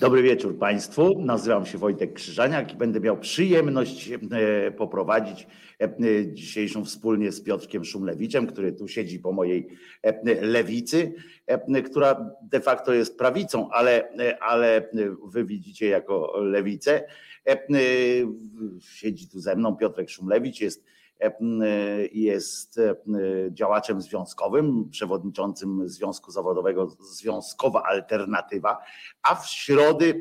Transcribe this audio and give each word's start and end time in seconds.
Dobry 0.00 0.22
wieczór 0.22 0.58
Państwu. 0.58 1.22
Nazywam 1.22 1.66
się 1.66 1.78
Wojtek 1.78 2.12
Krzyżaniak 2.12 2.72
i 2.72 2.76
będę 2.76 3.00
miał 3.00 3.18
przyjemność 3.18 4.10
e, 4.10 4.70
poprowadzić 4.70 5.46
e, 5.80 6.32
dzisiejszą 6.32 6.84
wspólnie 6.84 7.32
z 7.32 7.40
Piotrkiem 7.40 7.84
Szumlewiczem, 7.84 8.46
który 8.46 8.72
tu 8.72 8.88
siedzi 8.88 9.18
po 9.18 9.32
mojej 9.32 9.68
e, 10.02 10.46
lewicy, 10.46 11.14
która 11.84 12.30
de 12.42 12.60
facto 12.60 12.92
jest 12.92 13.18
prawicą, 13.18 13.70
ale, 13.70 14.08
ale 14.40 14.88
wy 15.24 15.44
widzicie 15.44 15.86
jako 15.88 16.40
lewicę. 16.40 17.04
Siedzi 18.80 19.28
tu 19.28 19.40
ze 19.40 19.56
mną 19.56 19.76
Piotrek 19.76 20.10
Szumlewicz, 20.10 20.60
jest 20.60 20.84
jest 22.12 22.80
działaczem 23.50 24.02
związkowym, 24.02 24.88
przewodniczącym 24.90 25.88
Związku 25.88 26.30
Zawodowego 26.30 26.86
Związkowa 27.00 27.82
Alternatywa, 27.82 28.78
a 29.22 29.34
w 29.34 29.46
środę 29.46 30.14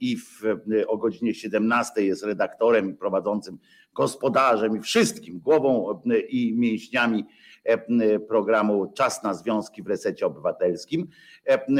i 0.00 0.16
w, 0.16 0.42
o 0.86 0.98
godzinie 0.98 1.34
17 1.34 2.02
jest 2.02 2.24
redaktorem 2.24 2.96
prowadzącym 2.96 3.58
gospodarzem 3.94 4.76
i 4.76 4.80
wszystkim, 4.80 5.40
głową 5.40 6.00
i 6.28 6.54
mięśniami 6.56 7.24
programu 8.28 8.92
Czas 8.92 9.22
na 9.22 9.34
Związki 9.34 9.82
w 9.82 9.86
Resecie 9.86 10.26
Obywatelskim. 10.26 11.08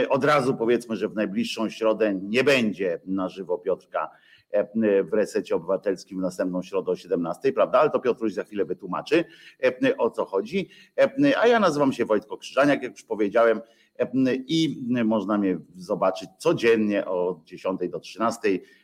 Od 0.09 0.25
razu 0.25 0.55
powiedzmy, 0.55 0.97
że 0.97 1.09
w 1.09 1.15
najbliższą 1.15 1.69
środę 1.69 2.21
nie 2.23 2.45
będzie 2.45 3.01
na 3.07 3.29
żywo 3.29 3.59
Piotrka 3.59 4.11
E, 4.11 4.32
w 5.05 5.13
resecie 5.13 5.57
obywatelskim 5.57 6.19
w 6.19 6.23
następną 6.23 6.63
środę 6.63 6.93
o 6.93 6.97
17, 6.97 7.53
prawda? 7.53 7.79
Ale 7.81 7.91
to 7.91 8.01
Piotruś 8.01 8.33
za 8.33 8.45
chwilę 8.45 8.65
wytłumaczy 8.65 9.25
e, 9.63 9.97
o 9.97 10.11
co 10.11 10.25
chodzi. 10.25 10.69
E, 10.99 11.39
a 11.39 11.47
ja 11.47 11.61
nazywam 11.61 11.93
się 11.93 12.05
Wojtko 12.05 12.37
Krzyżaniak, 12.37 12.83
jak 12.83 12.93
już 12.93 13.03
powiedziałem, 13.03 13.61
i 14.47 14.87
można 15.05 15.39
mnie 15.39 15.59
zobaczyć 15.77 16.31
codziennie 16.39 17.07
od 17.07 17.45
10 17.45 17.81
do 17.91 18.01
13 18.01 18.41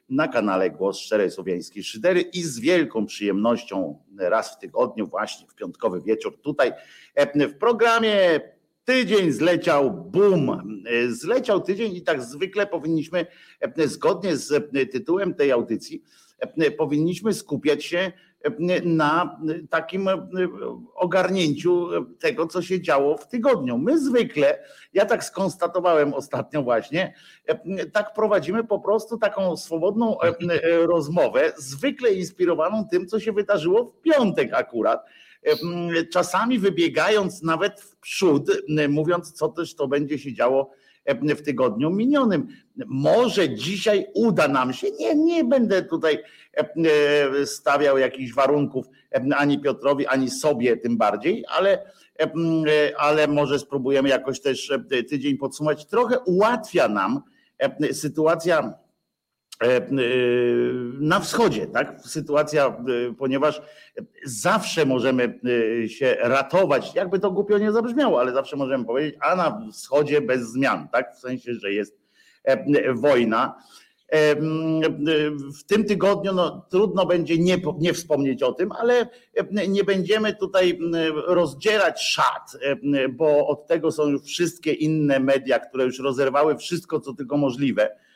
na 0.09 0.29
kanale 0.29 0.71
Głos 0.71 0.99
Szczerej 0.99 1.31
Słowiańskiej 1.31 1.85
Szydery 1.85 2.21
i 2.21 2.43
z 2.43 2.59
wielką 2.59 3.07
przyjemnością 3.07 3.99
raz 4.19 4.55
w 4.55 4.59
tygodniu, 4.59 5.07
właśnie 5.07 5.49
w 5.49 5.55
piątkowy 5.55 6.01
wieczór 6.01 6.41
tutaj 6.41 6.73
w 7.49 7.59
programie 7.59 8.41
Tydzień 8.89 9.33
zleciał, 9.33 9.91
bum, 9.91 10.63
zleciał 11.09 11.61
tydzień 11.61 11.95
i 11.95 12.03
tak 12.03 12.23
zwykle 12.23 12.67
powinniśmy, 12.67 13.27
zgodnie 13.77 14.37
z 14.37 14.73
tytułem 14.93 15.35
tej 15.35 15.53
audycji, 15.53 16.03
powinniśmy 16.79 17.35
skupiać 17.35 17.85
się 17.85 18.13
na 18.85 19.41
takim 19.71 20.09
ogarnięciu 20.95 21.89
tego, 22.19 22.47
co 22.47 22.63
się 22.63 22.81
działo 22.81 23.17
w 23.17 23.29
tygodniu. 23.29 23.79
My 23.79 23.99
zwykle, 23.99 24.59
ja 24.93 25.07
tak 25.07 25.25
skonstatowałem 25.25 26.15
ostatnio 26.15 26.63
właśnie, 26.63 27.15
tak 27.93 28.15
prowadzimy 28.15 28.65
po 28.65 28.81
prostu 28.81 29.19
taką 29.19 29.57
swobodną 29.57 30.17
rozmowę, 30.83 31.53
zwykle 31.57 32.13
inspirowaną 32.13 32.89
tym, 32.91 33.07
co 33.07 33.21
się 33.21 33.33
wydarzyło 33.33 33.85
w 33.85 34.01
piątek 34.01 34.55
akurat 34.55 35.05
czasami 36.13 36.59
wybiegając 36.59 37.43
nawet 37.43 37.81
w 37.81 37.97
przód, 37.97 38.51
mówiąc, 38.89 39.33
co 39.33 39.49
też 39.49 39.75
to 39.75 39.89
będzie 39.89 40.19
się 40.19 40.35
działo 40.35 40.71
w 41.17 41.43
tygodniu 41.43 41.91
minionym. 41.91 42.49
Może 42.87 43.55
dzisiaj 43.55 44.07
uda 44.15 44.49
nam 44.49 44.73
się, 44.73 44.87
nie, 44.91 45.15
nie 45.15 45.45
będę 45.45 45.83
tutaj 45.83 46.19
stawiał 47.45 47.99
jakichś 47.99 48.35
warunków 48.35 48.87
ani 49.37 49.61
Piotrowi, 49.61 50.07
ani 50.07 50.31
sobie 50.31 50.77
tym 50.77 50.97
bardziej, 50.97 51.45
ale, 51.49 51.93
ale 52.99 53.29
może 53.29 53.59
spróbujemy 53.59 54.09
jakoś 54.09 54.41
też 54.41 54.73
tydzień 55.09 55.37
podsumować. 55.37 55.87
Trochę 55.87 56.19
ułatwia 56.19 56.89
nam 56.89 57.23
sytuacja 57.93 58.63
E, 58.63 58.71
e, 58.71 58.88
na 61.01 61.21
wschodzie, 61.21 61.67
tak? 61.67 62.01
Sytuacja, 62.05 62.67
e, 62.67 62.73
ponieważ 63.19 63.63
zawsze 64.25 64.87
możemy 64.87 65.41
się 65.89 66.17
ratować, 66.21 66.95
jakby 66.95 67.19
to 67.19 67.31
głupio 67.31 67.59
nie 67.59 67.73
zabrzmiało, 67.73 68.21
ale 68.21 68.33
zawsze 68.33 68.57
możemy 68.57 68.85
powiedzieć, 68.85 69.17
a 69.21 69.37
na 69.37 69.63
wschodzie 69.73 70.21
bez 70.21 70.53
zmian, 70.53 70.89
tak? 70.93 71.15
W 71.15 71.19
sensie, 71.19 71.55
że 71.55 71.73
jest 71.73 71.99
wojna. 72.95 73.55
W 75.59 75.65
tym 75.67 75.85
tygodniu 75.85 76.33
no, 76.33 76.67
trudno 76.71 77.07
będzie 77.07 77.39
nie, 77.39 77.57
nie 77.79 77.93
wspomnieć 77.93 78.43
o 78.43 78.53
tym, 78.53 78.73
ale 78.73 79.09
nie 79.69 79.85
będziemy 79.85 80.35
tutaj 80.35 80.79
rozdzierać 81.27 82.03
szat, 82.03 82.53
bo 83.11 83.47
od 83.47 83.67
tego 83.67 83.93
są 83.93 84.09
już 84.09 84.23
wszystkie 84.23 84.73
inne 84.73 85.21
media, 85.21 85.59
które 85.59 85.85
już 85.85 85.99
rozerwały 85.99 86.57
wszystko, 86.57 87.01
co 87.01 87.15
tylko 87.15 87.37
możliwe 87.37 87.91
E, 87.91 87.91
e, 87.91 88.08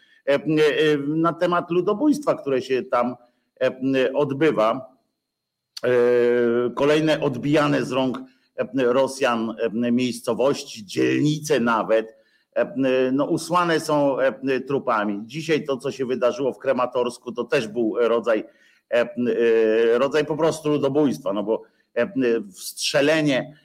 na 1.06 1.32
temat 1.32 1.70
ludobójstwa, 1.70 2.34
które 2.34 2.62
się 2.62 2.82
tam 2.82 3.16
e, 3.60 4.12
odbywa. 4.12 4.92
Kolejne 6.74 7.20
odbijane 7.20 7.84
z 7.84 7.92
rąk 7.92 8.18
Rosjan 8.74 9.54
miejscowości, 9.72 10.86
dzielnice 10.86 11.60
nawet, 11.60 12.16
no 13.12 13.24
usłane 13.24 13.80
są 13.80 14.16
trupami. 14.66 15.20
Dzisiaj 15.24 15.64
to, 15.64 15.76
co 15.76 15.90
się 15.90 16.06
wydarzyło 16.06 16.52
w 16.52 16.58
Krematorsku, 16.58 17.32
to 17.32 17.44
też 17.44 17.68
był 17.68 17.94
rodzaj, 18.00 18.44
rodzaj 19.94 20.26
po 20.26 20.36
prostu 20.36 20.68
ludobójstwa, 20.68 21.32
no 21.32 21.42
bo 21.42 21.62
strzelenie, 22.52 23.56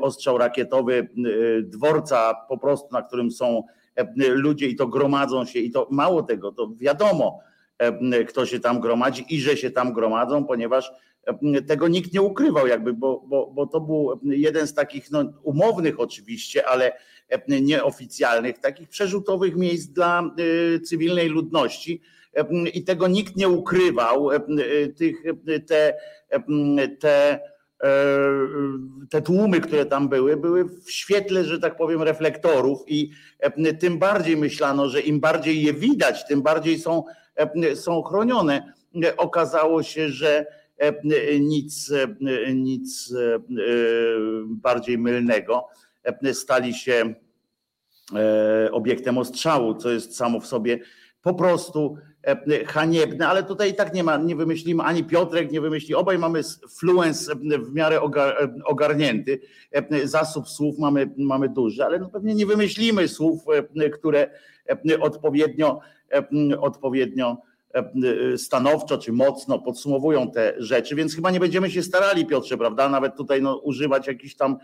ostrzał 0.00 0.38
rakietowy 0.38 1.08
dworca 1.62 2.34
po 2.48 2.58
prostu, 2.58 2.88
na 2.92 3.02
którym 3.02 3.30
są 3.30 3.62
E, 3.62 3.83
ludzie 4.16 4.68
i 4.68 4.76
to 4.76 4.86
gromadzą 4.86 5.44
się 5.44 5.58
i 5.58 5.70
to 5.70 5.88
mało 5.90 6.22
tego, 6.22 6.52
to 6.52 6.72
wiadomo, 6.76 7.40
e, 7.78 8.24
kto 8.24 8.46
się 8.46 8.60
tam 8.60 8.80
gromadzi 8.80 9.24
i 9.28 9.40
że 9.40 9.56
się 9.56 9.70
tam 9.70 9.92
gromadzą, 9.92 10.44
ponieważ 10.44 10.92
e, 11.26 11.62
tego 11.62 11.88
nikt 11.88 12.12
nie 12.12 12.22
ukrywał, 12.22 12.66
jakby, 12.66 12.92
bo, 12.92 13.24
bo, 13.26 13.50
bo 13.54 13.66
to 13.66 13.80
był 13.80 14.20
jeden 14.24 14.66
z 14.66 14.74
takich 14.74 15.10
no, 15.10 15.24
umownych 15.42 16.00
oczywiście, 16.00 16.66
ale 16.66 16.92
nieoficjalnych, 17.48 18.58
takich 18.58 18.88
przerzutowych 18.88 19.56
miejsc 19.56 19.86
dla 19.86 20.30
cywilnej 20.84 21.28
ludności. 21.28 22.00
I 22.74 22.84
tego 22.84 23.08
nikt 23.08 23.36
nie 23.36 23.48
ukrywał. 23.48 24.28
Tych, 24.96 25.22
te, 25.46 25.60
te 25.60 25.98
E, 26.34 27.53
te 29.10 29.22
tłumy, 29.22 29.60
które 29.60 29.86
tam 29.86 30.08
były, 30.08 30.36
były 30.36 30.64
w 30.64 30.90
świetle, 30.90 31.44
że 31.44 31.58
tak 31.58 31.76
powiem, 31.76 32.02
reflektorów 32.02 32.84
i 32.86 33.10
e, 33.38 33.74
tym 33.74 33.98
bardziej 33.98 34.36
myślano, 34.36 34.88
że 34.88 35.00
im 35.00 35.20
bardziej 35.20 35.62
je 35.62 35.74
widać, 35.74 36.26
tym 36.26 36.42
bardziej 36.42 36.78
są, 36.78 37.04
e, 37.36 37.76
są 37.76 38.02
chronione. 38.02 38.72
Okazało 39.16 39.82
się, 39.82 40.08
że 40.08 40.46
nic, 41.40 41.92
nic 42.54 43.14
bardziej 44.46 44.98
mylnego. 44.98 45.68
Stali 46.32 46.74
się 46.74 47.14
obiektem 48.72 49.18
ostrzału, 49.18 49.74
co 49.74 49.90
jest 49.90 50.16
samo 50.16 50.40
w 50.40 50.46
sobie 50.46 50.78
po 51.22 51.34
prostu 51.34 51.96
E, 51.96 52.13
haniebne, 52.66 53.28
ale 53.28 53.42
tutaj 53.42 53.70
i 53.70 53.74
tak 53.74 53.94
nie 53.94 54.04
ma, 54.04 54.16
nie 54.16 54.36
wymyślimy, 54.36 54.82
ani 54.82 55.04
Piotrek 55.04 55.52
nie 55.52 55.60
wymyśli, 55.60 55.94
obaj 55.94 56.18
mamy 56.18 56.40
fluens 56.78 57.30
w 57.60 57.74
miarę 57.74 58.00
ogarnięty, 58.64 59.40
e, 59.72 60.08
zasób 60.08 60.48
słów 60.48 60.78
mamy, 60.78 61.10
mamy 61.16 61.48
duży, 61.48 61.84
ale 61.84 61.98
no 61.98 62.08
pewnie 62.08 62.34
nie 62.34 62.46
wymyślimy 62.46 63.08
słów, 63.08 63.42
e, 63.76 63.90
które 63.90 64.30
odpowiednio, 65.00 65.80
odpowiednio 66.60 67.36
stanowczo 68.36 68.98
czy 68.98 69.12
mocno 69.12 69.58
podsumowują 69.58 70.30
te 70.30 70.54
rzeczy, 70.58 70.94
więc 70.94 71.14
chyba 71.14 71.30
nie 71.30 71.40
będziemy 71.40 71.70
się 71.70 71.82
starali, 71.82 72.26
Piotrze, 72.26 72.58
prawda, 72.58 72.88
nawet 72.88 73.16
tutaj 73.16 73.42
no, 73.42 73.56
używać 73.56 74.06
jakichś 74.06 74.34
tam 74.34 74.56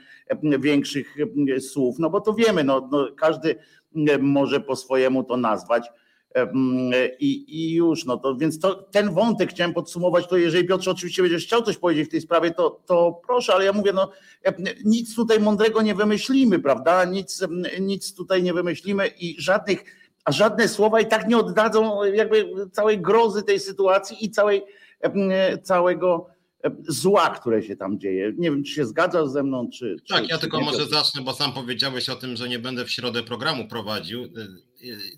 większych 0.58 1.16
słów, 1.60 1.98
no 1.98 2.10
bo 2.10 2.20
to 2.20 2.34
wiemy, 2.34 2.64
no, 2.64 2.88
no 2.92 3.08
każdy 3.16 3.56
może 4.20 4.60
po 4.60 4.76
swojemu 4.76 5.24
to 5.24 5.36
nazwać 5.36 5.90
i, 7.20 7.44
i 7.48 7.74
już, 7.74 8.04
no 8.04 8.16
to 8.16 8.36
więc 8.36 8.58
to, 8.58 8.74
ten 8.74 9.14
wątek 9.14 9.50
chciałem 9.50 9.74
podsumować, 9.74 10.28
to 10.28 10.36
jeżeli 10.36 10.68
Piotr 10.68 10.90
oczywiście 10.90 11.22
będziesz 11.22 11.44
chciał 11.44 11.62
coś 11.62 11.76
powiedzieć 11.76 12.08
w 12.08 12.10
tej 12.10 12.20
sprawie, 12.20 12.50
to, 12.50 12.80
to 12.86 13.20
proszę, 13.26 13.54
ale 13.54 13.64
ja 13.64 13.72
mówię, 13.72 13.92
no 13.92 14.10
nic 14.84 15.14
tutaj 15.14 15.40
mądrego 15.40 15.82
nie 15.82 15.94
wymyślimy, 15.94 16.58
prawda, 16.58 17.04
nic, 17.04 17.46
nic 17.80 18.14
tutaj 18.14 18.42
nie 18.42 18.54
wymyślimy 18.54 19.06
i 19.06 19.36
żadnych, 19.38 19.84
a 20.24 20.32
żadne 20.32 20.68
słowa 20.68 21.00
i 21.00 21.06
tak 21.06 21.28
nie 21.28 21.38
oddadzą 21.38 22.04
jakby 22.04 22.52
całej 22.72 23.00
grozy 23.00 23.42
tej 23.42 23.60
sytuacji 23.60 24.24
i 24.24 24.30
całej, 24.30 24.62
całego 25.62 26.26
zła, 26.88 27.30
które 27.30 27.62
się 27.62 27.76
tam 27.76 27.98
dzieje. 27.98 28.32
Nie 28.38 28.50
wiem, 28.50 28.64
czy 28.64 28.72
się 28.72 28.86
zgadzasz 28.86 29.28
ze 29.28 29.42
mną, 29.42 29.70
czy. 29.70 29.96
Tak, 30.08 30.22
czy, 30.22 30.26
ja 30.28 30.34
czy 30.34 30.40
tylko 30.40 30.60
może 30.60 30.86
zacznę, 30.86 31.22
bo 31.22 31.32
sam 31.32 31.52
powiedziałeś 31.52 32.08
o 32.08 32.16
tym, 32.16 32.36
że 32.36 32.48
nie 32.48 32.58
będę 32.58 32.84
w 32.84 32.90
środę 32.90 33.22
programu 33.22 33.68
prowadził 33.68 34.28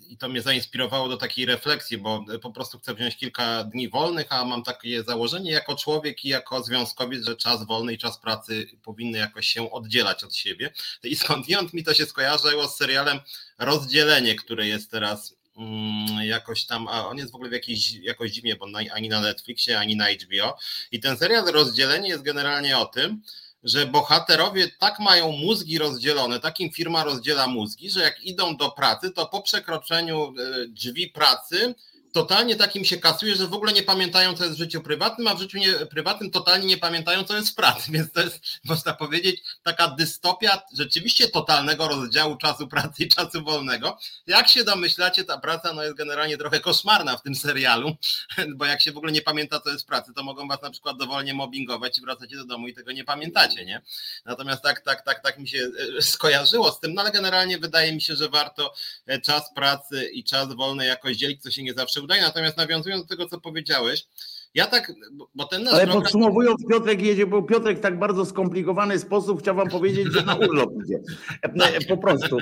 i 0.09 0.17
to 0.17 0.29
mnie 0.29 0.41
zainspirowało 0.41 1.09
do 1.09 1.17
takiej 1.17 1.45
refleksji, 1.45 1.97
bo 1.97 2.25
po 2.41 2.51
prostu 2.51 2.79
chcę 2.79 2.93
wziąć 2.93 3.17
kilka 3.17 3.63
dni 3.63 3.89
wolnych, 3.89 4.27
a 4.29 4.45
mam 4.45 4.63
takie 4.63 5.03
założenie 5.03 5.51
jako 5.51 5.75
człowiek 5.75 6.25
i 6.25 6.29
jako 6.29 6.63
związkowiec, 6.63 7.25
że 7.25 7.35
czas 7.35 7.65
wolny 7.65 7.93
i 7.93 7.97
czas 7.97 8.17
pracy 8.17 8.67
powinny 8.83 9.17
jakoś 9.17 9.47
się 9.47 9.71
oddzielać 9.71 10.23
od 10.23 10.35
siebie. 10.35 10.73
I 11.03 11.15
skądinąd 11.15 11.73
mi 11.73 11.83
to 11.83 11.93
się 11.93 12.05
skojarzyło 12.05 12.67
z 12.67 12.77
serialem 12.77 13.19
Rozdzielenie, 13.57 14.35
które 14.35 14.67
jest 14.67 14.91
teraz 14.91 15.35
mm, 15.57 16.27
jakoś 16.27 16.65
tam, 16.65 16.87
a 16.87 17.07
on 17.07 17.17
jest 17.17 17.31
w 17.31 17.35
ogóle 17.35 17.49
w 17.49 17.53
jakiejś, 17.53 17.93
jakoś 17.93 18.31
dziwnie, 18.31 18.55
bo 18.55 18.67
ani 18.93 19.09
na 19.09 19.21
Netflixie, 19.21 19.79
ani 19.79 19.95
na 19.95 20.05
HBO. 20.11 20.57
I 20.91 20.99
ten 20.99 21.17
serial 21.17 21.45
Rozdzielenie 21.45 22.09
jest 22.09 22.23
generalnie 22.23 22.77
o 22.77 22.85
tym, 22.85 23.21
że 23.63 23.85
bohaterowie 23.85 24.67
tak 24.79 24.99
mają 24.99 25.31
mózgi 25.31 25.77
rozdzielone, 25.77 26.39
takim 26.39 26.71
firma 26.71 27.03
rozdziela 27.03 27.47
mózgi, 27.47 27.89
że 27.89 28.01
jak 28.01 28.23
idą 28.23 28.57
do 28.57 28.71
pracy, 28.71 29.11
to 29.11 29.25
po 29.25 29.41
przekroczeniu 29.41 30.27
e, 30.27 30.67
drzwi 30.67 31.07
pracy 31.07 31.75
totalnie 32.13 32.55
takim 32.55 32.85
się 32.85 32.97
kasuje, 32.97 33.35
że 33.35 33.47
w 33.47 33.53
ogóle 33.53 33.73
nie 33.73 33.83
pamiętają, 33.83 34.33
co 34.33 34.43
jest 34.43 34.55
w 34.55 34.59
życiu 34.59 34.81
prywatnym, 34.81 35.27
a 35.27 35.35
w 35.35 35.39
życiu 35.39 35.57
nie, 35.57 35.73
prywatnym 35.73 36.31
totalnie 36.31 36.65
nie 36.65 36.77
pamiętają, 36.77 37.23
co 37.23 37.35
jest 37.35 37.49
w 37.49 37.55
pracy. 37.55 37.91
Więc 37.91 38.11
to 38.11 38.21
jest, 38.21 38.39
można 38.63 38.93
powiedzieć, 38.93 39.41
taka 39.63 39.87
dystopia 39.87 40.61
rzeczywiście 40.77 41.27
totalnego 41.27 41.87
rozdziału 41.87 42.37
czasu 42.37 42.67
pracy 42.67 43.03
i 43.03 43.07
czasu 43.07 43.43
wolnego. 43.43 43.97
Jak 44.27 44.47
się 44.47 44.63
domyślacie, 44.63 45.23
ta 45.23 45.37
praca 45.37 45.73
no, 45.73 45.83
jest 45.83 45.95
generalnie 45.95 46.37
trochę 46.37 46.59
koszmarna 46.59 47.17
w 47.17 47.21
tym 47.21 47.35
serialu, 47.35 47.95
bo 48.57 48.65
jak 48.65 48.81
się 48.81 48.91
w 48.91 48.97
ogóle 48.97 49.11
nie 49.11 49.21
pamięta, 49.21 49.59
co 49.59 49.69
jest 49.69 49.83
w 49.83 49.87
pracy, 49.87 50.13
to 50.15 50.23
mogą 50.23 50.47
was 50.47 50.61
na 50.61 50.69
przykład 50.69 50.97
dowolnie 50.97 51.33
mobbingować 51.33 51.97
i 51.97 52.01
wracacie 52.01 52.35
do 52.35 52.45
domu 52.45 52.67
i 52.67 52.73
tego 52.73 52.91
nie 52.91 53.03
pamiętacie, 53.03 53.65
nie? 53.65 53.81
Natomiast 54.25 54.63
tak, 54.63 54.81
tak, 54.81 55.01
tak, 55.01 55.23
tak 55.23 55.39
mi 55.39 55.47
się 55.47 55.69
e, 55.97 56.01
skojarzyło 56.01 56.71
z 56.71 56.79
tym, 56.79 56.93
no 56.93 57.01
ale 57.01 57.11
generalnie 57.11 57.57
wydaje 57.57 57.93
mi 57.93 58.01
się, 58.01 58.15
że 58.15 58.29
warto 58.29 58.73
e, 59.05 59.21
czas 59.21 59.53
pracy 59.53 60.09
i 60.13 60.23
czas 60.23 60.53
wolny 60.53 60.85
jakoś 60.85 61.17
dzielić, 61.17 61.43
co 61.43 61.51
się 61.51 61.63
nie 61.63 61.73
zawsze 61.73 62.02
udaje. 62.03 62.21
Natomiast 62.21 62.57
nawiązując 62.57 63.03
do 63.03 63.07
tego, 63.07 63.29
co 63.29 63.39
powiedziałeś, 63.39 64.07
ja 64.53 64.67
tak, 64.67 64.91
bo 65.35 65.45
ten 65.45 65.63
nasz 65.63 65.73
Ale 65.73 65.83
program... 65.83 66.03
podsumowując, 66.03 66.65
Piotrek 66.69 67.01
jedzie, 67.01 67.27
bo 67.27 67.43
Piotrek 67.43 67.79
tak 67.79 67.99
bardzo 67.99 68.25
skomplikowany 68.25 68.99
sposób 68.99 69.41
chciał 69.41 69.55
wam 69.55 69.69
powiedzieć, 69.69 70.13
że 70.13 70.21
na 70.21 70.35
urlop 70.35 70.69
idzie. 70.85 70.99
Tak. 71.41 71.87
Po 71.87 71.97
prostu. 71.97 72.37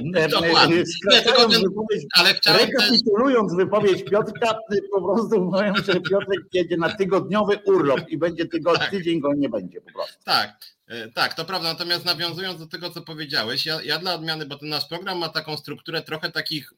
Skracając 0.86 1.58
wypowiedź, 1.58 2.06
ale 2.14 2.34
chciałem 2.34 2.60
rekapitulując 2.60 3.52
też... 3.52 3.58
wypowiedź 3.58 4.04
Piotrka, 4.04 4.58
po 4.92 5.02
prostu 5.02 5.42
mówią, 5.44 5.74
że 5.76 5.94
Piotrek 5.94 6.40
jedzie 6.54 6.78
na 6.78 6.90
tygodniowy 6.90 7.60
urlop 7.66 8.10
i 8.10 8.18
będzie 8.18 8.46
tygodni, 8.46 8.80
tak. 8.80 8.92
tydzień 8.92 9.20
go 9.20 9.34
nie 9.34 9.50
będzie 9.50 9.82
po 9.82 9.92
prostu. 9.92 10.24
Tak. 10.24 10.58
E, 10.88 11.12
tak, 11.12 11.34
to 11.34 11.46
prawda. 11.46 11.70
Natomiast 11.70 12.06
nawiązując 12.06 12.60
do 12.60 12.68
tego, 12.68 12.90
co 12.90 13.02
powiedziałeś, 13.02 13.66
ja, 13.66 13.82
ja 13.82 14.00
dla 14.00 14.14
odmiany, 14.14 14.46
bo 14.46 14.58
ten 14.58 14.70
nasz 14.70 14.88
program 14.88 15.18
ma 15.18 15.30
taką 15.30 15.58
strukturę 15.58 16.02
trochę 16.02 16.32
takich 16.32 16.74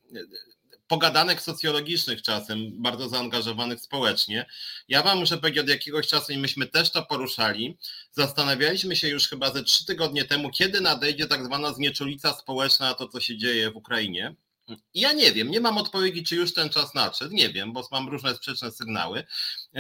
pogadanek 0.88 1.42
socjologicznych 1.42 2.22
czasem, 2.22 2.82
bardzo 2.82 3.10
zaangażowanych 3.10 3.82
społecznie. 3.82 4.46
Ja 4.88 5.04
wam 5.04 5.20
muszę 5.20 5.38
powiedzieć, 5.38 5.64
od 5.64 5.70
jakiegoś 5.70 6.08
czasu 6.08 6.34
i 6.34 6.38
myśmy 6.38 6.68
też 6.68 6.92
to 6.92 7.06
poruszali, 7.06 7.78
zastanawialiśmy 8.12 8.96
się 8.96 9.08
już 9.08 9.28
chyba 9.28 9.54
ze 9.54 9.64
trzy 9.64 9.86
tygodnie 9.86 10.26
temu, 10.26 10.50
kiedy 10.52 10.82
nadejdzie 10.82 11.28
tak 11.28 11.46
zwana 11.46 11.74
znieczulica 11.74 12.34
społeczna 12.34 12.90
na 12.90 12.94
to, 12.94 13.08
co 13.08 13.20
się 13.20 13.38
dzieje 13.38 13.72
w 13.72 13.76
Ukrainie. 13.76 14.36
Ja 14.94 15.14
nie 15.14 15.32
wiem, 15.32 15.52
nie 15.52 15.60
mam 15.60 15.78
odpowiedzi, 15.78 16.24
czy 16.24 16.36
już 16.36 16.54
ten 16.54 16.70
czas 16.70 16.94
nadszedł, 16.94 17.34
nie 17.34 17.50
wiem, 17.50 17.74
bo 17.74 17.88
mam 17.92 18.10
różne 18.10 18.36
sprzeczne 18.36 18.72
sygnały. 18.72 19.24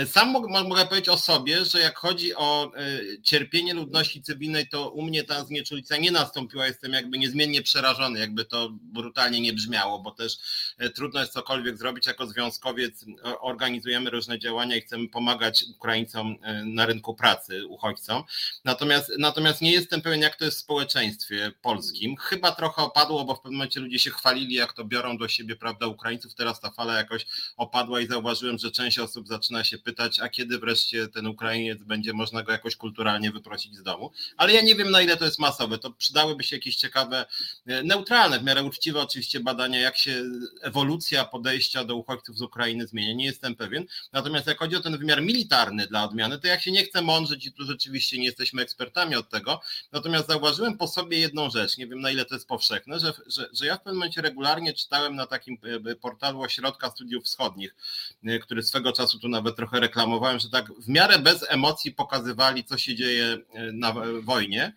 Sam 0.05 0.31
mogę 0.67 0.85
powiedzieć 0.85 1.09
o 1.09 1.17
sobie, 1.17 1.65
że 1.65 1.79
jak 1.79 1.97
chodzi 1.97 2.35
o 2.35 2.71
e, 2.75 3.21
cierpienie 3.21 3.73
ludności 3.73 4.21
cywilnej, 4.21 4.67
to 4.67 4.89
u 4.89 5.01
mnie 5.01 5.23
ta 5.23 5.45
znieczulica 5.45 5.97
nie 5.97 6.11
nastąpiła, 6.11 6.67
jestem 6.67 6.93
jakby 6.93 7.17
niezmiennie 7.17 7.61
przerażony, 7.61 8.19
jakby 8.19 8.45
to 8.45 8.69
brutalnie 8.71 9.41
nie 9.41 9.53
brzmiało, 9.53 9.99
bo 9.99 10.11
też 10.11 10.37
e, 10.77 10.89
trudno 10.89 11.19
jest 11.19 11.33
cokolwiek 11.33 11.77
zrobić 11.77 12.07
jako 12.07 12.27
związkowiec, 12.27 13.05
organizujemy 13.39 14.09
różne 14.09 14.39
działania 14.39 14.75
i 14.75 14.81
chcemy 14.81 15.09
pomagać 15.09 15.65
Ukraińcom 15.75 16.35
e, 16.41 16.65
na 16.65 16.85
rynku 16.85 17.15
pracy, 17.15 17.67
uchodźcom. 17.67 18.23
Natomiast, 18.65 19.11
natomiast 19.19 19.61
nie 19.61 19.71
jestem 19.71 20.01
pewien, 20.01 20.21
jak 20.21 20.35
to 20.35 20.45
jest 20.45 20.57
w 20.57 20.61
społeczeństwie 20.61 21.51
polskim. 21.61 22.15
Chyba 22.17 22.51
trochę 22.51 22.81
opadło, 22.81 23.25
bo 23.25 23.35
w 23.35 23.41
pewnym 23.41 23.57
momencie 23.57 23.79
ludzie 23.79 23.99
się 23.99 24.11
chwalili, 24.11 24.55
jak 24.55 24.73
to 24.73 24.85
biorą 24.85 25.17
do 25.17 25.27
siebie, 25.27 25.55
prawda, 25.55 25.87
Ukraińców. 25.87 26.35
Teraz 26.35 26.59
ta 26.59 26.71
fala 26.71 26.97
jakoś 26.97 27.25
opadła 27.57 28.01
i 28.01 28.07
zauważyłem, 28.07 28.57
że 28.57 28.71
część 28.71 28.99
osób 28.99 29.27
zaczyna 29.27 29.63
się 29.63 29.82
pytać, 29.83 30.19
a 30.19 30.29
kiedy 30.29 30.59
wreszcie 30.59 31.07
ten 31.07 31.27
Ukrainiec 31.27 31.83
będzie 31.83 32.13
można 32.13 32.43
go 32.43 32.51
jakoś 32.51 32.75
kulturalnie 32.75 33.31
wyprosić 33.31 33.75
z 33.75 33.83
domu. 33.83 34.11
Ale 34.37 34.53
ja 34.53 34.61
nie 34.61 34.75
wiem, 34.75 34.91
na 34.91 35.01
ile 35.01 35.17
to 35.17 35.25
jest 35.25 35.39
masowe. 35.39 35.77
To 35.77 35.91
przydałyby 35.91 36.43
się 36.43 36.55
jakieś 36.55 36.75
ciekawe, 36.75 37.25
e, 37.65 37.83
neutralne, 37.83 38.39
w 38.39 38.43
miarę 38.43 38.63
uczciwe 38.63 39.01
oczywiście 39.01 39.39
badania, 39.39 39.79
jak 39.79 39.97
się 39.97 40.23
ewolucja 40.61 41.25
podejścia 41.25 41.83
do 41.83 41.95
uchodźców 41.95 42.37
z 42.37 42.41
Ukrainy 42.41 42.87
zmienia. 42.87 43.13
Nie 43.13 43.25
jestem 43.25 43.55
pewien. 43.55 43.85
Natomiast 44.13 44.47
jak 44.47 44.59
chodzi 44.59 44.75
o 44.75 44.81
ten 44.81 44.97
wymiar 44.97 45.21
militarny 45.21 45.87
dla 45.87 46.03
odmiany, 46.03 46.39
to 46.39 46.47
jak 46.47 46.61
się 46.61 46.71
nie 46.71 46.83
chcę 46.83 47.01
mądrzyć 47.01 47.45
i 47.45 47.51
tu 47.51 47.65
rzeczywiście 47.65 48.17
nie 48.17 48.25
jesteśmy 48.25 48.61
ekspertami 48.61 49.15
od 49.15 49.29
tego, 49.29 49.61
natomiast 49.91 50.27
zauważyłem 50.27 50.77
po 50.77 50.87
sobie 50.87 51.19
jedną 51.19 51.49
rzecz, 51.49 51.77
nie 51.77 51.87
wiem 51.87 52.01
na 52.01 52.11
ile 52.11 52.25
to 52.25 52.35
jest 52.35 52.47
powszechne, 52.47 52.99
że, 52.99 53.13
że, 53.27 53.49
że 53.53 53.65
ja 53.65 53.75
w 53.75 53.77
pewnym 53.77 53.95
momencie 53.95 54.21
regularnie 54.21 54.73
czytałem 54.73 55.15
na 55.15 55.27
takim 55.27 55.57
e, 55.85 55.95
portalu 55.95 56.41
Ośrodka 56.41 56.89
Studiów 56.89 57.25
Wschodnich, 57.25 57.75
e, 58.23 58.39
który 58.39 58.63
swego 58.63 58.91
czasu 58.91 59.19
tu 59.19 59.27
nawet 59.27 59.55
trochę 59.55 59.72
reklamowałem, 59.79 60.39
że 60.39 60.49
tak 60.49 60.73
w 60.73 60.89
miarę 60.89 61.19
bez 61.19 61.45
emocji 61.49 61.91
pokazywali, 61.91 62.63
co 62.63 62.77
się 62.77 62.95
dzieje 62.95 63.37
e, 63.53 63.71
na 63.71 63.93
wojnie. 64.21 64.75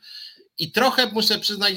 I 0.58 0.72
trochę 0.72 1.06
muszę 1.06 1.38
przyznać, 1.38 1.74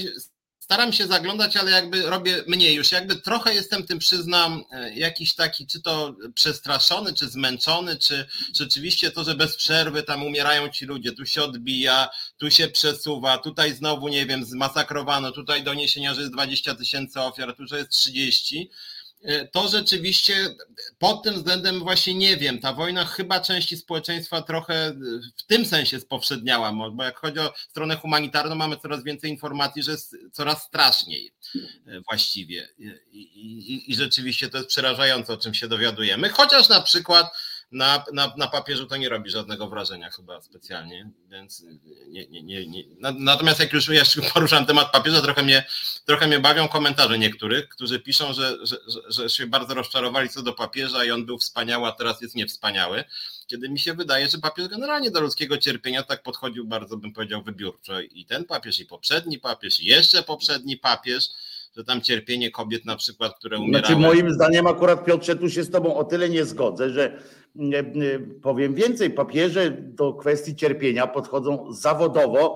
staram 0.60 0.94
się 0.94 1.08
zaglądać, 1.08 1.58
ale 1.58 1.72
jakby 1.72 2.02
robię 2.02 2.44
mniej 2.48 2.76
już. 2.76 2.92
Jakby 2.92 3.16
trochę 3.16 3.54
jestem 3.54 3.84
tym, 3.84 4.00
przyznam, 4.00 4.64
e, 4.72 4.94
jakiś 4.94 5.36
taki, 5.36 5.68
czy 5.68 5.82
to 5.82 6.16
przestraszony, 6.34 7.14
czy 7.14 7.30
zmęczony, 7.30 7.98
czy 7.98 8.26
rzeczywiście 8.56 9.12
to, 9.12 9.24
że 9.24 9.36
bez 9.36 9.56
przerwy 9.56 10.04
tam 10.04 10.24
umierają 10.24 10.70
ci 10.70 10.86
ludzie, 10.86 11.12
tu 11.12 11.26
się 11.26 11.44
odbija, 11.44 12.10
tu 12.38 12.52
się 12.52 12.68
przesuwa, 12.68 13.38
tutaj 13.38 13.74
znowu, 13.74 14.08
nie 14.08 14.26
wiem, 14.26 14.46
zmasakrowano, 14.46 15.32
tutaj 15.32 15.64
doniesienia, 15.64 16.14
że 16.14 16.22
jest 16.22 16.34
20 16.34 16.76
tysięcy 16.76 17.22
ofiar, 17.22 17.56
tu, 17.56 17.68
że 17.68 17.78
jest 17.78 17.90
30 17.90 18.70
E, 18.70 18.99
to 19.52 19.68
rzeczywiście 19.68 20.56
pod 21.00 21.24
tym 21.24 21.36
względem 21.36 21.80
właśnie 21.80 22.14
nie 22.14 22.38
wiem. 22.38 22.60
Ta 22.60 22.74
wojna 22.74 23.06
chyba 23.06 23.40
części 23.40 23.78
społeczeństwa 23.78 24.42
trochę 24.42 24.74
e, 24.88 24.94
w 25.38 25.44
tym 25.44 25.66
sensie 25.66 26.00
spowszedniała, 26.00 26.74
bo 26.92 27.04
jak 27.04 27.20
chodzi 27.20 27.40
o 27.40 27.54
stronę 27.70 27.96
humanitarną, 27.96 28.56
mamy 28.56 28.78
coraz 28.78 29.04
więcej 29.04 29.32
informacji, 29.32 29.84
że 29.84 29.92
jest 29.92 30.16
coraz 30.32 30.64
straszniej 30.64 31.34
e, 31.88 32.02
właściwie. 32.02 32.70
I, 33.12 33.22
i, 33.22 33.92
i 33.92 33.96
rzeczywiście 33.96 34.50
to 34.50 34.58
jest 34.58 34.70
przerażające, 34.70 35.34
o 35.34 35.38
czym 35.38 35.54
się 35.54 35.68
dowiadujemy. 35.68 36.30
Chociaż 36.30 36.70
na 36.70 36.82
przykład 36.82 37.32
na, 37.72 38.04
na, 38.14 38.34
na 38.38 38.48
papierzu 38.48 38.86
to 38.86 38.98
nie 38.98 39.10
robi 39.10 39.30
żadnego 39.30 39.70
wrażenia 39.70 40.10
chyba 40.10 40.42
specjalnie, 40.42 41.10
więc 41.30 41.64
nie, 42.08 42.28
nie, 42.28 42.44
nie, 42.44 42.68
nie. 42.68 42.84
Natomiast 43.20 43.60
jak 43.60 43.74
już 43.74 43.88
ja 43.88 44.04
poruszam 44.34 44.66
temat 44.66 44.92
papieża, 44.92 45.22
trochę 45.22 45.44
mnie, 45.44 45.66
trochę 46.06 46.28
mnie 46.28 46.40
bawią 46.40 46.68
komentarze 46.68 47.20
niektórych, 47.20 47.70
którzy 47.70 48.00
piszą, 48.00 48.34
że, 48.34 48.58
że, 48.64 48.78
że, 48.88 49.12
że 49.12 49.30
się 49.30 49.48
bardzo 49.48 49.74
rozczarowali 49.74 50.30
co 50.30 50.44
do 50.44 50.54
papieża 50.54 51.06
i 51.06 51.12
on 51.12 51.26
był 51.26 51.38
wspaniały, 51.38 51.88
a 51.88 51.92
teraz 51.92 52.22
jest 52.22 52.36
niewspaniały 52.36 53.04
kiedy 53.50 53.70
mi 53.70 53.80
się 53.80 53.94
wydaje, 53.94 54.30
że 54.30 54.38
papież 54.38 54.68
generalnie 54.68 55.12
do 55.12 55.22
ludzkiego 55.22 55.58
cierpienia 55.58 56.04
tak 56.04 56.24
podchodził 56.24 56.66
bardzo, 56.66 56.98
bym 56.98 57.14
powiedział, 57.14 57.44
wybiórczo. 57.44 58.02
I 58.02 58.26
ten 58.26 58.46
papież, 58.46 58.80
i 58.80 58.86
poprzedni 58.86 59.40
papież, 59.40 59.80
i 59.80 59.86
jeszcze 59.86 60.24
poprzedni 60.24 60.78
papież, 60.78 61.30
że 61.78 61.84
tam 61.84 62.02
cierpienie 62.02 62.52
kobiet 62.52 62.86
na 62.86 62.96
przykład, 62.96 63.38
które 63.40 63.58
umierały. 63.58 63.86
Znaczy 63.86 64.02
moim 64.02 64.34
zdaniem 64.34 64.68
akurat 64.68 65.06
Piotrze, 65.06 65.36
tu 65.36 65.50
się 65.50 65.64
z 65.64 65.72
tobą 65.72 65.96
o 65.96 66.04
tyle 66.04 66.30
nie 66.30 66.46
zgodzę, 66.46 66.90
że 66.90 67.20
powiem 68.42 68.76
więcej, 68.76 69.10
papieże 69.10 69.72
do 69.72 70.14
kwestii 70.14 70.56
cierpienia 70.56 71.08
podchodzą 71.08 71.74
zawodowo, 71.74 72.56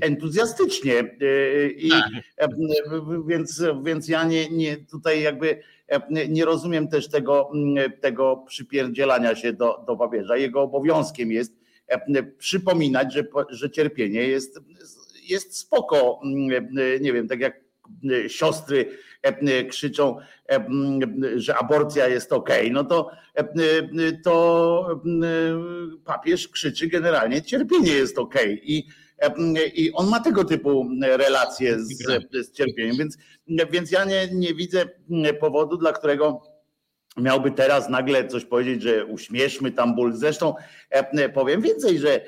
entuzjastycznie. 0.00 0.98
E, 0.98 1.66
I, 1.66 1.90
tak. 1.90 2.50
więc, 3.26 3.62
więc 3.82 4.08
ja 4.08 4.24
nie, 4.24 4.50
nie 4.50 4.76
tutaj 4.76 5.22
jakby 5.22 5.62
nie 6.28 6.44
rozumiem 6.44 6.88
też 6.88 7.08
tego, 7.08 7.50
tego 8.00 8.44
przypierdzielania 8.46 9.34
się 9.34 9.52
do, 9.52 9.84
do 9.86 9.96
papieża. 9.96 10.36
Jego 10.36 10.62
obowiązkiem 10.62 11.32
jest 11.32 11.52
przypominać, 12.38 13.14
że, 13.14 13.24
że 13.50 13.70
cierpienie 13.70 14.28
jest, 14.28 14.60
jest 15.28 15.58
spoko. 15.58 16.20
Nie 17.00 17.12
wiem, 17.12 17.28
tak 17.28 17.40
jak 17.40 17.61
siostry 18.28 18.98
E, 19.22 19.64
krzyczą, 19.64 20.16
e, 20.50 20.66
że 21.36 21.56
aborcja 21.56 22.08
jest 22.08 22.32
ok, 22.32 22.50
no 22.70 22.84
to, 22.84 23.10
e, 23.34 23.44
to 24.24 25.02
papież 26.04 26.48
krzyczy 26.48 26.86
generalnie 26.86 27.42
cierpienie 27.42 27.92
jest 27.92 28.18
ok. 28.18 28.34
I, 28.62 28.86
i 29.74 29.92
on 29.92 30.08
ma 30.08 30.20
tego 30.20 30.44
typu 30.44 30.88
relacje 31.02 31.80
z, 31.80 31.88
z 32.32 32.52
cierpieniem, 32.52 32.96
więc, 32.96 33.18
więc 33.70 33.90
ja 33.90 34.04
nie, 34.04 34.28
nie 34.32 34.54
widzę 34.54 34.84
powodu, 35.40 35.76
dla 35.76 35.92
którego 35.92 36.42
miałby 37.16 37.50
teraz 37.50 37.88
nagle 37.88 38.28
coś 38.28 38.44
powiedzieć, 38.44 38.82
że 38.82 39.06
uśmieszmy 39.06 39.72
tam 39.72 39.94
ból. 39.94 40.12
Zresztą 40.12 40.54
powiem 41.34 41.60
więcej, 41.60 41.98
że 41.98 42.20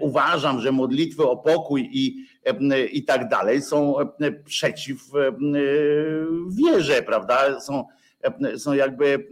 uważam, 0.00 0.60
że 0.60 0.72
modlitwy 0.72 1.22
o 1.22 1.36
pokój 1.36 1.88
i 1.92 2.26
i 2.92 3.04
tak 3.04 3.28
dalej, 3.28 3.62
są 3.62 3.94
przeciw 4.44 5.10
wierze, 6.50 7.02
prawda? 7.02 7.60
Są, 7.60 7.84
są 8.56 8.72
jakby 8.72 9.28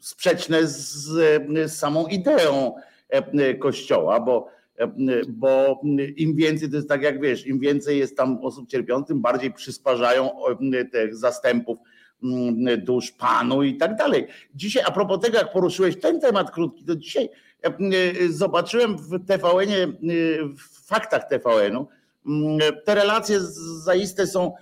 sprzeczne 0.00 0.66
z, 0.66 0.76
z 1.66 1.72
samą 1.72 2.06
ideą 2.06 2.74
Kościoła, 3.60 4.20
bo, 4.20 4.48
bo 5.28 5.80
im 6.16 6.36
więcej, 6.36 6.70
to 6.70 6.76
jest 6.76 6.88
tak 6.88 7.02
jak 7.02 7.20
wiesz, 7.20 7.46
im 7.46 7.58
więcej 7.58 7.98
jest 7.98 8.16
tam 8.16 8.38
osób 8.42 8.68
cierpiących, 8.68 9.08
tym 9.08 9.20
bardziej 9.20 9.52
przysparzają 9.52 10.30
tych 10.92 11.16
zastępów 11.16 11.78
mm, 12.22 12.84
dusz 12.84 13.12
Panu 13.12 13.62
i 13.62 13.76
tak 13.76 13.96
dalej. 13.96 14.26
Dzisiaj, 14.54 14.82
a 14.86 14.90
propos 14.90 15.20
tego, 15.20 15.38
jak 15.38 15.52
poruszyłeś 15.52 16.00
ten 16.00 16.20
temat 16.20 16.50
krótki, 16.50 16.84
to 16.84 16.96
dzisiaj 16.96 17.28
zobaczyłem 18.28 18.96
w 18.96 19.26
TVN-ie, 19.26 19.86
w 20.56 20.86
faktach 20.86 21.28
TVN-u, 21.28 21.88
mm, 22.26 22.58
te 22.84 22.94
relacje 22.94 23.40
zaiste 23.84 24.26
są 24.26 24.54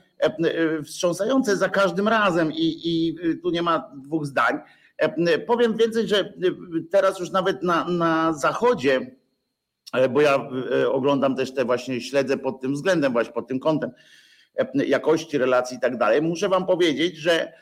wstrząsające 0.85 1.57
za 1.57 1.69
każdym 1.69 2.09
razem 2.09 2.53
i, 2.53 2.81
i 2.85 3.17
tu 3.43 3.51
nie 3.51 3.63
ma 3.63 3.93
dwóch 3.97 4.27
zdań. 4.27 4.59
Powiem 5.47 5.77
więcej, 5.77 6.09
że 6.09 6.33
teraz 6.91 7.19
już 7.19 7.31
nawet 7.31 7.63
na, 7.63 7.85
na 7.89 8.33
zachodzie 8.33 9.17
E, 9.95 10.09
bo 10.09 10.21
ja 10.21 10.49
e, 10.83 10.91
oglądam 10.91 11.37
też 11.37 11.55
te 11.55 11.65
właśnie, 11.65 12.01
śledzę 12.01 12.37
pod 12.37 12.61
tym 12.61 12.75
względem, 12.75 13.13
właśnie 13.13 13.33
pod 13.33 13.49
tym 13.49 13.61
kątem 13.61 13.91
e, 14.57 14.85
jakości 14.87 15.39
relacji 15.39 15.77
i 15.77 15.81
tak 15.81 15.99
dalej. 15.99 16.23
Muszę 16.23 16.49
wam 16.49 16.67
powiedzieć, 16.67 17.17
że 17.17 17.53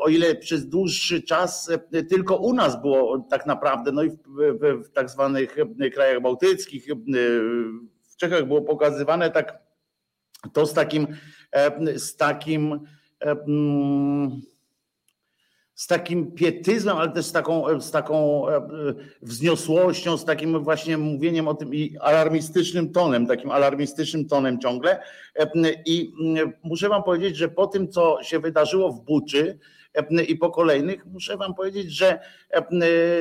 o 0.00 0.08
ile 0.08 0.34
przez 0.34 0.68
dłuższy 0.68 1.22
czas 1.22 1.70
tylko 2.08 2.36
u 2.36 2.52
nas 2.52 2.80
było 2.82 3.26
tak 3.30 3.46
naprawdę, 3.46 3.92
no 3.92 4.02
i 4.02 4.10
w, 4.10 4.16
w, 4.60 4.84
w 4.84 4.90
tak 4.90 5.10
zwanych 5.10 5.56
krajach 5.94 6.22
bałtyckich, 6.22 6.86
w 8.02 8.16
Czechach 8.16 8.46
było 8.46 8.62
pokazywane 8.62 9.30
tak 9.30 9.58
to 10.52 10.66
z 10.66 10.74
takim, 10.74 11.06
z 11.96 12.16
takim 12.16 12.80
mm, 13.20 14.40
z 15.76 15.86
takim 15.86 16.32
pietyzmem, 16.32 16.96
ale 16.96 17.10
też 17.10 17.26
z 17.26 17.32
taką, 17.32 17.80
z 17.80 17.90
taką 17.90 18.48
e, 18.48 18.68
wzniosłością, 19.22 20.16
z 20.16 20.24
takim 20.24 20.64
właśnie 20.64 20.98
mówieniem 20.98 21.48
o 21.48 21.54
tym 21.54 21.74
i 21.74 21.96
alarmistycznym 22.00 22.92
tonem, 22.92 23.26
takim 23.26 23.50
alarmistycznym 23.50 24.28
tonem 24.28 24.60
ciągle. 24.60 25.00
E, 25.34 25.46
I 25.86 26.12
muszę 26.62 26.88
wam 26.88 27.02
powiedzieć, 27.02 27.36
że 27.36 27.48
po 27.48 27.66
tym, 27.66 27.88
co 27.88 28.18
się 28.22 28.38
wydarzyło 28.38 28.92
w 28.92 29.04
Buczy, 29.04 29.58
e, 29.94 30.24
i 30.24 30.36
po 30.36 30.50
kolejnych, 30.50 31.06
muszę 31.06 31.36
Wam 31.36 31.54
powiedzieć, 31.54 31.92
że 31.92 32.18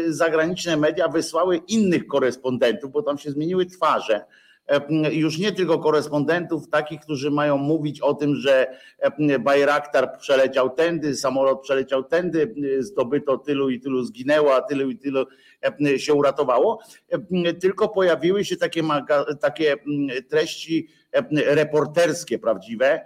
zagraniczne 0.08 0.78
media 0.78 1.08
wysłały 1.08 1.58
innych 1.58 2.08
korespondentów, 2.08 2.92
bo 2.92 3.04
tam 3.04 3.18
się 3.18 3.32
zmieniły 3.32 3.66
twarze 3.66 4.26
już 5.12 5.38
nie 5.38 5.52
tylko 5.52 5.80
korespondentów, 5.80 6.70
takich, 6.70 7.02
którzy 7.02 7.32
mają 7.32 7.58
mówić 7.58 8.02
o 8.02 8.14
tym, 8.14 8.36
że 8.36 8.78
Bayraktar 9.40 10.18
przeleciał 10.18 10.70
tędy, 10.70 11.16
samolot 11.16 11.62
przeleciał 11.62 12.04
tędy, 12.04 12.56
zdobyto 12.80 13.38
tylu 13.38 13.70
i 13.70 13.80
tylu 13.80 14.04
zginęło, 14.04 14.56
a 14.56 14.62
tylu 14.62 14.90
i 14.90 14.98
tylu 14.98 15.26
się 15.98 16.14
uratowało, 16.14 16.80
tylko 17.62 17.90
pojawiły 17.90 18.46
się 18.46 18.58
takie, 18.58 18.84
takie 19.42 19.76
treści 20.30 20.88
reporterskie, 21.32 22.40
prawdziwe, 22.40 23.06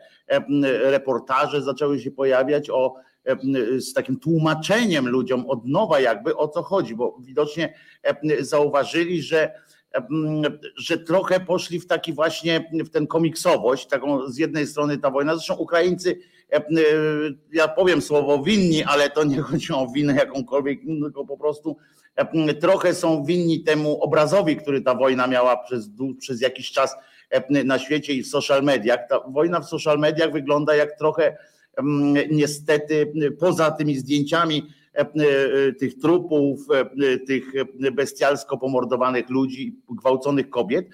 reportaże 0.82 1.62
zaczęły 1.62 2.00
się 2.00 2.12
pojawiać 2.12 2.70
o 2.70 2.96
z 3.78 3.94
takim 3.94 4.20
tłumaczeniem 4.20 5.08
ludziom 5.08 5.50
od 5.50 5.66
nowa 5.66 6.00
jakby 6.00 6.36
o 6.36 6.48
co 6.48 6.63
chodzi, 6.63 6.96
bo 6.96 7.18
widocznie 7.22 7.74
zauważyli, 8.39 9.22
że 9.22 9.51
że 10.75 10.98
trochę 10.98 11.39
poszli 11.39 11.79
w 11.79 11.88
taki 11.88 12.13
właśnie, 12.13 12.69
w 12.86 12.89
ten 12.89 13.08
komiksowość, 13.08 13.88
taką 13.88 14.27
z 14.27 14.38
jednej 14.38 14.67
strony 14.67 14.98
ta 14.98 15.12
wojna, 15.12 15.36
zresztą 15.36 15.55
Ukraińcy, 15.55 16.19
ja 17.53 17.67
powiem 17.67 18.01
słowo 18.01 18.43
winni, 18.43 18.84
ale 18.84 19.10
to 19.10 19.24
nie 19.24 19.41
chodzi 19.51 19.74
o 19.74 19.88
winę 19.88 20.15
jakąkolwiek, 20.15 20.79
tylko 21.03 21.25
po 21.25 21.38
prostu 21.38 21.77
trochę 22.62 22.93
są 22.93 23.24
winni 23.24 23.63
temu 23.63 24.03
obrazowi, 24.03 24.58
który 24.58 24.81
ta 24.81 24.96
wojna 24.96 25.27
miała 25.27 25.58
przez, 25.58 25.89
przez 26.19 26.41
jakiś 26.41 26.72
czas 26.72 26.96
na 27.65 27.79
świecie 27.79 28.13
i 28.13 28.24
w 28.24 28.27
social 28.27 28.63
mediach. 28.63 29.00
Ta 29.10 29.19
wojna 29.19 29.60
w 29.60 29.65
social 29.65 30.00
mediach 30.00 30.31
wygląda 30.31 30.75
jak 30.75 30.98
trochę 30.98 31.38
niestety 32.29 33.13
poza 33.39 33.72
tymi 33.72 33.98
zdjęciami 33.98 34.63
E, 34.63 34.63
e, 34.63 34.78
tych 35.79 36.00
trupów, 36.00 36.60
e, 37.03 37.17
tych 37.17 37.53
bestialsko 37.91 38.58
pomordowanych 38.58 39.29
ludzi, 39.29 39.75
gwałconych 39.89 40.50
kobiet. 40.50 40.88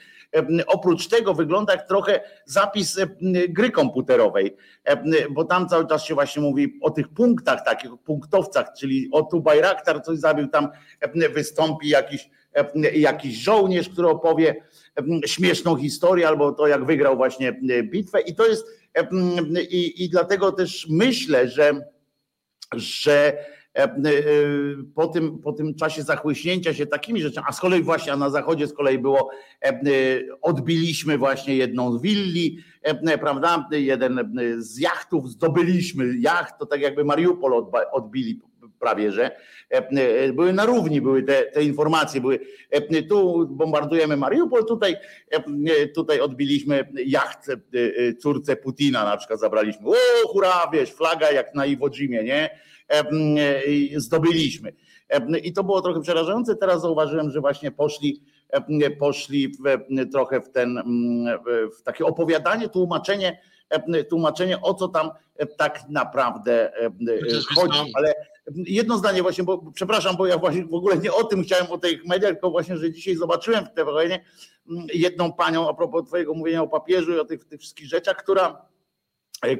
Oprócz 0.67 1.07
tego 1.07 1.33
wygląda 1.33 1.73
jak 1.73 1.87
trochę 1.87 2.21
zapis 2.45 2.99
gry 3.49 3.71
komputerowej, 3.71 4.55
bo 5.31 5.45
tam 5.45 5.69
cały 5.69 5.87
czas 5.87 6.05
się 6.05 6.13
właśnie 6.13 6.41
mówi 6.41 6.79
o 6.81 6.91
tych 6.91 7.07
punktach, 7.07 7.65
takich 7.65 7.91
punktowcach, 8.05 8.73
czyli 8.77 9.09
o 9.11 9.23
tu 9.23 9.41
Bajraktar 9.41 10.03
coś 10.03 10.17
zabił, 10.19 10.47
tam 10.47 10.67
wystąpi 11.33 11.89
jakiś, 11.89 12.29
jakiś 12.93 13.35
żołnierz, 13.35 13.89
który 13.89 14.07
opowie 14.07 14.55
śmieszną 15.25 15.75
historię, 15.75 16.27
albo 16.27 16.51
to 16.51 16.67
jak 16.67 16.85
wygrał 16.85 17.15
właśnie 17.15 17.59
bitwę 17.83 18.21
i 18.21 18.35
to 18.35 18.47
jest 18.47 18.65
i, 19.69 20.03
i 20.03 20.09
dlatego 20.09 20.51
też 20.51 20.87
myślę, 20.89 21.47
że 21.47 21.71
że 22.75 23.33
E, 23.35 23.37
e, 23.37 23.54
po 24.95 25.07
tym, 25.07 25.39
po 25.39 25.53
tym 25.53 25.75
czasie 25.75 26.03
zachłyśnięcia 26.03 26.73
się 26.73 26.85
takimi 26.85 27.21
rzeczami, 27.21 27.47
a 27.49 27.53
z 27.53 27.59
kolei 27.59 27.83
właśnie 27.83 28.13
a 28.13 28.17
na 28.17 28.29
zachodzie 28.29 28.67
z 28.67 28.73
kolei 28.73 28.99
było, 28.99 29.29
e, 29.65 29.79
odbiliśmy 30.41 31.17
właśnie 31.17 31.55
jedną 31.55 31.97
z 31.97 32.01
willi, 32.01 32.59
prawda, 33.21 33.67
jeden 33.71 34.33
z 34.57 34.79
jachtów, 34.79 35.29
zdobyliśmy 35.29 36.17
jacht, 36.17 36.59
to 36.59 36.65
tak 36.65 36.81
jakby 36.81 37.05
Mariupol 37.05 37.65
odbili 37.91 38.41
prawie, 38.79 39.11
że 39.11 39.31
były 40.33 40.53
na 40.53 40.65
równi, 40.65 41.01
były 41.01 41.23
te, 41.23 41.43
te 41.43 41.63
informacje, 41.63 42.21
były 42.21 42.39
tu 43.09 43.47
bombardujemy 43.47 44.17
Mariupol, 44.17 44.65
tutaj, 44.65 44.95
tutaj 45.95 46.19
odbiliśmy 46.19 46.91
jacht 47.05 47.47
córce 48.19 48.55
Putina 48.55 49.05
na 49.05 49.17
przykład 49.17 49.39
zabraliśmy, 49.39 49.87
o 49.87 49.93
hurra, 50.27 50.69
wiesz, 50.73 50.93
flaga 50.93 51.31
jak 51.31 51.55
na 51.55 51.65
Iwo 51.65 51.89
Jimie, 51.89 52.23
nie? 52.23 52.49
Zdobyliśmy. 53.95 54.73
I 55.43 55.53
to 55.53 55.63
było 55.63 55.81
trochę 55.81 56.01
przerażające. 56.01 56.55
Teraz 56.55 56.81
zauważyłem, 56.81 57.31
że 57.31 57.41
właśnie 57.41 57.71
poszli, 57.71 58.23
poszli 58.99 59.47
w, 59.47 59.61
trochę 60.11 60.41
w 60.41 60.49
ten 60.49 60.83
w 61.79 61.81
takie 61.81 62.05
opowiadanie, 62.05 62.69
tłumaczenie, 62.69 63.41
tłumaczenie 64.09 64.61
o 64.61 64.73
co 64.73 64.87
tam 64.87 65.09
tak 65.57 65.79
naprawdę 65.89 66.71
chodzi. 67.55 67.91
Ale 67.93 68.13
jedno 68.55 68.97
zdanie 68.97 69.21
właśnie, 69.21 69.43
bo 69.43 69.71
przepraszam, 69.71 70.17
bo 70.17 70.25
ja 70.25 70.37
właśnie 70.37 70.65
w 70.65 70.73
ogóle 70.73 70.97
nie 70.97 71.13
o 71.13 71.23
tym 71.23 71.43
chciałem, 71.43 71.71
o 71.71 71.77
tych 71.77 72.05
mediach, 72.05 72.31
tylko 72.31 72.51
właśnie, 72.51 72.77
że 72.77 72.91
dzisiaj 72.91 73.15
zobaczyłem 73.15 73.65
w 73.65 73.73
TVN 73.73 74.19
jedną 74.93 75.33
panią 75.33 75.69
a 75.69 75.73
propos 75.73 76.07
twojego 76.07 76.33
mówienia 76.33 76.61
o 76.61 76.67
papieżu 76.67 77.15
i 77.15 77.19
o 77.19 77.25
tych, 77.25 77.45
tych 77.45 77.59
wszystkich 77.59 77.87
rzeczach, 77.87 78.15
która 78.17 78.65
E, 78.65 78.74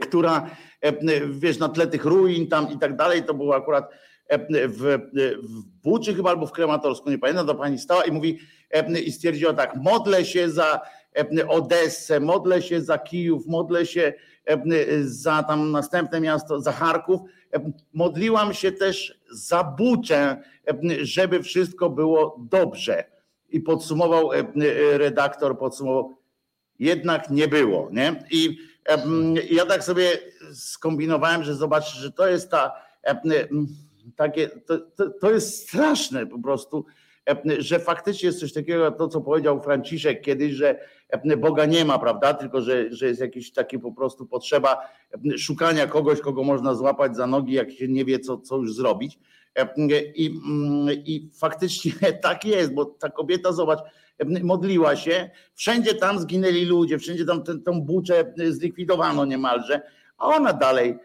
która 0.02 0.50
e, 0.82 0.94
wiesz, 1.30 1.60
na 1.60 1.70
tle 1.70 1.88
tych 1.88 2.06
ruin 2.06 2.48
tam 2.48 2.72
i 2.72 2.78
tak 2.78 2.96
dalej, 2.96 3.24
to 3.24 3.34
było 3.34 3.56
akurat 3.56 3.90
e, 4.28 4.68
w, 4.68 5.00
w 5.44 5.64
Buczy 5.84 6.14
chyba 6.14 6.30
albo 6.30 6.48
w 6.48 6.52
Krematorsku, 6.52 7.10
nie 7.10 7.18
pamiętam, 7.18 7.48
to 7.48 7.56
pani 7.56 7.80
stała 7.80 8.04
i 8.04 8.12
mówi 8.12 8.40
i 9.06 9.12
stwierdziła 9.12 9.54
tak, 9.54 9.76
modlę 9.76 10.26
się 10.26 10.50
za 10.50 10.82
Odessę, 11.48 12.20
modlę 12.20 12.62
się 12.62 12.82
za 12.82 12.98
Kijów, 12.98 13.48
modlę 13.48 13.86
się 13.86 14.14
za 15.02 15.44
tam 15.44 15.72
następne 15.72 16.22
miasto, 16.22 16.62
za 16.62 16.72
Charków, 16.72 17.22
modliłam 17.94 18.54
się 18.54 18.72
też 18.72 19.20
za 19.32 19.64
Buczę, 19.64 20.42
żeby 21.02 21.44
wszystko 21.44 21.90
było 21.90 22.46
dobrze. 22.52 23.04
I 23.50 23.60
podsumował 23.60 24.30
redaktor, 24.94 25.58
podsumował, 25.58 26.16
jednak 26.80 27.30
nie 27.30 27.48
było, 27.48 27.90
nie? 27.92 28.24
I 28.32 28.58
ja 29.50 29.66
tak 29.66 29.84
sobie 29.84 30.12
skombinowałem, 30.54 31.44
że 31.44 31.56
zobaczysz, 31.56 31.98
że 31.98 32.12
to 32.12 32.28
jest 32.28 32.52
ta 32.52 32.72
takie, 34.16 34.48
to, 34.48 34.78
to, 34.78 35.10
to 35.10 35.32
jest 35.32 35.68
straszne 35.68 36.28
po 36.28 36.40
prostu, 36.40 36.86
że 37.58 37.80
faktycznie 37.80 38.28
jest 38.28 38.40
coś 38.40 38.54
takiego, 38.54 38.92
to 38.92 39.08
co 39.08 39.22
powiedział 39.22 39.62
Franciszek 39.62 40.22
kiedyś, 40.22 40.54
że 40.54 40.80
Boga 41.38 41.66
nie 41.66 41.86
ma, 41.86 42.00
prawda? 42.00 42.34
Tylko, 42.34 42.62
że, 42.62 42.94
że 42.94 43.08
jest 43.08 43.22
jakiś 43.22 43.52
taki 43.52 43.80
po 43.80 43.92
prostu 43.92 44.26
potrzeba 44.26 44.78
szukania 45.38 45.88
kogoś, 45.88 46.20
kogo 46.20 46.44
można 46.44 46.76
złapać 46.76 47.16
za 47.16 47.28
nogi, 47.28 47.54
jak 47.54 47.72
się 47.72 47.88
nie 47.88 48.06
wie, 48.06 48.20
co, 48.20 48.38
co 48.38 48.58
już 48.58 48.76
zrobić. 48.76 49.20
I, 50.16 50.40
I 51.06 51.30
faktycznie 51.40 51.92
tak 52.24 52.46
jest, 52.46 52.74
bo 52.74 52.86
ta 52.86 53.10
kobieta, 53.10 53.52
zobacz, 53.52 53.80
modliła 54.44 54.96
się, 54.96 55.30
wszędzie 55.54 55.94
tam 55.94 56.20
zginęli 56.20 56.66
ludzie, 56.66 57.00
wszędzie 57.00 57.26
tam 57.26 57.44
tę 57.44 57.82
buczę 57.82 58.34
zlikwidowano 58.50 59.26
niemalże, 59.26 59.82
a 60.18 60.28
ona 60.28 60.54
dalej, 60.54 60.96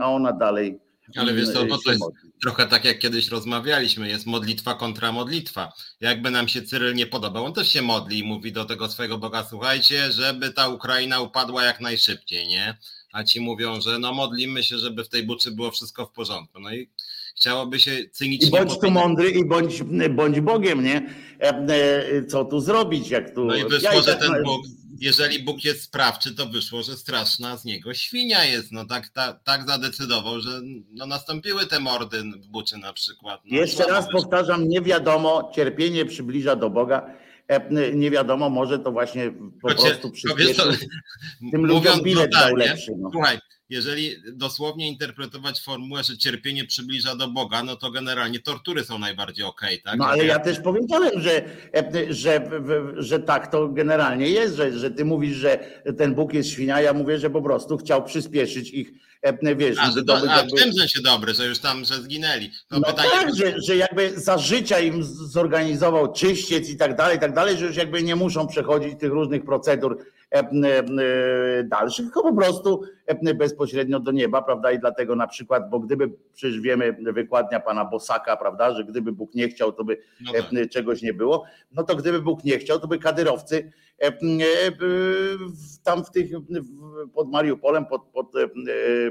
a 0.00 0.10
ona 0.10 0.32
dalej. 0.32 0.78
Ale 1.16 1.34
wiesz 1.34 1.52
co, 1.52 1.64
bo 1.64 1.78
to 1.78 1.92
jest 1.92 2.04
trochę 2.42 2.66
tak 2.66 2.84
jak 2.84 2.98
kiedyś 2.98 3.28
rozmawialiśmy, 3.28 4.08
jest 4.08 4.26
modlitwa 4.26 4.74
kontra 4.74 5.12
modlitwa. 5.12 5.72
Jakby 6.00 6.30
nam 6.30 6.48
się 6.48 6.62
Cyryl 6.62 6.94
nie 6.94 7.06
podobał, 7.06 7.44
on 7.44 7.52
też 7.52 7.68
się 7.68 7.82
modli 7.82 8.18
i 8.18 8.24
mówi 8.24 8.52
do 8.52 8.64
tego 8.64 8.88
swojego 8.88 9.18
Boga, 9.18 9.46
słuchajcie, 9.50 10.12
żeby 10.12 10.50
ta 10.50 10.68
Ukraina 10.68 11.20
upadła 11.20 11.64
jak 11.64 11.80
najszybciej, 11.80 12.46
nie? 12.46 12.76
a 13.14 13.24
ci 13.24 13.40
mówią, 13.40 13.80
że 13.80 13.98
no 13.98 14.12
modlimy 14.12 14.62
się, 14.62 14.78
żeby 14.78 15.04
w 15.04 15.08
tej 15.08 15.22
buczy 15.22 15.50
było 15.50 15.70
wszystko 15.70 16.06
w 16.06 16.12
porządku. 16.12 16.60
No 16.60 16.74
i 16.74 16.90
chciałoby 17.36 17.80
się 17.80 17.90
cynicznie... 18.12 18.48
I 18.48 18.50
bądź 18.50 18.78
tu 18.78 18.90
mądry 18.90 19.30
i 19.30 19.44
bądź, 19.44 19.82
bądź 20.10 20.40
Bogiem, 20.40 20.84
nie? 20.84 21.10
Co 22.28 22.44
tu 22.44 22.60
zrobić, 22.60 23.08
jak 23.08 23.34
tu... 23.34 23.44
No 23.44 23.54
i 23.54 23.64
wyszło, 23.64 23.92
ja 23.92 24.02
że 24.02 24.16
tak 24.16 24.20
ten 24.20 24.42
Bóg 24.42 24.66
jeżeli 25.00 25.42
Bóg 25.42 25.64
jest 25.64 25.82
sprawczy, 25.82 26.34
to 26.34 26.46
wyszło, 26.46 26.82
że 26.82 26.96
straszna 26.96 27.56
z 27.56 27.64
niego 27.64 27.94
świnia 27.94 28.44
jest. 28.44 28.72
No 28.72 28.84
tak, 28.84 29.08
tak, 29.08 29.44
tak 29.44 29.66
zadecydował, 29.66 30.40
że 30.40 30.60
no 30.90 31.06
nastąpiły 31.06 31.66
te 31.66 31.80
mordy 31.80 32.22
w 32.22 32.46
Buczy 32.46 32.78
na 32.78 32.92
przykład. 32.92 33.40
No, 33.44 33.56
Jeszcze 33.56 33.84
raz 33.84 34.06
powtarzam, 34.12 34.68
nie 34.68 34.80
wiadomo, 34.80 35.50
cierpienie 35.54 36.04
przybliża 36.06 36.56
do 36.56 36.70
Boga. 36.70 37.14
E, 37.48 37.92
nie 37.94 38.10
wiadomo, 38.10 38.50
może 38.50 38.78
to 38.78 38.92
właśnie 38.92 39.30
po 39.62 39.68
Chocie, 39.68 39.88
prostu 39.88 40.10
przyspieszy. 40.10 40.62
Tym 41.52 41.66
ludziom 41.66 42.02
bilet 42.02 42.32
dał 42.32 42.56
lepszy. 42.56 42.92
No. 42.98 43.10
Słuchaj, 43.12 43.38
jeżeli 43.68 44.16
dosłownie 44.32 44.88
interpretować 44.88 45.62
formułę, 45.62 46.04
że 46.04 46.18
cierpienie 46.18 46.64
przybliża 46.64 47.16
do 47.16 47.28
Boga, 47.28 47.62
no 47.62 47.76
to 47.76 47.90
generalnie 47.90 48.40
tortury 48.40 48.84
są 48.84 48.98
najbardziej 48.98 49.44
okej, 49.44 49.80
okay, 49.80 49.92
tak? 49.92 49.98
No 49.98 50.06
ale 50.06 50.24
ja 50.24 50.38
też 50.38 50.60
powiedziałem, 50.60 51.20
że, 51.20 51.42
że, 52.10 52.50
że 52.96 53.20
tak 53.20 53.50
to 53.50 53.68
generalnie 53.68 54.28
jest, 54.28 54.56
że, 54.56 54.78
że 54.78 54.90
ty 54.90 55.04
mówisz, 55.04 55.36
że 55.36 55.58
ten 55.98 56.14
Bóg 56.14 56.34
jest 56.34 56.48
świnia, 56.48 56.80
ja 56.80 56.92
mówię, 56.92 57.18
że 57.18 57.30
po 57.30 57.42
prostu 57.42 57.76
chciał 57.76 58.04
przyspieszyć 58.04 58.70
ich 58.70 58.92
wiesz, 59.56 59.76
a, 59.80 59.90
że 59.90 60.02
do, 60.02 60.16
a 60.16 60.36
jakby... 60.36 60.56
w 60.56 60.60
tym 60.60 60.74
sensie 60.74 61.02
dobry, 61.02 61.34
że 61.34 61.46
już 61.46 61.58
tam, 61.58 61.84
że 61.84 62.02
zginęli. 62.02 62.50
No, 62.70 62.78
no 62.78 62.86
pytanie, 62.86 63.10
tak, 63.10 63.36
że, 63.36 63.60
że 63.60 63.76
jakby 63.76 64.20
za 64.20 64.38
życia 64.38 64.80
im 64.80 65.02
zorganizował 65.04 66.12
czyściec 66.12 66.68
i 66.68 66.76
tak 66.76 66.96
dalej, 66.96 67.16
i 67.16 67.20
tak 67.20 67.34
dalej, 67.34 67.58
że 67.58 67.66
już 67.66 67.76
jakby 67.76 68.02
nie 68.02 68.16
muszą 68.16 68.46
przechodzić 68.46 69.00
tych 69.00 69.12
różnych 69.12 69.44
procedur 69.44 69.98
E, 70.23 70.23
e, 70.23 70.23
dalszych, 71.64 72.04
tylko 72.04 72.22
po 72.22 72.34
prostu 72.34 72.82
e, 73.06 73.34
bezpośrednio 73.34 74.00
do 74.00 74.12
nieba, 74.12 74.42
prawda? 74.42 74.72
I 74.72 74.78
dlatego 74.78 75.16
na 75.16 75.26
przykład, 75.26 75.70
bo 75.70 75.80
gdyby, 75.80 76.10
przecież 76.34 76.60
wiemy, 76.60 76.96
wykładnia 77.12 77.60
pana 77.60 77.84
Bosaka, 77.84 78.36
prawda, 78.36 78.74
że 78.74 78.84
gdyby 78.84 79.12
Bóg 79.12 79.34
nie 79.34 79.48
chciał, 79.48 79.72
to 79.72 79.84
by 79.84 79.98
no 80.20 80.32
tak. 80.32 80.70
czegoś 80.70 81.02
nie 81.02 81.14
było, 81.14 81.44
no 81.72 81.82
to 81.82 81.96
gdyby 81.96 82.20
Bóg 82.20 82.44
nie 82.44 82.58
chciał, 82.58 82.80
to 82.80 82.88
by 82.88 82.98
kadyrowcy 82.98 83.72
tam 85.84 86.04
w 86.04 86.10
tych, 86.10 86.30
pod 87.14 87.30
Mariupolem, 87.30 87.86
pod, 87.86 88.02
pod, 88.02 88.32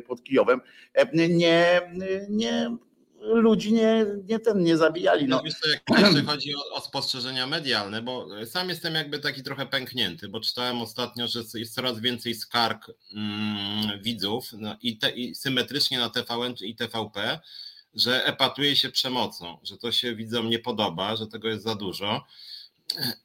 pod 0.08 0.24
Kijowem 0.24 0.62
nie, 1.14 1.82
nie 2.30 2.78
ludzi 3.24 3.74
nie, 3.74 4.06
nie, 4.30 4.40
ten, 4.40 4.64
nie 4.64 4.78
zabijali. 4.78 5.28
No. 5.28 5.42
Jeśli 5.98 6.26
chodzi 6.26 6.56
o, 6.56 6.76
o, 6.76 6.82
spostrzeżenia 6.82 7.48
medialne, 7.48 8.02
bo 8.02 8.28
sam 8.46 8.70
jestem 8.70 8.96
jakby 8.96 9.20
taki 9.20 9.44
trochę 9.44 9.66
pęknięty, 9.66 10.28
bo 10.28 10.40
czytałem 10.40 10.82
ostatnio, 10.82 11.28
że 11.28 11.44
jest 11.54 11.76
coraz 11.76 12.00
więcej 12.00 12.36
skarg 12.36 12.92
mm, 13.14 14.02
widzów 14.02 14.50
no, 14.58 14.76
i, 14.82 14.98
te, 14.98 15.12
i 15.12 15.36
symetrycznie 15.36 16.00
na 16.00 16.10
TVN 16.10 16.54
i 16.62 16.76
TVP, 16.76 17.40
że 17.94 18.26
epatuje 18.26 18.76
się 18.76 18.90
przemocą, 18.90 19.58
że 19.64 19.78
to 19.78 19.92
się 19.92 20.16
widzom 20.16 20.50
nie 20.50 20.60
podoba, 20.60 21.16
że 21.16 21.28
tego 21.28 21.48
jest 21.48 21.64
za 21.64 21.76
dużo. 21.76 22.26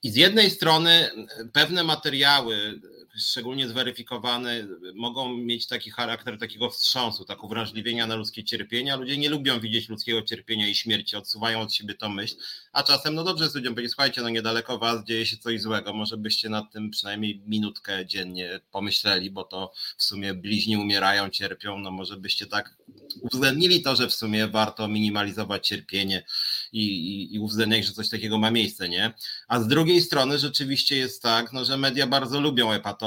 I 0.02 0.10
z 0.10 0.16
jednej 0.16 0.50
strony 0.50 1.10
pewne 1.52 1.84
materiały 1.84 2.80
szczególnie 3.16 3.68
zweryfikowane, 3.68 4.66
mogą 4.94 5.36
mieć 5.36 5.66
taki 5.66 5.90
charakter 5.90 6.38
takiego 6.38 6.70
wstrząsu, 6.70 7.24
tak 7.24 7.44
uwrażliwienia 7.44 8.06
na 8.06 8.14
ludzkie 8.14 8.44
cierpienia. 8.44 8.96
Ludzie 8.96 9.18
nie 9.18 9.28
lubią 9.28 9.60
widzieć 9.60 9.88
ludzkiego 9.88 10.22
cierpienia 10.22 10.68
i 10.68 10.74
śmierci, 10.74 11.16
odsuwają 11.16 11.60
od 11.60 11.74
siebie 11.74 11.94
tą 11.94 12.08
myśl, 12.08 12.36
a 12.72 12.82
czasem, 12.82 13.14
no 13.14 13.24
dobrze, 13.24 13.50
z 13.50 13.54
ludziom 13.54 13.74
powiedzieć, 13.74 13.92
słuchajcie, 13.92 14.22
no 14.22 14.28
niedaleko 14.28 14.78
was 14.78 15.04
dzieje 15.04 15.26
się 15.26 15.36
coś 15.36 15.60
złego, 15.60 15.92
może 15.92 16.16
byście 16.16 16.48
nad 16.48 16.72
tym 16.72 16.90
przynajmniej 16.90 17.42
minutkę 17.46 18.06
dziennie 18.06 18.60
pomyśleli, 18.72 19.30
bo 19.30 19.44
to 19.44 19.72
w 19.96 20.02
sumie 20.02 20.34
bliźni 20.34 20.76
umierają, 20.76 21.30
cierpią, 21.30 21.78
no 21.78 21.90
może 21.90 22.16
byście 22.16 22.46
tak 22.46 22.76
uwzględnili 23.20 23.82
to, 23.82 23.96
że 23.96 24.08
w 24.08 24.14
sumie 24.14 24.48
warto 24.48 24.88
minimalizować 24.88 25.68
cierpienie 25.68 26.24
i, 26.72 26.82
i, 26.82 27.34
i 27.34 27.38
uwzględniać, 27.38 27.86
że 27.86 27.92
coś 27.92 28.08
takiego 28.08 28.38
ma 28.38 28.50
miejsce, 28.50 28.88
nie? 28.88 29.14
A 29.48 29.60
z 29.60 29.68
drugiej 29.68 30.00
strony 30.00 30.38
rzeczywiście 30.38 30.96
jest 30.96 31.22
tak, 31.22 31.52
no, 31.52 31.64
że 31.64 31.76
media 31.76 32.06
bardzo 32.06 32.40
lubią 32.40 32.72
epatować, 32.72 32.98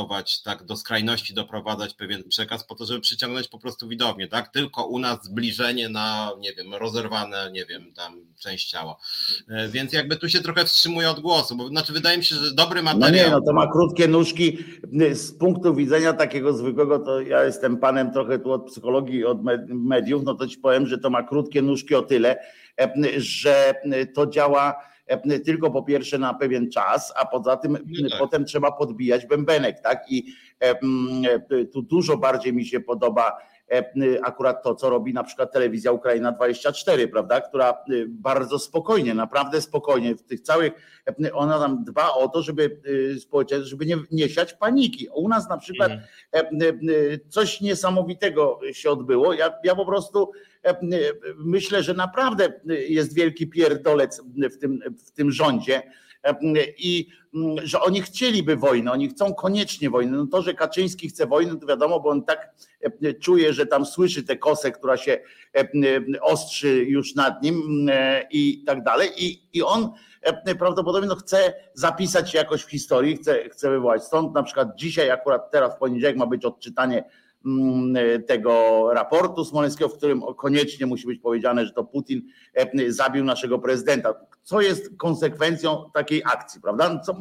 tak 0.43 0.63
do 0.63 0.75
skrajności 0.75 1.33
doprowadzać 1.33 1.93
pewien 1.93 2.23
przekaz 2.23 2.63
po 2.63 2.75
to, 2.75 2.85
żeby 2.85 2.99
przyciągnąć 2.99 3.47
po 3.47 3.59
prostu 3.59 3.87
widownię, 3.87 4.27
tak? 4.27 4.49
Tylko 4.49 4.85
u 4.85 4.99
nas 4.99 5.23
zbliżenie 5.23 5.89
na, 5.89 6.31
nie 6.39 6.53
wiem, 6.53 6.73
rozerwane, 6.73 7.51
nie 7.51 7.65
wiem, 7.65 7.93
tam 7.93 8.25
część 8.39 8.69
ciała. 8.69 8.97
E, 9.49 9.69
więc 9.69 9.93
jakby 9.93 10.17
tu 10.17 10.29
się 10.29 10.41
trochę 10.41 10.65
wstrzymuje 10.65 11.09
od 11.09 11.19
głosu, 11.19 11.55
bo 11.55 11.67
znaczy 11.67 11.93
wydaje 11.93 12.17
mi 12.17 12.25
się, 12.25 12.35
że 12.35 12.53
dobry 12.53 12.83
materiał... 12.83 13.11
No 13.11 13.17
nie, 13.17 13.29
no 13.29 13.41
to 13.41 13.53
ma 13.53 13.71
krótkie 13.71 14.07
nóżki. 14.07 14.57
Z 15.13 15.37
punktu 15.37 15.75
widzenia 15.75 16.13
takiego 16.13 16.53
zwykłego, 16.53 16.99
to 16.99 17.21
ja 17.21 17.43
jestem 17.43 17.77
panem 17.77 18.11
trochę 18.11 18.39
tu 18.39 18.51
od 18.51 18.65
psychologii, 18.65 19.25
od 19.25 19.37
mediów, 19.67 20.23
no 20.23 20.35
to 20.35 20.47
ci 20.47 20.57
powiem, 20.57 20.87
że 20.87 20.97
to 20.97 21.09
ma 21.09 21.23
krótkie 21.23 21.61
nóżki 21.61 21.95
o 21.95 22.01
tyle, 22.01 22.37
e, 22.81 22.93
że 23.17 23.73
to 24.13 24.27
działa 24.27 24.90
tylko 25.45 25.71
po 25.71 25.83
pierwsze 25.83 26.17
na 26.17 26.33
pewien 26.33 26.71
czas, 26.71 27.13
a 27.17 27.25
poza 27.25 27.57
tym 27.57 27.77
no 28.01 28.09
tak. 28.09 28.19
potem 28.19 28.45
trzeba 28.45 28.71
podbijać 28.71 29.25
bębenek, 29.25 29.79
tak? 29.79 30.11
I 30.11 30.25
tu 31.73 31.81
dużo 31.81 32.17
bardziej 32.17 32.53
mi 32.53 32.65
się 32.65 32.79
podoba 32.79 33.37
akurat 34.23 34.63
to, 34.63 34.75
co 34.75 34.89
robi 34.89 35.13
na 35.13 35.23
przykład 35.23 35.51
telewizja 35.51 35.91
Ukraina 35.91 36.31
24, 36.31 37.07
prawda, 37.07 37.41
która 37.41 37.77
bardzo 38.07 38.59
spokojnie, 38.59 39.13
naprawdę 39.13 39.61
spokojnie 39.61 40.15
w 40.15 40.23
tych 40.23 40.41
całych, 40.41 40.73
ona 41.33 41.59
tam 41.59 41.83
dba 41.83 42.13
o 42.13 42.27
to, 42.27 42.41
żeby 42.41 42.81
społeczeństwo, 43.19 43.69
żeby 43.69 43.85
nie, 43.85 43.97
nie 44.11 44.29
siać 44.29 44.53
paniki. 44.53 45.07
U 45.13 45.27
nas 45.27 45.49
na 45.49 45.57
przykład 45.57 45.91
mhm. 45.91 46.79
coś 47.29 47.61
niesamowitego 47.61 48.59
się 48.71 48.91
odbyło. 48.91 49.33
Ja, 49.33 49.53
ja 49.63 49.75
po 49.75 49.85
prostu 49.85 50.31
myślę, 51.37 51.83
że 51.83 51.93
naprawdę 51.93 52.53
jest 52.87 53.15
wielki 53.15 53.47
pierdolec 53.47 54.21
w 54.51 54.57
tym, 54.57 54.79
w 55.05 55.11
tym 55.11 55.31
rządzie 55.31 55.81
i 56.77 57.07
mm, 57.33 57.67
że 57.67 57.81
oni 57.81 58.01
chcieliby 58.01 58.55
wojny, 58.55 58.91
oni 58.91 59.09
chcą 59.09 59.33
koniecznie 59.33 59.89
wojny. 59.89 60.17
No 60.17 60.27
to, 60.27 60.41
że 60.41 60.53
Kaczyński 60.53 61.09
chce 61.09 61.25
wojny, 61.25 61.59
to 61.59 61.67
wiadomo, 61.67 61.99
bo 61.99 62.09
on 62.09 62.25
tak 62.25 62.53
czuje, 63.21 63.53
że 63.53 63.65
tam 63.65 63.85
słyszy 63.85 64.23
tę 64.23 64.37
kosę, 64.37 64.71
która 64.71 64.97
się 64.97 65.19
ostrzy 66.21 66.85
już 66.85 67.15
nad 67.15 67.43
nim 67.43 67.55
mm, 67.55 68.23
i 68.31 68.63
tak 68.63 68.83
dalej. 68.83 69.09
I, 69.17 69.49
i 69.53 69.63
on 69.63 69.91
prawdopodobnie 70.59 71.09
no, 71.09 71.15
chce 71.15 71.53
zapisać 71.73 72.31
się 72.31 72.37
jakoś 72.37 72.61
w 72.63 72.69
historii, 72.69 73.17
chce, 73.17 73.49
chce 73.49 73.69
wywołać. 73.69 74.03
Stąd 74.03 74.33
na 74.33 74.43
przykład 74.43 74.67
dzisiaj, 74.75 75.11
akurat 75.11 75.51
teraz 75.51 75.75
w 75.75 75.77
poniedziałek 75.77 76.17
ma 76.17 76.25
być 76.25 76.45
odczytanie 76.45 77.03
tego 78.27 78.85
raportu 78.93 79.45
smoleńskiego, 79.45 79.89
w 79.89 79.97
którym 79.97 80.21
koniecznie 80.37 80.85
musi 80.85 81.07
być 81.07 81.19
powiedziane, 81.19 81.65
że 81.65 81.71
to 81.71 81.83
Putin 81.83 82.21
e, 82.53 82.91
zabił 82.91 83.23
naszego 83.23 83.59
prezydenta. 83.59 84.13
Co 84.43 84.61
jest 84.61 84.97
konsekwencją 84.97 85.89
takiej 85.93 86.23
akcji, 86.25 86.61
prawda? 86.61 86.99
Co, 86.99 87.17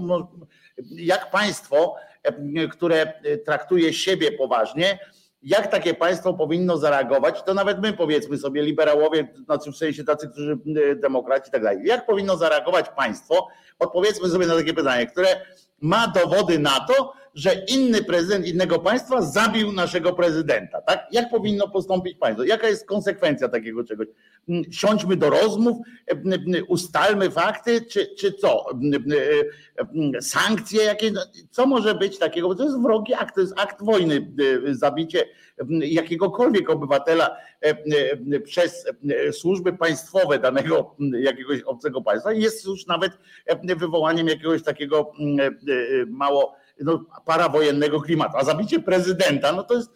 jak 0.91 1.31
państwo, 1.31 1.95
e, 2.23 2.69
które 2.69 3.13
traktuje 3.45 3.93
siebie 3.93 4.33
poważnie, 4.33 4.99
jak 5.43 5.71
takie 5.71 5.95
państwo 5.95 6.35
powinno 6.35 6.77
zareagować, 6.77 7.43
to 7.43 7.55
nawet 7.55 7.83
my 7.83 7.93
powiedzmy 7.93 8.39
sobie, 8.39 8.63
liberałowie, 8.63 9.29
znaczy 9.45 9.73
w 9.73 9.77
sensie 9.77 10.05
tacy, 10.05 10.29
którzy 10.29 10.59
e, 10.93 10.95
demokraci 10.95 11.49
i 11.49 11.53
tak 11.53 11.63
dalej, 11.63 11.79
jak 11.85 12.07
powinno 12.07 12.37
zareagować 12.37 12.87
państwo, 12.89 13.49
odpowiedzmy 13.79 14.29
sobie 14.29 14.47
na 14.47 14.57
takie 14.57 14.75
pytanie, 14.75 15.07
które 15.07 15.41
ma 15.81 16.09
dowody 16.09 16.59
na 16.59 16.81
to, 16.81 17.13
że 17.35 17.65
inny 17.69 18.03
prezydent 18.03 18.47
innego 18.47 18.79
państwa 18.79 19.23
zabił 19.23 19.73
naszego 19.73 20.13
prezydenta. 20.13 20.81
Tak? 20.81 21.07
Jak 21.13 21.31
powinno 21.31 21.69
postąpić 21.69 22.19
państwo? 22.19 22.45
Jaka 22.45 22.69
jest 22.69 22.87
konsekwencja 22.87 23.49
takiego 23.49 23.85
czegoś? 23.85 24.07
Mm, 24.49 24.73
siądźmy 24.73 25.17
do 25.17 25.31
rozmów, 25.31 25.79
e, 26.07 26.65
ustalmy 26.69 27.31
fakty, 27.31 27.81
czy, 27.81 28.07
czy 28.19 28.33
co? 28.33 28.67
Sankcje 30.21 30.85
jakieś? 30.85 31.13
No, 31.13 31.21
co 31.51 31.67
może 31.67 31.95
być 31.95 32.19
takiego? 32.19 32.49
Bo 32.49 32.55
to 32.55 32.65
jest 32.65 32.83
wrogi 32.83 33.15
akt, 33.15 33.35
to 33.35 33.41
jest 33.41 33.61
akt 33.61 33.85
wojny, 33.85 34.33
zabicie 34.71 35.25
jakiegokolwiek 35.69 36.71
obywatela 36.71 37.37
e, 37.61 38.41
przez 38.41 38.87
służby 39.33 39.73
państwowe 39.73 40.39
danego 40.39 40.97
jakiegoś 41.21 41.61
obcego 41.61 42.03
państwa 42.03 42.33
jest 42.33 42.67
już 42.67 42.87
nawet 42.87 43.13
wywołaniem 43.77 44.29
jakiegoś 44.29 44.63
takiego 44.63 45.13
e, 45.39 45.51
mało 46.07 46.61
no, 46.81 47.05
parawojennego 47.27 48.01
klimatu. 48.01 48.37
A 48.37 48.45
zabicie 48.45 48.81
prezydenta, 48.81 49.53
no 49.53 49.63
to 49.63 49.75
jest, 49.75 49.91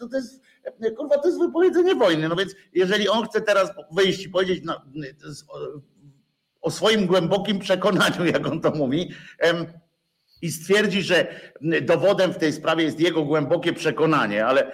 to, 0.00 0.08
to 0.08 0.16
jest 0.16 0.42
kurwa, 0.96 1.18
to 1.18 1.28
jest 1.28 1.40
wypowiedzenie 1.40 1.94
wojny. 1.94 2.28
No 2.28 2.36
więc 2.36 2.54
jeżeli 2.72 3.08
on 3.08 3.26
chce 3.26 3.40
teraz 3.40 3.70
wyjść 3.92 4.24
i 4.24 4.28
powiedzieć 4.28 4.64
no, 4.64 4.80
o 6.60 6.70
swoim 6.70 7.06
głębokim 7.06 7.58
przekonaniu, 7.58 8.24
jak 8.34 8.46
on 8.46 8.60
to 8.60 8.70
mówi, 8.70 9.10
i 10.42 10.50
stwierdzi, 10.52 11.02
że 11.02 11.26
dowodem 11.82 12.32
w 12.32 12.38
tej 12.38 12.52
sprawie 12.52 12.84
jest 12.84 13.00
jego 13.00 13.22
głębokie 13.22 13.72
przekonanie, 13.72 14.46
ale 14.46 14.72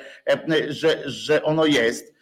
że, 0.68 1.10
że 1.10 1.42
ono 1.42 1.66
jest, 1.66 2.14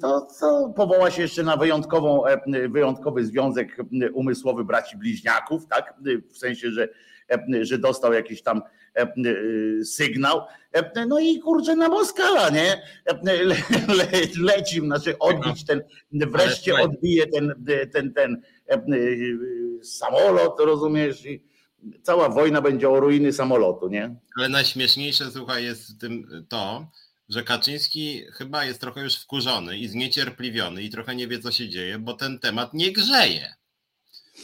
to, 0.00 0.28
to 0.40 0.72
powoła 0.76 1.10
się 1.10 1.22
jeszcze 1.22 1.42
na 1.42 1.56
wyjątkową, 1.56 2.22
wyjątkowy 2.70 3.24
związek 3.24 3.76
umysłowy 4.12 4.64
braci 4.64 4.96
bliźniaków, 4.96 5.66
tak? 5.66 5.94
W 6.30 6.38
sensie, 6.38 6.70
że 6.70 6.88
że 7.62 7.78
dostał 7.78 8.12
jakieś 8.12 8.42
tam 8.42 8.62
sygnał. 9.84 10.40
No 11.08 11.20
i 11.20 11.38
kurczę 11.38 11.76
na 11.76 11.88
Moskala, 11.88 12.50
nie? 12.50 12.82
Le, 13.22 13.44
le, 13.94 14.06
lecim, 14.40 14.86
znaczy 14.86 15.18
odbić 15.18 15.64
ten, 15.64 15.82
wreszcie 16.12 16.74
odbije 16.74 17.26
ten, 17.26 17.64
ten, 17.92 18.12
ten, 18.14 18.42
samolot, 19.82 20.60
rozumiesz? 20.60 21.26
I 21.26 21.42
cała 22.02 22.28
wojna 22.28 22.60
będzie 22.60 22.90
o 22.90 23.00
ruiny 23.00 23.32
samolotu, 23.32 23.88
nie? 23.88 24.14
Ale 24.36 24.48
najśmieszniejsze, 24.48 25.30
słuchaj, 25.30 25.64
jest 25.64 25.96
w 25.96 25.98
tym 25.98 26.46
to, 26.48 26.86
że 27.28 27.42
Kaczyński 27.42 28.22
chyba 28.32 28.64
jest 28.64 28.80
trochę 28.80 29.02
już 29.02 29.16
wkurzony 29.16 29.78
i 29.78 29.88
zniecierpliwiony 29.88 30.82
i 30.82 30.90
trochę 30.90 31.14
nie 31.16 31.28
wie, 31.28 31.38
co 31.38 31.52
się 31.52 31.68
dzieje, 31.68 31.98
bo 31.98 32.14
ten 32.14 32.38
temat 32.38 32.74
nie 32.74 32.92
grzeje. 32.92 33.54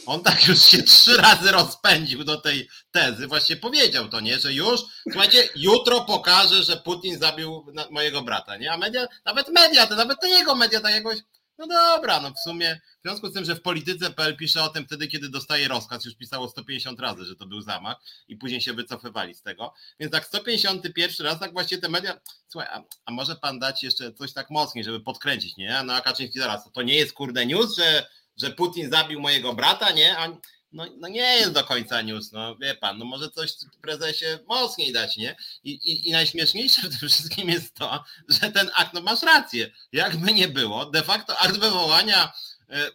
On 0.07 0.23
tak 0.23 0.47
już 0.47 0.61
się 0.61 0.83
trzy 0.83 1.17
razy 1.17 1.51
rozpędził 1.51 2.23
do 2.23 2.41
tej 2.41 2.69
tezy, 2.91 3.27
właśnie 3.27 3.55
powiedział 3.55 4.09
to, 4.09 4.19
nie, 4.19 4.39
że 4.39 4.53
już, 4.53 4.81
słuchajcie, 5.11 5.49
jutro 5.55 6.01
pokaże, 6.01 6.63
że 6.63 6.77
Putin 6.77 7.19
zabił 7.19 7.65
mojego 7.91 8.21
brata, 8.21 8.57
nie, 8.57 8.71
a 8.71 8.77
media, 8.77 9.07
nawet 9.25 9.49
media, 9.49 9.87
to 9.87 9.95
nawet 9.95 10.19
te 10.19 10.29
jego 10.29 10.55
media 10.55 10.79
tak 10.79 10.93
jakoś, 10.93 11.17
no 11.57 11.67
dobra, 11.67 12.21
no 12.21 12.31
w 12.31 12.39
sumie, 12.39 12.81
w 12.99 13.07
związku 13.07 13.27
z 13.27 13.33
tym, 13.33 13.45
że 13.45 13.55
w 13.55 13.61
polityce.pl 13.61 14.37
pisze 14.37 14.63
o 14.63 14.69
tym 14.69 14.85
wtedy, 14.85 15.07
kiedy 15.07 15.29
dostaje 15.29 15.67
rozkaz, 15.67 16.05
już 16.05 16.15
pisało 16.15 16.49
150 16.49 16.99
razy, 16.99 17.25
że 17.25 17.35
to 17.35 17.45
był 17.45 17.61
zamach 17.61 17.97
i 18.27 18.35
później 18.35 18.61
się 18.61 18.73
wycofywali 18.73 19.35
z 19.35 19.41
tego, 19.41 19.73
więc 19.99 20.11
tak 20.11 20.25
151 20.25 21.27
raz, 21.27 21.39
tak 21.39 21.53
właśnie 21.53 21.77
te 21.77 21.89
media, 21.89 22.19
słuchaj, 22.47 22.69
a, 22.71 22.83
a 23.05 23.11
może 23.11 23.35
pan 23.35 23.59
dać 23.59 23.83
jeszcze 23.83 24.13
coś 24.13 24.33
tak 24.33 24.49
mocniej, 24.49 24.83
żeby 24.83 24.99
podkręcić, 24.99 25.57
nie, 25.57 25.83
no 25.85 25.93
a 25.93 26.01
Kaczyński 26.01 26.39
zaraz, 26.39 26.69
to 26.73 26.81
nie 26.81 26.95
jest 26.95 27.13
kurde 27.13 27.45
news, 27.45 27.75
że 27.75 28.07
że 28.37 28.51
Putin 28.51 28.91
zabił 28.91 29.19
mojego 29.19 29.53
brata, 29.53 29.91
nie? 29.91 30.17
A, 30.17 30.27
no, 30.71 30.85
no, 30.97 31.07
nie 31.07 31.35
jest 31.35 31.51
do 31.51 31.63
końca 31.63 32.01
news, 32.01 32.31
no 32.31 32.55
wie 32.55 32.75
pan, 32.75 32.97
no 32.97 33.05
może 33.05 33.29
coś 33.29 33.51
prezesie 33.81 34.25
mocniej 34.47 34.93
dać, 34.93 35.17
nie? 35.17 35.35
I, 35.63 35.71
i, 35.71 36.09
I 36.09 36.11
najśmieszniejsze 36.11 36.81
w 36.81 36.99
tym 36.99 37.09
wszystkim 37.09 37.49
jest 37.49 37.73
to, 37.73 38.03
że 38.29 38.51
ten 38.51 38.69
akt, 38.75 38.93
no 38.93 39.01
masz 39.01 39.21
rację, 39.21 39.71
jakby 39.91 40.33
nie 40.33 40.47
było, 40.47 40.85
de 40.85 41.03
facto 41.03 41.39
akt 41.39 41.57
wywołania 41.57 42.33
e, 42.69 42.91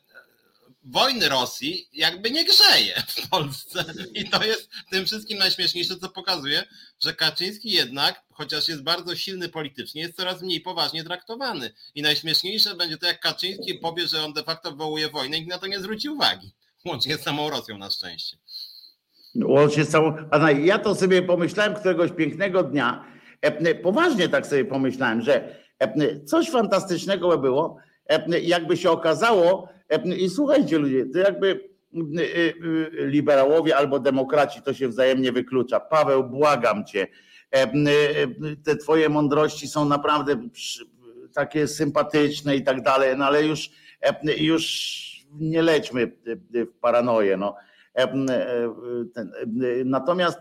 wojny 0.84 1.28
Rosji 1.28 1.88
jakby 1.92 2.30
nie 2.30 2.44
grzeje 2.44 3.02
w 3.08 3.28
Polsce. 3.28 3.84
I 4.14 4.30
to 4.30 4.44
jest 4.44 4.70
tym 4.90 5.06
wszystkim 5.06 5.38
najśmieszniejsze, 5.38 5.96
co 5.96 6.08
pokazuje, 6.08 6.62
że 7.00 7.14
Kaczyński 7.14 7.70
jednak, 7.70 8.22
chociaż 8.32 8.68
jest 8.68 8.82
bardzo 8.82 9.16
silny 9.16 9.48
politycznie, 9.48 10.02
jest 10.02 10.16
coraz 10.16 10.42
mniej 10.42 10.60
poważnie 10.60 11.04
traktowany. 11.04 11.70
I 11.94 12.02
najśmieszniejsze 12.02 12.74
będzie 12.74 12.98
to, 12.98 13.06
jak 13.06 13.20
Kaczyński 13.20 13.74
powie, 13.74 14.06
że 14.06 14.22
on 14.22 14.32
de 14.32 14.42
facto 14.42 14.70
wywołuje 14.70 15.08
wojnę 15.08 15.38
i 15.38 15.46
na 15.46 15.58
to 15.58 15.66
nie 15.66 15.80
zwróci 15.80 16.08
uwagi. 16.08 16.52
Łącznie 16.84 17.16
z 17.16 17.22
samą 17.22 17.50
Rosją 17.50 17.78
na 17.78 17.90
szczęście. 17.90 18.36
Łącznie 19.44 19.84
z 19.84 19.90
samą. 19.90 20.16
A 20.30 20.50
ja 20.50 20.78
to 20.78 20.94
sobie 20.94 21.22
pomyślałem 21.22 21.74
któregoś 21.74 22.10
pięknego 22.12 22.62
dnia. 22.62 23.04
E, 23.40 23.74
poważnie 23.74 24.28
tak 24.28 24.46
sobie 24.46 24.64
pomyślałem, 24.64 25.22
że 25.22 25.56
e, 25.78 26.20
coś 26.24 26.50
fantastycznego 26.50 27.28
by 27.28 27.38
było, 27.38 27.76
e, 28.08 28.40
jakby 28.40 28.76
się 28.76 28.90
okazało, 28.90 29.68
i 30.18 30.31
słuchajcie 30.31 30.78
ludzie, 30.78 31.07
to 31.07 31.18
jakby 31.18 31.72
liberałowie 32.92 33.76
albo 33.76 33.98
demokraci 33.98 34.62
to 34.62 34.74
się 34.74 34.88
wzajemnie 34.88 35.33
wyklucza. 35.33 35.81
Paweł, 35.81 36.24
błagam 36.24 36.85
cię, 36.85 37.07
te 38.64 38.76
twoje 38.76 39.09
mądrości 39.09 39.68
są 39.68 39.85
naprawdę 39.85 40.37
takie 41.35 41.68
sympatyczne 41.68 42.57
i 42.57 42.62
tak 42.62 42.83
dalej, 42.83 43.16
no 43.18 43.24
ale 43.24 43.46
już, 43.46 43.70
już 44.38 44.92
nie 45.33 45.62
lećmy 45.62 46.12
w 46.52 46.78
paranoję. 46.81 47.37
No. 47.37 47.57
Natomiast, 49.85 50.38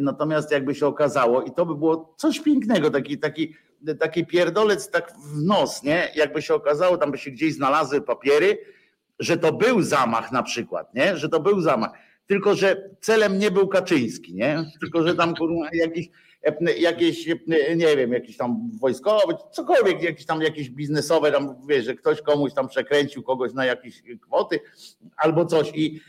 natomiast 0.00 0.52
jakby 0.52 0.74
się 0.74 0.86
okazało, 0.86 1.42
i 1.42 1.50
to 1.50 1.66
by 1.66 1.74
było 1.74 2.14
coś 2.16 2.40
pięknego, 2.40 2.90
taki, 2.90 3.18
taki, 3.18 3.54
taki 4.00 4.26
pierdolec 4.26 4.90
tak 4.90 5.12
w 5.18 5.42
nos, 5.42 5.82
nie? 5.82 6.12
Jakby 6.14 6.42
się 6.42 6.54
okazało, 6.54 6.96
tam 6.96 7.10
by 7.10 7.18
się 7.18 7.30
gdzieś 7.30 7.54
znalazły 7.54 8.00
papiery, 8.00 8.58
że 9.18 9.36
to 9.36 9.52
był 9.52 9.82
zamach 9.82 10.32
na 10.32 10.42
przykład, 10.42 10.94
nie? 10.94 11.16
Że 11.16 11.28
to 11.28 11.40
był 11.40 11.60
zamach. 11.60 11.90
Tylko, 12.26 12.54
że 12.54 12.90
celem 13.00 13.38
nie 13.38 13.50
był 13.50 13.68
Kaczyński, 13.68 14.34
nie? 14.34 14.64
Tylko, 14.80 15.02
że 15.02 15.14
tam 15.14 15.34
jakiś, 15.72 16.08
jakieś, 16.78 17.26
nie 17.76 17.96
wiem, 17.96 18.12
jakiś 18.12 18.36
tam 18.36 18.70
wojskowy, 18.80 19.34
cokolwiek, 19.52 20.02
jakieś 20.02 20.26
tam 20.26 20.42
jakieś 20.42 20.70
biznesowe, 20.70 21.32
tam 21.32 21.56
wiesz, 21.68 21.84
że 21.84 21.94
ktoś 21.94 22.22
komuś 22.22 22.54
tam 22.54 22.68
przekręcił 22.68 23.22
kogoś 23.22 23.52
na 23.52 23.64
jakieś 23.64 24.02
kwoty 24.20 24.60
albo 25.16 25.46
coś. 25.46 25.72
I, 25.74 26.00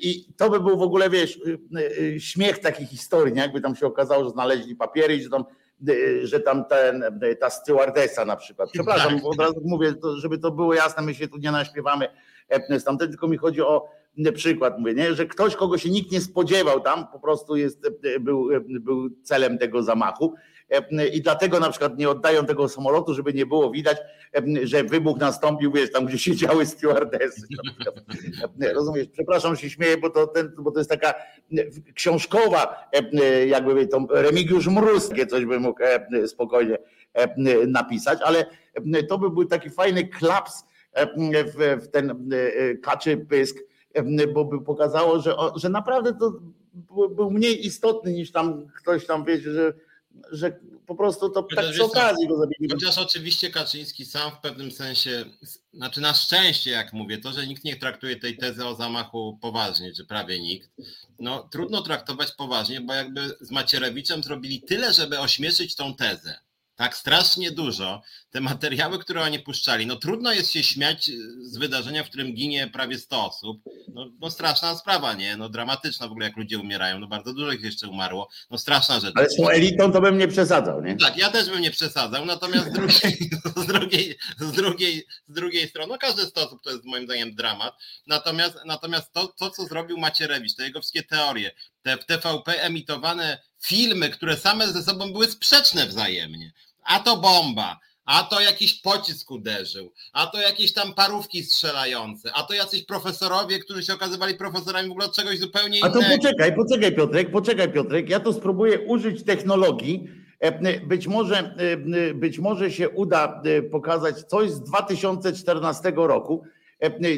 i 0.00 0.32
to 0.36 0.50
by 0.50 0.60
był 0.60 0.78
w 0.78 0.82
ogóle, 0.82 1.10
wiesz, 1.10 1.40
śmiech 2.18 2.58
takich 2.58 2.88
historii, 2.88 3.34
nie? 3.34 3.40
Jakby 3.40 3.60
tam 3.60 3.76
się 3.76 3.86
okazało, 3.86 4.24
że 4.24 4.30
znaleźli 4.30 4.76
papiery 4.76 5.16
i 5.16 5.22
że 5.22 5.30
tam 5.30 5.44
że 6.22 6.40
tam 6.40 6.64
ten, 6.64 7.04
ta 7.40 7.50
stewardesa 7.50 8.24
na 8.24 8.36
przykład. 8.36 8.70
Przepraszam, 8.72 9.14
tak. 9.14 9.24
od 9.24 9.38
razu 9.38 9.60
mówię, 9.64 9.94
żeby 10.16 10.38
to 10.38 10.50
było 10.50 10.74
jasne, 10.74 11.02
my 11.02 11.14
się 11.14 11.28
tu 11.28 11.38
nie 11.38 11.50
naśpiewamy 11.50 12.08
stamtąd, 12.78 13.10
tylko 13.10 13.28
mi 13.28 13.36
chodzi 13.36 13.62
o 13.62 13.88
przykład, 14.32 14.78
mówię, 14.78 14.94
nie? 14.94 15.14
że 15.14 15.26
ktoś, 15.26 15.56
kogo 15.56 15.78
się 15.78 15.90
nikt 15.90 16.12
nie 16.12 16.20
spodziewał 16.20 16.80
tam, 16.80 17.06
po 17.12 17.20
prostu 17.20 17.56
jest, 17.56 17.90
był, 18.20 18.48
był 18.64 19.10
celem 19.22 19.58
tego 19.58 19.82
zamachu. 19.82 20.34
I 21.12 21.22
dlatego 21.22 21.60
na 21.60 21.70
przykład 21.70 21.98
nie 21.98 22.10
oddają 22.10 22.46
tego 22.46 22.68
samolotu, 22.68 23.14
żeby 23.14 23.32
nie 23.34 23.46
było 23.46 23.70
widać, 23.70 23.96
że 24.62 24.84
wybuch 24.84 25.18
nastąpił, 25.18 25.72
wiesz, 25.72 25.92
tam 25.92 26.06
gdzie 26.06 26.18
siedziały 26.18 26.66
stewardesy. 26.66 27.46
Rozumiesz? 28.74 29.06
Przepraszam, 29.12 29.56
się 29.56 29.70
śmieję, 29.70 29.96
bo 29.96 30.10
to, 30.10 30.26
ten, 30.26 30.52
bo 30.58 30.70
to 30.70 30.80
jest 30.80 30.90
taka 30.90 31.14
książkowa, 31.94 32.90
jakby 33.46 33.86
to 33.86 34.06
Remigiusz 34.10 34.66
Mróz, 34.66 35.10
coś 35.30 35.44
by 35.44 35.60
mógł 35.60 35.82
spokojnie 36.26 36.78
napisać, 37.66 38.18
ale 38.22 38.46
to 39.08 39.18
by 39.18 39.30
był 39.30 39.44
taki 39.44 39.70
fajny 39.70 40.08
klaps 40.08 40.64
w, 41.56 41.88
ten 41.88 42.10
e, 42.10 42.74
kaczy 42.74 43.16
pysk, 43.16 43.56
bo 44.34 44.44
by 44.44 44.60
pokazało, 44.64 45.20
że, 45.20 45.34
że 45.56 45.68
naprawdę 45.68 46.14
to 46.14 46.32
był 47.10 47.30
mniej 47.30 47.66
istotny 47.66 48.12
niż 48.12 48.32
tam 48.32 48.66
ktoś 48.76 49.06
tam 49.06 49.24
wie, 49.24 49.40
że, 49.40 49.72
że 50.32 50.58
po 50.86 50.94
prostu 50.94 51.30
to 51.30 51.42
tak 51.42 51.70
przy 51.70 51.84
okazji 51.84 52.28
go 52.28 52.36
zabili. 52.36 52.70
Chociaż 52.70 52.98
oczywiście 52.98 53.50
Kaczyński 53.50 54.04
sam 54.04 54.30
w 54.30 54.38
pewnym 54.38 54.70
sensie, 54.70 55.24
znaczy 55.74 56.00
na 56.00 56.14
szczęście, 56.14 56.70
jak 56.70 56.92
mówię, 56.92 57.18
to, 57.18 57.32
że 57.32 57.46
nikt 57.46 57.64
nie 57.64 57.76
traktuje 57.76 58.16
tej 58.16 58.36
tezy 58.36 58.66
o 58.66 58.74
zamachu 58.74 59.38
poważnie, 59.42 59.92
czy 59.92 60.04
prawie 60.04 60.40
nikt, 60.40 60.70
no 61.18 61.48
trudno 61.52 61.82
traktować 61.82 62.32
poważnie, 62.32 62.80
bo 62.80 62.94
jakby 62.94 63.36
z 63.40 63.50
Macierewiczem 63.50 64.22
zrobili 64.22 64.62
tyle, 64.62 64.92
żeby 64.92 65.18
ośmieszyć 65.18 65.74
tą 65.74 65.94
tezę 65.94 66.40
tak 66.80 66.96
strasznie 66.96 67.50
dużo. 67.50 68.02
Te 68.30 68.40
materiały, 68.40 68.98
które 68.98 69.22
oni 69.22 69.38
puszczali, 69.38 69.86
no 69.86 69.96
trudno 69.96 70.32
jest 70.32 70.52
się 70.52 70.62
śmiać 70.62 71.10
z 71.42 71.58
wydarzenia, 71.58 72.04
w 72.04 72.08
którym 72.08 72.34
ginie 72.34 72.70
prawie 72.72 72.98
100 72.98 73.26
osób. 73.26 73.62
No, 73.94 74.10
no, 74.20 74.30
straszna 74.30 74.76
sprawa, 74.76 75.14
nie? 75.14 75.36
No 75.36 75.48
dramatyczna 75.48 76.08
w 76.08 76.10
ogóle, 76.10 76.26
jak 76.26 76.36
ludzie 76.36 76.58
umierają. 76.58 76.98
No 76.98 77.06
bardzo 77.06 77.34
dużo 77.34 77.52
ich 77.52 77.62
jeszcze 77.62 77.88
umarło. 77.88 78.28
No 78.50 78.58
straszna 78.58 79.00
rzecz. 79.00 79.12
Ale 79.16 79.30
z 79.30 79.36
tą 79.36 79.48
elitą 79.48 79.92
to 79.92 80.00
bym 80.00 80.18
nie 80.18 80.28
przesadzał, 80.28 80.82
nie? 80.82 80.96
Tak, 80.96 81.16
ja 81.16 81.30
też 81.30 81.50
bym 81.50 81.60
nie 81.60 81.70
przesadzał. 81.70 82.24
Natomiast 82.24 82.66
z 82.66 82.72
drugiej, 82.72 83.30
z 83.56 83.66
drugiej, 83.66 84.18
z 84.38 84.52
drugiej, 84.52 85.06
z 85.28 85.32
drugiej 85.32 85.68
strony, 85.68 85.92
no 85.92 85.98
każdy 85.98 86.22
100 86.22 86.46
osób 86.46 86.62
to 86.62 86.70
jest 86.70 86.84
moim 86.84 87.04
zdaniem 87.04 87.34
dramat. 87.34 87.74
Natomiast, 88.06 88.58
natomiast 88.66 89.12
to, 89.12 89.28
to, 89.28 89.50
co 89.50 89.64
zrobił 89.64 89.98
Macierewicz, 89.98 90.54
te 90.54 90.62
jego 90.62 90.80
wszystkie 90.80 91.02
teorie, 91.02 91.50
te 91.82 91.96
w 91.96 92.06
TVP 92.06 92.62
emitowane 92.62 93.38
filmy, 93.62 94.10
które 94.10 94.36
same 94.36 94.68
ze 94.68 94.82
sobą 94.82 95.12
były 95.12 95.26
sprzeczne 95.26 95.86
wzajemnie 95.86 96.52
a 96.90 97.00
to 97.00 97.16
bomba, 97.16 97.78
a 98.04 98.22
to 98.22 98.40
jakiś 98.40 98.80
pocisk 98.80 99.30
uderzył, 99.30 99.92
a 100.12 100.26
to 100.26 100.40
jakieś 100.40 100.72
tam 100.72 100.94
parówki 100.94 101.42
strzelające, 101.42 102.32
a 102.34 102.42
to 102.42 102.54
jacyś 102.54 102.82
profesorowie, 102.82 103.58
którzy 103.58 103.82
się 103.82 103.94
okazywali 103.94 104.34
profesorami 104.34 104.88
w 104.88 104.90
ogóle 104.90 105.06
od 105.06 105.16
czegoś 105.16 105.38
zupełnie 105.38 105.78
innego. 105.78 105.98
A 105.98 106.02
to 106.02 106.16
poczekaj, 106.16 106.54
poczekaj 106.54 106.94
Piotrek, 106.94 107.30
poczekaj 107.30 107.72
Piotrek, 107.72 108.08
ja 108.08 108.20
to 108.20 108.32
spróbuję 108.32 108.80
użyć 108.80 109.24
technologii, 109.24 110.08
e, 110.40 110.80
być 110.80 111.06
może, 111.06 111.54
e, 111.56 112.14
być 112.14 112.38
może 112.38 112.70
się 112.70 112.88
uda 112.88 113.42
e, 113.44 113.62
pokazać 113.62 114.22
coś 114.22 114.50
z 114.50 114.60
2014 114.60 115.92
roku. 115.96 116.42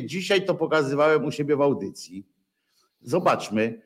Dzisiaj 0.04 0.44
to 0.44 0.54
pokazywałem 0.54 1.24
u 1.24 1.30
siebie 1.30 1.56
w 1.56 1.60
audycji. 1.60 2.26
Zobaczmy. 3.02 3.82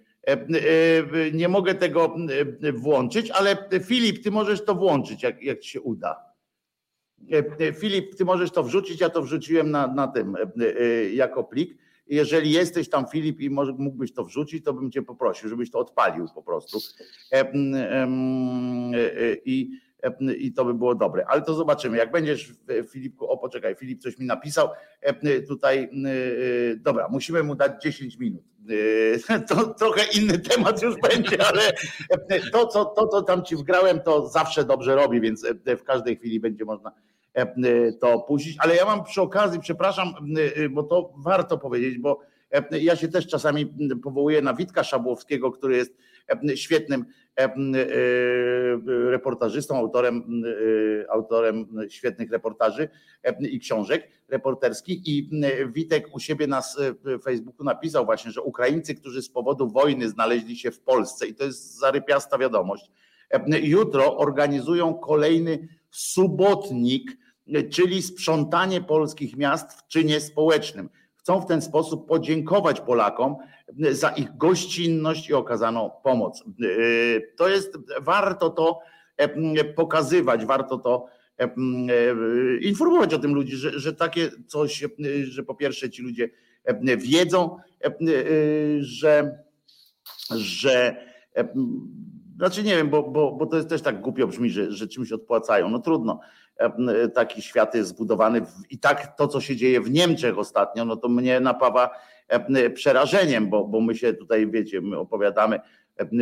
Nie 1.33 1.49
mogę 1.49 1.75
tego 1.75 2.17
włączyć, 2.73 3.31
ale 3.31 3.69
Filip, 3.85 4.25
ty 4.25 4.31
możesz 4.31 4.65
to 4.65 4.75
włączyć, 4.75 5.23
jak, 5.23 5.43
jak 5.43 5.61
ci 5.61 5.71
się 5.71 5.81
uda. 5.81 6.36
Filip, 7.75 8.15
ty 8.15 8.25
możesz 8.25 8.51
to 8.51 8.63
wrzucić, 8.63 9.01
ja 9.01 9.11
to 9.11 9.23
wrzuciłem 9.23 9.71
na, 9.71 9.87
na 9.87 10.09
tym 10.09 10.37
jako 11.13 11.45
plik. 11.45 11.79
Jeżeli 12.07 12.51
jesteś 12.51 12.89
tam, 12.89 13.07
Filip, 13.07 13.41
i 13.41 13.51
może, 13.51 13.73
mógłbyś 13.73 14.13
to 14.13 14.25
wrzucić, 14.25 14.65
to 14.65 14.73
bym 14.73 14.91
cię 14.91 15.03
poprosił, 15.03 15.49
żebyś 15.49 15.71
to 15.71 15.79
odpalił 15.79 16.27
po 16.35 16.43
prostu. 16.43 16.79
I 19.45 19.71
i 20.39 20.53
to 20.53 20.65
by 20.65 20.75
było 20.75 20.95
dobre. 20.95 21.27
Ale 21.29 21.43
to 21.43 21.55
zobaczymy. 21.55 21.97
Jak 21.97 22.11
będziesz, 22.13 22.53
Filipku, 22.91 23.27
o 23.31 23.39
poczekaj, 23.39 23.75
Filip 23.75 24.03
coś 24.03 24.19
mi 24.19 24.27
napisał. 24.27 24.69
Tutaj, 25.49 25.91
dobra, 26.77 27.09
musimy 27.09 27.43
mu 27.43 27.55
dać 27.55 27.83
10 27.83 28.19
minut. 28.19 28.43
To 29.49 29.75
trochę 29.75 30.03
inny 30.15 30.39
temat 30.39 30.83
już 30.83 30.95
będzie, 31.01 31.47
ale 31.47 31.63
to 32.53 32.67
co, 32.67 32.85
to, 32.85 33.09
co 33.09 33.23
tam 33.23 33.45
ci 33.45 33.57
wgrałem, 33.57 34.01
to 34.01 34.29
zawsze 34.29 34.65
dobrze 34.65 34.95
robi, 34.95 35.21
więc 35.21 35.47
w 35.79 35.83
każdej 35.83 36.17
chwili 36.17 36.41
będzie 36.41 36.65
można 36.65 36.93
to 38.01 38.21
puścić. 38.21 38.57
Ale 38.59 38.77
ja 38.77 38.85
mam 38.85 39.05
przy 39.05 39.23
okazji, 39.23 39.61
przepraszam, 39.61 40.15
bo 40.71 40.83
to 40.83 41.13
warto 41.17 41.59
powiedzieć, 41.59 41.99
bo 41.99 42.21
ja 42.71 42.97
się 42.97 43.09
też 43.09 43.27
czasami 43.27 43.75
powołuję 44.03 44.43
na 44.43 44.55
Witka 44.55 44.85
Szabłowskiego, 44.85 45.53
który 45.53 45.77
jest 45.77 45.97
świetnym 46.55 47.05
reportażystą, 48.87 49.77
autorem, 49.77 50.43
autorem 51.09 51.69
świetnych 51.89 52.31
reportaży 52.31 52.89
i 53.41 53.61
książek 53.61 54.09
reporterskich. 54.29 55.07
I 55.07 55.31
Witek 55.75 56.15
u 56.15 56.21
siebie 56.21 56.47
na 56.47 56.63
Facebooku 57.25 57.65
napisał 57.65 58.05
właśnie, 58.05 58.31
że 58.31 58.43
Ukraińcy, 58.43 58.95
którzy 58.95 59.23
z 59.23 59.29
powodu 59.29 59.69
wojny 59.69 60.09
znaleźli 60.09 60.57
się 60.57 60.71
w 60.71 60.81
Polsce, 60.81 61.27
i 61.27 61.35
to 61.35 61.45
jest 61.45 61.79
zarypiasta 61.79 62.39
wiadomość, 62.39 62.91
jutro 63.63 64.17
organizują 64.17 64.95
kolejny 64.95 65.69
subotnik, 65.91 67.17
czyli 67.71 68.03
sprzątanie 68.03 68.81
polskich 68.81 69.37
miast 69.37 69.73
w 69.73 69.87
czynie 69.87 70.21
społecznym 70.21 70.89
chcą 71.27 71.41
w 71.41 71.47
ten 71.47 71.63
sposób 71.63 72.09
podziękować 72.09 72.81
Polakom 72.81 73.37
za 73.91 74.09
ich 74.11 74.37
gościnność 74.37 75.29
i 75.29 75.35
okazaną 75.35 75.91
pomoc. 76.03 76.45
To 77.37 77.49
jest, 77.49 77.79
warto 78.01 78.51
to 78.51 78.79
pokazywać, 79.77 80.41
że 80.41 80.79
to 80.79 81.07
informować 82.61 83.15
o 83.15 83.19
tym 83.19 83.35
ludzi, 83.35 83.57
że, 83.57 83.79
że 83.79 83.93
takie 83.93 84.31
coś, 84.47 84.85
że 85.23 85.43
po 85.43 85.55
pierwsze 85.55 85.91
ci 85.91 86.03
ludzie 86.03 86.31
wiedzą, 86.99 87.57
że, 88.81 89.39
że 90.31 90.97
znaczy 92.37 92.63
nie 92.63 92.77
wiem, 92.77 92.91
bo, 92.91 93.03
bo, 93.03 93.33
bo 93.33 93.47
to 93.47 93.57
jest 93.57 93.69
też 93.69 93.83
tak 93.83 94.01
głupio 94.01 94.27
brzmi, 94.27 94.51
że, 94.51 94.73
że 94.73 94.89
czymś 94.89 95.13
odpłacają. 95.13 95.69
No 95.69 95.79
trudno, 95.79 96.21
taki 97.15 97.43
świat 97.43 97.75
jest 97.75 97.91
zbudowany 97.91 98.43
i 98.71 98.79
tak 98.79 99.17
to, 99.17 99.29
co 99.29 99.41
się 99.41 99.57
dzieje 99.57 99.81
w 99.81 99.91
Niemczech 99.91 100.39
ostatnio, 100.39 100.85
no 100.85 100.97
to 100.97 101.09
mnie 101.09 101.41
napawa 101.41 101.91
przerażeniem, 102.75 103.51
bo, 103.51 103.65
bo 103.65 103.81
my 103.81 103.95
się 103.95 104.15
tutaj, 104.15 104.51
wiecie, 104.51 104.81
my 104.81 104.99
opowiadamy 104.99 105.61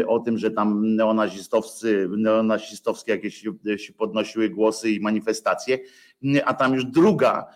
o 0.07 0.18
tym, 0.18 0.38
że 0.38 0.51
tam 0.51 0.97
neonazistowscy, 0.97 2.09
neonazistowskie 2.16 3.12
jakieś 3.12 3.44
się 3.77 3.92
podnosiły 3.92 4.49
głosy 4.49 4.90
i 4.90 5.01
manifestacje, 5.01 5.79
a 6.44 6.55
tam 6.55 6.75
już 6.75 6.85
druga 6.85 7.47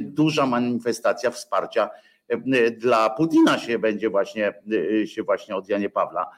duża 0.00 0.46
manifestacja 0.46 1.30
wsparcia 1.30 1.90
dla 2.76 3.10
Putina 3.10 3.58
się 3.58 3.78
będzie 3.78 4.10
właśnie, 4.10 4.54
się 5.06 5.22
właśnie 5.22 5.56
od 5.56 5.68
Janie 5.68 5.90
Pawla. 5.90 6.30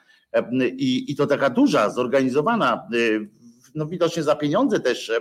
I, 0.76 1.12
I 1.12 1.16
to 1.16 1.26
taka 1.26 1.50
duża, 1.50 1.90
zorganizowana 1.90 2.88
no 3.74 3.86
widocznie 3.86 4.22
za 4.22 4.36
pieniądze 4.36 4.80
też, 4.80 5.10
e, 5.10 5.20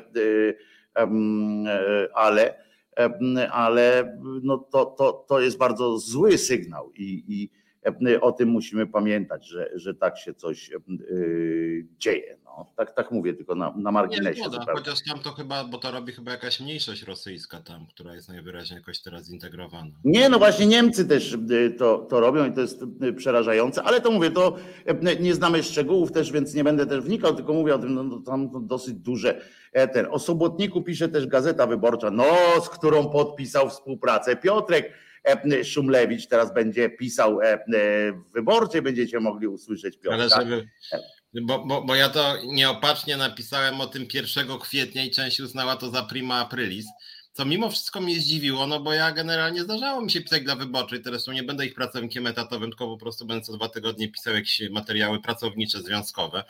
e, 0.96 1.08
ale, 2.14 2.64
ale 3.52 4.18
no 4.44 4.58
to, 4.58 4.86
to, 4.86 5.26
to 5.28 5.40
jest 5.40 5.58
bardzo 5.58 5.98
zły 5.98 6.38
sygnał 6.38 6.92
i, 6.92 7.24
i 7.28 7.50
o 8.22 8.32
tym 8.32 8.50
musimy 8.50 8.88
pamiętać, 8.88 9.48
że, 9.48 9.70
że 9.76 9.96
tak 9.96 10.18
się 10.18 10.34
coś 10.34 10.72
e, 10.72 10.80
dzieje. 11.98 12.38
No, 12.46 12.72
tak, 12.76 12.96
tak 12.96 13.12
mówię, 13.12 13.34
tylko 13.34 13.56
na, 13.56 13.74
na 13.78 13.92
marginesie. 13.92 14.42
Nie, 14.42 14.74
chociaż 14.74 15.00
tam 15.10 15.20
to 15.20 15.32
chyba, 15.32 15.64
bo 15.64 15.78
to 15.78 15.92
robi 15.92 16.14
chyba 16.14 16.32
jakaś 16.32 16.60
mniejszość 16.60 17.04
rosyjska 17.04 17.62
tam, 17.62 17.88
która 17.88 18.16
jest 18.16 18.30
najwyraźniej 18.30 18.78
jakoś 18.78 19.02
teraz 19.02 19.26
zintegrowana. 19.26 19.92
Nie, 20.04 20.30
no 20.30 20.40
właśnie 20.40 20.66
Niemcy 20.66 21.08
też 21.08 21.38
to, 21.78 21.98
to 21.98 22.20
robią 22.20 22.46
i 22.46 22.54
to 22.54 22.62
jest 22.62 22.84
przerażające, 23.18 23.84
ale 23.84 24.02
to 24.02 24.12
mówię, 24.12 24.32
to 24.32 24.56
nie 25.20 25.36
znamy 25.36 25.64
szczegółów 25.64 26.12
też, 26.12 26.32
więc 26.32 26.54
nie 26.54 26.64
będę 26.64 26.86
też 26.86 27.02
wnikał, 27.02 27.36
tylko 27.36 27.54
mówię 27.54 27.76
o 27.76 27.80
tym, 27.80 27.94
no, 27.94 28.04
no 28.04 28.20
tam 28.20 28.68
dosyć 28.68 28.94
duże. 28.94 29.42
Ten. 29.94 30.08
O 30.12 30.20
sobotniku 30.20 30.82
pisze 30.82 31.10
też 31.10 31.28
Gazeta 31.28 31.68
Wyborcza, 31.68 32.12
no 32.12 32.26
z 32.64 32.70
którą 32.70 33.10
podpisał 33.10 33.70
współpracę 33.70 34.36
Piotrek 34.36 34.94
Szumlewicz 35.64 36.28
teraz 36.28 36.54
będzie 36.54 36.90
pisał 36.90 37.40
w 37.68 38.34
wyborcie, 38.34 38.82
będziecie 38.82 39.20
mogli 39.20 39.48
usłyszeć 39.48 39.98
Piotrka. 39.98 40.14
Ale 40.14 40.30
żeby, 40.30 40.68
bo, 41.42 41.66
bo, 41.66 41.82
bo 41.82 41.96
ja 41.96 42.10
to 42.10 42.38
nieopatrznie 42.46 43.18
napisałem 43.18 43.82
o 43.82 43.88
tym 43.88 44.08
1 44.14 44.60
kwietnia 44.60 45.04
i 45.04 45.12
część 45.12 45.40
uznała 45.40 45.76
to 45.76 45.90
za 45.90 46.04
prima 46.04 46.36
aprilis, 46.36 46.86
co 47.40 47.46
mimo 47.46 47.70
wszystko 47.70 48.02
mnie 48.02 48.20
zdziwiło, 48.20 48.68
no 48.68 48.80
bo 48.80 48.94
ja 48.94 49.12
generalnie 49.12 49.64
zdarzało 49.64 50.02
mi 50.02 50.12
się 50.12 50.22
pisać 50.22 50.44
dla 50.44 50.56
wyborczej, 50.56 51.02
teraz 51.02 51.28
nie 51.28 51.44
będę 51.44 51.66
ich 51.66 51.74
pracownikiem 51.74 52.28
etatowym, 52.28 52.70
tylko 52.70 52.88
po 52.88 52.98
prostu 52.98 53.26
będę 53.26 53.46
co 53.46 53.54
dwa 53.54 53.70
tygodnie 53.70 54.12
pisał 54.12 54.34
jakieś 54.34 54.62
materiały 54.70 55.22
pracownicze, 55.22 55.82
związkowe, 55.82 56.44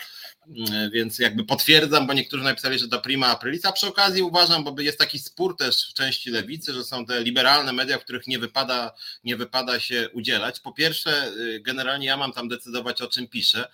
mm, 0.47 0.91
więc 0.91 1.19
jakby 1.19 1.43
potwierdzam, 1.45 2.08
bo 2.08 2.13
niektórzy 2.13 2.43
napisali, 2.43 2.80
że 2.80 2.88
to 2.88 3.02
prima 3.02 3.28
aprilis, 3.28 3.65
a 3.65 3.71
przy 3.71 3.88
okazji 3.88 4.21
uważam, 4.21 4.63
bo 4.63 4.82
jest 4.82 4.99
taki 4.99 5.19
spór 5.19 5.58
też 5.58 5.89
w 5.89 5.93
części 5.93 6.30
lewicy, 6.30 6.73
że 6.73 6.84
są 6.84 7.06
te 7.06 7.23
liberalne 7.23 7.73
media, 7.73 7.97
w 7.97 8.04
których 8.04 8.28
nie 8.28 8.39
wypada, 8.39 8.93
nie 9.23 9.38
wypada 9.38 9.80
się 9.80 10.10
udzielać. 10.13 10.60
Po 10.60 10.71
pierwsze, 10.71 11.32
y, 11.38 11.60
generalnie 11.60 12.08
ja 12.08 12.17
mam 12.17 12.32
tam 12.32 12.47
decydować 12.47 13.02
o 13.02 13.08
czym 13.08 13.28
piszę, 13.28 13.67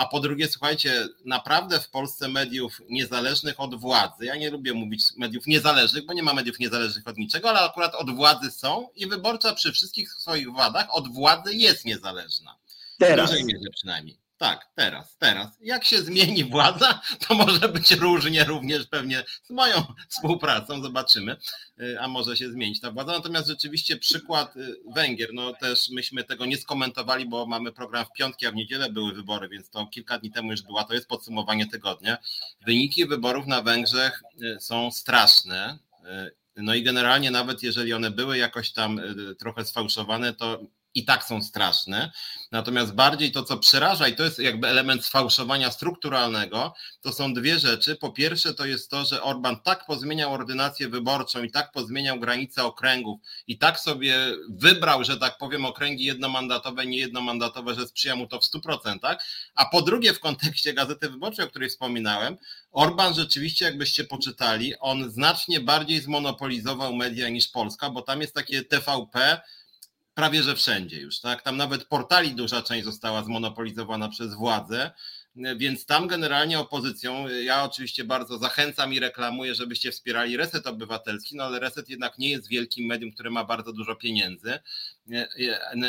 a 0.00 0.06
po 0.06 0.20
drugie, 0.20 0.48
słuchajcie, 0.48 1.08
naprawdę 1.24 1.80
w 1.80 1.90
Polsce 1.90 2.28
mediów 2.28 2.80
niezależnych 2.88 3.60
od 3.60 3.80
władzy, 3.80 4.24
ja 4.24 4.36
nie 4.36 4.50
lubię 4.50 4.72
mówić 4.72 5.04
mediów 5.16 5.46
niezależnych, 5.46 6.06
bo 6.06 6.12
nie 6.12 6.22
ma 6.22 6.34
mediów 6.34 6.58
niezależnych 6.58 7.08
od 7.08 7.18
niczego, 7.18 7.50
ale 7.50 7.60
akurat 7.60 7.94
od 7.94 8.16
władzy 8.16 8.50
są 8.50 8.88
i 8.94 9.06
wyborcza 9.06 9.54
przy 9.54 9.72
wszystkich 9.72 10.12
swoich 10.12 10.52
wadach 10.52 10.86
od 10.90 11.08
władzy 11.08 11.54
jest 11.54 11.84
niezależna. 11.84 12.56
Teraz. 12.98 13.30
W 13.30 13.32
dużej 13.32 13.44
mierze 13.44 13.70
przynajmniej. 13.70 14.19
Tak, 14.40 14.68
teraz, 14.74 15.16
teraz. 15.18 15.48
Jak 15.60 15.84
się 15.84 16.02
zmieni 16.02 16.44
władza, 16.44 17.00
to 17.28 17.34
może 17.34 17.68
być 17.68 17.90
różnie 17.90 18.44
również 18.44 18.86
pewnie 18.86 19.24
z 19.42 19.50
moją 19.50 19.82
współpracą, 20.08 20.82
zobaczymy, 20.82 21.36
y, 21.80 22.00
a 22.00 22.08
może 22.08 22.36
się 22.36 22.50
zmienić 22.50 22.80
ta 22.80 22.90
władza. 22.90 23.12
Natomiast 23.12 23.48
rzeczywiście 23.48 23.96
przykład 23.96 24.56
y, 24.56 24.76
Węgier, 24.94 25.28
no 25.32 25.52
też 25.54 25.88
myśmy 25.90 26.24
tego 26.24 26.46
nie 26.46 26.56
skomentowali, 26.56 27.28
bo 27.28 27.46
mamy 27.46 27.72
program 27.72 28.04
w 28.04 28.12
piątki, 28.12 28.46
a 28.46 28.52
w 28.52 28.54
niedzielę 28.54 28.90
były 28.90 29.14
wybory, 29.14 29.48
więc 29.48 29.70
to 29.70 29.86
kilka 29.86 30.18
dni 30.18 30.30
temu 30.30 30.50
już 30.50 30.62
była, 30.62 30.84
to 30.84 30.94
jest 30.94 31.08
podsumowanie 31.08 31.66
tygodnia. 31.66 32.18
Wyniki 32.66 33.06
wyborów 33.06 33.46
na 33.46 33.62
Węgrzech 33.62 34.22
y, 34.42 34.60
są 34.60 34.90
straszne. 34.90 35.78
No 36.56 36.74
i 36.74 36.82
generalnie 36.82 37.30
nawet 37.30 37.62
jeżeli 37.62 37.92
one 37.92 38.10
były 38.10 38.38
jakoś 38.38 38.72
tam 38.72 39.00
trochę 39.38 39.64
sfałszowane, 39.64 40.34
to 40.34 40.60
i 40.94 41.04
tak 41.04 41.24
są 41.24 41.42
straszne. 41.42 42.10
Natomiast 42.52 42.94
bardziej 42.94 43.32
to, 43.32 43.42
co 43.42 43.56
przeraża, 43.56 44.08
i 44.08 44.16
to 44.16 44.24
jest 44.24 44.38
jakby 44.38 44.68
element 44.68 45.04
sfałszowania 45.04 45.70
strukturalnego, 45.70 46.74
to 47.00 47.12
są 47.12 47.34
dwie 47.34 47.58
rzeczy. 47.58 47.96
Po 47.96 48.12
pierwsze, 48.12 48.54
to 48.54 48.66
jest 48.66 48.90
to, 48.90 49.04
że 49.04 49.22
Orban 49.22 49.60
tak 49.60 49.86
pozmieniał 49.86 50.32
ordynację 50.32 50.88
wyborczą 50.88 51.42
i 51.42 51.50
tak 51.50 51.72
pozmieniał 51.72 52.20
granice 52.20 52.64
okręgów 52.64 53.20
i 53.46 53.58
tak 53.58 53.80
sobie 53.80 54.16
wybrał, 54.48 55.04
że 55.04 55.16
tak 55.16 55.38
powiem, 55.38 55.64
okręgi 55.64 56.04
jednomandatowe, 56.04 56.86
nie 56.86 56.98
jednomandatowe, 56.98 57.74
że 57.74 57.88
sprzyja 57.88 58.16
mu 58.16 58.26
to 58.26 58.40
w 58.40 58.44
100%. 58.44 59.16
A 59.54 59.64
po 59.64 59.82
drugie, 59.82 60.14
w 60.14 60.20
kontekście 60.20 60.74
Gazety 60.74 61.10
Wyborczej, 61.10 61.44
o 61.44 61.48
której 61.48 61.68
wspominałem, 61.68 62.36
Orban 62.72 63.14
rzeczywiście, 63.14 63.64
jakbyście 63.64 64.04
poczytali, 64.04 64.78
on 64.78 65.10
znacznie 65.10 65.60
bardziej 65.60 66.00
zmonopolizował 66.00 66.94
media 66.94 67.28
niż 67.28 67.48
Polska, 67.48 67.90
bo 67.90 68.02
tam 68.02 68.20
jest 68.20 68.34
takie 68.34 68.64
TVP, 68.64 69.40
prawie 70.20 70.42
że 70.42 70.56
wszędzie 70.56 71.00
już, 71.00 71.20
tak? 71.20 71.42
Tam 71.42 71.56
nawet 71.56 71.84
portali 71.84 72.34
duża 72.34 72.62
część 72.62 72.84
została 72.84 73.22
zmonopolizowana 73.22 74.08
przez 74.08 74.34
władzę, 74.34 74.90
więc 75.56 75.86
tam 75.86 76.06
generalnie 76.06 76.58
opozycją, 76.58 77.28
ja 77.28 77.64
oczywiście 77.64 78.04
bardzo 78.04 78.38
zachęcam 78.38 78.92
i 78.92 79.00
reklamuję, 79.00 79.54
żebyście 79.54 79.92
wspierali 79.92 80.36
Reset 80.36 80.66
Obywatelski, 80.66 81.36
no 81.36 81.44
ale 81.44 81.60
Reset 81.60 81.88
jednak 81.88 82.18
nie 82.18 82.30
jest 82.30 82.48
wielkim 82.48 82.86
medium, 82.86 83.12
które 83.12 83.30
ma 83.30 83.44
bardzo 83.44 83.72
dużo 83.72 83.96
pieniędzy. 83.96 84.58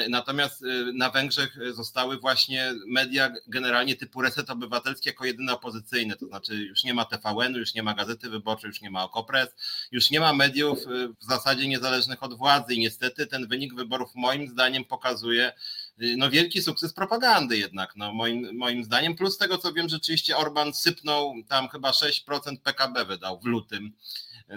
Natomiast 0.10 0.62
y, 0.62 0.94
na 0.94 1.10
Węgrzech 1.10 1.58
zostały 1.74 2.18
właśnie 2.18 2.74
media 2.88 3.34
generalnie 3.48 3.96
typu 3.96 4.22
Reset 4.22 4.50
Obywatelski 4.50 5.10
jako 5.10 5.26
jedyne 5.26 5.54
opozycyjne, 5.54 6.16
to 6.16 6.26
znaczy 6.26 6.56
już 6.56 6.84
nie 6.84 6.94
ma 6.94 7.06
TVN-u, 7.06 7.60
już 7.60 7.74
nie 7.74 7.84
ma 7.84 7.94
Gazety 7.94 8.30
Wyborczej, 8.30 8.68
już 8.68 8.82
nie 8.82 8.92
ma 8.92 9.04
Okopres, 9.04 9.56
już 9.92 10.12
nie 10.12 10.20
ma 10.20 10.34
mediów 10.34 10.80
y, 10.80 11.08
w 11.08 11.24
zasadzie 11.24 11.68
niezależnych 11.68 12.24
od 12.24 12.38
władzy 12.38 12.74
i 12.74 12.80
niestety 12.80 13.28
ten 13.28 13.48
wynik 13.48 13.74
wyborów 13.74 14.16
moim 14.16 14.48
zdaniem 14.48 14.86
pokazuje, 14.86 15.52
no 15.98 16.30
wielki 16.30 16.62
sukces 16.62 16.94
propagandy 16.94 17.58
jednak, 17.58 17.96
no 17.96 18.14
moim, 18.14 18.58
moim 18.58 18.84
zdaniem, 18.84 19.16
plus 19.16 19.38
tego 19.38 19.58
co 19.58 19.74
wiem, 19.74 19.90
rzeczywiście 19.90 20.38
Orban 20.38 20.74
sypnął 20.74 21.34
tam 21.50 21.70
chyba 21.70 21.92
6% 21.92 22.58
PKB 22.64 23.06
wydał 23.06 23.40
w 23.40 23.46
lutym 23.46 23.94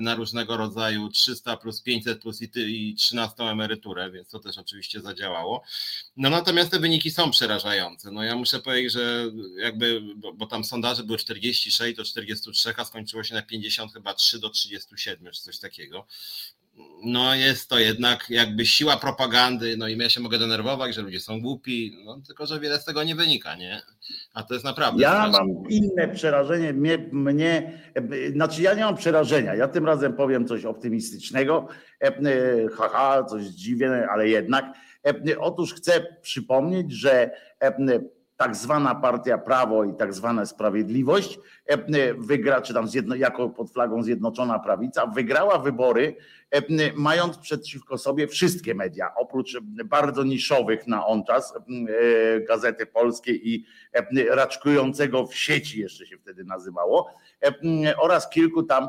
na 0.01 0.15
różnego 0.15 0.57
rodzaju 0.57 1.09
300 1.09 1.57
plus 1.57 1.83
500 1.83 2.23
plus 2.23 2.43
i, 2.43 2.51
i 2.57 2.95
13 2.95 3.45
emeryturę, 3.45 4.11
więc 4.11 4.29
to 4.29 4.39
też 4.39 4.59
oczywiście 4.59 5.01
zadziałało. 5.01 5.63
No 6.17 6.31
natomiast 6.31 6.71
te 6.71 6.79
wyniki 6.79 7.11
są 7.11 7.31
przerażające. 7.31 8.11
No 8.11 8.23
ja 8.23 8.37
muszę 8.37 8.59
powiedzieć, 8.59 8.93
że 8.93 9.31
jakby, 9.57 10.01
bo, 10.17 10.33
bo 10.33 10.47
tam 10.47 10.65
sondaże 10.65 11.03
były 11.03 11.19
46 11.19 11.97
do 11.97 12.05
43, 12.05 12.75
a 12.77 12.85
skończyło 12.85 13.25
się 13.25 13.35
na 13.35 13.43
50 13.43 13.93
chyba 13.93 14.15
3 14.15 14.39
do 14.39 14.51
37 14.51 15.33
czy 15.33 15.43
coś 15.43 15.59
takiego 15.59 16.07
no 17.05 17.35
jest 17.35 17.69
to 17.69 17.79
jednak 17.79 18.31
jakby 18.31 18.67
siła 18.67 18.97
propagandy, 18.97 19.77
no 19.77 19.89
i 19.89 19.99
ja 19.99 20.09
się 20.09 20.21
mogę 20.21 20.39
denerwować, 20.39 20.95
że 20.95 21.03
ludzie 21.03 21.21
są 21.21 21.41
głupi, 21.41 22.03
no 22.05 22.21
tylko, 22.27 22.47
że 22.47 22.61
wiele 22.61 22.79
z 22.79 22.85
tego 22.85 23.05
nie 23.05 23.15
wynika, 23.15 23.57
nie? 23.57 23.83
A 24.35 24.43
to 24.43 24.55
jest 24.55 24.67
naprawdę... 24.67 25.03
Ja 25.03 25.11
straszne. 25.11 25.39
mam 25.39 25.71
inne 25.71 26.09
przerażenie, 26.09 26.73
mnie, 26.73 26.99
mnie, 27.13 27.81
znaczy 28.33 28.63
ja 28.63 28.75
nie 28.75 28.85
mam 28.85 28.97
przerażenia, 28.97 29.55
ja 29.55 29.69
tym 29.69 29.87
razem 29.87 30.13
powiem 30.13 30.49
coś 30.49 30.65
optymistycznego, 30.65 31.69
e, 32.03 32.07
e, 32.07 32.17
haha, 32.77 33.25
coś 33.25 33.45
dziwne, 33.45 34.07
ale 34.11 34.29
jednak. 34.29 34.65
E, 35.07 35.39
otóż 35.39 35.75
chcę 35.75 36.17
przypomnieć, 36.23 36.93
że 36.93 37.31
tak 38.37 38.57
zwana 38.57 38.95
partia 38.95 39.39
Prawo 39.39 39.85
i 39.85 39.95
tak 39.95 40.15
zwana 40.15 40.47
Sprawiedliwość 40.47 41.39
wygra, 42.19 42.61
czy 42.61 42.75
tam 42.75 42.89
zjedno, 42.89 43.15
jako 43.15 43.49
pod 43.49 43.71
flagą 43.71 44.03
Zjednoczona 44.03 44.59
Prawica, 44.59 45.07
wygrała 45.07 45.59
wybory 45.59 46.17
E, 46.55 46.63
mając 46.95 47.39
przeciwko 47.39 47.99
sobie 47.99 48.29
wszystkie 48.29 48.75
media, 48.75 49.15
oprócz 49.17 49.59
bardzo 49.85 50.25
niszowych 50.25 50.87
na 50.87 51.07
on 51.07 51.25
czas, 51.25 51.55
e, 51.57 52.41
Gazety 52.41 52.87
Polskiej 52.87 53.49
i 53.49 53.65
e, 53.93 54.35
raczkującego 54.35 55.27
w 55.27 55.35
sieci 55.35 55.81
jeszcze 55.81 56.07
się 56.07 56.19
wtedy 56.19 56.45
nazywało, 56.45 57.15
oraz 57.99 58.31
kilku 58.31 58.63
tam 58.63 58.89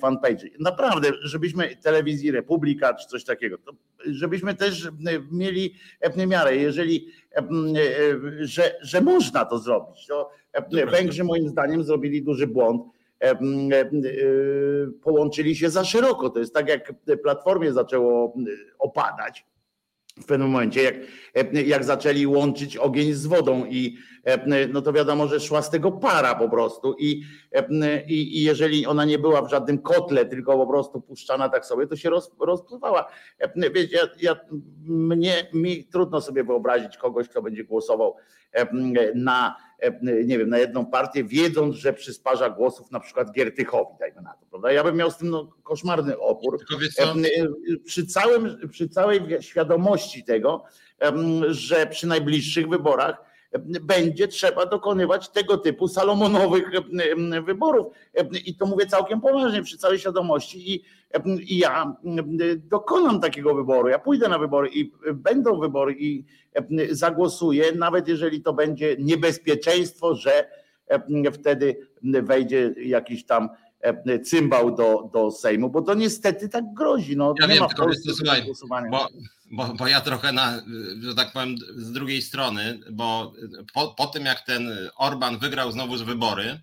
fanpage'y. 0.00 0.50
Naprawdę, 0.60 1.08
żebyśmy 1.22 1.76
telewizji 1.76 2.30
Republika 2.30 2.94
czy 2.94 3.08
coś 3.08 3.24
takiego, 3.24 3.56
żebyśmy 4.06 4.54
też 4.54 4.88
mieli 5.32 5.74
miarę, 6.26 6.56
jeżeli, 6.56 7.08
że, 8.40 8.76
że 8.80 9.00
można 9.00 9.44
to 9.44 9.58
zrobić. 9.58 10.06
To 10.06 10.30
Węgrzy 10.90 11.24
moim 11.24 11.48
zdaniem 11.48 11.84
zrobili 11.84 12.22
duży 12.22 12.46
błąd 12.46 12.82
E, 13.22 13.38
połączyli 15.02 15.56
się 15.56 15.70
za 15.70 15.84
szeroko. 15.84 16.30
To 16.30 16.38
jest 16.38 16.54
tak, 16.54 16.68
jak 16.68 16.92
Platformie 17.22 17.72
zaczęło 17.72 18.34
opadać 18.78 19.46
w 20.22 20.26
pewnym 20.26 20.48
momencie, 20.48 20.82
jak, 20.82 20.94
jak 21.66 21.84
zaczęli 21.84 22.26
łączyć 22.26 22.76
ogień 22.76 23.12
z 23.12 23.26
wodą 23.26 23.66
i 23.66 23.96
no 24.72 24.82
to 24.82 24.92
wiadomo, 24.92 25.28
że 25.28 25.40
szła 25.40 25.62
z 25.62 25.70
tego 25.70 25.92
para 25.92 26.34
po 26.34 26.48
prostu 26.48 26.94
i, 26.98 27.22
i, 28.06 28.38
i 28.38 28.42
jeżeli 28.42 28.86
ona 28.86 29.04
nie 29.04 29.18
była 29.18 29.42
w 29.42 29.50
żadnym 29.50 29.78
kotle, 29.78 30.26
tylko 30.26 30.58
po 30.58 30.66
prostu 30.66 31.00
puszczana 31.00 31.48
tak 31.48 31.66
sobie, 31.66 31.86
to 31.86 31.96
się 31.96 32.10
roz, 32.10 32.32
rozpływała. 32.40 33.08
Wiecie, 33.74 33.96
ja, 33.96 34.08
ja, 34.20 34.40
mnie, 34.84 35.48
mi 35.52 35.84
trudno 35.84 36.20
sobie 36.20 36.44
wyobrazić 36.44 36.96
kogoś, 36.96 37.28
kto 37.28 37.42
będzie 37.42 37.64
głosował 37.64 38.16
na 39.14 39.56
nie 40.24 40.38
wiem, 40.38 40.48
na 40.48 40.58
jedną 40.58 40.86
partię, 40.86 41.24
wiedząc, 41.24 41.76
że 41.76 41.92
przysparza 41.92 42.50
głosów 42.50 42.90
na 42.90 43.00
przykład 43.00 43.32
Giertychowi, 43.32 43.90
dajmy 44.00 44.22
na 44.22 44.34
to, 44.34 44.46
prawda? 44.50 44.72
Ja 44.72 44.84
bym 44.84 44.96
miał 44.96 45.10
z 45.10 45.16
tym 45.16 45.30
no, 45.30 45.52
koszmarny 45.62 46.18
opór. 46.18 46.58
Przy, 47.84 48.06
całym, 48.06 48.68
przy 48.68 48.88
całej 48.88 49.20
świadomości 49.40 50.24
tego, 50.24 50.64
że 51.48 51.86
przy 51.86 52.06
najbliższych 52.06 52.68
wyborach 52.68 53.32
będzie 53.82 54.28
trzeba 54.28 54.66
dokonywać 54.66 55.28
tego 55.28 55.58
typu 55.58 55.88
salomonowych 55.88 56.64
wyborów. 57.44 57.86
I 58.44 58.56
to 58.56 58.66
mówię 58.66 58.86
całkiem 58.86 59.20
poważnie, 59.20 59.62
przy 59.62 59.78
całej 59.78 59.98
świadomości. 59.98 60.74
I, 60.74 60.84
i 61.38 61.58
ja 61.58 61.96
dokonam 62.56 63.20
takiego 63.20 63.54
wyboru. 63.54 63.88
Ja 63.88 63.98
pójdę 63.98 64.28
na 64.28 64.38
wybory 64.38 64.68
i 64.72 64.92
będą 65.14 65.60
wybory 65.60 65.94
i 65.98 66.24
zagłosuję, 66.90 67.72
nawet 67.72 68.08
jeżeli 68.08 68.42
to 68.42 68.52
będzie 68.52 68.96
niebezpieczeństwo, 68.98 70.14
że 70.14 70.48
wtedy 71.32 71.76
wejdzie 72.02 72.74
jakiś 72.84 73.26
tam 73.26 73.48
cymbał 74.24 74.76
do, 74.76 75.10
do 75.12 75.30
Sejmu, 75.30 75.70
bo 75.70 75.82
to 75.82 75.94
niestety 75.94 76.48
tak 76.48 76.64
grozi. 76.74 77.16
No, 77.16 77.34
ja 77.40 77.46
nie 77.46 77.54
wiem, 77.54 77.68
tylko 77.68 77.86
słuchaj, 78.16 78.44
bo, 78.90 79.08
bo, 79.50 79.74
bo 79.74 79.86
ja 79.86 80.00
trochę 80.00 80.32
na, 80.32 80.62
że 81.00 81.14
tak 81.14 81.32
powiem, 81.32 81.56
z 81.76 81.92
drugiej 81.92 82.22
strony, 82.22 82.80
bo 82.90 83.32
po, 83.74 83.94
po 83.94 84.06
tym 84.06 84.24
jak 84.24 84.40
ten 84.40 84.88
Orban 84.96 85.38
wygrał 85.38 85.72
znowuż 85.72 86.02
wybory, 86.02 86.60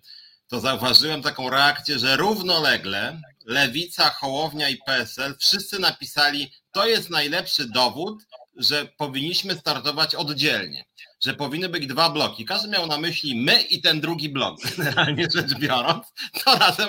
to 0.48 0.60
zauważyłem 0.60 1.22
taką 1.22 1.50
reakcję, 1.50 1.98
że 1.98 2.16
równolegle 2.16 3.20
Lewica, 3.44 4.10
Hołownia 4.10 4.68
i 4.68 4.76
PSL 4.86 5.34
wszyscy 5.38 5.78
napisali, 5.78 6.52
to 6.72 6.86
jest 6.86 7.10
najlepszy 7.10 7.68
dowód, 7.68 8.22
że 8.56 8.88
powinniśmy 8.96 9.54
startować 9.54 10.14
oddzielnie, 10.14 10.84
że 11.20 11.34
powinny 11.34 11.68
być 11.68 11.86
dwa 11.86 12.10
bloki. 12.10 12.44
Każdy 12.44 12.68
miał 12.68 12.86
na 12.86 12.98
myśli 12.98 13.40
my 13.40 13.62
i 13.62 13.82
ten 13.82 14.00
drugi 14.00 14.28
blok, 14.28 14.60
generalnie 14.76 15.26
rzecz 15.34 15.54
biorąc, 15.54 16.06
to 16.44 16.56
razem 16.56 16.88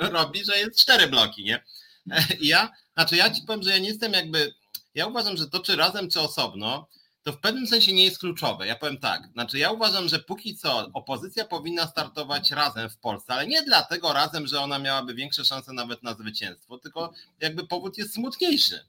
robi, 0.00 0.44
że 0.44 0.58
jest 0.58 0.80
cztery 0.80 1.06
bloki, 1.06 1.44
nie? 1.44 1.64
I 2.40 2.46
ja, 2.48 2.72
znaczy 2.94 3.16
ja 3.16 3.30
ci 3.30 3.42
powiem, 3.42 3.62
że 3.62 3.70
ja 3.70 3.78
nie 3.78 3.88
jestem 3.88 4.12
jakby 4.12 4.54
ja 4.94 5.06
uważam, 5.06 5.36
że 5.36 5.48
to 5.48 5.60
czy 5.60 5.76
razem, 5.76 6.10
czy 6.10 6.20
osobno, 6.20 6.88
to 7.22 7.32
w 7.32 7.40
pewnym 7.40 7.66
sensie 7.66 7.92
nie 7.92 8.04
jest 8.04 8.18
kluczowe. 8.18 8.66
Ja 8.66 8.76
powiem 8.76 8.98
tak, 8.98 9.28
znaczy 9.32 9.58
ja 9.58 9.70
uważam, 9.70 10.08
że 10.08 10.18
póki 10.18 10.56
co 10.56 10.90
opozycja 10.92 11.44
powinna 11.44 11.86
startować 11.86 12.50
razem 12.50 12.90
w 12.90 12.96
Polsce, 12.96 13.32
ale 13.32 13.46
nie 13.46 13.62
dlatego 13.62 14.12
razem, 14.12 14.46
że 14.46 14.60
ona 14.60 14.78
miałaby 14.78 15.14
większe 15.14 15.44
szanse 15.44 15.72
nawet 15.72 16.02
na 16.02 16.14
zwycięstwo, 16.14 16.78
tylko 16.78 17.12
jakby 17.40 17.66
powód 17.66 17.98
jest 17.98 18.14
smutniejszy. 18.14 18.84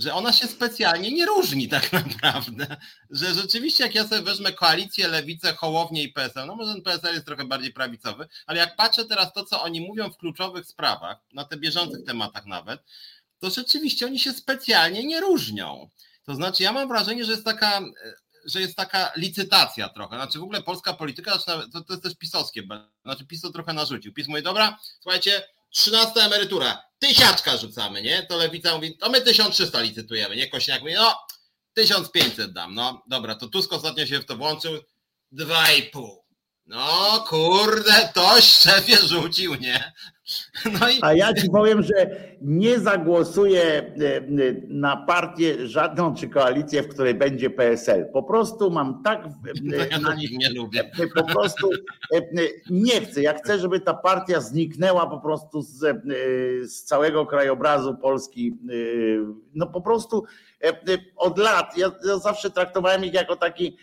Że 0.00 0.14
ona 0.14 0.32
się 0.32 0.46
specjalnie 0.46 1.12
nie 1.12 1.26
różni 1.26 1.68
tak 1.68 1.92
naprawdę. 2.12 2.76
Że 3.10 3.34
rzeczywiście, 3.34 3.84
jak 3.84 3.94
ja 3.94 4.08
sobie 4.08 4.22
wezmę 4.22 4.52
koalicję, 4.52 5.08
lewicę, 5.08 5.54
hołownię 5.54 6.02
i 6.02 6.12
PSL, 6.12 6.46
no 6.46 6.56
może 6.56 6.72
ten 6.72 6.82
PSL 6.82 7.14
jest 7.14 7.26
trochę 7.26 7.44
bardziej 7.44 7.72
prawicowy, 7.72 8.28
ale 8.46 8.58
jak 8.58 8.76
patrzę 8.76 9.04
teraz 9.04 9.32
to, 9.32 9.44
co 9.44 9.62
oni 9.62 9.80
mówią 9.80 10.10
w 10.10 10.16
kluczowych 10.16 10.66
sprawach, 10.66 11.18
na 11.32 11.44
te 11.44 11.56
bieżących 11.56 12.04
tematach 12.04 12.46
nawet, 12.46 12.80
to 13.38 13.50
rzeczywiście 13.50 14.06
oni 14.06 14.18
się 14.18 14.32
specjalnie 14.32 15.04
nie 15.04 15.20
różnią. 15.20 15.90
To 16.24 16.34
znaczy, 16.34 16.62
ja 16.62 16.72
mam 16.72 16.88
wrażenie, 16.88 17.24
że 17.24 17.32
jest 17.32 17.44
taka, 17.44 17.80
że 18.44 18.60
jest 18.60 18.76
taka 18.76 19.12
licytacja 19.16 19.88
trochę. 19.88 20.16
Znaczy, 20.16 20.38
w 20.38 20.42
ogóle 20.42 20.62
polska 20.62 20.94
polityka, 20.94 21.38
to, 21.72 21.84
to 21.84 21.92
jest 21.92 22.02
też 22.02 22.14
pisowskie. 22.16 22.62
Znaczy, 23.04 23.26
PiS 23.26 23.40
to 23.40 23.50
trochę 23.50 23.72
narzucił. 23.72 24.12
PiS 24.12 24.28
mówi, 24.28 24.42
dobra, 24.42 24.78
słuchajcie, 25.00 25.42
13 25.70 26.20
emerytura, 26.20 26.82
tysiaczka 26.98 27.56
rzucamy, 27.56 28.02
nie? 28.02 28.22
To 28.22 28.36
lewica 28.36 28.74
mówi, 28.74 28.96
to 28.98 29.10
my 29.10 29.20
1300 29.20 29.80
licytujemy, 29.80 30.36
nie? 30.36 30.48
Kośniak 30.48 30.80
mówi, 30.80 30.94
no 30.94 31.16
1500 31.74 32.52
dam, 32.52 32.74
no 32.74 33.02
dobra, 33.06 33.34
to 33.34 33.48
Tusk 33.48 33.72
ostatnio 33.72 34.06
się 34.06 34.18
w 34.18 34.26
to 34.26 34.36
włączył, 34.36 34.80
2,5. 35.32 36.16
No 36.66 37.24
kurde, 37.28 38.10
toś 38.14 38.44
szefie 38.62 38.96
rzucił, 38.96 39.54
nie? 39.54 39.92
No 40.80 40.88
i... 40.88 40.98
A 41.02 41.12
ja 41.12 41.34
ci 41.34 41.50
powiem, 41.50 41.82
że 41.82 42.10
nie 42.42 42.78
zagłosuję 42.78 43.62
e, 43.62 44.16
e, 44.16 44.22
na 44.68 44.96
partię 44.96 45.66
żadną 45.66 46.14
czy 46.14 46.28
koalicję, 46.28 46.82
w 46.82 46.88
której 46.88 47.14
będzie 47.14 47.50
PSL. 47.50 48.06
Po 48.12 48.22
prostu 48.22 48.70
mam 48.70 49.02
tak. 49.02 49.24
No 49.62 49.76
ja 49.90 49.98
na 49.98 50.14
nich 50.14 50.30
nie 50.38 50.50
lubię. 50.50 50.90
Po 51.14 51.24
prostu 51.24 51.70
nie 52.70 53.00
chcę. 53.00 53.22
Ja 53.22 53.34
chcę, 53.34 53.58
żeby 53.58 53.80
ta 53.80 53.94
partia 53.94 54.40
zniknęła 54.40 55.06
po 55.06 55.20
prostu 55.20 55.62
z, 55.62 56.02
z 56.72 56.82
całego 56.82 57.26
krajobrazu 57.26 57.96
Polski. 57.96 58.58
No 59.54 59.66
po 59.66 59.80
prostu 59.80 60.24
od 61.16 61.38
lat. 61.38 61.78
Ja, 61.78 61.90
ja 62.08 62.18
zawsze 62.18 62.50
traktowałem 62.50 63.04
ich 63.04 63.14
jako 63.14 63.36
taki 63.36 63.76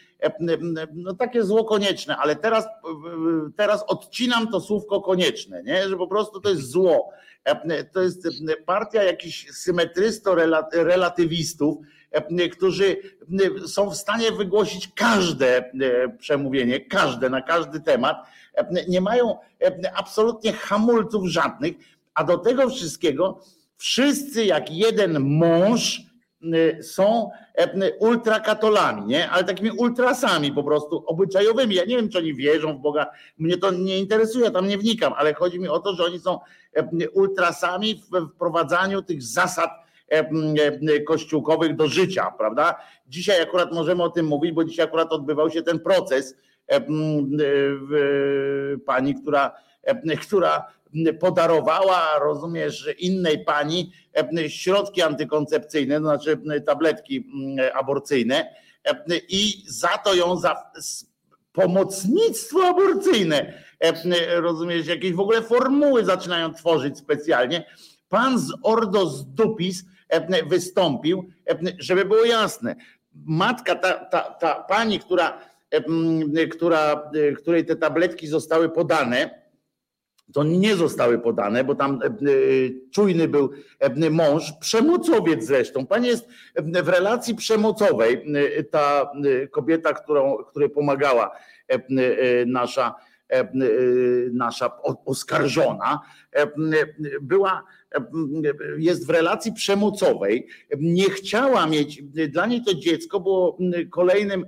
no 0.93 1.13
takie 1.13 1.43
zło 1.43 1.65
konieczne, 1.65 2.17
ale 2.17 2.35
teraz, 2.35 2.67
teraz 3.55 3.83
odcinam 3.87 4.47
to 4.47 4.61
słówko 4.61 5.01
konieczne, 5.01 5.63
nie? 5.63 5.89
że 5.89 5.97
po 5.97 6.07
prostu 6.07 6.41
to 6.41 6.49
jest 6.49 6.71
zło. 6.71 7.09
To 7.91 8.01
jest 8.01 8.27
partia 8.65 9.03
jakichś 9.03 9.51
symetrysto-relatywistów, 9.51 11.75
którzy 12.51 12.97
są 13.67 13.89
w 13.89 13.95
stanie 13.95 14.31
wygłosić 14.31 14.91
każde 14.95 15.71
przemówienie, 16.19 16.79
każde, 16.79 17.29
na 17.29 17.41
każdy 17.41 17.79
temat. 17.79 18.17
Nie 18.87 19.01
mają 19.01 19.37
absolutnie 19.95 20.53
hamulców 20.53 21.27
żadnych, 21.27 21.75
a 22.13 22.23
do 22.23 22.37
tego 22.37 22.69
wszystkiego 22.69 23.39
wszyscy 23.77 24.45
jak 24.45 24.71
jeden 24.71 25.19
mąż 25.19 26.06
są 26.81 27.29
e, 27.53 27.93
ultrakatolami, 27.93 29.05
nie? 29.05 29.29
ale 29.29 29.43
takimi 29.43 29.71
ultrasami 29.71 30.51
po 30.51 30.63
prostu 30.63 31.03
obyczajowymi. 31.07 31.75
Ja 31.75 31.85
nie 31.85 31.95
wiem, 31.95 32.09
czy 32.09 32.17
oni 32.17 32.33
wierzą 32.33 32.77
w 32.77 32.81
Boga, 32.81 33.07
mnie 33.37 33.57
to 33.57 33.71
nie 33.71 33.97
interesuje, 33.97 34.51
tam 34.51 34.67
nie 34.67 34.77
wnikam, 34.77 35.13
ale 35.13 35.33
chodzi 35.33 35.59
mi 35.59 35.67
o 35.67 35.79
to, 35.79 35.95
że 35.95 36.03
oni 36.03 36.19
są 36.19 36.39
e, 36.73 37.09
ultrasami 37.09 37.95
w 37.95 38.29
wprowadzaniu 38.35 39.01
tych 39.01 39.23
zasad 39.23 39.69
kościółkowych 41.07 41.75
do 41.75 41.87
życia, 41.87 42.33
prawda? 42.37 42.75
Dzisiaj 43.07 43.41
akurat 43.41 43.73
możemy 43.73 44.03
o 44.03 44.09
tym 44.09 44.25
mówić, 44.25 44.51
bo 44.51 44.63
dzisiaj 44.63 44.85
akurat 44.85 45.11
odbywał 45.11 45.49
się 45.49 45.63
ten 45.63 45.79
proces 45.79 46.35
pani, 48.85 49.15
która, 49.15 49.51
która 50.21 50.65
podarowała, 51.19 52.19
rozumiesz, 52.19 52.89
innej 52.99 53.45
pani 53.45 53.91
środki 54.47 55.01
antykoncepcyjne, 55.01 55.95
to 55.95 56.01
znaczy 56.01 56.39
tabletki 56.65 57.27
aborcyjne 57.73 58.55
i 59.29 59.63
za 59.67 59.97
to 59.97 60.15
ją 60.15 60.37
za 60.37 60.71
pomocnictwo 61.51 62.67
aborcyjne, 62.67 63.53
rozumiesz, 64.35 64.87
jakieś 64.87 65.13
w 65.13 65.19
ogóle 65.19 65.41
formuły 65.41 66.05
zaczynają 66.05 66.53
tworzyć 66.53 66.97
specjalnie. 66.97 67.65
Pan 68.09 68.39
z 68.39 68.51
Ordo 68.63 69.09
z 69.09 69.25
Dupis 69.33 69.85
wystąpił, 70.47 71.29
żeby 71.79 72.05
było 72.05 72.25
jasne. 72.25 72.75
Matka, 73.25 73.75
ta, 73.75 73.93
ta, 73.93 74.21
ta 74.21 74.55
pani, 74.55 74.99
która, 74.99 75.41
która, 76.51 77.11
której 77.37 77.65
te 77.65 77.75
tabletki 77.75 78.27
zostały 78.27 78.69
podane, 78.69 79.46
to 80.33 80.43
nie 80.43 80.75
zostały 80.75 81.19
podane, 81.19 81.63
bo 81.63 81.75
tam 81.75 81.99
czujny 82.93 83.27
był 83.27 83.49
mąż, 84.11 84.53
przemocowiec 84.59 85.45
zresztą. 85.45 85.85
Pani 85.85 86.07
jest 86.07 86.27
w 86.55 86.89
relacji 86.89 87.35
przemocowej, 87.35 88.25
ta 88.71 89.11
kobieta, 89.51 89.93
którą, 89.93 90.37
której 90.37 90.69
pomagała 90.69 91.31
nasza 92.45 92.95
E, 93.29 93.39
e, 93.39 93.47
nasza 94.33 94.71
oskarżona 95.05 95.99
e, 96.31 96.47
była, 97.21 97.63
jest 98.77 99.07
w 99.07 99.09
relacji 99.09 99.53
przemocowej, 99.53 100.47
nie 100.79 101.09
chciała 101.09 101.67
mieć, 101.67 102.03
dla 102.03 102.45
niej 102.45 102.63
to 102.63 102.73
dziecko 102.73 103.19
było 103.19 103.57
kolejnym 103.91 104.45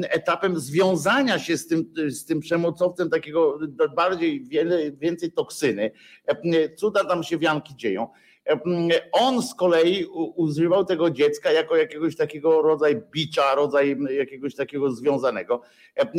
etapem 0.00 0.60
związania 0.60 1.38
się 1.38 1.56
z 1.56 1.66
tym, 1.66 1.92
z 2.08 2.24
tym 2.24 2.40
przemocowcem, 2.40 3.10
takiego 3.10 3.58
bardziej, 3.96 4.44
więcej 5.00 5.32
toksyny. 5.32 5.90
Cuda 6.76 7.04
tam 7.04 7.22
się 7.22 7.38
wianki 7.38 7.76
dzieją. 7.76 8.08
On 9.12 9.42
z 9.42 9.54
kolei 9.54 10.06
używał 10.36 10.84
tego 10.84 11.10
dziecka 11.10 11.52
jako 11.52 11.76
jakiegoś 11.76 12.16
takiego 12.16 12.62
rodzaju 12.62 13.02
bicza, 13.10 13.54
rodzaj 13.54 13.96
jakiegoś 14.10 14.54
takiego 14.54 14.90
związanego. 14.90 15.62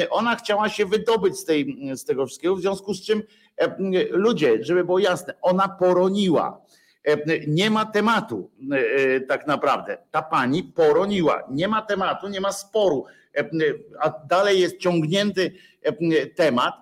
Ona 0.09 0.35
chciała 0.35 0.69
się 0.69 0.85
wydobyć 0.85 1.35
z, 1.35 1.45
tej, 1.45 1.77
z 1.95 2.05
tego 2.05 2.25
wszystkiego, 2.25 2.55
w 2.55 2.61
związku 2.61 2.93
z 2.93 3.05
czym 3.05 3.23
ludzie, 4.09 4.63
żeby 4.63 4.83
było 4.83 4.99
jasne, 4.99 5.33
ona 5.41 5.69
poroniła. 5.69 6.61
Nie 7.47 7.69
ma 7.69 7.85
tematu 7.85 8.51
e, 8.71 9.19
tak 9.19 9.47
naprawdę. 9.47 9.97
Ta 10.11 10.21
pani 10.21 10.63
poroniła. 10.63 11.43
Nie 11.51 11.67
ma 11.67 11.81
tematu, 11.81 12.27
nie 12.27 12.41
ma 12.41 12.51
sporu. 12.51 13.05
A 13.99 14.13
dalej 14.27 14.59
jest 14.59 14.77
ciągnięty 14.77 15.51
temat. 16.35 16.73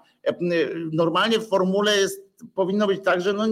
Normalnie 0.93 1.39
w 1.39 1.47
formule 1.47 1.97
jest 1.97 2.30
powinno 2.55 2.87
być 2.87 3.03
tak, 3.03 3.21
że 3.21 3.33
no 3.33 3.45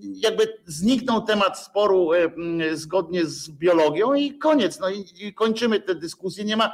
jakby 0.00 0.58
zniknął 0.66 1.22
temat 1.22 1.58
sporu 1.58 2.12
e, 2.12 2.30
zgodnie 2.76 3.26
z 3.26 3.50
biologią 3.50 4.14
i 4.14 4.38
koniec. 4.38 4.80
No 4.80 4.90
i, 4.90 5.34
kończymy 5.34 5.80
tę 5.80 5.94
dyskusję. 5.94 6.44
Nie 6.44 6.56
ma, 6.56 6.72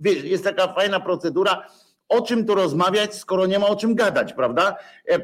wiesz, 0.00 0.24
jest 0.24 0.44
taka 0.44 0.74
fajna 0.74 1.00
procedura, 1.00 1.66
o 2.08 2.22
czym 2.22 2.46
tu 2.46 2.54
rozmawiać, 2.54 3.14
skoro 3.14 3.46
nie 3.46 3.58
ma 3.58 3.66
o 3.66 3.76
czym 3.76 3.94
gadać, 3.94 4.32
prawda? 4.32 4.76
E, 5.08 5.14
e, 5.14 5.20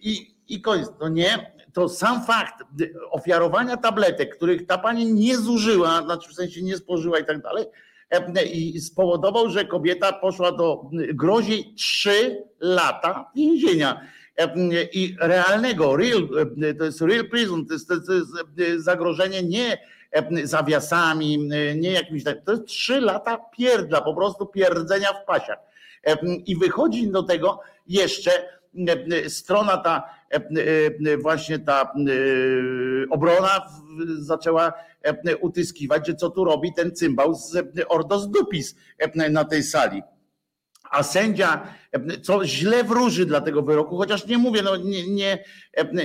I, 0.00 0.36
i 0.48 0.60
koniec. 0.60 0.88
To 0.98 1.08
nie, 1.08 1.56
to 1.72 1.88
sam 1.88 2.24
fakt 2.24 2.64
ofiarowania 3.10 3.76
tabletek, 3.76 4.36
których 4.36 4.66
ta 4.66 4.78
pani 4.78 5.12
nie 5.12 5.38
zużyła, 5.38 6.02
znaczy 6.02 6.30
w 6.30 6.34
sensie 6.34 6.62
nie 6.62 6.76
spożyła 6.76 7.18
i 7.18 7.24
tak 7.24 7.42
dalej, 7.42 7.66
i 8.52 8.80
spowodował, 8.80 9.50
że 9.50 9.64
kobieta 9.64 10.12
poszła 10.12 10.52
do 10.52 10.90
grozi 11.14 11.74
3 11.74 12.44
lata 12.60 13.30
więzienia 13.36 14.00
i 14.92 15.16
realnego, 15.20 15.96
real, 15.96 16.28
to 16.78 16.84
jest 16.84 17.00
real 17.00 17.28
prison, 17.28 17.66
to 17.66 17.72
jest, 17.72 17.88
to 17.88 18.12
jest 18.12 18.84
zagrożenie 18.84 19.42
nie 19.42 19.78
zawiasami, 20.44 21.48
nie 21.76 21.92
jakimś 21.92 22.24
tak, 22.24 22.44
to 22.44 22.52
jest 22.52 22.66
trzy 22.66 23.00
lata 23.00 23.38
pierdla, 23.56 24.00
po 24.00 24.14
prostu 24.14 24.46
pierdzenia 24.46 25.12
w 25.12 25.24
pasiach. 25.24 25.58
I 26.46 26.56
wychodzi 26.56 27.10
do 27.10 27.22
tego 27.22 27.60
jeszcze 27.86 28.30
strona 29.28 29.76
ta, 29.76 30.10
właśnie 31.22 31.58
ta 31.58 31.92
obrona 33.10 33.66
zaczęła 34.18 34.72
utyskiwać, 35.40 36.06
że 36.06 36.14
co 36.14 36.30
tu 36.30 36.44
robi 36.44 36.74
ten 36.74 36.94
cymbał 36.96 37.34
z 37.34 37.64
Ordos 37.88 38.30
Dupis 38.30 38.76
na 39.30 39.44
tej 39.44 39.62
sali 39.62 40.02
a 40.90 41.02
sędzia, 41.02 41.66
co 42.22 42.44
źle 42.44 42.84
wróży 42.84 43.26
dla 43.26 43.40
tego 43.40 43.62
wyroku, 43.62 43.96
chociaż 43.96 44.26
nie 44.26 44.38
mówię, 44.38 44.62
no 44.62 44.76
nie, 44.76 45.08
nie, 45.08 45.44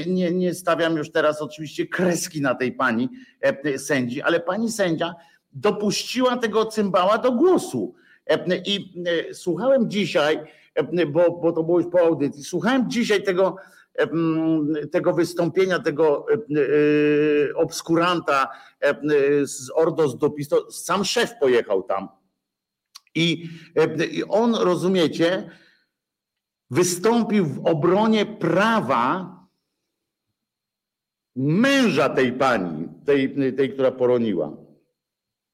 nie, 0.07 0.31
nie 0.31 0.53
stawiam 0.53 0.97
już 0.97 1.11
teraz 1.11 1.41
oczywiście 1.41 1.87
kreski 1.87 2.41
na 2.41 2.55
tej 2.55 2.71
pani 2.71 3.09
sędzi, 3.77 4.21
ale 4.21 4.39
pani 4.39 4.71
sędzia 4.71 5.15
dopuściła 5.53 6.37
tego 6.37 6.65
cymbała 6.65 7.17
do 7.17 7.31
głosu. 7.31 7.95
I 8.65 8.93
słuchałem 9.33 9.89
dzisiaj, 9.89 10.39
bo, 11.07 11.31
bo 11.31 11.51
to 11.51 11.63
było 11.63 11.79
już 11.79 11.91
po 11.91 11.99
audycji, 11.99 12.43
słuchałem 12.43 12.89
dzisiaj 12.89 13.23
tego, 13.23 13.55
tego 14.91 15.13
wystąpienia, 15.13 15.79
tego 15.79 16.25
obskuranta 17.55 18.47
z 19.43 19.71
Ordos 19.75 20.17
Dopis, 20.17 20.47
to 20.47 20.71
sam 20.71 21.05
szef 21.05 21.33
pojechał 21.39 21.83
tam 21.83 22.20
i, 23.15 23.49
e, 23.75 24.05
I 24.05 24.23
on, 24.23 24.55
rozumiecie, 24.55 25.49
wystąpił 26.69 27.45
w 27.45 27.65
obronie 27.65 28.25
prawa 28.25 29.31
męża 31.35 32.09
tej 32.09 32.33
pani, 32.33 32.87
tej, 33.05 33.35
tej 33.55 33.73
która 33.73 33.91
poroniła, 33.91 34.57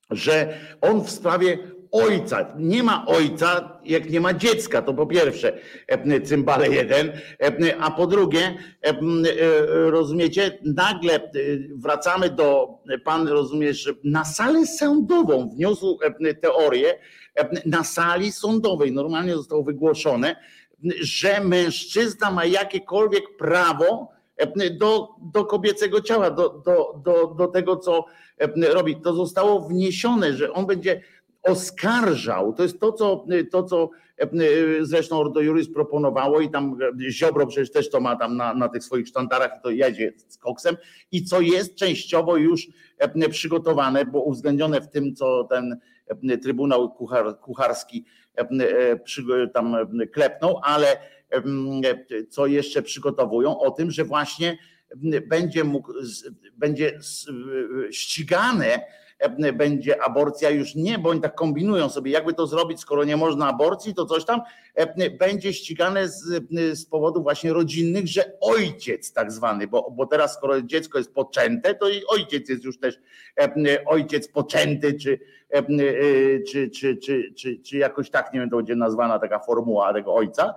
że 0.09 0.59
on 0.81 1.03
w 1.03 1.09
sprawie 1.09 1.57
ojca, 1.91 2.53
nie 2.57 2.83
ma 2.83 3.05
ojca, 3.05 3.79
jak 3.85 4.09
nie 4.09 4.21
ma 4.21 4.33
dziecka, 4.33 4.81
to 4.81 4.93
po 4.93 5.05
pierwsze, 5.05 5.57
e, 5.87 6.21
cymbale 6.21 6.69
jeden, 6.69 7.11
e, 7.39 7.77
a 7.77 7.91
po 7.91 8.07
drugie, 8.07 8.57
rozumiecie, 9.69 10.59
nagle 10.63 11.31
wracamy 11.75 12.29
do, 12.29 12.67
pan 13.03 13.27
rozumiesz, 13.27 13.93
na 14.03 14.25
salę 14.25 14.65
sądową 14.65 15.49
wniósł 15.49 15.99
teorię, 16.41 16.99
na 17.65 17.83
sali 17.83 18.31
sądowej 18.31 18.91
normalnie 18.91 19.35
zostało 19.35 19.63
wygłoszone, 19.63 20.35
że 21.01 21.43
mężczyzna 21.43 22.31
ma 22.31 22.45
jakiekolwiek 22.45 23.37
prawo 23.37 24.09
do, 24.71 25.07
do 25.33 25.45
kobiecego 25.45 26.01
ciała, 26.01 26.31
do, 26.31 26.49
do, 26.49 27.01
do, 27.05 27.27
do 27.37 27.47
tego, 27.47 27.77
co 27.77 28.05
robi. 28.73 29.01
To 29.01 29.13
zostało 29.13 29.59
wniesione, 29.61 30.33
że 30.33 30.53
on 30.53 30.65
będzie 30.65 31.01
oskarżał. 31.43 32.53
To 32.53 32.63
jest 32.63 32.79
to, 32.79 32.91
co, 32.91 33.25
to, 33.51 33.63
co 33.63 33.89
zresztą 34.81 35.19
Ordo 35.19 35.41
Juris 35.41 35.73
proponowało 35.73 36.41
i 36.41 36.49
tam 36.49 36.77
Ziobro 37.09 37.47
przecież 37.47 37.71
też 37.71 37.89
to 37.89 37.99
ma 37.99 38.15
tam 38.15 38.37
na, 38.37 38.53
na 38.53 38.69
tych 38.69 38.83
swoich 38.83 39.07
sztandarach 39.07 39.51
to 39.63 39.69
jedzie 39.69 40.13
z 40.27 40.37
koksem 40.37 40.77
i 41.11 41.23
co 41.23 41.41
jest 41.41 41.75
częściowo 41.75 42.37
już 42.37 42.67
przygotowane, 43.29 44.05
bo 44.05 44.21
uwzględnione 44.21 44.81
w 44.81 44.89
tym, 44.89 45.15
co 45.15 45.43
ten 45.43 45.79
Trybunał 46.43 46.91
Kuchar, 46.91 47.39
Kucharski 47.39 48.05
tam 49.53 49.75
klepnął, 50.13 50.59
ale 50.63 50.97
co 52.29 52.47
jeszcze 52.47 52.81
przygotowują? 52.81 53.59
O 53.59 53.71
tym, 53.71 53.91
że 53.91 54.03
właśnie 54.03 54.57
będzie 55.29 55.63
mógł, 55.63 55.93
będzie 56.57 56.99
ścigane 57.91 58.79
będzie 59.53 60.03
aborcja 60.03 60.49
już 60.49 60.75
nie, 60.75 60.99
bo 60.99 61.09
oni 61.09 61.21
tak 61.21 61.35
kombinują 61.35 61.89
sobie, 61.89 62.11
jakby 62.11 62.33
to 62.33 62.47
zrobić, 62.47 62.79
skoro 62.79 63.03
nie 63.03 63.17
można 63.17 63.47
aborcji, 63.47 63.93
to 63.93 64.05
coś 64.05 64.25
tam 64.25 64.41
będzie 65.19 65.53
ścigane 65.53 66.09
z, 66.09 66.43
z 66.73 66.85
powodów 66.85 67.23
właśnie 67.23 67.53
rodzinnych, 67.53 68.07
że 68.07 68.31
ojciec 68.41 69.13
tak 69.13 69.31
zwany, 69.31 69.67
bo, 69.67 69.91
bo 69.91 70.05
teraz 70.05 70.33
skoro 70.33 70.61
dziecko 70.61 70.97
jest 70.97 71.13
poczęte, 71.13 71.75
to 71.75 71.89
i 71.89 72.01
ojciec 72.07 72.49
jest 72.49 72.63
już 72.63 72.79
też 72.79 72.99
ojciec 73.85 74.27
poczęty, 74.27 74.93
czy, 74.93 75.19
czy, 76.51 76.69
czy, 76.69 76.97
czy, 76.97 77.33
czy, 77.37 77.59
czy 77.59 77.77
jakoś 77.77 78.09
tak, 78.09 78.33
nie 78.33 78.39
wiem, 78.39 78.49
to 78.49 78.57
będzie 78.57 78.75
nazwana 78.75 79.19
taka 79.19 79.39
formuła 79.39 79.93
tego 79.93 80.15
ojca. 80.15 80.53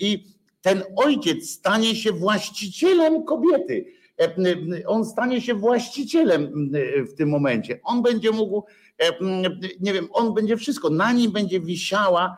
I 0.00 0.24
ten 0.62 0.82
ojciec 0.96 1.50
stanie 1.50 1.94
się 1.94 2.12
właścicielem 2.12 3.24
kobiety 3.24 3.84
E, 3.84 4.01
on 4.86 5.04
stanie 5.04 5.40
się 5.40 5.54
właścicielem 5.54 6.70
w 7.12 7.14
tym 7.14 7.28
momencie. 7.28 7.80
On 7.84 8.02
będzie 8.02 8.30
mógł, 8.30 8.64
e, 8.98 9.12
nie 9.80 9.92
wiem, 9.92 10.08
on 10.12 10.34
będzie 10.34 10.56
wszystko, 10.56 10.90
na 10.90 11.12
nim 11.12 11.32
będzie 11.32 11.60
wisiała 11.60 12.36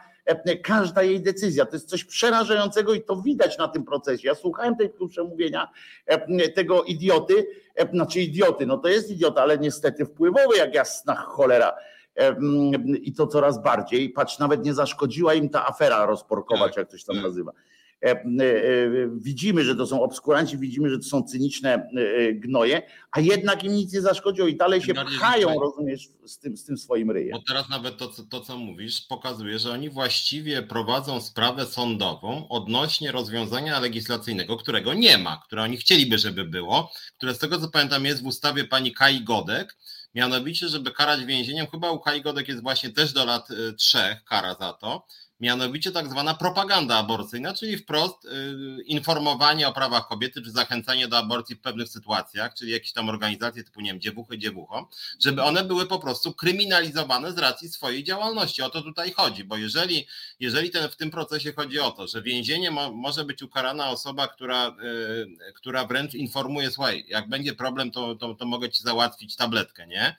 każda 0.62 1.02
jej 1.02 1.22
decyzja. 1.22 1.66
To 1.66 1.76
jest 1.76 1.88
coś 1.88 2.04
przerażającego 2.04 2.94
i 2.94 3.02
to 3.02 3.16
widać 3.16 3.58
na 3.58 3.68
tym 3.68 3.84
procesie. 3.84 4.28
Ja 4.28 4.34
słuchałem 4.34 4.76
tego 4.76 5.08
przemówienia 5.08 5.68
tego 6.54 6.82
idioty, 6.82 7.46
znaczy 7.92 8.20
idioty, 8.20 8.66
no 8.66 8.78
to 8.78 8.88
jest 8.88 9.10
idiota, 9.10 9.42
ale 9.42 9.58
niestety 9.58 10.06
wpływowy 10.06 10.56
jak 10.56 10.74
jasna 10.74 11.14
cholera 11.14 11.72
i 13.02 13.12
to 13.12 13.26
coraz 13.26 13.62
bardziej. 13.62 14.10
Patrz, 14.10 14.38
nawet 14.38 14.64
nie 14.64 14.74
zaszkodziła 14.74 15.34
im 15.34 15.48
ta 15.48 15.66
afera 15.66 16.06
rozporkować, 16.06 16.68
tak, 16.68 16.76
jak 16.76 16.90
to 16.90 16.98
się 16.98 17.06
tam 17.06 17.22
nazywa. 17.22 17.52
E, 18.02 18.10
e, 18.10 18.24
widzimy, 19.16 19.64
że 19.64 19.76
to 19.76 19.86
są 19.86 20.02
obskuranci, 20.02 20.58
widzimy, 20.58 20.90
że 20.90 20.98
to 20.98 21.04
są 21.04 21.22
cyniczne 21.22 21.74
e, 21.74 22.32
gnoje, 22.32 22.82
a 23.12 23.20
jednak 23.20 23.64
im 23.64 23.72
nic 23.72 23.92
nie 23.92 24.00
zaszkodziło 24.00 24.48
i 24.48 24.56
dalej 24.56 24.82
się 24.82 24.94
pchają, 24.94 25.60
rozumiesz, 25.60 26.08
z 26.26 26.38
tym, 26.38 26.56
z 26.56 26.64
tym 26.64 26.78
swoim 26.78 27.10
ryjem. 27.10 27.32
Bo 27.32 27.42
teraz 27.48 27.68
nawet 27.68 27.96
to, 27.96 28.10
to, 28.30 28.40
co 28.40 28.58
mówisz, 28.58 29.00
pokazuje, 29.00 29.58
że 29.58 29.70
oni 29.70 29.90
właściwie 29.90 30.62
prowadzą 30.62 31.20
sprawę 31.20 31.66
sądową 31.66 32.48
odnośnie 32.48 33.12
rozwiązania 33.12 33.80
legislacyjnego, 33.80 34.56
którego 34.56 34.94
nie 34.94 35.18
ma, 35.18 35.42
które 35.46 35.62
oni 35.62 35.76
chcieliby, 35.76 36.18
żeby 36.18 36.44
było, 36.44 36.92
które 37.16 37.34
z 37.34 37.38
tego 37.38 37.60
co 37.60 37.68
pamiętam 37.68 38.04
jest 38.04 38.22
w 38.22 38.26
ustawie 38.26 38.64
pani 38.64 38.92
Kai 38.92 39.24
Godek, 39.24 39.76
mianowicie, 40.14 40.68
żeby 40.68 40.90
karać 40.90 41.24
więzieniem, 41.24 41.66
chyba 41.66 41.90
u 41.90 42.00
Kai 42.00 42.22
Godek 42.22 42.48
jest 42.48 42.62
właśnie 42.62 42.90
też 42.90 43.12
do 43.12 43.24
lat 43.24 43.48
trzech 43.78 44.24
kara 44.24 44.54
za 44.54 44.72
to, 44.72 45.06
mianowicie 45.40 45.92
tak 45.92 46.10
zwana 46.10 46.34
propaganda 46.34 46.96
aborcyjna, 46.96 47.54
czyli 47.54 47.78
wprost 47.78 48.24
y, 48.24 48.82
informowanie 48.86 49.68
o 49.68 49.72
prawach 49.72 50.08
kobiety, 50.08 50.42
czy 50.42 50.50
zachęcanie 50.50 51.08
do 51.08 51.18
aborcji 51.18 51.56
w 51.56 51.60
pewnych 51.60 51.88
sytuacjach, 51.88 52.54
czyli 52.54 52.72
jakieś 52.72 52.92
tam 52.92 53.08
organizacje 53.08 53.64
typu, 53.64 53.80
nie 53.80 53.90
wiem, 53.90 54.00
dziewuchy, 54.00 54.38
dziewucho, 54.38 54.88
żeby 55.20 55.42
one 55.42 55.64
były 55.64 55.86
po 55.86 55.98
prostu 55.98 56.34
kryminalizowane 56.34 57.32
z 57.32 57.38
racji 57.38 57.68
swojej 57.68 58.04
działalności. 58.04 58.62
O 58.62 58.70
to 58.70 58.82
tutaj 58.82 59.12
chodzi, 59.12 59.44
bo 59.44 59.56
jeżeli, 59.56 60.06
jeżeli 60.40 60.70
ten, 60.70 60.88
w 60.88 60.96
tym 60.96 61.10
procesie 61.10 61.52
chodzi 61.52 61.80
o 61.80 61.90
to, 61.90 62.06
że 62.06 62.22
więzienie 62.22 62.70
mo, 62.70 62.92
może 62.92 63.24
być 63.24 63.42
ukarana 63.42 63.88
osoba, 63.88 64.28
która, 64.28 64.68
y, 65.48 65.52
która 65.54 65.86
wręcz 65.86 66.14
informuje, 66.14 66.70
słuchaj, 66.70 67.04
jak 67.08 67.28
będzie 67.28 67.54
problem, 67.54 67.90
to, 67.90 68.14
to, 68.14 68.34
to 68.34 68.46
mogę 68.46 68.70
ci 68.70 68.82
załatwić 68.82 69.36
tabletkę, 69.36 69.86
nie? 69.86 70.16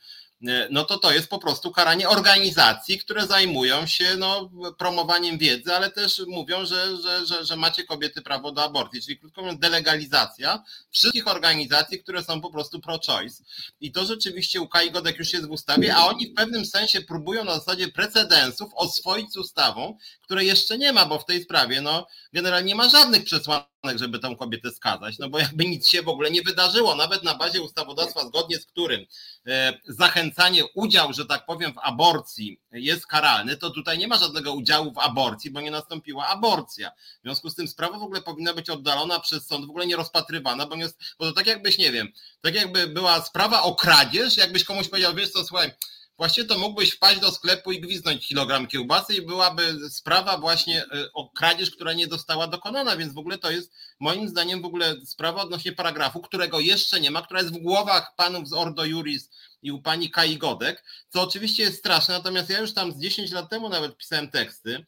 E, 0.48 0.68
no 0.72 0.86
to 0.86 1.00
to 1.00 1.12
jest 1.12 1.28
po 1.28 1.39
prostu 1.39 1.72
karanie 1.72 2.10
organizacji, 2.10 3.00
które 3.00 3.28
zajmują 3.28 3.88
się 3.88 4.16
no, 4.18 4.52
promowaniem 4.78 5.38
wiedzy, 5.38 5.76
ale 5.76 5.91
też 5.91 6.22
mówią, 6.28 6.66
że, 6.66 6.98
że, 6.98 7.26
że, 7.26 7.46
że 7.46 7.56
macie 7.56 7.84
kobiety 7.84 8.22
prawo 8.22 8.52
do 8.52 8.64
aborcji, 8.64 9.02
czyli 9.02 9.20
krótko 9.20 9.41
mówiąc 9.41 9.60
delegalizacja 9.60 10.64
wszystkich 10.91 11.28
organizacji, 11.28 12.00
które 12.00 12.24
są 12.24 12.41
po 12.41 12.52
prostu 12.52 12.80
pro-choice. 12.80 13.43
I 13.80 13.91
to 13.91 14.06
rzeczywiście 14.06 14.62
u 14.62 14.68
Kai 14.68 14.91
Godek 14.91 15.20
już 15.20 15.34
jest 15.34 15.48
w 15.48 15.52
ustawie, 15.52 15.96
a 15.96 16.06
oni 16.06 16.28
w 16.28 16.34
pewnym 16.34 16.66
sensie 16.66 17.02
próbują 17.02 17.43
na 17.43 17.54
zasadzie 17.54 17.88
precedensów 17.88 18.72
oswoić 18.76 19.38
ustawą, 19.38 19.98
której 20.22 20.48
jeszcze 20.48 20.78
nie 20.78 20.93
ma, 20.93 21.06
bo 21.06 21.20
w 21.20 21.26
tej 21.26 21.43
sprawie 21.43 21.82
no, 21.82 22.08
generalnie 22.36 22.67
nie 22.67 22.75
ma 22.75 22.89
żadnych 22.89 23.23
przesłanek, 23.23 23.65
żeby 23.95 24.19
tą 24.19 24.36
kobietę 24.36 24.71
skazać, 24.71 25.19
no 25.19 25.29
bo 25.29 25.39
jakby 25.39 25.65
nic 25.65 25.88
się 25.88 26.01
w 26.01 26.09
ogóle 26.09 26.31
nie 26.31 26.41
wydarzyło, 26.41 26.95
nawet 26.95 27.23
na 27.23 27.36
bazie 27.36 27.61
ustawodawstwa, 27.61 28.25
zgodnie 28.27 28.57
z 28.57 28.65
którym 28.65 29.05
e, 29.47 29.79
zachęcanie, 29.88 30.65
udział, 30.73 31.13
że 31.13 31.25
tak 31.25 31.45
powiem, 31.45 31.73
w 31.73 31.77
aborcji 31.77 32.59
jest 32.71 33.07
karalny, 33.07 33.57
to 33.57 33.69
tutaj 33.69 33.97
nie 33.97 34.07
ma 34.07 34.17
żadnego 34.17 34.53
udziału 34.53 34.93
w 34.93 34.99
aborcji, 34.99 35.51
bo 35.51 35.61
nie 35.61 35.71
nastąpiła 35.71 36.27
aborcja. 36.27 36.91
W 36.91 37.23
związku 37.23 37.49
z 37.49 37.55
tym 37.55 37.67
sprawa 37.67 37.99
w 37.99 38.03
ogóle 38.03 38.21
powinna 38.21 38.53
być 38.53 38.69
oddalona 38.69 39.19
przez 39.19 39.47
sąd, 39.47 39.65
w 39.65 39.69
ogóle 39.69 39.88
nie 39.88 39.95
rozpatrywana, 39.95 40.67
bo, 40.67 40.75
nie 40.75 40.88
bo 41.19 41.25
to 41.25 41.33
tak 41.33 41.47
jakbyś, 41.47 41.77
nie 41.77 41.91
wiem, 41.91 42.07
tak 42.41 42.55
jakby 42.55 42.88
była 42.88 43.21
sprawa 43.21 43.61
o 43.61 43.75
kradzież, 43.75 44.38
jakbyś 44.38 44.63
komuś 44.63 44.88
powiedział, 44.88 45.15
wiesz 45.15 45.31
co, 45.31 45.45
słuchaj, 45.45 45.71
Właśnie 46.18 46.45
to 46.45 46.57
mógłbyś 46.57 46.91
wpaść 46.91 47.20
do 47.20 47.32
sklepu 47.32 47.72
i 47.72 47.82
gwiznąć 47.82 48.28
kilogram 48.28 48.68
kiełbasy 48.68 49.16
i 49.16 49.22
byłaby 49.22 49.89
sprawa 49.89 50.38
właśnie 50.38 50.84
y, 50.84 51.11
o 51.13 51.30
kradzież, 51.30 51.72
która 51.72 51.93
nie 51.93 52.07
została 52.07 52.47
dokonana, 52.47 52.97
więc 52.97 53.13
w 53.13 53.18
ogóle 53.18 53.38
to 53.38 53.51
jest 53.51 53.74
moim 53.99 54.30
zdaniem 54.30 54.61
w 54.61 54.66
ogóle 54.66 54.95
sprawa 55.05 55.41
odnośnie 55.41 55.72
paragrafu, 55.72 56.22
którego 56.22 56.59
jeszcze 56.59 56.99
nie 56.99 57.11
ma, 57.11 57.22
która 57.22 57.39
jest 57.39 57.53
w 57.53 57.61
głowach 57.61 58.16
panów 58.16 58.49
z 58.49 58.53
Ordo 58.53 58.86
Juris 58.86 59.30
i 59.61 59.72
u 59.72 59.82
pani 59.82 60.11
Kai 60.11 60.38
Godek, 60.38 60.84
co 61.09 61.22
oczywiście 61.22 61.63
jest 61.63 61.80
straszne, 61.80 62.13
natomiast 62.13 62.49
ja 62.49 62.59
już 62.59 62.74
tam 62.74 62.91
z 62.91 62.99
10 62.99 63.32
lat 63.32 63.49
temu 63.49 63.70
nawet 63.70 63.97
pisałem 63.97 64.32
teksty, 64.32 64.86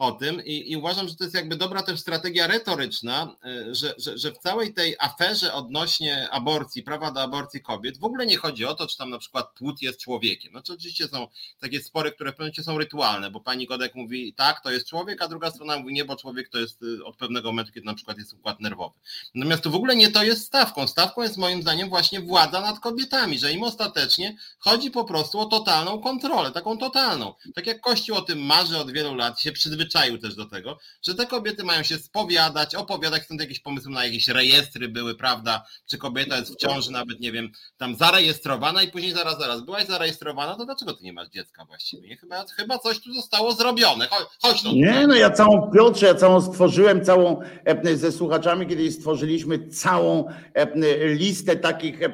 o 0.00 0.12
tym 0.12 0.44
i, 0.44 0.72
i, 0.72 0.76
uważam, 0.76 1.08
że 1.08 1.14
to 1.14 1.24
jest 1.24 1.36
jakby 1.36 1.56
dobra 1.56 1.82
też 1.82 2.00
strategia 2.00 2.46
retoryczna, 2.46 3.36
e, 3.44 3.74
że, 3.74 3.94
że, 3.98 4.18
że, 4.18 4.32
w 4.32 4.38
całej 4.38 4.74
tej 4.74 4.96
aferze 4.98 5.54
odnośnie 5.54 6.30
aborcji, 6.30 6.82
prawa 6.82 7.10
do 7.10 7.22
aborcji 7.22 7.62
kobiet, 7.62 7.98
w 7.98 8.04
ogóle 8.04 8.26
nie 8.26 8.36
chodzi 8.36 8.64
o 8.64 8.74
to, 8.74 8.86
czy 8.86 8.98
tam 8.98 9.10
na 9.10 9.18
przykład 9.18 9.54
płód 9.58 9.82
jest 9.82 10.00
człowiekiem. 10.00 10.52
Znaczy 10.52 10.72
oczywiście 10.72 11.08
są 11.08 11.28
takie 11.60 11.80
spory, 11.80 12.12
które 12.12 12.32
w 12.32 12.36
pewnym 12.36 12.64
są 12.64 12.78
rytualne, 12.78 13.30
bo 13.30 13.40
pani 13.40 13.66
Godek 13.66 13.94
mówi 13.94 14.34
tak, 14.34 14.62
to 14.62 14.70
jest 14.70 14.86
człowiek, 14.86 15.22
a 15.22 15.28
druga 15.28 15.50
strona 15.50 15.78
mówi 15.78 15.92
nie, 15.92 16.04
bo 16.04 16.16
człowiek 16.16 16.48
to 16.48 16.58
jest 16.58 16.82
y, 16.82 17.04
od 17.04 17.16
pewnego 17.16 17.48
momentu, 17.48 17.72
kiedy 17.72 17.86
na 17.86 17.94
przykład 17.94 18.18
jest 18.18 18.32
układ 18.32 18.60
nerwowy. 18.60 18.94
Natomiast 19.34 19.62
to 19.62 19.70
w 19.70 19.74
ogóle 19.74 19.96
nie 19.96 20.10
to 20.10 20.24
jest 20.24 20.46
stawką. 20.46 20.86
Stawką 20.86 21.22
jest 21.22 21.36
moim 21.36 21.62
zdaniem 21.62 21.88
właśnie 21.88 22.20
władza 22.20 22.60
nad 22.60 22.80
kobietami, 22.80 23.38
że 23.38 23.52
im 23.52 23.62
ostatecznie 23.62 24.36
chodzi 24.58 24.90
po 24.90 25.04
prostu 25.04 25.40
o 25.40 25.46
totalną 25.46 25.98
kontrolę, 25.98 26.50
taką 26.50 26.78
totalną. 26.78 27.34
Tak 27.54 27.66
jak 27.66 27.80
Kościół 27.80 28.16
o 28.16 28.22
tym 28.22 28.38
marzy 28.38 28.78
od 28.78 28.90
wielu 28.90 29.14
lat, 29.14 29.40
się 29.40 29.52
przyzwyczaił 29.52 29.89
przyzwyczaił 29.90 30.18
też 30.18 30.34
do 30.34 30.44
tego, 30.44 30.78
że 31.02 31.14
te 31.14 31.26
kobiety 31.26 31.64
mają 31.64 31.82
się 31.82 31.98
spowiadać, 31.98 32.74
opowiadać, 32.74 33.22
stąd 33.22 33.40
jakieś 33.40 33.60
pomysły 33.60 33.90
na 33.90 34.04
jakieś 34.04 34.28
rejestry 34.28 34.88
były, 34.88 35.14
prawda? 35.14 35.64
Czy 35.86 35.98
kobieta 35.98 36.36
jest 36.36 36.54
w 36.54 36.56
ciąży, 36.56 36.90
nawet 36.90 37.20
nie 37.20 37.32
wiem, 37.32 37.48
tam 37.76 37.96
zarejestrowana 37.96 38.82
i 38.82 38.88
później 38.88 39.12
zaraz, 39.12 39.38
zaraz, 39.38 39.60
byłaś 39.60 39.86
zarejestrowana, 39.86 40.56
to 40.56 40.64
dlaczego 40.64 40.94
ty 40.94 41.04
nie 41.04 41.12
masz 41.12 41.28
dziecka 41.28 41.64
właściwie? 41.64 42.16
Chyba, 42.16 42.44
chyba 42.56 42.78
coś 42.78 43.00
tu 43.00 43.12
zostało 43.12 43.52
zrobione. 43.52 44.06
Chodź, 44.06 44.28
chodź 44.42 44.62
no. 44.64 44.72
Nie, 44.72 45.06
no 45.06 45.14
ja 45.14 45.30
całą, 45.30 45.70
Piotrze, 45.70 46.06
ja 46.06 46.14
całą 46.14 46.40
stworzyłem, 46.40 47.04
całą 47.04 47.40
e, 47.64 47.96
ze 47.96 48.12
słuchaczami, 48.12 48.66
kiedyś 48.66 48.94
stworzyliśmy 48.94 49.68
całą 49.68 50.28
e, 50.54 50.68
listę 51.14 51.56
takich 51.56 52.02
e, 52.02 52.10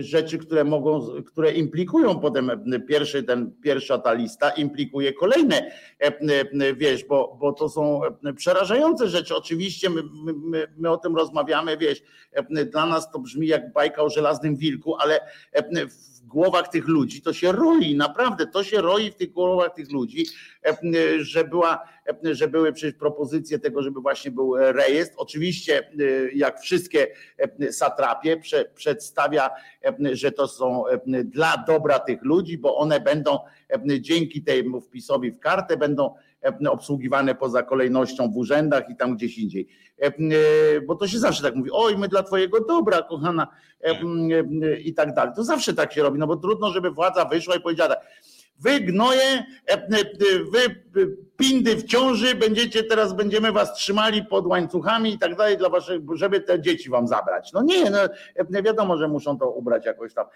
rzeczy, 0.00 0.38
które 0.38 0.64
mogą, 0.64 1.22
które 1.22 1.52
implikują 1.52 2.20
potem 2.20 2.50
pierwszy, 2.88 3.22
ten, 3.22 3.52
pierwsza 3.62 3.98
ta 3.98 4.12
lista 4.12 4.50
implikuje 4.50 5.12
kolejne, 5.12 5.72
wiesz, 6.76 7.04
bo, 7.12 7.36
bo 7.40 7.52
to 7.52 7.68
są 7.68 8.00
e, 8.04 8.32
przerażające 8.32 9.08
rzeczy. 9.08 9.36
Oczywiście 9.36 9.90
my, 9.90 10.02
my, 10.24 10.66
my 10.76 10.90
o 10.90 10.96
tym 10.96 11.16
rozmawiamy, 11.16 11.76
wiesz, 11.76 12.02
e, 12.32 12.64
dla 12.64 12.86
nas 12.86 13.10
to 13.10 13.18
brzmi 13.18 13.46
jak 13.46 13.72
bajka 13.72 14.02
o 14.02 14.10
żelaznym 14.10 14.56
wilku, 14.56 14.96
ale 14.96 15.20
e, 15.52 15.86
w 15.86 16.26
głowach 16.26 16.68
tych 16.68 16.88
ludzi 16.88 17.22
to 17.22 17.32
się 17.32 17.52
roi, 17.52 17.96
naprawdę 17.96 18.46
to 18.46 18.64
się 18.64 18.80
roi 18.80 19.10
w 19.10 19.14
tych 19.14 19.32
głowach 19.32 19.74
tych 19.74 19.92
ludzi, 19.92 20.26
że, 21.18 21.44
była, 21.44 21.88
że 22.22 22.48
były 22.48 22.72
przecież 22.72 22.98
propozycje 22.98 23.58
tego, 23.58 23.82
żeby 23.82 24.00
właśnie 24.00 24.30
był 24.30 24.56
rejestr. 24.56 25.14
Oczywiście, 25.18 25.90
jak 26.34 26.60
wszystkie 26.60 27.06
satrapie, 27.70 28.36
prze, 28.36 28.64
przedstawia, 28.74 29.50
że 30.12 30.32
to 30.32 30.48
są 30.48 30.84
dla 31.24 31.64
dobra 31.66 31.98
tych 31.98 32.24
ludzi, 32.24 32.58
bo 32.58 32.76
one 32.76 33.00
będą 33.00 33.38
dzięki 34.00 34.42
temu 34.42 34.80
wpisowi 34.80 35.32
w 35.32 35.38
kartę 35.38 35.76
będą 35.76 36.14
obsługiwane 36.70 37.34
poza 37.34 37.62
kolejnością 37.62 38.32
w 38.32 38.36
urzędach 38.36 38.90
i 38.90 38.96
tam 38.96 39.16
gdzieś 39.16 39.38
indziej. 39.38 39.68
E, 40.02 40.06
e, 40.06 40.12
bo 40.80 40.94
to 40.94 41.08
się 41.08 41.18
zawsze 41.18 41.42
tak 41.42 41.54
mówi, 41.54 41.70
oj, 41.72 41.98
my 41.98 42.08
dla 42.08 42.22
twojego 42.22 42.64
dobra, 42.64 43.02
kochana, 43.02 43.46
i 44.84 44.94
tak 44.94 45.14
dalej. 45.14 45.32
To 45.36 45.44
zawsze 45.44 45.74
tak 45.74 45.92
się 45.92 46.02
robi, 46.02 46.18
no 46.18 46.26
bo 46.26 46.36
trudno, 46.36 46.70
żeby 46.70 46.90
władza 46.90 47.24
wyszła 47.24 47.56
i 47.56 47.60
powiedziała 47.60 47.88
tak, 47.88 48.06
wy 48.58 48.80
gnoje, 48.80 49.44
wy 50.52 51.16
pindy 51.36 51.76
w 51.76 51.84
ciąży, 51.84 52.34
będziecie 52.34 52.84
teraz, 52.84 53.12
będziemy 53.12 53.52
was 53.52 53.74
trzymali 53.74 54.24
pod 54.24 54.46
łańcuchami 54.46 55.14
i 55.14 55.18
tak 55.18 55.36
dalej, 55.36 55.56
dla 55.56 55.68
waszych, 55.68 56.02
żeby 56.14 56.40
te 56.40 56.60
dzieci 56.60 56.90
wam 56.90 57.08
zabrać. 57.08 57.52
No 57.52 57.62
nie, 57.62 57.90
no 57.90 57.98
wiadomo, 58.62 58.96
że 58.96 59.08
muszą 59.08 59.38
to 59.38 59.50
ubrać 59.50 59.86
jakoś 59.86 60.14
tam. 60.14 60.26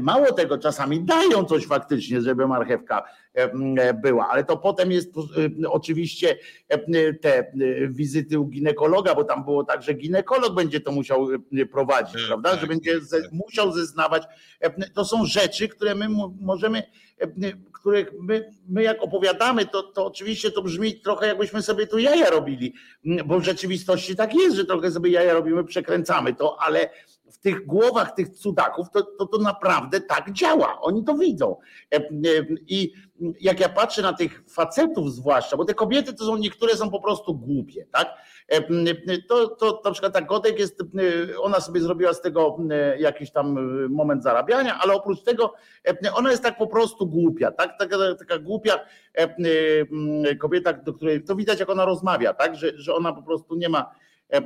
Mało 0.00 0.32
tego, 0.32 0.58
czasami 0.58 1.04
dają 1.04 1.44
coś 1.44 1.66
faktycznie, 1.66 2.20
żeby 2.20 2.46
marchewka 2.46 3.02
była, 4.02 4.28
ale 4.28 4.44
to 4.44 4.56
potem 4.56 4.92
jest 4.92 5.12
oczywiście 5.68 6.38
te 7.20 7.52
wizyty 7.88 8.40
u 8.40 8.46
ginekologa, 8.46 9.14
bo 9.14 9.24
tam 9.24 9.44
było 9.44 9.64
tak, 9.64 9.82
że 9.82 9.94
ginekolog 9.94 10.54
będzie 10.54 10.80
to 10.80 10.92
musiał 10.92 11.28
prowadzić, 11.72 12.14
tak, 12.14 12.26
prawda, 12.26 12.50
że 12.50 12.56
tak, 12.56 12.68
będzie 12.68 13.00
tak. 13.10 13.32
musiał 13.32 13.72
zeznawać. 13.72 14.22
To 14.94 15.04
są 15.04 15.24
rzeczy, 15.24 15.68
które 15.68 15.94
my 15.94 16.06
możemy 16.40 16.82
których 17.72 18.12
my, 18.20 18.52
my 18.68 18.82
jak 18.82 19.02
opowiadamy, 19.02 19.66
to, 19.66 19.82
to 19.82 20.06
oczywiście 20.06 20.50
to 20.50 20.62
brzmi 20.62 21.00
trochę 21.00 21.26
jakbyśmy 21.26 21.62
sobie 21.62 21.86
tu 21.86 21.98
jaja 21.98 22.30
robili, 22.30 22.74
bo 23.26 23.40
w 23.40 23.44
rzeczywistości 23.44 24.16
tak 24.16 24.34
jest, 24.34 24.56
że 24.56 24.64
trochę 24.64 24.90
sobie 24.90 25.10
jaja 25.10 25.34
robimy, 25.34 25.64
przekręcamy 25.64 26.34
to, 26.34 26.60
ale 26.60 26.90
w 27.32 27.38
tych 27.38 27.66
głowach 27.66 28.14
tych 28.14 28.28
cudaków 28.28 28.90
to, 28.90 29.02
to, 29.02 29.26
to 29.26 29.38
naprawdę 29.38 30.00
tak 30.00 30.32
działa. 30.32 30.80
Oni 30.80 31.04
to 31.04 31.14
widzą. 31.14 31.56
I 32.66 32.92
jak 33.40 33.60
ja 33.60 33.68
patrzę 33.68 34.02
na 34.02 34.12
tych 34.12 34.42
facetów 34.48 35.12
zwłaszcza, 35.12 35.56
bo 35.56 35.64
te 35.64 35.74
kobiety 35.74 36.14
to 36.14 36.24
są, 36.24 36.36
niektóre 36.36 36.76
są 36.76 36.90
po 36.90 37.00
prostu 37.00 37.34
głupie, 37.34 37.86
tak? 37.92 38.14
To, 39.28 39.48
to 39.48 39.80
na 39.84 39.90
przykład 39.90 40.12
ta 40.12 40.20
Godek 40.20 40.58
jest, 40.58 40.82
ona 41.40 41.60
sobie 41.60 41.80
zrobiła 41.80 42.14
z 42.14 42.20
tego 42.20 42.58
jakiś 42.98 43.30
tam 43.32 43.58
moment 43.90 44.22
zarabiania, 44.22 44.78
ale 44.82 44.92
oprócz 44.92 45.22
tego 45.22 45.54
ona 46.14 46.30
jest 46.30 46.42
tak 46.42 46.58
po 46.58 46.66
prostu 46.66 47.06
głupia, 47.06 47.50
tak? 47.50 47.78
Taka, 47.78 47.96
taka 48.18 48.38
głupia 48.38 48.80
kobieta, 50.40 50.72
do 50.72 50.92
której 50.92 51.24
to 51.24 51.36
widać 51.36 51.60
jak 51.60 51.70
ona 51.70 51.84
rozmawia, 51.84 52.34
tak? 52.34 52.56
Że, 52.56 52.72
że 52.74 52.94
ona 52.94 53.12
po 53.12 53.22
prostu 53.22 53.54
nie 53.54 53.68
ma 53.68 53.94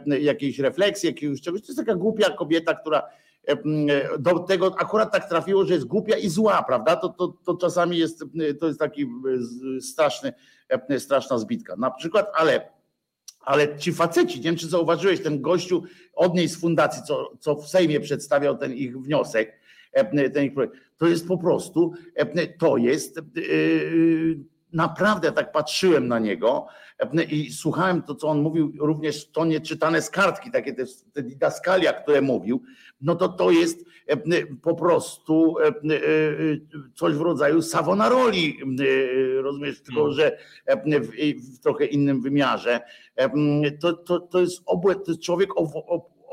jakiejś 0.07 0.59
refleksji, 0.59 1.07
jakiegoś 1.07 1.41
czegoś. 1.41 1.61
To 1.61 1.67
jest 1.67 1.79
taka 1.79 1.95
głupia 1.95 2.31
kobieta, 2.31 2.75
która 2.75 3.03
do 4.19 4.39
tego 4.39 4.75
akurat 4.79 5.13
tak 5.13 5.29
trafiło, 5.29 5.65
że 5.65 5.75
jest 5.75 5.87
głupia 5.87 6.17
i 6.17 6.29
zła, 6.29 6.63
prawda? 6.63 6.97
To, 6.97 7.09
to, 7.09 7.29
to 7.45 7.57
czasami 7.57 7.99
jest, 7.99 8.25
to 8.61 8.67
jest 8.67 8.79
taki 8.79 9.07
straszny, 9.81 10.33
straszna 10.99 11.39
zbitka. 11.39 11.77
Na 11.77 11.91
przykład, 11.91 12.33
ale, 12.35 12.69
ale 13.41 13.79
ci 13.79 13.93
faceci, 13.93 14.37
nie 14.39 14.45
wiem 14.45 14.57
czy 14.57 14.69
zauważyłeś, 14.69 15.23
ten 15.23 15.41
gościu 15.41 15.83
od 16.15 16.35
niej 16.35 16.49
z 16.49 16.61
fundacji, 16.61 17.03
co, 17.03 17.33
co 17.41 17.55
w 17.55 17.69
Sejmie 17.69 18.01
przedstawiał 18.01 18.59
ten 18.59 18.73
ich 18.73 18.99
wniosek, 18.99 19.61
ten 20.35 20.45
ich 20.45 20.55
projekt, 20.55 20.77
to 20.97 21.07
jest 21.07 21.29
po 21.29 21.39
prostu, 21.39 21.93
to 22.59 22.77
jest 22.77 23.21
naprawdę, 24.73 25.33
tak 25.33 25.53
patrzyłem 25.53 26.09
na 26.09 26.19
niego 26.19 26.67
i 27.31 27.53
słuchałem 27.53 28.03
to, 28.03 28.15
co 28.15 28.29
on 28.29 28.43
mówił, 28.43 28.73
również 28.81 29.31
to 29.31 29.45
nieczytane 29.45 30.03
z 30.03 30.11
kartki, 30.11 30.51
takie 30.51 30.75
te, 30.75 30.85
te 31.13 31.23
didaskalia, 31.23 31.93
które 31.93 32.21
mówił, 32.21 32.63
no 33.01 33.15
to 33.15 33.29
to 33.29 33.51
jest 33.51 33.85
po 34.63 34.75
prostu 34.75 35.55
coś 36.95 37.15
w 37.15 37.21
rodzaju 37.21 37.63
Savonaroli, 37.63 38.59
rozumiesz, 39.43 39.83
tylko 39.83 40.01
hmm. 40.01 40.15
że 40.15 40.39
w, 40.67 41.11
w 41.55 41.59
trochę 41.59 41.85
innym 41.85 42.23
wymiarze. 42.23 42.81
To, 43.81 43.93
to, 43.93 44.21
to, 44.21 44.41
jest, 44.41 44.63
obłęd, 44.67 45.05
to 45.05 45.11
jest 45.11 45.23
człowiek 45.23 45.51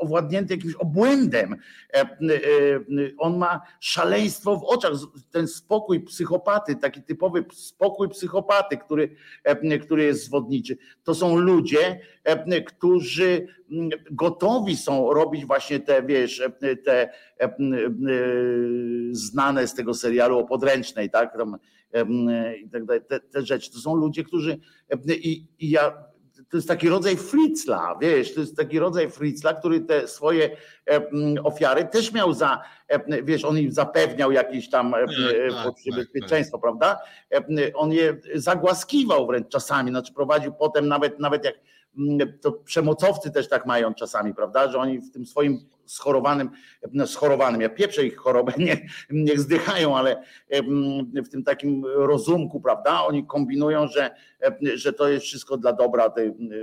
owładnięty 0.04 0.54
jakimś 0.54 0.74
obłędem. 0.74 1.56
E, 1.94 2.00
e, 2.00 2.06
on 3.18 3.38
ma 3.38 3.60
szaleństwo 3.80 4.56
w 4.56 4.64
oczach, 4.64 4.92
ten 5.30 5.48
spokój 5.48 6.00
psychopaty, 6.00 6.76
taki 6.76 7.02
typowy 7.02 7.44
spokój 7.52 8.08
psychopaty, 8.08 8.76
który, 8.76 9.16
e, 9.44 9.78
który 9.78 10.04
jest 10.04 10.24
zwodniczy. 10.24 10.76
To 11.04 11.14
są 11.14 11.36
ludzie, 11.36 12.00
którzy 12.66 13.46
gotowi 14.10 14.76
są 14.76 15.12
robić 15.12 15.46
właśnie 15.46 15.80
te, 15.80 16.02
wiesz, 16.02 16.42
te 16.84 17.12
znane 19.12 19.66
z 19.66 19.74
tego 19.74 19.94
serialu 19.94 20.38
o 20.38 20.44
podręcznej, 20.44 21.10
tak? 21.10 21.38
I 22.64 22.70
tak 22.70 22.84
dalej, 22.84 23.02
te, 23.08 23.20
te 23.20 23.42
rzeczy. 23.42 23.72
To 23.72 23.78
są 23.78 23.94
ludzie, 23.94 24.24
którzy 24.24 24.58
i, 25.08 25.46
i 25.58 25.70
ja 25.70 26.13
to 26.50 26.56
jest 26.56 26.68
taki 26.68 26.88
rodzaj 26.88 27.16
fritzla, 27.16 27.98
wiesz, 28.00 28.34
to 28.34 28.40
jest 28.40 28.56
taki 28.56 28.78
rodzaj 28.78 29.10
fritzla, 29.10 29.54
który 29.54 29.80
te 29.80 30.08
swoje 30.08 30.56
e, 30.90 31.00
ofiary 31.42 31.84
też 31.84 32.12
miał 32.12 32.32
za, 32.32 32.62
e, 32.88 33.22
wiesz, 33.22 33.44
on 33.44 33.58
im 33.58 33.72
zapewniał 33.72 34.32
jakieś 34.32 34.70
tam 34.70 34.94
e, 34.94 35.06
tak, 35.06 35.64
tak, 35.64 35.94
bezpieczeństwo, 35.96 36.58
tak. 36.58 36.62
prawda? 36.62 36.98
On 37.74 37.92
je 37.92 38.16
zagłaskiwał 38.34 39.26
wręcz 39.26 39.48
czasami, 39.48 39.90
znaczy 39.90 40.12
prowadził 40.12 40.52
potem 40.52 40.88
nawet, 40.88 41.18
nawet 41.18 41.44
jak 41.44 41.54
to 42.40 42.52
przemocowcy 42.52 43.30
też 43.30 43.48
tak 43.48 43.66
mają 43.66 43.94
czasami, 43.94 44.34
prawda, 44.34 44.70
że 44.70 44.78
oni 44.78 44.98
w 44.98 45.12
tym 45.12 45.26
swoim 45.26 45.58
schorowanym, 45.86 46.50
no, 46.92 47.06
schorowanym, 47.06 47.60
ja 47.60 47.68
pieprzę 47.68 48.06
ich 48.06 48.16
chorobę, 48.16 48.52
nie, 48.58 48.86
niech 49.10 49.40
zdychają, 49.40 49.96
ale 49.96 50.22
w 51.24 51.28
tym 51.28 51.44
takim 51.44 51.86
rozumku, 51.86 52.60
prawda, 52.60 53.04
oni 53.04 53.26
kombinują, 53.26 53.88
że, 53.88 54.10
że 54.74 54.92
to 54.92 55.08
jest 55.08 55.26
wszystko 55.26 55.56
dla 55.56 55.72
dobra, 55.72 56.14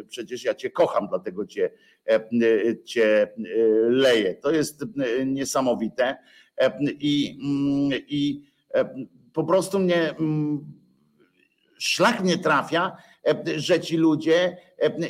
przecież 0.08 0.44
ja 0.44 0.56
cię 0.56 0.70
kocham, 0.70 1.08
dlatego 1.08 1.46
cię, 1.46 1.72
cię 2.86 3.22
e, 3.22 3.28
leję. 3.90 4.36
To 4.36 4.52
jest 4.52 4.86
niesamowite. 5.26 6.18
I, 7.00 7.38
i 8.08 8.52
po 9.34 9.44
prostu 9.44 9.80
mnie 9.80 10.16
szlak 11.78 12.24
nie 12.24 12.38
trafia, 12.38 12.98
że 13.58 13.80
ci 13.80 13.98
ludzie 13.98 14.58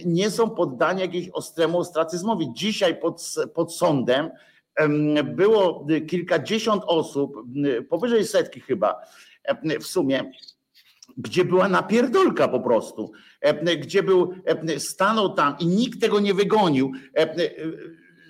nie 0.06 0.30
są 0.30 0.50
poddani 0.50 1.02
jakiemuś 1.02 1.30
ostremu 1.30 1.80
ostracyzmowi. 1.80 2.54
Dzisiaj 2.54 3.00
pod, 3.00 3.36
pod 3.54 3.76
sądem 3.76 4.30
było 5.26 5.88
kilkadziesiąt 6.08 6.84
osób, 6.88 7.36
powyżej 7.90 8.26
setki 8.26 8.60
chyba 8.60 9.02
w 9.82 9.86
sumie, 9.88 10.32
gdzie 11.18 11.46
była 11.46 11.70
napierdolka 11.70 12.48
po 12.48 12.60
prostu, 12.60 13.12
gdzie 13.78 14.04
był, 14.04 14.34
stanął 14.78 15.34
tam 15.34 15.56
i 15.60 15.68
nikt 15.68 16.02
tego 16.02 16.20
nie 16.20 16.34
wygonił 16.34 16.92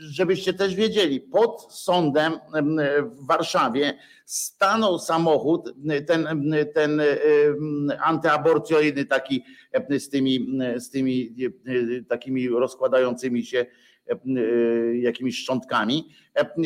żebyście 0.01 0.53
też 0.53 0.75
wiedzieli, 0.75 1.19
pod 1.19 1.73
sądem 1.73 2.33
w 3.03 3.25
Warszawie 3.27 3.97
stanął 4.25 4.99
samochód, 4.99 5.73
ten, 6.07 6.27
ten 6.73 7.01
antyaborcyjny 8.03 9.05
taki 9.05 9.43
z 9.89 10.09
tymi, 10.09 10.47
z 10.75 10.89
tymi 10.89 11.35
takimi 12.09 12.49
rozkładającymi 12.49 13.45
się 13.45 13.65
jakimiś 14.93 15.37
szczątkami. 15.37 16.09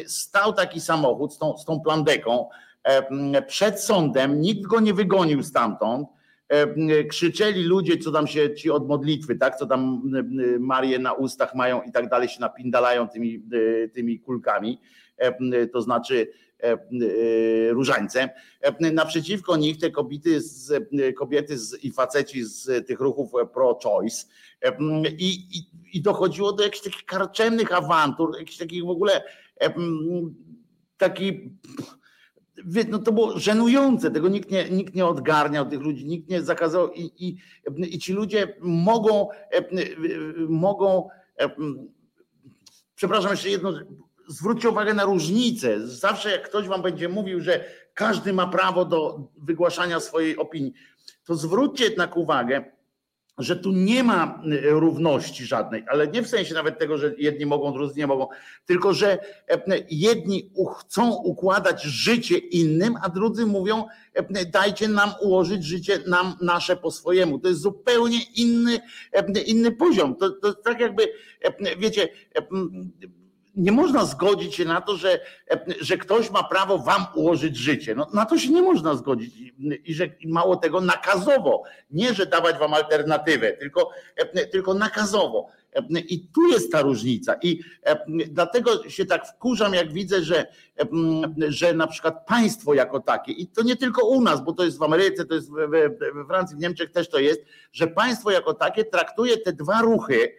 Stał 0.06 0.54
taki 0.54 0.82
samochód 0.82 1.34
z 1.34 1.38
tą, 1.38 1.58
z 1.58 1.66
tą 1.66 1.80
plandeką 1.80 2.50
przed 3.48 3.82
sądem, 3.82 4.42
nikt 4.42 4.68
go 4.68 4.80
nie 4.80 4.94
wygonił 4.94 5.44
stamtąd 5.44 6.08
E, 6.10 6.15
krzyczeli 7.10 7.64
ludzie, 7.64 7.98
co 7.98 8.12
tam 8.12 8.28
się 8.28 8.54
ci 8.54 8.72
od 8.72 8.88
modlitwy, 8.88 9.36
tak, 9.36 9.56
co 9.56 9.66
tam 9.66 10.02
Marie 10.60 11.00
na 11.00 11.14
ustach 11.14 11.56
mają 11.56 11.82
i 11.82 11.92
tak 11.92 12.10
dalej, 12.10 12.30
się 12.30 12.40
napindalają 12.40 13.08
tymi, 13.08 13.44
e, 13.84 13.88
tymi 13.88 14.20
kulkami, 14.20 14.82
e, 15.18 15.68
to 15.68 15.82
znaczy 15.82 16.28
różańce. 17.70 18.30
Naprzeciwko 18.80 19.58
nich 19.58 19.78
te 19.78 19.92
kobiety, 19.92 20.42
z, 20.42 20.88
kobiety 21.18 21.58
z, 21.58 21.84
i 21.84 21.92
faceci 21.92 22.44
z 22.44 22.88
tych 22.88 23.00
ruchów 23.00 23.32
pro-choice 23.54 24.26
I, 25.18 25.48
i, 25.58 25.98
i 25.98 26.02
dochodziło 26.02 26.54
do 26.54 26.64
jakichś 26.64 26.84
takich 26.84 27.06
karczemnych 27.06 27.74
awantur, 27.74 28.40
jakichś 28.40 28.58
takich 28.58 28.84
w 28.84 28.90
ogóle 28.90 29.24
taki 30.98 31.50
no 32.90 33.00
to 33.00 33.12
było 33.12 33.40
żenujące, 33.40 34.12
tego 34.12 34.28
nikt 34.28 34.52
nie, 34.52 34.70
nikt 34.70 34.96
nie 34.96 35.06
odgarniał 35.06 35.66
tych 35.66 35.82
ludzi, 35.82 36.06
nikt 36.06 36.30
nie 36.30 36.42
zakazał 36.42 36.94
i, 36.94 37.12
i, 37.18 37.38
i 37.96 38.00
ci 38.00 38.14
ludzie 38.14 38.56
mogą, 38.62 39.28
mogą, 40.50 41.10
przepraszam 42.96 43.32
jeszcze 43.32 43.50
jedno, 43.50 43.74
zwróćcie 44.28 44.70
uwagę 44.70 44.94
na 44.94 45.04
różnicę. 45.04 45.88
Zawsze 45.88 46.32
jak 46.32 46.50
ktoś 46.50 46.68
wam 46.68 46.82
będzie 46.82 47.10
mówił, 47.10 47.42
że 47.42 47.66
każdy 47.94 48.34
ma 48.34 48.48
prawo 48.48 48.86
do 48.86 49.20
wygłaszania 49.38 50.00
swojej 50.00 50.38
opinii, 50.38 50.74
to 51.26 51.36
zwróćcie 51.36 51.84
jednak 51.84 52.18
uwagę, 52.18 52.75
że 53.38 53.56
tu 53.56 53.72
nie 53.72 54.04
ma 54.04 54.44
y, 54.52 54.70
równości 54.70 55.46
żadnej, 55.46 55.84
ale 55.88 56.08
nie 56.08 56.22
w 56.22 56.28
sensie 56.28 56.54
nawet 56.54 56.80
tego, 56.80 56.98
że 56.98 57.14
jedni 57.18 57.46
mogą, 57.46 57.74
drudzy 57.74 58.00
nie 58.00 58.08
mogą, 58.08 58.28
tylko 58.66 58.94
że 58.94 59.20
e, 59.50 59.62
jedni 59.90 60.52
chcą 60.78 61.14
układać 61.14 61.84
życie 61.84 62.38
innym, 62.38 62.96
a 63.04 63.10
drudzy 63.10 63.46
mówią, 63.46 63.86
e, 64.14 64.46
dajcie 64.46 64.88
nam 64.88 65.10
ułożyć 65.22 65.64
życie 65.64 66.00
nam 66.08 66.34
nasze 66.42 66.76
po 66.76 66.92
swojemu. 66.92 67.40
To 67.40 67.48
jest 67.48 67.62
zupełnie 67.62 68.20
inny, 68.36 68.80
e, 69.14 69.42
inny 69.42 69.72
poziom. 69.72 70.16
To, 70.16 70.30
to 70.30 70.54
tak 70.54 70.80
jakby, 70.80 71.08
wiecie, 71.80 72.10
nie 73.56 73.72
można 73.72 74.06
zgodzić 74.06 74.56
się 74.56 74.66
na 74.66 74.82
to, 74.82 74.98
że, 74.98 75.20
że 75.82 75.98
ktoś 75.98 76.32
ma 76.32 76.44
prawo 76.44 76.78
wam 76.78 77.06
ułożyć 77.16 77.58
życie. 77.58 77.96
No, 77.96 78.08
na 78.14 78.26
to 78.26 78.38
się 78.38 78.50
nie 78.50 78.62
można 78.62 78.96
zgodzić. 78.96 79.54
I 79.86 79.94
że 79.94 80.10
mało 80.26 80.56
tego 80.56 80.82
nakazowo. 80.82 81.64
Nie, 81.92 82.14
że 82.14 82.26
dawać 82.26 82.58
wam 82.58 82.74
alternatywę, 82.74 83.52
tylko, 83.52 83.90
tylko 84.52 84.74
nakazowo. 84.74 85.48
I 86.10 86.28
tu 86.28 86.48
jest 86.48 86.72
ta 86.72 86.82
różnica. 86.82 87.36
I 87.42 87.60
dlatego 88.30 88.90
się 88.90 89.06
tak 89.06 89.28
wkurzam, 89.28 89.74
jak 89.74 89.94
widzę, 89.94 90.24
że, 90.24 90.46
że 91.48 91.74
na 91.74 91.88
przykład 91.88 92.26
państwo 92.26 92.74
jako 92.74 93.00
takie, 93.00 93.32
i 93.32 93.48
to 93.48 93.64
nie 93.64 93.76
tylko 93.76 94.08
u 94.08 94.22
nas, 94.22 94.44
bo 94.44 94.54
to 94.54 94.66
jest 94.66 94.78
w 94.78 94.84
Ameryce, 94.84 95.26
to 95.26 95.36
jest 95.36 95.52
we 95.52 95.90
Francji, 96.28 96.58
w 96.58 96.60
Niemczech 96.60 96.92
też 96.92 97.10
to 97.10 97.20
jest, 97.20 97.42
że 97.72 97.88
państwo 97.88 98.32
jako 98.32 98.54
takie 98.54 98.86
traktuje 98.86 99.38
te 99.38 99.54
dwa 99.54 99.82
ruchy, 99.82 100.32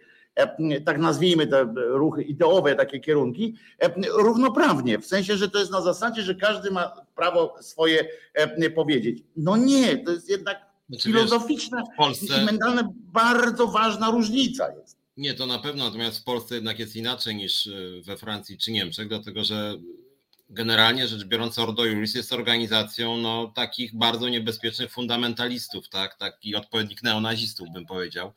tak 0.85 0.97
nazwijmy 0.97 1.47
te 1.47 1.73
ruchy 1.75 2.23
ideowe, 2.23 2.75
takie 2.75 2.99
kierunki, 2.99 3.55
e, 3.79 3.89
równoprawnie, 4.07 4.99
w 4.99 5.05
sensie, 5.05 5.37
że 5.37 5.49
to 5.49 5.59
jest 5.59 5.71
na 5.71 5.81
zasadzie, 5.81 6.21
że 6.21 6.35
każdy 6.35 6.71
ma 6.71 6.93
prawo 7.15 7.55
swoje 7.61 8.07
e, 8.33 8.69
powiedzieć. 8.69 9.23
No 9.35 9.57
nie, 9.57 9.97
to 9.97 10.11
jest 10.11 10.29
jednak 10.29 10.65
znaczy, 10.89 11.03
filozoficzna 11.03 11.83
Polsce... 11.97 12.41
i 12.41 12.45
mentalna 12.45 12.89
bardzo 12.93 13.67
ważna 13.67 14.11
różnica 14.11 14.75
jest. 14.75 14.97
Nie, 15.17 15.33
to 15.33 15.45
na 15.45 15.59
pewno, 15.59 15.85
natomiast 15.85 16.19
w 16.19 16.23
Polsce 16.23 16.55
jednak 16.55 16.79
jest 16.79 16.95
inaczej 16.95 17.35
niż 17.35 17.69
we 18.03 18.17
Francji 18.17 18.57
czy 18.57 18.71
Niemczech, 18.71 19.07
dlatego 19.07 19.43
że 19.43 19.77
generalnie 20.49 21.07
rzecz 21.07 21.25
biorąc 21.25 21.59
Ordo 21.59 21.85
Juris 21.85 22.15
jest 22.15 22.33
organizacją 22.33 23.17
no, 23.17 23.51
takich 23.55 23.95
bardzo 23.95 24.29
niebezpiecznych 24.29 24.91
fundamentalistów, 24.91 25.89
tak? 25.89 26.15
taki 26.15 26.55
odpowiednik 26.55 27.03
neonazistów 27.03 27.67
bym 27.73 27.85
powiedział, 27.85 28.27
e, 28.27 28.33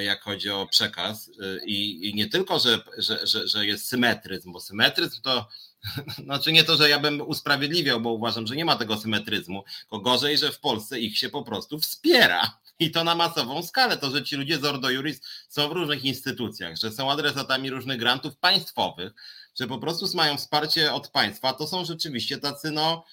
jak 0.00 0.22
chodzi 0.22 0.50
o 0.50 0.66
przekaz 0.66 1.30
e, 1.42 1.64
i, 1.64 2.08
i 2.08 2.14
nie 2.14 2.28
tylko, 2.28 2.58
że, 2.58 2.78
że, 2.98 3.26
że, 3.26 3.48
że 3.48 3.66
jest 3.66 3.88
symetryzm, 3.88 4.52
bo 4.52 4.60
symetryzm 4.60 5.22
to 5.22 5.48
znaczy 6.24 6.52
nie 6.52 6.64
to, 6.64 6.76
że 6.76 6.90
ja 6.90 6.98
bym 6.98 7.20
usprawiedliwiał, 7.20 8.00
bo 8.00 8.12
uważam, 8.12 8.46
że 8.46 8.56
nie 8.56 8.64
ma 8.64 8.76
tego 8.76 8.96
symetryzmu, 8.96 9.64
tylko 9.80 9.98
gorzej, 9.98 10.38
że 10.38 10.52
w 10.52 10.60
Polsce 10.60 11.00
ich 11.00 11.18
się 11.18 11.28
po 11.28 11.42
prostu 11.42 11.78
wspiera. 11.78 12.58
I 12.78 12.90
to 12.90 13.04
na 13.04 13.14
masową 13.14 13.62
skalę, 13.62 13.96
to, 13.96 14.10
że 14.10 14.22
ci 14.22 14.36
ludzie 14.36 14.58
z 14.58 14.64
Ordo 14.64 14.90
Juris 14.90 15.20
są 15.48 15.68
w 15.68 15.72
różnych 15.72 16.04
instytucjach, 16.04 16.76
że 16.76 16.90
są 16.90 17.10
adresatami 17.10 17.70
różnych 17.70 17.98
grantów 17.98 18.36
państwowych, 18.36 19.12
że 19.60 19.66
po 19.66 19.78
prostu 19.78 20.16
mają 20.16 20.36
wsparcie 20.36 20.92
od 20.92 21.08
państwa, 21.08 21.52
to 21.52 21.66
są 21.66 21.84
rzeczywiście 21.84 22.38
tacy, 22.38 22.70
no, 22.70 23.04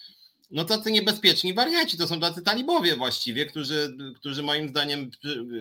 no 0.51 0.65
tacy 0.65 0.91
niebezpieczni 0.91 1.53
wariaci, 1.53 1.97
to 1.97 2.07
są 2.07 2.19
tacy 2.19 2.41
talibowie 2.41 2.95
właściwie, 2.95 3.45
którzy, 3.45 3.97
którzy 4.15 4.43
moim 4.43 4.69
zdaniem 4.69 5.11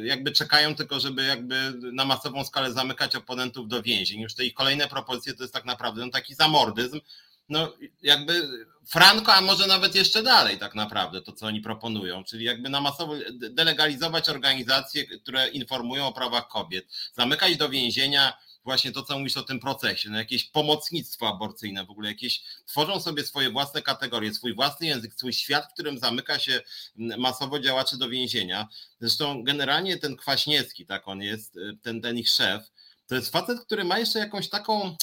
jakby 0.03 0.33
czekają 0.33 0.75
tylko, 0.75 1.01
żeby 1.01 1.25
jakby 1.25 1.73
na 1.93 2.05
masową 2.05 2.45
skalę 2.45 2.73
zamykać 2.73 3.17
oponentów 3.17 3.69
do 3.69 3.83
więzień. 3.83 4.21
Już 4.21 4.35
te 4.35 4.45
ich 4.45 4.55
kolejne 4.55 4.89
propozycje 4.89 5.35
to 5.35 5.43
jest 5.43 5.55
tak 5.55 5.65
naprawdę 5.65 6.07
no, 6.07 6.13
taki 6.13 6.35
zamordyzm, 6.35 7.01
no 7.49 7.73
jakby 8.03 8.49
Franco, 8.87 9.35
a 9.35 9.41
może 9.41 9.67
nawet 9.67 9.95
jeszcze 9.95 10.23
dalej 10.23 10.59
tak 10.59 10.75
naprawdę 10.75 11.23
to, 11.23 11.33
co 11.33 11.47
oni 11.47 11.61
proponują, 11.61 12.25
czyli 12.25 12.45
jakby 12.45 12.69
na 12.69 12.81
masowo 12.81 13.15
delegalizować 13.33 14.29
organizacje, 14.29 15.05
które 15.05 15.49
informują 15.49 16.07
o 16.07 16.13
prawach 16.13 16.49
kobiet, 16.49 16.87
zamykać 17.15 17.57
do 17.57 17.69
więzienia 17.69 18.33
właśnie 18.69 18.93
to, 18.93 19.03
co 19.03 19.19
mówisz 19.19 19.37
o 19.37 19.43
tym 19.43 19.61
procesie, 19.61 20.11
no 20.11 20.19
jakieś 20.19 20.45
pomocnictwo 20.45 21.29
aborcyjne, 21.29 21.85
w 21.87 21.91
ogóle 21.91 22.09
jakieś, 22.09 22.43
tworzą 22.67 23.01
sobie 23.01 23.25
swoje 23.25 23.51
własne 23.51 23.83
kategorie, 23.83 24.35
swój 24.35 24.55
własny 24.55 24.87
język, 24.87 25.15
swój 25.15 25.33
świat, 25.33 25.71
w 25.71 25.73
którym 25.73 25.99
zamyka 25.99 26.39
się 26.39 26.61
masowo 26.97 27.61
działaczy 27.61 27.99
do 27.99 28.09
więzienia. 28.09 28.69
Zresztą 29.01 29.45
generalnie 29.45 29.97
ten 29.97 30.17
Kwaśniewski, 30.17 30.87
tak 30.87 31.09
on 31.09 31.23
jest, 31.23 31.57
y, 31.57 31.79
ten, 31.83 32.01
ten 32.01 32.19
ich 32.19 32.31
szef, 32.31 32.71
to 33.07 33.15
jest 33.15 33.33
facet, 33.33 33.61
który 33.61 33.85
ma 33.85 33.99
jeszcze 33.99 34.19
jakąś 34.19 34.49
taką, 34.49 34.97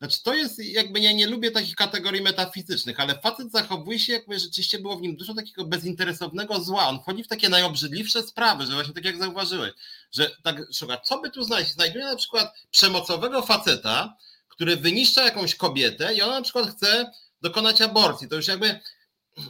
znaczy 0.00 0.22
to 0.22 0.34
jest 0.34 0.58
jakby, 0.58 1.00
ja 1.00 1.12
nie 1.12 1.26
lubię 1.26 1.50
takich 1.50 1.76
kategorii 1.76 2.22
metafizycznych, 2.22 3.00
ale 3.00 3.20
facet 3.20 3.52
zachowuje 3.52 3.98
się 3.98 4.12
jakby 4.12 4.38
rzeczywiście 4.38 4.78
było 4.78 4.96
w 4.96 5.02
nim 5.02 5.16
dużo 5.16 5.34
takiego 5.34 5.64
bezinteresownego 5.64 6.60
zła. 6.60 6.88
On 6.88 7.00
wchodzi 7.00 7.24
w 7.24 7.28
takie 7.28 7.48
najobrzydliwsze 7.48 8.22
sprawy, 8.22 8.66
że 8.66 8.72
właśnie 8.72 8.94
tak 8.94 9.04
jak 9.04 9.18
zauważyłeś, 9.18 9.72
że 10.12 10.30
tak 10.42 10.62
szuka, 10.74 10.96
co 10.96 11.20
by 11.20 11.30
tu 11.30 11.44
znaleźć? 11.44 11.70
Znajduje 11.70 12.04
na 12.04 12.16
przykład 12.16 12.54
przemocowego 12.70 13.42
faceta, 13.42 14.16
który 14.48 14.76
wyniszcza 14.76 15.24
jakąś 15.24 15.54
kobietę 15.54 16.14
i 16.14 16.22
ona 16.22 16.32
na 16.32 16.42
przykład 16.42 16.70
chce 16.70 17.10
dokonać 17.42 17.80
aborcji. 17.80 18.28
To 18.28 18.36
już 18.36 18.48
jakby 18.48 18.80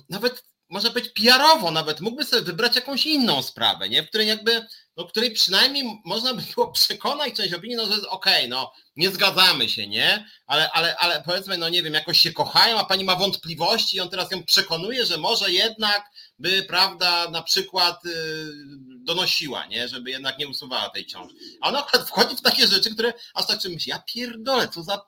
nawet 0.09 0.44
może 0.68 0.90
być 0.90 1.09
PR-owo, 1.09 1.70
nawet 1.70 2.01
mógłby 2.01 2.24
sobie 2.24 2.42
wybrać 2.42 2.76
jakąś 2.76 3.07
inną 3.07 3.42
sprawę, 3.42 3.88
nie? 3.88 4.03
w 4.03 4.09
której 4.09 4.28
jakby, 4.28 4.66
no, 4.97 5.05
której 5.05 5.30
przynajmniej 5.30 6.01
można 6.05 6.34
by 6.34 6.43
było 6.55 6.72
przekonać 6.72 7.34
część 7.34 7.55
opinii, 7.55 7.76
no, 7.76 7.86
że 7.86 7.93
okej, 7.93 8.36
okay, 8.36 8.49
no 8.49 8.72
nie 8.97 9.11
zgadzamy 9.11 9.68
się, 9.68 9.88
nie? 9.88 10.26
Ale, 10.47 10.70
ale, 10.70 10.97
ale 10.97 11.22
powiedzmy, 11.22 11.59
no 11.59 11.68
nie 11.68 11.82
wiem, 11.82 11.95
jakoś 11.95 12.18
się 12.18 12.32
kochają, 12.32 12.78
a 12.78 12.84
pani 12.84 13.05
ma 13.05 13.16
wątpliwości 13.16 13.97
i 13.97 14.01
on 14.01 14.11
teraz 14.11 14.30
ją 14.30 14.45
przekonuje, 14.45 15.07
że 15.07 15.18
może 15.18 15.53
jednak 15.53 16.05
by, 16.41 16.62
prawda, 16.62 17.30
na 17.30 17.43
przykład 17.43 18.05
yy, 18.05 18.12
donosiła, 19.05 19.66
nie? 19.66 19.88
Żeby 19.88 20.11
jednak 20.11 20.38
nie 20.38 20.49
usuwała 20.49 20.91
tej 20.91 21.07
ciąży. 21.07 21.34
A 21.61 21.68
ona 21.68 21.82
wchodzi 21.82 22.36
w 22.36 22.43
takie 22.43 22.66
rzeczy, 22.66 22.95
które 22.95 23.12
aż 23.34 23.47
tak 23.47 23.61
czymś, 23.61 23.86
ja 23.86 24.03
pierdolę, 24.14 24.68
co 24.68 24.82
za, 24.82 25.03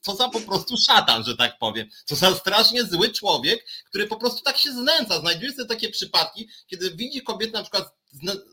co 0.00 0.16
za 0.16 0.28
po 0.28 0.40
prostu 0.40 0.76
szatan, 0.76 1.24
że 1.24 1.36
tak 1.36 1.58
powiem. 1.58 1.88
Co 2.04 2.16
za 2.16 2.34
strasznie 2.34 2.84
zły 2.84 3.10
człowiek, 3.10 3.66
który 3.88 4.06
po 4.06 4.16
prostu 4.16 4.42
tak 4.42 4.58
się 4.58 4.72
znęca. 4.72 5.20
Znajduje 5.20 5.52
sobie 5.52 5.68
takie 5.68 5.88
przypadki, 5.90 6.48
kiedy 6.66 6.90
widzi 6.90 7.22
kobietę 7.22 7.52
na 7.52 7.62
przykład 7.62 7.98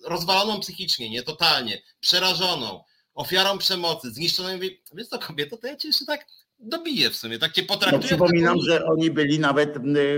rozwaloną 0.03 0.59
psychicznie, 0.59 1.09
nie 1.09 1.23
totalnie, 1.23 1.81
przerażoną, 1.99 2.83
ofiarą 3.13 3.57
przemocy, 3.57 4.11
zniszczoną, 4.11 4.53
mówi, 4.53 4.81
wiesz 4.93 5.07
co 5.07 5.19
kobieto, 5.19 5.57
to 5.57 5.67
ja 5.67 5.75
cię 5.75 5.87
jeszcze 5.87 6.05
tak 6.05 6.25
dobiję 6.59 7.09
w 7.09 7.15
sumie, 7.15 7.39
tak 7.39 7.53
cię 7.53 7.63
potraktuję. 7.63 8.01
No, 8.01 8.07
przypominam, 8.07 8.53
taką... 8.53 8.65
że 8.65 8.85
oni 8.85 9.11
byli 9.11 9.39
nawet, 9.39 9.75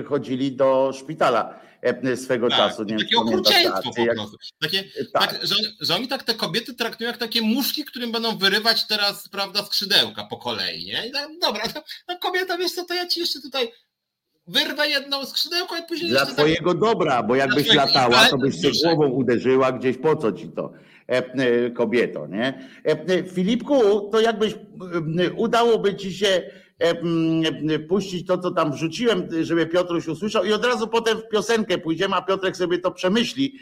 chodzili 0.10 0.52
do 0.52 0.94
szpitala 1.00 1.67
swego 2.16 2.50
tak, 2.50 2.58
czasu. 2.58 2.84
Nie 2.84 2.98
takie 2.98 3.18
okrucieństwo 3.18 3.92
po 3.96 4.06
prostu. 4.06 4.38
Takie, 4.62 4.80
e, 4.80 5.06
tak. 5.14 5.32
tak 5.32 5.46
że, 5.46 5.56
że, 5.82 5.96
oni 5.96 6.08
tak 6.08 6.24
te 6.24 6.34
kobiety 6.34 6.74
traktują 6.74 7.08
jak 7.08 7.18
takie 7.18 7.42
muszki, 7.42 7.86
którym 7.86 8.12
będą 8.12 8.38
wyrywać 8.38 8.88
teraz, 8.88 9.30
prawda, 9.30 9.66
skrzydełka 9.66 10.24
po 10.24 10.38
kolei, 10.38 10.86
nie? 10.86 11.08
I 11.08 11.12
tak, 11.12 11.30
dobra, 11.42 11.64
no, 11.76 11.82
no 12.08 12.20
kobieta, 12.20 12.58
wiesz 12.58 12.72
co, 12.72 12.86
to 12.86 12.94
ja 12.94 13.08
ci 13.08 13.20
jeszcze 13.20 13.42
tutaj 13.42 13.72
wyrwę 14.48 14.90
jedną 14.90 15.26
skrzydełko 15.26 15.78
i 15.78 15.84
później... 15.84 16.10
Dla 16.10 16.26
twojego 16.26 16.72
tak... 16.72 16.80
dobra, 16.80 17.24
bo 17.24 17.36
jakbyś 17.36 17.74
latała, 17.74 18.26
to 18.26 18.38
byś 18.38 18.62
się 18.62 18.72
głową 18.84 19.08
uderzyła 19.08 19.72
gdzieś, 19.72 19.98
po 19.98 20.16
co 20.16 20.32
ci 20.32 20.50
to? 20.50 20.74
E, 21.10 21.18
e, 21.18 21.72
kobieto. 21.72 22.28
Nie? 22.28 22.70
E, 22.84 23.24
Filipku, 23.24 24.10
to 24.12 24.20
jakbyś 24.20 24.56
udałoby 25.36 25.96
ci 25.96 26.14
się 26.14 26.42
puścić 27.90 28.28
to, 28.28 28.38
co 28.38 28.52
tam 28.52 28.72
wrzuciłem, 28.72 29.28
żeby 29.42 29.66
Piotruś 29.66 30.08
usłyszał 30.08 30.46
i 30.46 30.54
od 30.54 30.66
razu 30.66 30.88
potem 30.88 31.18
w 31.18 31.28
piosenkę 31.28 31.78
pójdziemy, 31.78 32.16
a 32.16 32.22
Piotrek 32.22 32.58
sobie 32.58 32.80
to 32.80 32.92
przemyśli. 32.92 33.54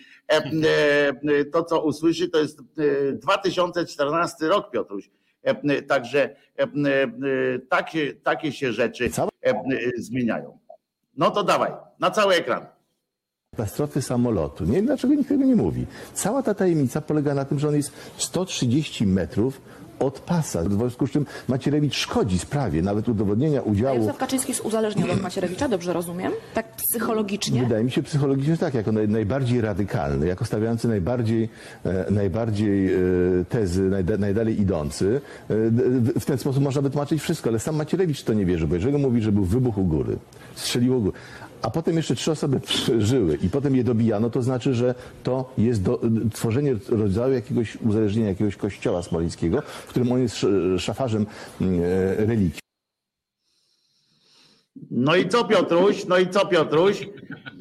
To, 1.53 1.63
co 1.63 1.84
usłyszy, 1.84 2.30
to 2.30 2.39
jest 2.39 2.59
2014 3.13 4.47
rok, 4.47 4.72
Piotruś. 4.72 5.09
Także 5.88 6.36
takie, 7.70 8.13
takie 8.13 8.51
się 8.51 8.74
rzeczy 8.74 9.09
zmieniają. 9.97 10.59
No 11.18 11.32
to 11.32 11.43
dawaj, 11.43 11.72
na 11.99 12.11
cały 12.11 12.36
ekran 12.36 12.66
katastrofy 13.51 14.01
samolotu. 14.01 14.66
Nie 14.66 14.72
wiem, 14.72 14.86
dlaczego 14.86 15.13
nikt 15.13 15.30
tego 15.30 15.43
nie 15.43 15.55
mówi. 15.55 15.86
Cała 16.13 16.43
ta 16.43 16.53
tajemnica 16.53 17.01
polega 17.01 17.34
na 17.34 17.45
tym, 17.45 17.59
że 17.59 17.68
on 17.68 17.76
jest 17.76 17.91
130 18.18 19.07
metrów 19.07 19.61
od 20.00 20.20
pasa, 20.20 20.64
w 20.64 20.74
związku 20.74 21.08
z 21.08 21.12
czym 21.12 21.26
Macierewicz 21.48 21.96
szkodzi 21.96 22.39
sprawie, 22.39 22.82
nawet 22.82 23.10
udowodnienia 23.10 23.62
udziału... 23.62 23.93
Jarosław 23.93 24.18
Kaczyński 24.18 24.52
jest 24.52 24.66
uzależniony 24.66 25.14
od 25.14 25.22
Macierewicza, 25.22 25.68
dobrze 25.68 25.93
rozumiem? 25.93 26.32
Tak 26.54 26.76
psychologicznie? 26.76 27.64
Wydaje 27.64 27.84
mi 27.84 27.91
się 27.91 28.04
psychologicznie 28.04 28.58
tak, 28.58 28.74
jako 28.74 28.91
naj, 28.91 29.08
najbardziej 29.08 29.62
radykalny, 29.62 30.28
jako 30.28 30.46
stawiający 30.46 30.88
najbardziej, 30.88 31.50
e, 31.86 32.12
najbardziej 32.12 32.93
e, 32.93 33.00
tezy, 33.50 33.82
najda, 33.82 34.18
najdalej 34.18 34.62
idący. 34.62 35.22
E, 35.50 35.54
w 36.20 36.26
ten 36.26 36.38
sposób 36.38 36.64
można 36.64 36.82
wytłumaczyć 36.82 37.22
wszystko, 37.22 37.50
ale 37.50 37.60
sam 37.60 37.76
Macierewicz 37.76 38.24
to 38.24 38.34
nie 38.34 38.46
wierzy, 38.46 38.68
bo 38.68 38.76
jeżeli 38.76 38.98
mówi, 38.98 39.22
że 39.22 39.32
był 39.32 39.46
wybuch 39.46 39.78
u 39.78 39.84
góry, 39.84 40.18
strzeliło 40.56 41.00
góry, 41.00 41.18
a 41.66 41.70
potem 41.70 41.95
jeszcze 41.95 42.16
trzy 42.16 42.32
osoby 42.32 42.59
żyły 42.99 43.38
i 43.41 43.49
potem 43.49 43.76
je 43.76 43.84
dobijano, 43.84 44.30
to 44.30 44.41
znaczy, 44.41 44.74
że 44.74 44.95
to 45.24 45.53
jest 45.57 45.84
do, 45.84 46.01
tworzenie 46.34 46.76
rodzaju 46.89 47.34
jakiegoś 47.34 47.76
uzależnienia, 47.76 48.30
jakiegoś 48.30 48.55
kościoła 48.55 49.03
smoleńskiego, 49.03 49.61
w 49.61 49.88
którym 49.88 50.11
on 50.11 50.22
jest 50.22 50.45
szafarzem 50.78 51.26
mm, 51.61 51.82
e, 51.84 52.16
religii. 52.26 52.59
No 54.91 55.16
i 55.16 55.30
co 55.30 55.45
Piotruś? 55.45 56.05
No 56.05 56.18
i 56.18 56.30
co 56.30 56.45
Piotruś? 56.45 57.07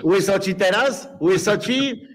Łysoci 0.05 0.55
teraz? 0.55 1.09
Łysoci? 1.21 2.07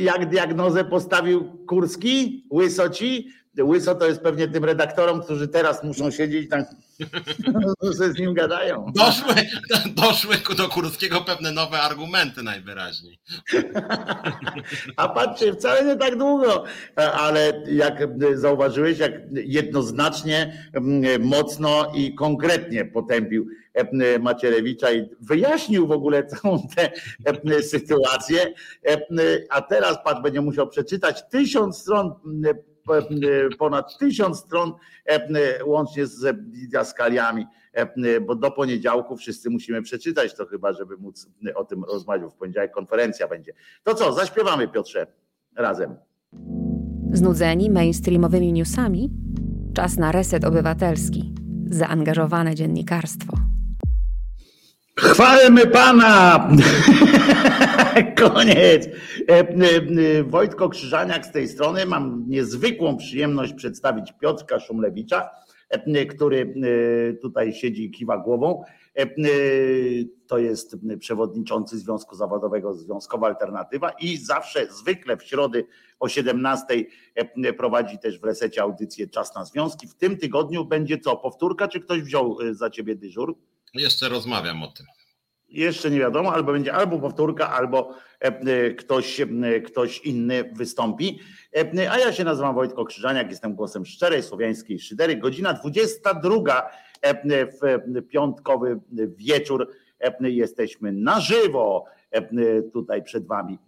Jak 0.00 0.30
diagnozę 0.30 0.84
postawił 0.84 1.44
Kurski? 1.66 2.44
Łysoci? 2.52 3.28
Łyso 3.62 3.94
to 3.94 4.06
jest 4.06 4.20
pewnie 4.20 4.48
tym 4.48 4.64
redaktorom, 4.64 5.22
którzy 5.22 5.48
teraz 5.48 5.84
muszą 5.84 6.10
siedzieć 6.10 6.50
tam, 6.50 6.64
że 7.98 8.12
z 8.12 8.18
nim 8.18 8.34
gadają. 8.34 8.92
Doszły, 8.94 9.34
doszły 10.02 10.36
do 10.56 10.68
Kurskiego 10.68 11.20
pewne 11.20 11.52
nowe 11.52 11.80
argumenty 11.80 12.42
najwyraźniej. 12.42 13.18
A 14.96 15.08
patrzcie, 15.08 15.52
wcale 15.52 15.84
nie 15.84 15.96
tak 15.96 16.18
długo, 16.18 16.64
ale 16.96 17.62
jak 17.66 18.08
zauważyłeś, 18.34 18.98
jak 18.98 19.12
jednoznacznie, 19.32 20.68
mocno 21.20 21.92
i 21.94 22.14
konkretnie 22.14 22.84
potępił 22.84 23.46
Macierewicza 24.20 24.92
i 24.92 25.08
wyjaśnił 25.20 25.86
w 25.86 25.92
ogóle 25.92 26.26
całą 26.26 26.68
tę 26.76 26.90
sytuację. 27.62 28.54
A 29.50 29.62
teraz 29.62 29.98
patrz, 30.04 30.22
będzie 30.22 30.40
musiał 30.40 30.68
przeczytać 30.68 31.22
tysiąc 31.30 31.78
stron 31.78 32.14
ponad 33.58 33.98
tysiąc 33.98 34.38
stron 34.38 34.72
łącznie 35.64 36.06
z 36.06 36.36
didaskaliami, 36.50 37.46
bo 38.26 38.34
do 38.34 38.50
poniedziałku 38.50 39.16
wszyscy 39.16 39.50
musimy 39.50 39.82
przeczytać 39.82 40.34
to 40.34 40.46
chyba, 40.46 40.72
żeby 40.72 40.96
móc 40.96 41.28
o 41.54 41.64
tym 41.64 41.84
rozmawiać. 41.84 42.32
W 42.32 42.36
poniedziałek 42.36 42.72
konferencja 42.72 43.28
będzie. 43.28 43.52
To 43.82 43.94
co, 43.94 44.12
zaśpiewamy 44.12 44.68
Piotrze 44.68 45.06
razem. 45.56 45.96
Znudzeni 47.12 47.70
mainstreamowymi 47.70 48.52
newsami? 48.52 49.10
Czas 49.74 49.96
na 49.96 50.12
reset 50.12 50.44
obywatelski. 50.44 51.34
Zaangażowane 51.66 52.54
dziennikarstwo. 52.54 53.53
Chwalmy 54.96 55.66
Pana! 55.66 56.48
Koniec. 58.18 58.88
E, 59.28 59.38
e, 59.38 60.24
Wojtko 60.24 60.68
Krzyżaniak 60.68 61.26
z 61.26 61.30
tej 61.30 61.48
strony. 61.48 61.86
Mam 61.86 62.24
niezwykłą 62.28 62.96
przyjemność 62.96 63.52
przedstawić 63.52 64.12
Piotrka 64.20 64.60
Szumlewicza, 64.60 65.30
e, 65.70 66.06
który 66.06 66.54
tutaj 67.22 67.52
siedzi 67.52 67.84
i 67.84 67.90
kiwa 67.90 68.18
głową. 68.18 68.64
To 70.26 70.38
jest 70.38 70.76
przewodniczący 70.98 71.78
Związku 71.78 72.16
Zawodowego 72.16 72.74
Związkowa 72.74 73.26
Alternatywa 73.26 73.90
i 74.00 74.16
zawsze, 74.16 74.66
zwykle 74.72 75.16
w 75.16 75.22
środy 75.22 75.66
o 76.00 76.08
17 76.08 76.84
prowadzi 77.58 77.98
też 77.98 78.20
w 78.20 78.24
resecie 78.24 78.62
audycję 78.62 79.06
Czas 79.06 79.34
na 79.34 79.44
Związki. 79.44 79.88
W 79.88 79.94
tym 79.94 80.16
tygodniu 80.16 80.64
będzie 80.64 80.98
co? 80.98 81.16
Powtórka, 81.16 81.68
czy 81.68 81.80
ktoś 81.80 82.02
wziął 82.02 82.38
za 82.52 82.70
ciebie 82.70 82.96
dyżur? 82.96 83.36
Jeszcze 83.74 84.08
rozmawiam 84.08 84.62
o 84.62 84.66
tym. 84.66 84.86
Jeszcze 85.48 85.90
nie 85.90 85.98
wiadomo, 85.98 86.32
albo 86.32 86.52
będzie 86.52 86.74
albo 86.74 86.98
powtórka, 86.98 87.50
albo 87.50 87.94
e, 88.20 88.70
ktoś, 88.70 89.20
e, 89.20 89.26
ktoś 89.60 89.98
inny 89.98 90.52
wystąpi. 90.52 91.20
E, 91.56 91.90
a 91.90 91.98
ja 91.98 92.12
się 92.12 92.24
nazywam 92.24 92.54
Wojtko 92.54 92.84
Krzyżaniak, 92.84 93.30
jestem 93.30 93.54
głosem 93.54 93.86
szczerej 93.86 94.22
słowiańskiej 94.22 94.80
szydery. 94.80 95.16
Godzina 95.16 95.52
22 95.52 96.70
w 97.32 98.02
piątkowy 98.08 98.80
wieczór. 99.16 99.70
Jesteśmy 100.20 100.92
na 100.92 101.20
żywo 101.20 101.84
tutaj 102.72 103.02
przed 103.02 103.26
wami. 103.26 103.58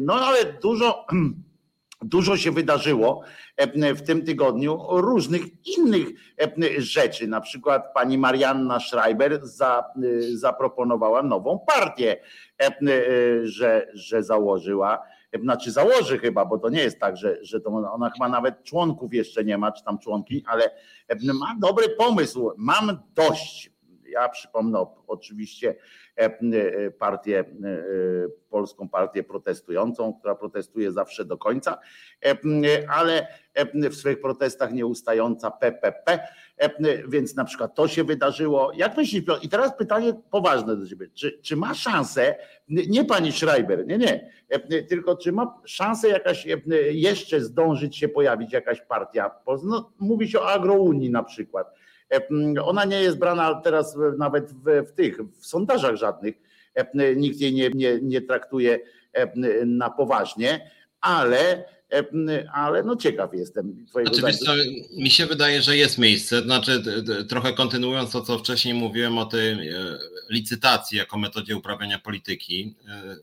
No 0.00 0.14
ale 0.14 0.52
dużo 0.62 1.06
Dużo 2.04 2.36
się 2.36 2.52
wydarzyło 2.52 3.22
e, 3.56 3.94
w 3.94 4.02
tym 4.02 4.24
tygodniu 4.24 4.78
różnych 4.90 5.42
innych 5.78 6.08
e, 6.40 6.80
rzeczy. 6.80 7.28
Na 7.28 7.40
przykład 7.40 7.94
pani 7.94 8.18
Marianna 8.18 8.80
Schreiber 8.80 9.32
e, 9.32 9.40
zaproponowała 10.32 11.22
nową 11.22 11.58
partię, 11.66 12.16
że, 13.42 13.86
że 13.94 14.22
założyła. 14.22 15.02
Znaczy 15.42 15.72
założy 15.72 16.18
chyba, 16.18 16.44
bo 16.44 16.58
to 16.58 16.68
nie 16.68 16.80
jest 16.80 17.00
tak, 17.00 17.16
że, 17.16 17.38
że 17.42 17.60
to 17.60 17.70
ona 17.70 18.10
chyba 18.10 18.28
nawet 18.28 18.62
członków 18.62 19.14
jeszcze 19.14 19.44
nie 19.44 19.58
ma, 19.58 19.72
czy 19.72 19.84
tam 19.84 19.98
członki, 19.98 20.44
ale 20.46 20.70
ma 21.34 21.56
dobry 21.60 21.88
pomysł. 21.88 22.50
Mam 22.56 22.98
dość. 23.14 23.72
Ja 24.08 24.28
przypomnę 24.28 24.86
oczywiście 25.06 25.76
partię, 26.98 27.38
e, 27.40 27.44
polską 28.50 28.88
partię 28.88 29.22
protestującą, 29.22 30.14
która 30.14 30.34
protestuje 30.34 30.92
zawsze 30.92 31.24
do 31.24 31.38
końca, 31.38 31.78
ale 32.88 33.26
w 33.74 33.94
swoich 33.94 34.20
protestach 34.20 34.72
nieustająca 34.72 35.50
PPP, 35.50 36.18
więc 37.08 37.36
na 37.36 37.44
przykład 37.44 37.74
to 37.74 37.88
się 37.88 38.04
wydarzyło. 38.04 38.72
Jak 38.76 38.96
myślisz, 38.96 39.22
i 39.42 39.48
teraz 39.48 39.76
pytanie 39.76 40.14
poważne 40.30 40.76
do 40.76 40.86
ciebie, 40.86 41.06
czy, 41.14 41.38
czy 41.42 41.56
ma 41.56 41.74
szansę, 41.74 42.36
nie 42.68 43.04
pani 43.04 43.32
Schreiber, 43.32 43.86
nie, 43.86 43.98
nie, 43.98 44.30
tylko 44.88 45.16
czy 45.16 45.32
ma 45.32 45.60
szansę 45.64 46.08
jakaś 46.08 46.46
jeszcze 46.90 47.40
zdążyć 47.40 47.96
się 47.96 48.08
pojawić 48.08 48.52
jakaś 48.52 48.80
partia, 48.80 49.30
no, 49.64 49.92
mówi 49.98 50.28
się 50.28 50.40
o 50.40 50.50
agrounii 50.50 51.10
na 51.10 51.22
przykład, 51.22 51.74
ona 52.62 52.84
nie 52.84 53.00
jest 53.00 53.18
brana 53.18 53.54
teraz 53.54 53.96
nawet 54.18 54.52
w, 54.52 54.88
w 54.88 54.92
tych 54.92 55.18
w 55.40 55.46
sondażach 55.46 55.96
żadnych. 55.96 56.34
Nikt 57.16 57.40
jej 57.40 57.54
nie, 57.54 57.70
nie, 57.70 57.98
nie 58.02 58.20
traktuje 58.20 58.80
na 59.66 59.90
poważnie, 59.90 60.70
ale 61.00 61.64
ale 62.52 62.82
no 62.82 62.96
ciekaw 62.96 63.34
jestem 63.34 63.86
twojego 63.86 64.14
znaczy, 64.14 64.38
co, 64.38 64.52
Mi 64.96 65.10
się 65.10 65.26
wydaje, 65.26 65.62
że 65.62 65.76
jest 65.76 65.98
miejsce, 65.98 66.42
znaczy 66.42 66.82
trochę 67.28 67.52
kontynuując 67.52 68.10
to, 68.10 68.22
co 68.22 68.38
wcześniej 68.38 68.74
mówiłem 68.74 69.18
o 69.18 69.26
tej 69.26 69.68
e, 69.68 69.74
licytacji 70.30 70.98
jako 70.98 71.18
metodzie 71.18 71.56
uprawiania 71.56 71.98
polityki. 71.98 72.74
E, 72.88 73.16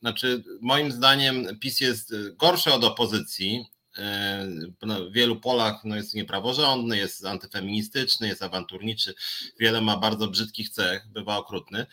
znaczy 0.00 0.44
moim 0.60 0.92
zdaniem 0.92 1.58
PiS 1.60 1.80
jest 1.80 2.14
gorszy 2.36 2.72
od 2.72 2.84
opozycji, 2.84 3.64
wielu 5.12 5.36
polach 5.40 5.84
no 5.84 5.96
jest 5.96 6.14
niepraworządny, 6.14 6.96
jest 6.96 7.26
antyfeministyczny, 7.26 8.28
jest 8.28 8.42
awanturniczy, 8.42 9.14
wiele 9.58 9.80
ma 9.80 9.96
bardzo 9.96 10.28
brzydkich 10.28 10.70
cech, 10.70 11.08
bywa 11.08 11.36
okrutny. 11.36 11.86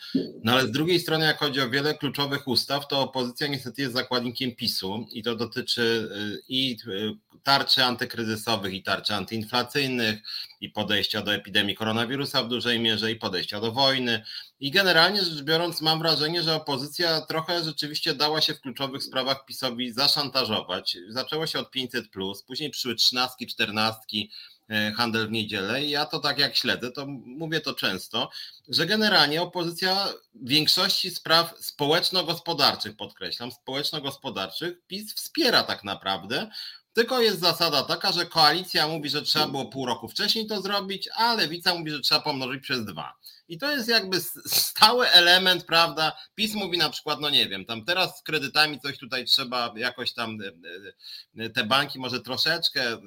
No 0.44 0.52
ale 0.52 0.66
z 0.66 0.70
drugiej 0.70 1.00
strony, 1.00 1.24
jak 1.24 1.38
chodzi 1.38 1.60
o 1.60 1.70
wiele 1.70 1.94
kluczowych 1.94 2.48
ustaw, 2.48 2.88
to 2.88 3.00
opozycja 3.00 3.46
niestety 3.46 3.82
jest 3.82 3.94
zakładnikiem 3.94 4.54
PiSu 4.54 5.06
i 5.12 5.22
to 5.22 5.36
dotyczy 5.36 6.08
y, 6.36 6.42
i 6.48 6.76
y, 6.86 7.16
tarczy 7.48 7.84
antykryzysowych, 7.84 8.74
i 8.74 8.82
tarczy 8.82 9.14
antyinflacyjnych, 9.14 10.18
i 10.60 10.70
podejścia 10.70 11.22
do 11.22 11.34
epidemii 11.34 11.74
koronawirusa 11.74 12.42
w 12.42 12.48
dużej 12.48 12.80
mierze, 12.80 13.12
i 13.12 13.16
podejścia 13.16 13.60
do 13.60 13.72
wojny. 13.72 14.24
I 14.60 14.70
generalnie 14.70 15.22
rzecz 15.22 15.42
biorąc, 15.42 15.80
mam 15.80 15.98
wrażenie, 15.98 16.42
że 16.42 16.54
opozycja 16.54 17.20
trochę 17.20 17.64
rzeczywiście 17.64 18.14
dała 18.14 18.40
się 18.40 18.54
w 18.54 18.60
kluczowych 18.60 19.02
sprawach 19.02 19.44
PiSowi 19.44 19.92
zaszantażować. 19.92 20.96
Zaczęło 21.08 21.46
się 21.46 21.58
od 21.58 21.70
500, 21.70 22.04
później 22.46 22.70
przyszły 22.70 22.94
trzynastki, 22.94 23.46
czternastki, 23.46 24.30
e, 24.68 24.92
handel 24.92 25.28
w 25.28 25.30
niedzielę. 25.30 25.84
I 25.84 25.90
ja 25.90 26.06
to 26.06 26.18
tak 26.18 26.38
jak 26.38 26.56
śledzę, 26.56 26.90
to 26.90 27.06
mówię 27.26 27.60
to 27.60 27.74
często, 27.74 28.30
że 28.68 28.86
generalnie 28.86 29.42
opozycja 29.42 30.08
w 30.34 30.48
większości 30.48 31.10
spraw 31.10 31.54
społeczno-gospodarczych, 31.60 32.96
podkreślam, 32.96 33.52
społeczno-gospodarczych, 33.52 34.86
PiS 34.86 35.14
wspiera 35.14 35.62
tak 35.62 35.84
naprawdę. 35.84 36.50
Tylko 36.98 37.20
jest 37.20 37.40
zasada 37.40 37.82
taka, 37.82 38.12
że 38.12 38.26
koalicja 38.26 38.88
mówi, 38.88 39.08
że 39.08 39.22
trzeba 39.22 39.46
było 39.46 39.64
pół 39.66 39.86
roku 39.86 40.08
wcześniej 40.08 40.46
to 40.46 40.62
zrobić, 40.62 41.08
a 41.14 41.34
lewica 41.34 41.74
mówi, 41.74 41.90
że 41.90 42.00
trzeba 42.00 42.20
pomnożyć 42.20 42.62
przez 42.62 42.84
dwa. 42.84 43.14
I 43.48 43.58
to 43.58 43.70
jest 43.70 43.88
jakby 43.88 44.20
stały 44.46 45.08
element, 45.08 45.64
prawda? 45.64 46.12
PiS 46.34 46.54
mówi 46.54 46.78
na 46.78 46.90
przykład, 46.90 47.20
no 47.20 47.30
nie 47.30 47.48
wiem, 47.48 47.64
tam 47.64 47.84
teraz 47.84 48.18
z 48.18 48.22
kredytami 48.22 48.80
coś 48.80 48.98
tutaj 48.98 49.24
trzeba 49.24 49.74
jakoś 49.76 50.12
tam 50.12 50.38
e, 50.40 51.44
e, 51.44 51.50
te 51.50 51.64
banki 51.64 51.98
może 51.98 52.20
troszeczkę 52.20 52.82
e, 52.82 53.00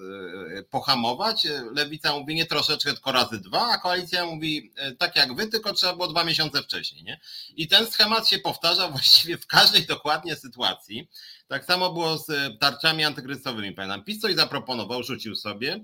pohamować. 0.69 1.47
Lewica 1.75 2.19
mówi 2.19 2.35
nie 2.35 2.45
troszeczkę, 2.45 2.93
tylko 2.93 3.11
razy 3.11 3.39
dwa, 3.39 3.67
a 3.67 3.77
koalicja 3.77 4.25
mówi 4.25 4.73
tak 4.99 5.15
jak 5.15 5.35
wy, 5.35 5.47
tylko 5.47 5.73
trzeba 5.73 5.93
było 5.93 6.07
dwa 6.07 6.23
miesiące 6.23 6.63
wcześniej, 6.63 7.03
nie? 7.03 7.19
I 7.55 7.67
ten 7.67 7.91
schemat 7.91 8.29
się 8.29 8.39
powtarza 8.39 8.89
właściwie 8.97 9.37
w 9.37 9.47
każdej 9.47 9.85
dokładnie 9.85 10.35
sytuacji. 10.35 11.07
Tak 11.51 11.65
samo 11.65 11.93
było 11.93 12.17
z 12.17 12.59
tarczami 12.59 13.03
antykryzysowymi, 13.03 13.71
pamiętam. 13.71 14.03
PiS 14.03 14.19
coś 14.19 14.35
zaproponował, 14.35 15.03
rzucił 15.03 15.35
sobie, 15.35 15.83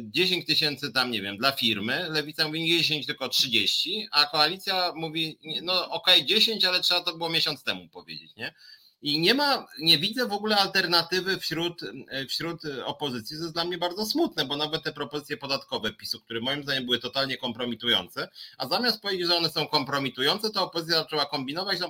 10 0.00 0.42
e, 0.42 0.46
tysięcy 0.46 0.92
tam, 0.92 1.10
nie 1.10 1.22
wiem, 1.22 1.36
dla 1.36 1.52
firmy, 1.52 2.06
lewica 2.08 2.46
mówi 2.46 2.62
nie 2.62 2.68
10, 2.68 3.06
tylko 3.06 3.28
30, 3.28 4.08
a 4.12 4.26
koalicja 4.26 4.92
mówi, 4.94 5.38
no 5.62 5.90
okej, 5.90 6.14
okay, 6.14 6.26
10, 6.26 6.64
ale 6.64 6.80
trzeba 6.80 7.00
to 7.00 7.16
było 7.16 7.30
miesiąc 7.30 7.62
temu 7.62 7.88
powiedzieć, 7.88 8.36
nie? 8.36 8.54
I 9.02 9.20
nie 9.20 9.34
ma, 9.34 9.66
nie 9.78 9.98
widzę 9.98 10.26
w 10.26 10.32
ogóle 10.32 10.56
alternatywy 10.56 11.38
wśród, 11.38 11.82
e, 12.08 12.26
wśród 12.26 12.62
opozycji. 12.84 13.36
To 13.36 13.42
jest 13.42 13.54
dla 13.54 13.64
mnie 13.64 13.78
bardzo 13.78 14.06
smutne, 14.06 14.44
bo 14.44 14.56
nawet 14.56 14.82
te 14.82 14.92
propozycje 14.92 15.36
podatkowe 15.36 15.92
PiSu, 15.92 16.20
które 16.20 16.40
moim 16.40 16.62
zdaniem 16.62 16.84
były 16.84 16.98
totalnie 16.98 17.36
kompromitujące, 17.36 18.28
a 18.58 18.68
zamiast 18.68 19.02
powiedzieć, 19.02 19.26
że 19.26 19.36
one 19.36 19.50
są 19.50 19.66
kompromitujące, 19.66 20.50
to 20.50 20.64
opozycja 20.64 20.96
zaczęła 20.96 21.26
kombinować, 21.26 21.78
że, 21.78 21.84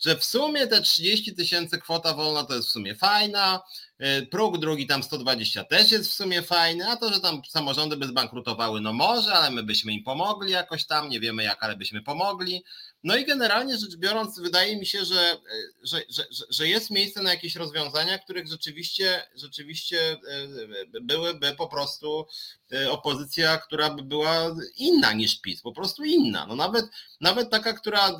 że 0.00 0.16
w 0.16 0.24
sumie 0.24 0.66
te 0.66 0.82
30 0.82 1.34
tysięcy 1.34 1.78
kwota 1.78 2.14
wolna 2.14 2.44
to 2.44 2.54
jest 2.54 2.68
w 2.68 2.72
sumie 2.72 2.94
fajna, 2.94 3.62
e, 3.98 4.22
próg 4.22 4.58
drugi 4.58 4.86
tam 4.86 5.02
120 5.02 5.64
też 5.64 5.92
jest 5.92 6.10
w 6.10 6.14
sumie 6.14 6.42
fajny, 6.42 6.88
a 6.88 6.96
to, 6.96 7.12
że 7.12 7.20
tam 7.20 7.42
samorządy 7.48 7.96
by 7.96 8.06
zbankrutowały, 8.06 8.80
no 8.80 8.92
może, 8.92 9.32
ale 9.32 9.50
my 9.50 9.62
byśmy 9.62 9.92
im 9.92 10.04
pomogli 10.04 10.52
jakoś 10.52 10.86
tam, 10.86 11.08
nie 11.08 11.20
wiemy 11.20 11.42
jak, 11.42 11.62
ale 11.62 11.76
byśmy 11.76 12.02
pomogli. 12.02 12.64
No 13.04 13.16
i 13.16 13.24
generalnie 13.24 13.78
rzecz 13.78 13.96
biorąc, 13.96 14.40
wydaje 14.40 14.76
mi 14.76 14.86
się, 14.86 15.04
że, 15.04 15.36
że, 15.82 16.02
że, 16.08 16.24
że 16.50 16.68
jest 16.68 16.90
miejsce 16.90 17.22
na 17.22 17.30
jakieś 17.30 17.56
rozwiązania, 17.56 18.18
których 18.18 18.48
rzeczywiście, 18.48 19.22
rzeczywiście 19.34 20.12
e, 20.12 21.00
byłyby 21.00 21.52
po 21.52 21.68
prostu 21.68 22.26
opozycja, 22.90 23.58
która 23.58 23.90
by 23.90 24.02
była 24.02 24.56
inna 24.76 25.12
niż 25.12 25.40
PiS, 25.40 25.62
po 25.62 25.72
prostu 25.72 26.04
inna. 26.04 26.46
No 26.46 26.56
nawet, 26.56 26.86
nawet 27.20 27.50
taka, 27.50 27.72
która 27.72 28.18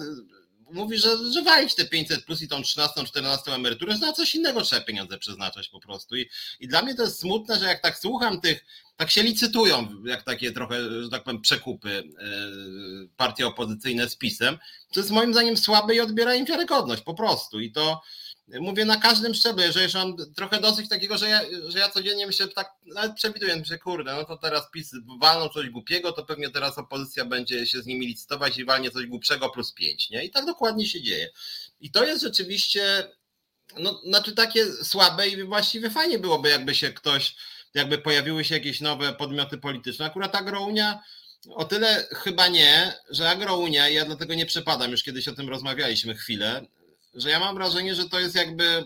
mówi, 0.73 0.99
że, 0.99 1.33
że 1.33 1.43
walić 1.43 1.75
te 1.75 1.85
500 1.85 2.25
plus 2.25 2.43
i 2.43 2.49
tą 2.49 2.63
13, 2.63 3.05
14 3.05 3.55
emeryturę, 3.55 3.93
że 3.93 3.99
na 3.99 4.13
coś 4.13 4.35
innego 4.35 4.63
trzeba 4.63 4.83
pieniądze 4.83 5.19
przeznaczać 5.19 5.69
po 5.69 5.81
prostu. 5.81 6.17
I, 6.17 6.29
I 6.61 6.69
dla 6.69 6.83
mnie 6.83 6.95
to 6.95 7.03
jest 7.03 7.21
smutne, 7.21 7.59
że 7.59 7.65
jak 7.65 7.81
tak 7.81 7.99
słucham 7.99 8.41
tych, 8.41 8.65
tak 8.97 9.11
się 9.11 9.23
licytują, 9.23 9.89
jak 10.05 10.23
takie 10.23 10.53
trochę, 10.53 11.03
że 11.03 11.11
tak 11.11 11.25
powiem, 11.25 11.41
przekupy 11.41 11.91
e, 11.99 12.03
partie 13.17 13.47
opozycyjne 13.47 14.09
z 14.09 14.17
PiSem, 14.17 14.59
to 14.93 15.01
jest 15.01 15.11
moim 15.11 15.33
zdaniem 15.33 15.57
słabe 15.57 15.95
i 15.95 16.01
odbiera 16.01 16.35
im 16.35 16.45
wiarygodność 16.45 17.03
po 17.03 17.15
prostu. 17.15 17.61
I 17.61 17.73
to 17.73 18.03
mówię 18.61 18.85
na 18.85 18.97
każdym 18.97 19.35
szczeblu, 19.35 19.63
że 19.73 19.83
już 19.83 19.95
mam 19.95 20.17
trochę 20.37 20.61
dosyć 20.61 20.89
takiego, 20.89 21.19
że 21.19 21.29
ja, 21.29 21.41
że 21.69 21.79
ja 21.79 21.89
codziennie 21.89 22.27
myślę, 22.27 22.49
tak 22.49 22.73
nawet 22.87 23.15
przewiduję, 23.15 23.57
myślę, 23.57 23.79
kurde, 23.79 24.15
no 24.15 24.25
to 24.25 24.37
teraz 24.37 24.71
PiS 24.71 24.95
walną 25.21 25.49
coś 25.49 25.71
głupiego, 25.71 26.13
to 26.13 26.25
pewnie 26.25 26.51
teraz 26.51 26.79
opozycja 26.79 27.25
będzie 27.25 27.67
się 27.67 27.83
z 27.83 27.87
nimi 27.87 28.07
licytować 28.07 28.59
i 28.59 28.65
walnie 28.65 28.91
coś 28.91 29.07
głupszego 29.07 29.51
plus 29.51 29.73
pięć, 29.73 30.11
nie? 30.11 30.25
I 30.25 30.31
tak 30.31 30.47
dokładnie 30.47 30.87
się 30.87 31.03
dzieje. 31.03 31.29
I 31.81 31.91
to 31.91 32.05
jest 32.05 32.23
rzeczywiście, 32.23 33.09
no, 33.79 34.01
znaczy 34.05 34.33
takie 34.33 34.73
słabe 34.73 35.29
i 35.29 35.45
właściwie 35.45 35.91
fajnie 35.91 36.19
byłoby, 36.19 36.49
jakby 36.49 36.75
się 36.75 36.93
ktoś, 36.93 37.37
jakby 37.75 37.99
pojawiły 37.99 38.45
się 38.45 38.55
jakieś 38.55 38.81
nowe 38.81 39.13
podmioty 39.13 39.59
polityczne. 39.59 40.07
Akurat 40.07 40.35
Agrounia 40.35 41.03
O 41.49 41.65
tyle 41.65 42.07
chyba 42.13 42.49
nie, 42.49 42.93
że 43.11 43.31
Agrounia, 43.31 43.89
ja 43.89 44.05
dlatego 44.05 44.35
nie 44.35 44.47
przepadam, 44.47 44.91
już 44.91 45.03
kiedyś 45.03 45.29
o 45.29 45.35
tym 45.35 45.49
rozmawialiśmy 45.49 46.15
chwilę, 46.15 46.67
że 47.15 47.31
ja 47.31 47.41
mam 47.41 47.55
wrażenie, 47.55 47.95
że 47.95 48.09
to 48.09 48.21
jest 48.21 48.35
jakby 48.35 48.85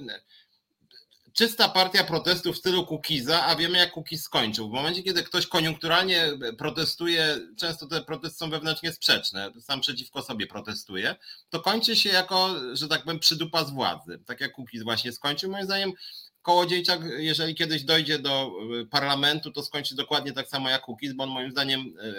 czysta 1.32 1.68
partia 1.68 2.04
protestu 2.04 2.52
w 2.52 2.58
stylu 2.58 2.86
Kukiza, 2.86 3.44
a 3.46 3.56
wiemy 3.56 3.78
jak 3.78 3.90
Kukiz 3.92 4.22
skończył. 4.22 4.68
W 4.68 4.72
momencie, 4.72 5.02
kiedy 5.02 5.22
ktoś 5.22 5.46
koniunkturalnie 5.46 6.28
protestuje, 6.58 7.38
często 7.58 7.86
te 7.86 8.00
protesty 8.00 8.38
są 8.38 8.50
wewnętrznie 8.50 8.92
sprzeczne, 8.92 9.52
sam 9.60 9.80
przeciwko 9.80 10.22
sobie 10.22 10.46
protestuje, 10.46 11.14
to 11.50 11.60
kończy 11.60 11.96
się 11.96 12.10
jako, 12.10 12.54
że 12.72 12.88
tak 12.88 13.02
powiem, 13.04 13.18
przydupa 13.18 13.64
z 13.64 13.70
władzy. 13.70 14.18
Tak 14.26 14.40
jak 14.40 14.52
Kukiz 14.52 14.82
właśnie 14.82 15.12
skończył, 15.12 15.50
moim 15.50 15.64
zdaniem 15.64 15.92
Kołodziejczak, 16.42 17.00
jeżeli 17.16 17.54
kiedyś 17.54 17.84
dojdzie 17.84 18.18
do 18.18 18.52
parlamentu, 18.90 19.50
to 19.50 19.62
skończy 19.62 19.94
dokładnie 19.94 20.32
tak 20.32 20.48
samo 20.48 20.70
jak 20.70 20.82
Kukiz, 20.82 21.12
bo 21.12 21.24
on 21.24 21.30
moim 21.30 21.50
zdaniem 21.50 21.80
e, 21.80 22.14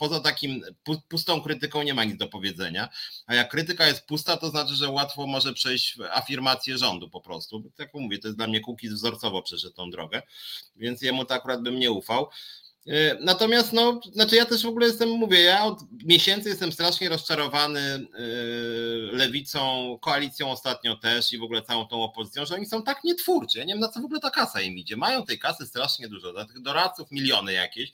poza 0.00 0.20
takim 0.20 0.62
pustą 1.08 1.40
krytyką 1.40 1.82
nie 1.82 1.94
ma 1.94 2.04
nic 2.04 2.16
do 2.16 2.26
powiedzenia. 2.26 2.88
A 3.26 3.34
jak 3.34 3.50
krytyka 3.50 3.86
jest 3.86 4.06
pusta, 4.06 4.36
to 4.36 4.50
znaczy, 4.50 4.74
że 4.74 4.88
łatwo 4.88 5.26
może 5.26 5.52
przejść 5.52 5.96
w 5.96 6.02
afirmację 6.02 6.78
rządu 6.78 7.10
po 7.10 7.20
prostu. 7.20 7.62
Tak 7.76 7.94
mówię, 7.94 8.18
to 8.18 8.28
jest 8.28 8.38
dla 8.38 8.46
mnie 8.46 8.60
Kukiz 8.60 8.92
wzorcowo 8.92 9.42
przeszedł 9.42 9.74
tą 9.74 9.90
drogę, 9.90 10.22
więc 10.76 11.02
jemu 11.02 11.24
to 11.24 11.34
akurat 11.34 11.62
bym 11.62 11.78
nie 11.78 11.90
ufał. 11.90 12.28
E, 12.86 13.18
natomiast, 13.20 13.72
no, 13.72 14.00
znaczy 14.12 14.36
ja 14.36 14.44
też 14.44 14.62
w 14.62 14.68
ogóle 14.68 14.86
jestem, 14.86 15.08
mówię, 15.08 15.40
ja 15.40 15.64
od 15.64 15.80
miesięcy 16.04 16.48
jestem 16.48 16.72
strasznie 16.72 17.08
rozczarowany 17.08 17.80
e, 17.80 18.00
lewicą, 19.16 19.98
koalicją 20.02 20.50
ostatnio 20.50 20.96
też 20.96 21.32
i 21.32 21.38
w 21.38 21.42
ogóle 21.42 21.62
całą 21.62 21.86
tą 21.86 22.02
opozycją, 22.02 22.46
że 22.46 22.54
oni 22.54 22.66
są 22.66 22.82
tak 22.82 23.04
nietwórczy. 23.04 23.58
Ja 23.58 23.64
nie 23.64 23.72
wiem, 23.72 23.80
na 23.80 23.88
co 23.88 24.00
w 24.00 24.04
ogóle 24.04 24.20
ta 24.20 24.30
kasa 24.30 24.60
im 24.60 24.78
idzie. 24.78 24.96
Mają 24.96 25.24
tej 25.24 25.38
kasy 25.38 25.66
strasznie 25.66 26.08
dużo, 26.08 26.32
dla 26.32 26.44
tych 26.44 26.62
doradców 26.62 27.10
miliony 27.10 27.52
jakieś, 27.52 27.92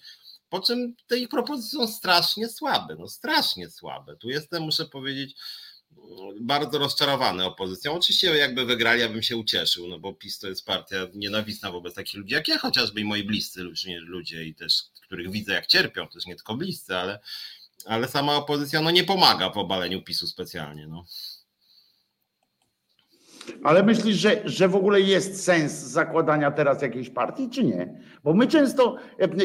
po 0.56 0.60
czym 0.60 0.94
te 1.06 1.18
ich 1.18 1.28
propozycje 1.28 1.78
są 1.78 1.86
strasznie 1.86 2.48
słabe, 2.48 2.96
no 2.98 3.08
strasznie 3.08 3.70
słabe. 3.70 4.16
Tu 4.16 4.28
jestem, 4.28 4.62
muszę 4.62 4.84
powiedzieć, 4.84 5.34
bardzo 6.40 6.78
rozczarowany 6.78 7.44
opozycją. 7.44 7.92
Oczywiście 7.92 8.36
jakby 8.36 8.64
wygrali, 8.64 9.00
ja 9.00 9.08
bym 9.08 9.22
się 9.22 9.36
ucieszył, 9.36 9.88
no 9.88 9.98
bo 9.98 10.14
PiS 10.14 10.38
to 10.38 10.48
jest 10.48 10.64
partia 10.64 10.96
nienawistna 11.14 11.72
wobec 11.72 11.94
takich 11.94 12.14
ludzi 12.14 12.34
jak 12.34 12.48
ja, 12.48 12.58
chociażby 12.58 13.00
i 13.00 13.04
moi 13.04 13.24
bliscy 13.24 13.62
ludzie 14.00 14.44
i 14.44 14.54
też, 14.54 14.82
których 15.02 15.30
widzę 15.30 15.52
jak 15.52 15.66
cierpią, 15.66 16.08
też 16.08 16.26
nie 16.26 16.36
tylko 16.36 16.56
bliscy, 16.56 16.96
ale, 16.96 17.20
ale 17.86 18.08
sama 18.08 18.36
opozycja 18.36 18.80
no 18.80 18.90
nie 18.90 19.04
pomaga 19.04 19.50
w 19.50 19.58
obaleniu 19.58 20.02
PiSu 20.02 20.26
specjalnie. 20.26 20.86
No. 20.86 21.04
Ale 23.64 23.82
myślisz, 23.82 24.16
że, 24.16 24.40
że 24.44 24.68
w 24.68 24.76
ogóle 24.76 25.00
jest 25.00 25.44
sens 25.44 25.72
zakładania 25.72 26.50
teraz 26.50 26.82
jakiejś 26.82 27.10
partii, 27.10 27.50
czy 27.50 27.64
nie? 27.64 28.00
Bo 28.24 28.34
my 28.34 28.46
często, 28.46 28.96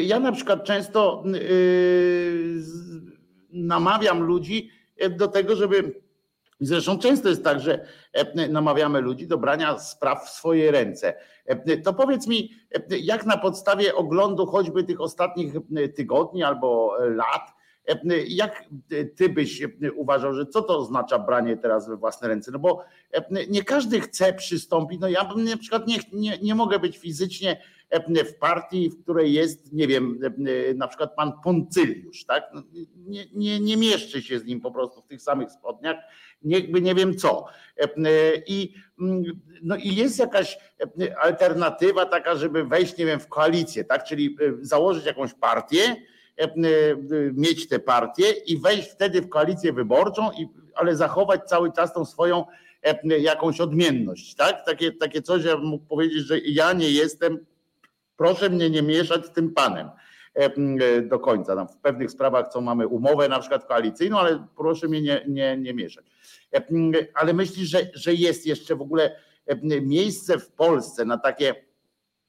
ja 0.02 0.20
na 0.20 0.32
przykład 0.32 0.64
często 0.64 1.24
yy, 1.26 2.62
namawiam 3.52 4.22
ludzi 4.22 4.70
do 5.10 5.28
tego, 5.28 5.56
żeby. 5.56 6.02
Zresztą 6.60 6.98
często 6.98 7.28
jest 7.28 7.44
tak, 7.44 7.60
że 7.60 7.86
namawiamy 8.48 9.00
ludzi 9.00 9.26
do 9.26 9.38
brania 9.38 9.78
spraw 9.78 10.26
w 10.26 10.30
swoje 10.30 10.70
ręce. 10.70 11.14
To 11.84 11.94
powiedz 11.94 12.26
mi, 12.26 12.50
jak 12.90 13.26
na 13.26 13.38
podstawie 13.38 13.94
oglądu 13.94 14.46
choćby 14.46 14.84
tych 14.84 15.00
ostatnich 15.00 15.54
tygodni 15.96 16.42
albo 16.42 16.96
lat, 17.00 17.54
jak 18.28 18.64
ty 19.16 19.28
byś 19.28 19.62
uważał, 19.94 20.34
że 20.34 20.46
co 20.46 20.62
to 20.62 20.78
oznacza 20.78 21.18
branie 21.18 21.56
teraz 21.56 21.88
we 21.88 21.96
własne 21.96 22.28
ręce? 22.28 22.50
No 22.50 22.58
bo 22.58 22.84
nie 23.48 23.64
każdy 23.64 24.00
chce 24.00 24.32
przystąpić. 24.32 25.00
No 25.00 25.08
ja 25.08 25.24
bym 25.24 25.44
na 25.44 25.56
przykład 25.56 25.86
nie, 25.86 25.96
nie, 26.12 26.38
nie 26.38 26.54
mogę 26.54 26.78
być 26.78 26.98
fizycznie 26.98 27.62
w 28.26 28.34
partii, 28.38 28.90
w 28.90 29.02
której 29.02 29.32
jest, 29.32 29.72
nie 29.72 29.86
wiem, 29.86 30.20
na 30.74 30.88
przykład 30.88 31.14
pan 31.14 31.32
Poncyliusz, 31.44 32.24
tak? 32.24 32.44
No, 32.54 32.62
nie, 32.96 33.24
nie, 33.32 33.60
nie 33.60 33.76
mieszczy 33.76 34.22
się 34.22 34.38
z 34.38 34.44
nim 34.44 34.60
po 34.60 34.70
prostu 34.70 35.02
w 35.02 35.06
tych 35.06 35.22
samych 35.22 35.50
spodniach, 35.50 35.96
jakby 36.42 36.80
nie 36.80 36.94
wiem 36.94 37.16
co. 37.16 37.46
I, 38.46 38.74
no 39.62 39.76
i 39.76 39.94
jest 39.94 40.18
jakaś 40.18 40.58
alternatywa 41.20 42.06
taka, 42.06 42.36
żeby 42.36 42.64
wejść, 42.64 42.96
nie 42.96 43.06
wiem, 43.06 43.20
w 43.20 43.28
koalicję, 43.28 43.84
tak? 43.84 44.04
Czyli 44.04 44.36
założyć 44.60 45.06
jakąś 45.06 45.34
partię, 45.34 45.78
E, 45.82 45.96
e, 45.96 46.06
mieć 47.32 47.68
tę 47.68 47.78
partię 47.78 48.30
i 48.30 48.58
wejść 48.58 48.90
wtedy 48.90 49.22
w 49.22 49.28
koalicję 49.28 49.72
wyborczą, 49.72 50.30
ale 50.74 50.96
zachować 50.96 51.40
cały 51.44 51.72
czas 51.72 51.92
tą 51.92 52.04
swoją 52.04 52.44
e, 52.82 53.18
jakąś 53.18 53.60
odmienność. 53.60 54.34
Tak? 54.34 54.66
Takie, 54.66 54.92
takie 54.92 55.22
coś, 55.22 55.44
ja 55.44 55.56
bym 55.56 55.66
mógł 55.66 55.84
powiedzieć, 55.84 56.26
że 56.26 56.38
ja 56.38 56.72
nie 56.72 56.90
jestem, 56.90 57.46
proszę 58.16 58.50
mnie 58.50 58.70
nie 58.70 58.82
mieszać 58.82 59.26
z 59.26 59.30
tym 59.30 59.54
panem 59.54 59.90
do 61.02 61.18
końca. 61.18 61.64
w 61.64 61.76
pewnych 61.76 62.10
sprawach, 62.10 62.48
co 62.48 62.60
mamy 62.60 62.86
umowę 62.86 63.28
na 63.28 63.38
przykład 63.40 63.64
koalicyjną, 63.64 64.18
ale 64.18 64.46
proszę 64.56 64.88
mnie 64.88 65.02
nie, 65.02 65.24
nie, 65.28 65.56
nie 65.56 65.74
mieszać. 65.74 66.06
Ale 67.14 67.32
myślisz, 67.32 67.68
że, 67.68 67.78
że 67.94 68.14
jest 68.14 68.46
jeszcze 68.46 68.76
w 68.76 68.82
ogóle 68.82 69.16
miejsce 69.82 70.38
w 70.38 70.52
Polsce 70.52 71.04
na 71.04 71.18
takie 71.18 71.54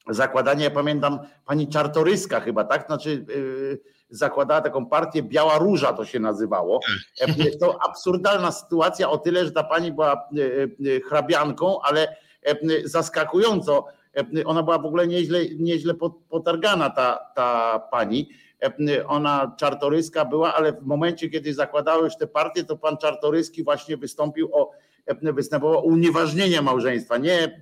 zakładanie, 0.10 0.64
ja 0.64 0.72
pamiętam 0.72 1.20
pani 1.46 1.68
Czartoryska 1.68 2.40
chyba, 2.40 2.64
tak? 2.64 2.86
Znaczy 2.86 3.26
zakładała 4.14 4.62
taką 4.62 4.86
partię 4.86 5.24
Biała 5.24 5.58
Róża 5.58 5.94
to 5.94 6.06
się 6.06 6.20
nazywało. 6.20 6.80
E, 7.22 7.58
to 7.58 7.78
absurdalna 7.90 8.52
sytuacja 8.52 9.10
o 9.10 9.18
tyle, 9.18 9.46
że 9.46 9.52
ta 9.52 9.64
pani 9.64 9.92
była 9.92 10.14
e, 10.14 10.18
e, 10.96 11.00
hrabianką, 11.00 11.82
ale 11.82 12.16
zaskakująco 12.84 13.86
ona 14.46 14.64
była 14.64 14.78
w 14.78 14.86
ogóle 14.86 15.08
nieźle, 15.08 15.40
nieźle 15.60 15.94
potargana 16.30 16.90
ta, 16.90 17.32
ta 17.36 17.80
pani. 17.92 18.30
Ona 19.08 19.56
czartoryska 19.60 20.26
była, 20.26 20.54
ale 20.54 20.74
w 20.74 20.86
momencie, 20.86 21.30
kiedy 21.30 21.54
zakładały 21.54 22.04
już 22.04 22.18
te 22.18 22.28
partie, 22.28 22.64
to 22.64 22.78
pan 22.78 22.98
Czartoryski 22.98 23.64
właśnie 23.64 23.98
wystąpił 23.98 24.50
o 24.54 24.72
unieważnienie 25.84 26.62
małżeństwa. 26.62 27.18
Nie 27.18 27.62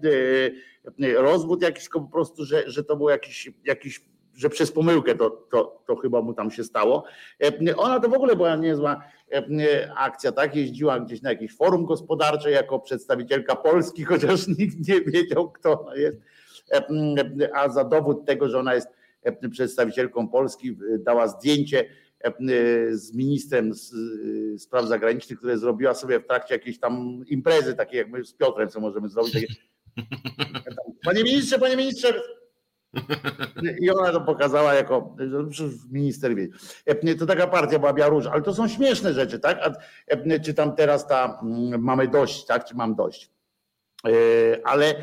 rozwód 1.18 1.62
jakiś, 1.62 1.84
tylko 1.84 2.02
po 2.02 2.12
prostu, 2.12 2.46
że, 2.46 2.70
że 2.70 2.84
to 2.84 2.96
był 2.96 3.10
jakiś, 3.10 3.52
jakiś 3.66 4.02
że 4.36 4.50
przez 4.50 4.72
pomyłkę 4.72 5.16
to, 5.16 5.30
to, 5.30 5.84
to 5.88 5.96
chyba 5.96 6.22
mu 6.22 6.34
tam 6.34 6.52
się 6.52 6.64
stało. 6.64 7.04
E, 7.44 7.76
ona 7.76 8.00
to 8.00 8.10
w 8.10 8.14
ogóle 8.14 8.36
była 8.36 8.56
niezła 8.56 9.04
e, 9.32 9.92
akcja, 9.96 10.32
tak? 10.32 10.56
Jeździła 10.56 11.00
gdzieś 11.00 11.22
na 11.22 11.30
jakieś 11.30 11.56
forum 11.56 11.86
gospodarcze 11.86 12.52
jako 12.52 12.80
przedstawicielka 12.80 13.56
Polski, 13.56 14.04
chociaż 14.12 14.48
nikt 14.48 14.88
nie 14.88 15.02
wiedział, 15.02 15.52
kto 15.52 15.82
ona 15.82 15.96
jest. 15.96 16.18
E, 16.72 16.86
a 17.54 17.70
za 17.70 17.84
dowód 17.84 18.26
tego, 18.26 18.50
że 18.50 18.60
ona 18.60 18.74
jest 18.74 18.88
przedstawicielką 19.52 20.28
Polski, 20.28 20.78
dała 21.00 21.28
zdjęcie 21.28 21.86
z 22.92 23.14
ministrem 23.14 23.72
spraw 24.58 24.86
zagranicznych, 24.86 25.40
które 25.40 25.58
zrobiła 25.58 25.94
sobie 25.94 26.20
w 26.20 26.28
trakcie 26.28 26.56
jakiejś 26.56 26.80
tam 26.80 27.24
imprezy, 27.28 27.74
takiej 27.74 27.98
jak 27.98 28.10
my 28.10 28.26
z 28.26 28.34
Piotrem, 28.34 28.70
co 28.70 28.80
możemy 28.80 29.10
zrobić. 29.10 29.34
Takie... 29.34 29.48
Panie 31.06 31.24
ministrze, 31.24 31.60
panie 31.60 31.78
ministrze, 31.78 32.22
i 33.82 33.90
ona 33.90 34.12
to 34.12 34.22
pokazała 34.22 34.74
jako 34.74 35.16
minister 35.92 36.36
wie. 36.36 36.48
To 37.20 37.26
taka 37.26 37.48
partia 37.48 37.80
była 37.80 37.94
Białoruś, 37.94 38.26
ale 38.26 38.42
to 38.42 38.54
są 38.54 38.68
śmieszne 38.68 39.14
rzeczy, 39.14 39.40
tak? 39.40 39.60
A, 39.64 40.40
czy 40.40 40.54
tam 40.54 40.76
teraz 40.76 41.08
ta 41.08 41.40
mm, 41.44 41.82
mamy 41.82 42.08
dość, 42.08 42.46
tak? 42.46 42.66
Czy 42.66 42.76
mam 42.76 42.96
dość? 42.96 43.30
E, 44.08 44.12
ale 44.64 44.96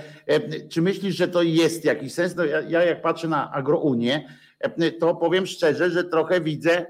czy 0.69 0.83
myślisz, 0.83 1.17
że 1.17 1.29
to 1.29 1.43
jest 1.43 1.85
jakiś 1.85 2.15
sens? 2.15 2.37
No 2.37 2.45
ja, 2.45 2.61
ja 2.61 2.85
jak 2.85 3.03
patrzę 3.03 3.29
na 3.29 3.53
Agrounię, 3.53 4.29
to 5.01 5.15
powiem 5.15 5.47
szczerze, 5.47 5.91
że 5.91 6.05
trochę 6.05 6.41
widzę, 6.41 6.87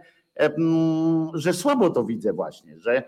że 1.34 1.52
słabo 1.52 1.90
to 1.90 2.04
widzę 2.04 2.32
właśnie, 2.32 2.78
że 2.78 3.02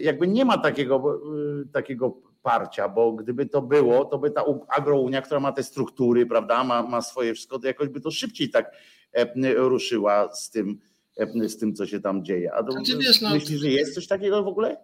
jakby 0.00 0.28
nie 0.28 0.44
ma 0.44 0.58
takiego, 0.58 1.20
y, 1.62 1.66
takiego 1.72 2.16
parcia, 2.44 2.88
bo 2.88 3.12
gdyby 3.12 3.46
to 3.46 3.62
było, 3.62 4.04
to 4.04 4.18
by 4.18 4.30
ta 4.30 4.44
agrounia, 4.68 5.22
która 5.22 5.40
ma 5.40 5.52
te 5.52 5.62
struktury, 5.62 6.26
prawda, 6.26 6.64
ma, 6.64 6.82
ma 6.82 7.02
swoje 7.02 7.34
wszystko, 7.34 7.58
to 7.58 7.66
jakoś 7.66 7.88
by 7.88 8.00
to 8.00 8.10
szybciej 8.10 8.50
tak 8.50 8.70
ruszyła 9.56 10.34
z 10.34 10.50
tym, 10.50 10.78
z 11.48 11.58
tym 11.58 11.74
co 11.74 11.86
się 11.86 12.00
tam 12.00 12.24
dzieje. 12.24 12.54
A 12.54 12.62
to, 12.62 12.72
znaczy, 12.72 12.98
wiesz, 12.98 13.20
no, 13.20 13.30
myślisz, 13.30 13.60
że 13.60 13.68
jest 13.68 13.94
coś 13.94 14.06
takiego 14.06 14.42
w 14.42 14.48
ogóle? 14.48 14.76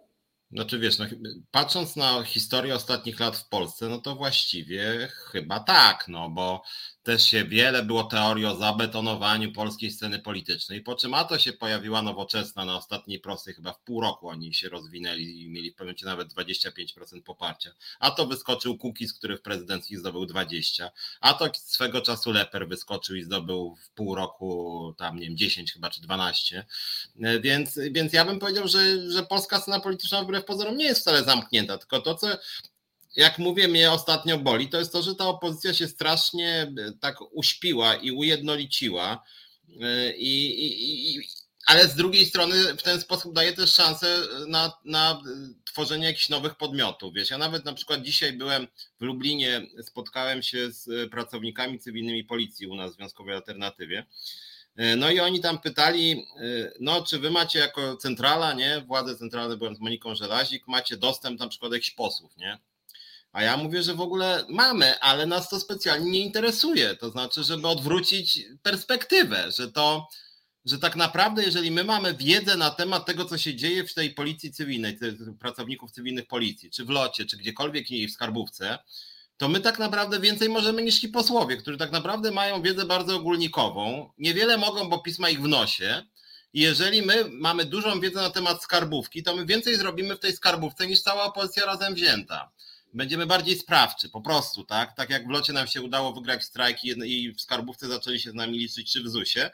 Znaczy 0.51 0.79
wiesz, 0.79 0.99
no, 0.99 1.05
patrząc 1.51 1.95
na 1.95 2.23
historię 2.23 2.75
ostatnich 2.75 3.19
lat 3.19 3.37
w 3.37 3.49
Polsce, 3.49 3.89
no 3.89 3.97
to 3.97 4.15
właściwie 4.15 5.07
chyba 5.31 5.59
tak, 5.59 6.05
no 6.07 6.29
bo 6.29 6.63
też 7.03 7.23
się 7.23 7.45
wiele 7.45 7.83
było 7.83 8.03
teorii 8.03 8.45
o 8.45 8.55
zabetonowaniu 8.55 9.51
polskiej 9.51 9.91
sceny 9.91 10.19
politycznej, 10.19 10.81
po 10.81 10.95
czym 10.95 11.13
a 11.13 11.23
to 11.23 11.39
się 11.39 11.53
pojawiła 11.53 12.01
nowoczesna 12.01 12.65
na 12.65 12.77
ostatniej 12.77 13.19
prostej, 13.19 13.53
chyba 13.53 13.73
w 13.73 13.79
pół 13.79 14.01
roku 14.01 14.27
oni 14.27 14.53
się 14.53 14.69
rozwinęli 14.69 15.41
i 15.41 15.49
mieli 15.49 15.71
w 15.71 15.75
pewnym 15.75 15.87
momencie 15.87 16.05
nawet 16.05 16.33
25% 16.33 17.21
poparcia. 17.23 17.71
A 17.99 18.11
to 18.11 18.27
wyskoczył 18.27 18.77
Kukiz, 18.77 19.13
który 19.13 19.37
w 19.37 19.41
prezydencji 19.41 19.97
zdobył 19.97 20.25
20, 20.25 20.91
a 21.21 21.33
to 21.33 21.49
swego 21.55 22.01
czasu 22.01 22.31
Leper 22.31 22.67
wyskoczył 22.67 23.15
i 23.15 23.23
zdobył 23.23 23.75
w 23.75 23.89
pół 23.89 24.15
roku 24.15 24.93
tam, 24.97 25.15
nie 25.15 25.25
wiem, 25.25 25.37
10 25.37 25.73
chyba 25.73 25.89
czy 25.89 26.01
12. 26.01 26.65
Więc, 27.41 27.79
więc 27.91 28.13
ja 28.13 28.25
bym 28.25 28.39
powiedział, 28.39 28.67
że, 28.67 29.11
że 29.11 29.23
polska 29.23 29.59
scena 29.59 29.79
polityczna 29.79 30.23
wbrew 30.23 30.45
pozorom 30.45 30.77
nie 30.77 30.85
jest 30.85 31.01
wcale 31.01 31.23
zamknięta, 31.23 31.77
tylko 31.77 32.01
to, 32.01 32.15
co 32.15 32.27
jak 33.15 33.39
mówię, 33.39 33.67
mnie 33.67 33.91
ostatnio 33.91 34.37
boli, 34.37 34.69
to 34.69 34.79
jest 34.79 34.91
to, 34.91 35.01
że 35.01 35.15
ta 35.15 35.27
opozycja 35.27 35.73
się 35.73 35.87
strasznie 35.87 36.47
e, 36.47 36.91
tak 36.99 37.17
uśpiła 37.31 37.95
i 37.95 38.11
ujednoliciła. 38.11 39.23
E, 39.81 40.13
I, 40.15 40.65
i, 40.65 41.15
i, 41.15 41.21
ale 41.65 41.87
z 41.87 41.95
drugiej 41.95 42.25
strony 42.25 42.77
w 42.77 42.83
ten 42.83 43.01
sposób 43.01 43.33
daje 43.33 43.53
też 43.53 43.73
szansę 43.73 44.17
na, 44.47 44.73
na 44.85 45.21
tworzenie 45.65 46.05
jakichś 46.05 46.29
nowych 46.29 46.55
podmiotów. 46.55 47.13
Wiesz, 47.13 47.29
ja 47.29 47.37
nawet 47.37 47.65
na 47.65 47.73
przykład 47.73 48.01
dzisiaj 48.01 48.33
byłem 48.33 48.67
w 48.99 49.03
Lublinie, 49.03 49.61
spotkałem 49.83 50.43
się 50.43 50.71
z 50.71 51.11
pracownikami 51.11 51.79
cywilnymi 51.79 52.23
policji 52.23 52.67
u 52.67 52.75
nas 52.75 52.91
w 52.91 52.95
Związkowej 52.95 53.35
Alternatywie. 53.35 54.05
No 54.97 55.11
i 55.11 55.19
oni 55.19 55.39
tam 55.39 55.59
pytali, 55.59 56.25
no 56.79 57.03
czy 57.03 57.19
wy 57.19 57.31
macie 57.31 57.59
jako 57.59 57.97
centrala, 57.97 58.53
nie, 58.53 58.81
władze 58.81 59.17
centralne, 59.17 59.57
byłem 59.57 59.75
z 59.75 59.79
Moniką 59.79 60.15
Żelazik, 60.15 60.67
macie 60.67 60.97
dostęp 60.97 61.39
na 61.39 61.47
przykład 61.47 61.71
do 61.71 61.75
jakichś 61.75 61.91
posłów, 61.91 62.37
nie? 62.37 62.59
A 63.31 63.43
ja 63.43 63.57
mówię, 63.57 63.83
że 63.83 63.93
w 63.93 64.01
ogóle 64.01 64.45
mamy, 64.49 64.99
ale 64.99 65.25
nas 65.25 65.49
to 65.49 65.59
specjalnie 65.59 66.11
nie 66.11 66.19
interesuje. 66.19 66.95
To 66.95 67.09
znaczy, 67.09 67.43
żeby 67.43 67.67
odwrócić 67.67 68.39
perspektywę, 68.63 69.51
że 69.51 69.71
to, 69.71 70.07
że 70.65 70.79
tak 70.79 70.95
naprawdę, 70.95 71.43
jeżeli 71.43 71.71
my 71.71 71.83
mamy 71.83 72.13
wiedzę 72.13 72.57
na 72.57 72.69
temat 72.69 73.05
tego, 73.05 73.25
co 73.25 73.37
się 73.37 73.55
dzieje 73.55 73.83
w 73.83 73.93
tej 73.93 74.13
policji 74.13 74.51
cywilnej, 74.53 74.99
pracowników 75.39 75.91
cywilnych 75.91 76.27
policji, 76.27 76.71
czy 76.71 76.85
w 76.85 76.89
locie, 76.89 77.25
czy 77.25 77.37
gdziekolwiek 77.37 77.91
indziej 77.91 78.07
w 78.07 78.13
skarbówce, 78.13 78.79
to 79.37 79.47
my 79.47 79.59
tak 79.59 79.79
naprawdę 79.79 80.19
więcej 80.19 80.49
możemy 80.49 80.81
niż 80.81 80.99
ci 80.99 81.09
posłowie, 81.09 81.57
którzy 81.57 81.77
tak 81.77 81.91
naprawdę 81.91 82.31
mają 82.31 82.61
wiedzę 82.61 82.85
bardzo 82.85 83.15
ogólnikową. 83.15 84.11
Niewiele 84.17 84.57
mogą, 84.57 84.89
bo 84.89 84.99
pisma 84.99 85.29
ich 85.29 85.41
w 85.41 85.47
nosie. 85.47 86.03
I 86.53 86.61
jeżeli 86.61 87.01
my 87.01 87.25
mamy 87.29 87.65
dużą 87.65 87.99
wiedzę 87.99 88.21
na 88.21 88.29
temat 88.29 88.63
skarbówki, 88.63 89.23
to 89.23 89.35
my 89.35 89.45
więcej 89.45 89.75
zrobimy 89.75 90.15
w 90.15 90.19
tej 90.19 90.33
skarbówce 90.33 90.87
niż 90.87 91.01
cała 91.01 91.23
opozycja 91.23 91.65
razem 91.65 91.93
wzięta 91.93 92.51
będziemy 92.93 93.25
bardziej 93.25 93.55
sprawczy, 93.55 94.09
po 94.09 94.21
prostu, 94.21 94.63
tak? 94.63 94.95
Tak 94.95 95.09
jak 95.09 95.27
w 95.27 95.29
locie 95.29 95.53
nam 95.53 95.67
się 95.67 95.81
udało 95.81 96.13
wygrać 96.13 96.43
strajki 96.43 96.87
i 97.05 97.33
w 97.33 97.41
skarbówce 97.41 97.87
zaczęli 97.87 98.19
się 98.19 98.31
z 98.31 98.33
nami 98.33 98.57
liczyć, 98.57 98.91
czy 98.91 99.03
w 99.03 99.07
ZUS-ie, 99.07 99.51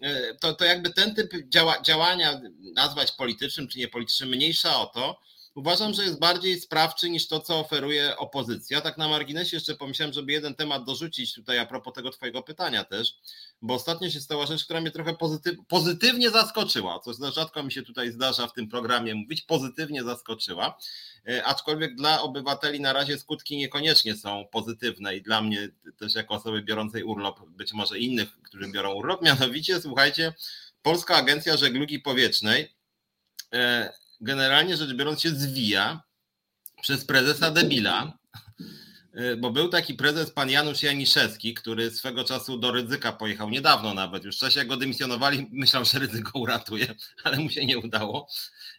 e, 0.00 0.34
to, 0.34 0.54
to 0.54 0.64
jakby 0.64 0.90
ten 0.90 1.14
typ 1.14 1.32
działa, 1.48 1.82
działania, 1.82 2.40
nazwać 2.74 3.12
politycznym 3.12 3.68
czy 3.68 3.78
niepolitycznym, 3.78 4.28
mniejsza 4.28 4.80
o 4.80 4.86
to, 4.86 5.20
uważam, 5.60 5.94
że 5.94 6.02
jest 6.04 6.18
bardziej 6.18 6.60
sprawczy 6.60 7.10
niż 7.10 7.28
to, 7.28 7.40
co 7.40 7.60
oferuje 7.60 8.16
opozycja. 8.16 8.80
Tak 8.80 8.98
na 8.98 9.08
marginesie 9.08 9.56
jeszcze 9.56 9.74
pomyślałem, 9.74 10.12
żeby 10.12 10.32
jeden 10.32 10.54
temat 10.54 10.84
dorzucić 10.84 11.34
tutaj 11.34 11.58
a 11.58 11.66
propos 11.66 11.94
tego 11.94 12.10
twojego 12.10 12.42
pytania 12.42 12.84
też, 12.84 13.14
bo 13.62 13.74
ostatnio 13.74 14.10
się 14.10 14.20
stała 14.20 14.46
rzecz, 14.46 14.64
która 14.64 14.80
mnie 14.80 14.90
trochę 14.90 15.14
pozytyw, 15.14 15.56
pozytywnie 15.68 16.30
zaskoczyła, 16.30 17.00
co 17.00 17.32
rzadko 17.32 17.62
mi 17.62 17.72
się 17.72 17.82
tutaj 17.82 18.12
zdarza 18.12 18.46
w 18.46 18.52
tym 18.52 18.68
programie 18.68 19.14
mówić, 19.14 19.42
pozytywnie 19.42 20.04
zaskoczyła. 20.04 20.78
E, 21.28 21.44
aczkolwiek 21.44 21.94
dla 21.94 22.22
obywateli 22.22 22.80
na 22.80 22.92
razie 22.92 23.18
skutki 23.18 23.56
niekoniecznie 23.56 24.16
są 24.16 24.44
pozytywne 24.52 25.16
i 25.16 25.22
dla 25.22 25.42
mnie 25.42 25.68
też 25.98 26.14
jako 26.14 26.34
osoby 26.34 26.62
biorącej 26.62 27.02
urlop, 27.02 27.48
być 27.48 27.72
może 27.72 27.98
innych, 27.98 28.42
którzy 28.42 28.68
biorą 28.68 28.92
urlop, 28.92 29.22
mianowicie 29.30 29.80
słuchajcie, 29.80 30.32
Polska 30.82 31.16
Agencja 31.16 31.56
Żeglugi 31.56 31.98
Powietrznej 31.98 32.72
e, 33.52 33.92
generalnie 34.20 34.76
rzecz 34.76 34.94
biorąc 34.94 35.20
się 35.20 35.30
zwija 35.30 36.02
przez 36.82 37.04
prezesa 37.04 37.50
Debila, 37.50 38.18
e, 39.12 39.36
bo 39.36 39.50
był 39.50 39.68
taki 39.68 39.94
prezes 39.94 40.30
pan 40.30 40.50
Janusz 40.50 40.82
Janiszewski, 40.82 41.54
który 41.54 41.90
swego 41.90 42.24
czasu 42.24 42.58
do 42.58 42.72
Rydzyka 42.72 43.12
pojechał 43.12 43.50
niedawno 43.50 43.94
nawet, 43.94 44.24
już 44.24 44.36
w 44.36 44.40
czasie 44.40 44.58
jak 44.58 44.68
go 44.68 44.76
dymisjonowali, 44.76 45.48
myślał, 45.52 45.84
że 45.84 45.98
Rydzyko 45.98 46.38
uratuje, 46.38 46.94
ale 47.24 47.38
mu 47.38 47.50
się 47.50 47.66
nie 47.66 47.78
udało. 47.78 48.28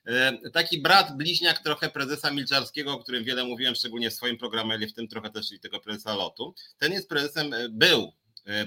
E, 0.06 0.50
taki 0.54 0.82
brat, 0.82 1.18
bliźniak 1.18 1.64
trochę 1.64 1.90
prezesa 1.90 2.32
Milczarskiego, 2.32 2.94
o 2.94 3.00
którym 3.00 3.24
wiele 3.24 3.44
mówiłem, 3.44 3.76
szczególnie 3.76 4.10
w 4.10 4.14
swoim 4.14 4.38
programie, 4.38 4.74
ale 4.74 4.88
w 4.88 4.94
tym 4.94 5.08
trochę 5.08 5.30
też 5.30 5.52
i 5.52 5.60
tego 5.60 5.80
prezesa 5.80 6.16
lotu. 6.16 6.56
Ten 6.78 6.92
jest 6.92 7.10
prezesem, 7.10 7.54
e, 7.54 7.70
był 7.70 8.14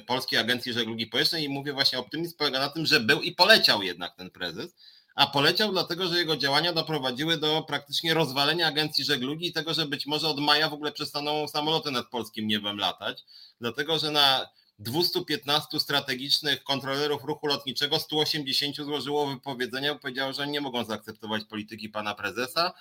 Polskiej 0.07 0.39
Agencji 0.39 0.73
Żeglugi 0.73 1.07
Powietrznej 1.07 1.45
i 1.45 1.49
mówię 1.49 1.73
właśnie, 1.73 1.99
optymizm 1.99 2.37
polega 2.37 2.59
na 2.59 2.69
tym, 2.69 2.87
że 2.87 3.01
był 3.01 3.23
i 3.23 3.33
poleciał 3.33 3.83
jednak 3.83 4.17
ten 4.17 4.31
prezes, 4.31 4.75
a 5.15 5.27
poleciał 5.27 5.73
dlatego, 5.73 6.09
że 6.09 6.19
jego 6.19 6.37
działania 6.37 6.73
doprowadziły 6.73 7.37
do 7.37 7.63
praktycznie 7.63 8.15
rozwalenia 8.15 8.67
agencji 8.67 9.05
żeglugi 9.05 9.47
i 9.47 9.53
tego, 9.53 9.75
że 9.75 9.87
być 9.87 10.07
może 10.07 10.29
od 10.29 10.41
maja 10.41 10.69
w 10.69 10.75
ogóle 10.75 10.93
przestaną 10.93 11.49
samoloty 11.49 11.91
nad 11.91 12.09
polskim 12.09 12.47
niebem 12.47 12.79
latać, 12.79 13.25
dlatego 13.61 13.99
że 13.99 14.11
na 14.11 14.49
215 14.79 15.81
strategicznych 15.81 16.65
kontrolerów 16.65 17.25
ruchu 17.25 17.47
lotniczego 17.47 17.99
180 17.99 18.77
złożyło 18.77 19.27
wypowiedzenia, 19.27 19.95
powiedziało, 19.95 20.33
że 20.33 20.47
nie 20.47 20.61
mogą 20.61 20.85
zaakceptować 20.85 21.45
polityki 21.45 21.89
pana 21.89 22.15
prezesa, 22.15 22.73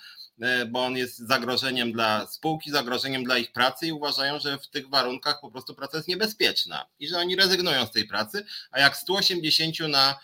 bo 0.68 0.84
on 0.84 0.96
jest 0.96 1.18
zagrożeniem 1.18 1.92
dla 1.92 2.26
spółki, 2.26 2.70
zagrożeniem 2.70 3.24
dla 3.24 3.38
ich 3.38 3.52
pracy 3.52 3.86
i 3.86 3.92
uważają, 3.92 4.38
że 4.38 4.58
w 4.58 4.68
tych 4.68 4.88
warunkach 4.88 5.40
po 5.40 5.50
prostu 5.50 5.74
praca 5.74 5.96
jest 5.96 6.08
niebezpieczna 6.08 6.86
i 7.00 7.08
że 7.08 7.18
oni 7.18 7.36
rezygnują 7.36 7.86
z 7.86 7.90
tej 7.90 8.04
pracy, 8.04 8.44
a 8.70 8.80
jak 8.80 8.96
180 8.96 9.78
na 9.80 10.18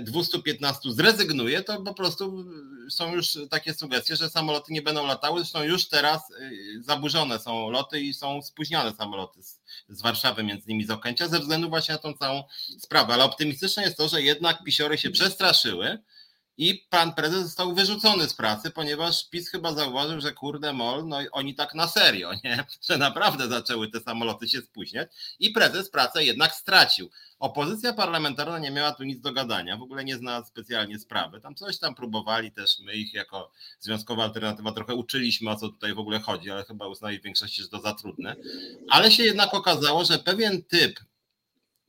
215 0.00 0.88
e, 0.88 0.92
zrezygnuje, 0.92 1.62
to 1.62 1.82
po 1.82 1.94
prostu 1.94 2.44
są 2.90 3.14
już 3.14 3.38
takie 3.50 3.74
sugestie, 3.74 4.16
że 4.16 4.30
samoloty 4.30 4.72
nie 4.72 4.82
będą 4.82 5.06
latały, 5.06 5.40
zresztą 5.40 5.62
już 5.62 5.88
teraz 5.88 6.20
e, 6.30 6.50
zaburzone 6.80 7.38
są 7.38 7.70
loty 7.70 8.00
i 8.00 8.14
są 8.14 8.42
spóźnione 8.42 8.92
samoloty 8.94 9.40
z 9.88 10.02
Warszawy, 10.02 10.42
między 10.42 10.64
innymi 10.68 10.84
z 10.84 10.90
Okęcia, 10.90 11.28
ze 11.28 11.40
względu 11.40 11.68
właśnie 11.68 11.94
na 11.94 11.98
tą 11.98 12.14
całą 12.14 12.44
sprawę. 12.78 13.14
Ale 13.14 13.24
optymistyczne 13.24 13.82
jest 13.82 13.96
to, 13.96 14.08
że 14.08 14.22
jednak 14.22 14.64
pisiory 14.64 14.98
się 14.98 15.10
przestraszyły 15.10 15.98
i 16.58 16.86
pan 16.90 17.14
prezes 17.14 17.42
został 17.42 17.74
wyrzucony 17.74 18.28
z 18.28 18.34
pracy, 18.34 18.70
ponieważ 18.70 19.28
PiS 19.28 19.50
chyba 19.50 19.72
zauważył, 19.72 20.20
że 20.20 20.32
kurde 20.32 20.72
mol, 20.72 21.08
no 21.08 21.18
oni 21.32 21.54
tak 21.54 21.74
na 21.74 21.88
serio, 21.88 22.30
nie? 22.44 22.64
że 22.88 22.98
naprawdę 22.98 23.48
zaczęły 23.48 23.90
te 23.90 24.00
samoloty 24.00 24.48
się 24.48 24.60
spóźniać 24.60 25.08
i 25.38 25.50
prezes 25.50 25.90
pracę 25.90 26.24
jednak 26.24 26.54
stracił. 26.54 27.10
Opozycja 27.38 27.92
parlamentarna 27.92 28.58
nie 28.58 28.70
miała 28.70 28.92
tu 28.92 29.04
nic 29.04 29.20
do 29.20 29.32
gadania, 29.32 29.76
w 29.76 29.82
ogóle 29.82 30.04
nie 30.04 30.16
zna 30.16 30.44
specjalnie 30.44 30.98
sprawy. 30.98 31.40
Tam 31.40 31.54
coś 31.54 31.78
tam 31.78 31.94
próbowali 31.94 32.52
też, 32.52 32.78
my 32.78 32.94
ich 32.94 33.14
jako 33.14 33.50
Związkowa 33.80 34.24
Alternatywa 34.24 34.72
trochę 34.72 34.94
uczyliśmy, 34.94 35.50
o 35.50 35.56
co 35.56 35.68
tutaj 35.68 35.94
w 35.94 35.98
ogóle 35.98 36.20
chodzi, 36.20 36.50
ale 36.50 36.64
chyba 36.64 36.86
uznali 36.88 37.18
w 37.18 37.22
większości, 37.22 37.62
że 37.62 37.68
to 37.68 37.80
za 37.80 37.94
trudne. 37.94 38.36
Ale 38.90 39.10
się 39.10 39.22
jednak 39.22 39.54
okazało, 39.54 40.04
że 40.04 40.18
pewien 40.18 40.62
typ 40.62 41.00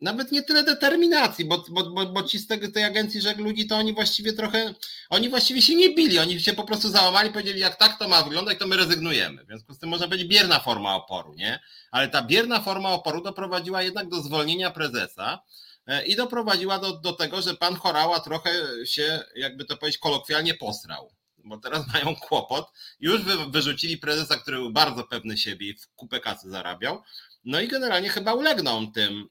nawet 0.01 0.31
nie 0.31 0.43
tyle 0.43 0.63
determinacji, 0.63 1.45
bo, 1.45 1.65
bo, 1.69 1.83
bo, 1.89 2.05
bo 2.05 2.23
ci 2.23 2.39
z 2.39 2.47
tej, 2.47 2.71
tej 2.71 2.83
agencji 2.83 3.21
żeglugi 3.21 3.67
to 3.67 3.75
oni 3.75 3.93
właściwie 3.93 4.33
trochę, 4.33 4.73
oni 5.09 5.29
właściwie 5.29 5.61
się 5.61 5.75
nie 5.75 5.95
bili, 5.95 6.19
oni 6.19 6.39
się 6.39 6.53
po 6.53 6.63
prostu 6.63 6.89
załamali, 6.89 7.29
powiedzieli 7.29 7.59
jak 7.59 7.75
tak 7.75 7.99
to 7.99 8.07
ma 8.07 8.23
wyglądać, 8.23 8.59
to 8.59 8.67
my 8.67 8.77
rezygnujemy. 8.77 9.43
W 9.43 9.47
związku 9.47 9.73
z 9.73 9.79
tym 9.79 9.89
może 9.89 10.07
być 10.07 10.25
bierna 10.25 10.59
forma 10.59 10.95
oporu, 10.95 11.33
nie? 11.33 11.59
Ale 11.91 12.07
ta 12.07 12.21
bierna 12.21 12.61
forma 12.61 12.91
oporu 12.91 13.21
doprowadziła 13.21 13.81
jednak 13.81 14.09
do 14.09 14.21
zwolnienia 14.21 14.71
prezesa 14.71 15.43
e, 15.87 16.05
i 16.05 16.15
doprowadziła 16.15 16.79
do, 16.79 16.99
do 16.99 17.13
tego, 17.13 17.41
że 17.41 17.53
pan 17.53 17.75
Chorała 17.75 18.19
trochę 18.19 18.51
się, 18.85 19.19
jakby 19.35 19.65
to 19.65 19.77
powiedzieć, 19.77 19.99
kolokwialnie 19.99 20.53
posrał 20.53 21.11
bo 21.47 21.57
teraz 21.57 21.87
mają 21.93 22.15
kłopot. 22.15 22.71
Już 22.99 23.21
wy, 23.21 23.51
wyrzucili 23.51 23.97
prezesa, 23.97 24.37
który 24.37 24.57
był 24.57 24.71
bardzo 24.71 25.03
pewny 25.03 25.37
siebie 25.37 25.69
i 25.69 25.73
w 25.73 25.87
kupę 25.95 26.19
kasy 26.19 26.49
zarabiał. 26.49 27.03
No 27.45 27.61
i 27.61 27.67
generalnie 27.67 28.09
chyba 28.09 28.33
ulegną 28.33 28.91
tym, 28.91 29.29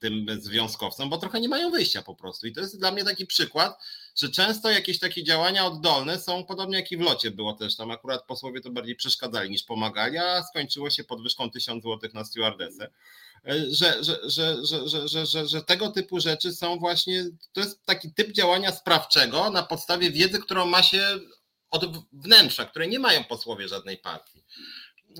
tym 0.00 0.26
związkowcom, 0.40 1.10
bo 1.10 1.18
trochę 1.18 1.40
nie 1.40 1.48
mają 1.48 1.70
wyjścia 1.70 2.02
po 2.02 2.14
prostu. 2.14 2.46
I 2.46 2.52
to 2.52 2.60
jest 2.60 2.78
dla 2.78 2.90
mnie 2.90 3.04
taki 3.04 3.26
przykład, 3.26 3.82
że 4.16 4.28
często 4.28 4.70
jakieś 4.70 4.98
takie 4.98 5.24
działania 5.24 5.66
oddolne 5.66 6.18
są 6.18 6.44
podobnie 6.44 6.76
jak 6.76 6.92
i 6.92 6.96
w 6.96 7.00
locie 7.00 7.30
było 7.30 7.52
też. 7.52 7.76
Tam 7.76 7.90
akurat 7.90 8.26
posłowie 8.26 8.60
to 8.60 8.70
bardziej 8.70 8.96
przeszkadzali 8.96 9.50
niż 9.50 9.62
pomagali, 9.62 10.18
a 10.18 10.42
skończyło 10.42 10.90
się 10.90 11.04
podwyżką 11.04 11.50
1000 11.50 11.84
zł 11.84 12.10
na 12.14 12.24
stewardesę. 12.24 12.90
Że, 13.70 14.04
że, 14.04 14.18
że, 14.30 14.56
że, 14.64 14.88
że, 14.88 15.08
że, 15.08 15.26
że, 15.26 15.46
że 15.46 15.62
tego 15.62 15.90
typu 15.90 16.20
rzeczy 16.20 16.52
są 16.52 16.78
właśnie, 16.78 17.24
to 17.52 17.60
jest 17.60 17.86
taki 17.86 18.12
typ 18.12 18.32
działania 18.32 18.72
sprawczego 18.72 19.50
na 19.50 19.62
podstawie 19.62 20.10
wiedzy, 20.10 20.38
którą 20.38 20.66
ma 20.66 20.82
się 20.82 21.18
od 21.70 21.84
wnętrza, 22.12 22.64
które 22.64 22.86
nie 22.86 22.98
mają 22.98 23.24
posłowie 23.24 23.68
żadnej 23.68 23.98
partii. 23.98 24.44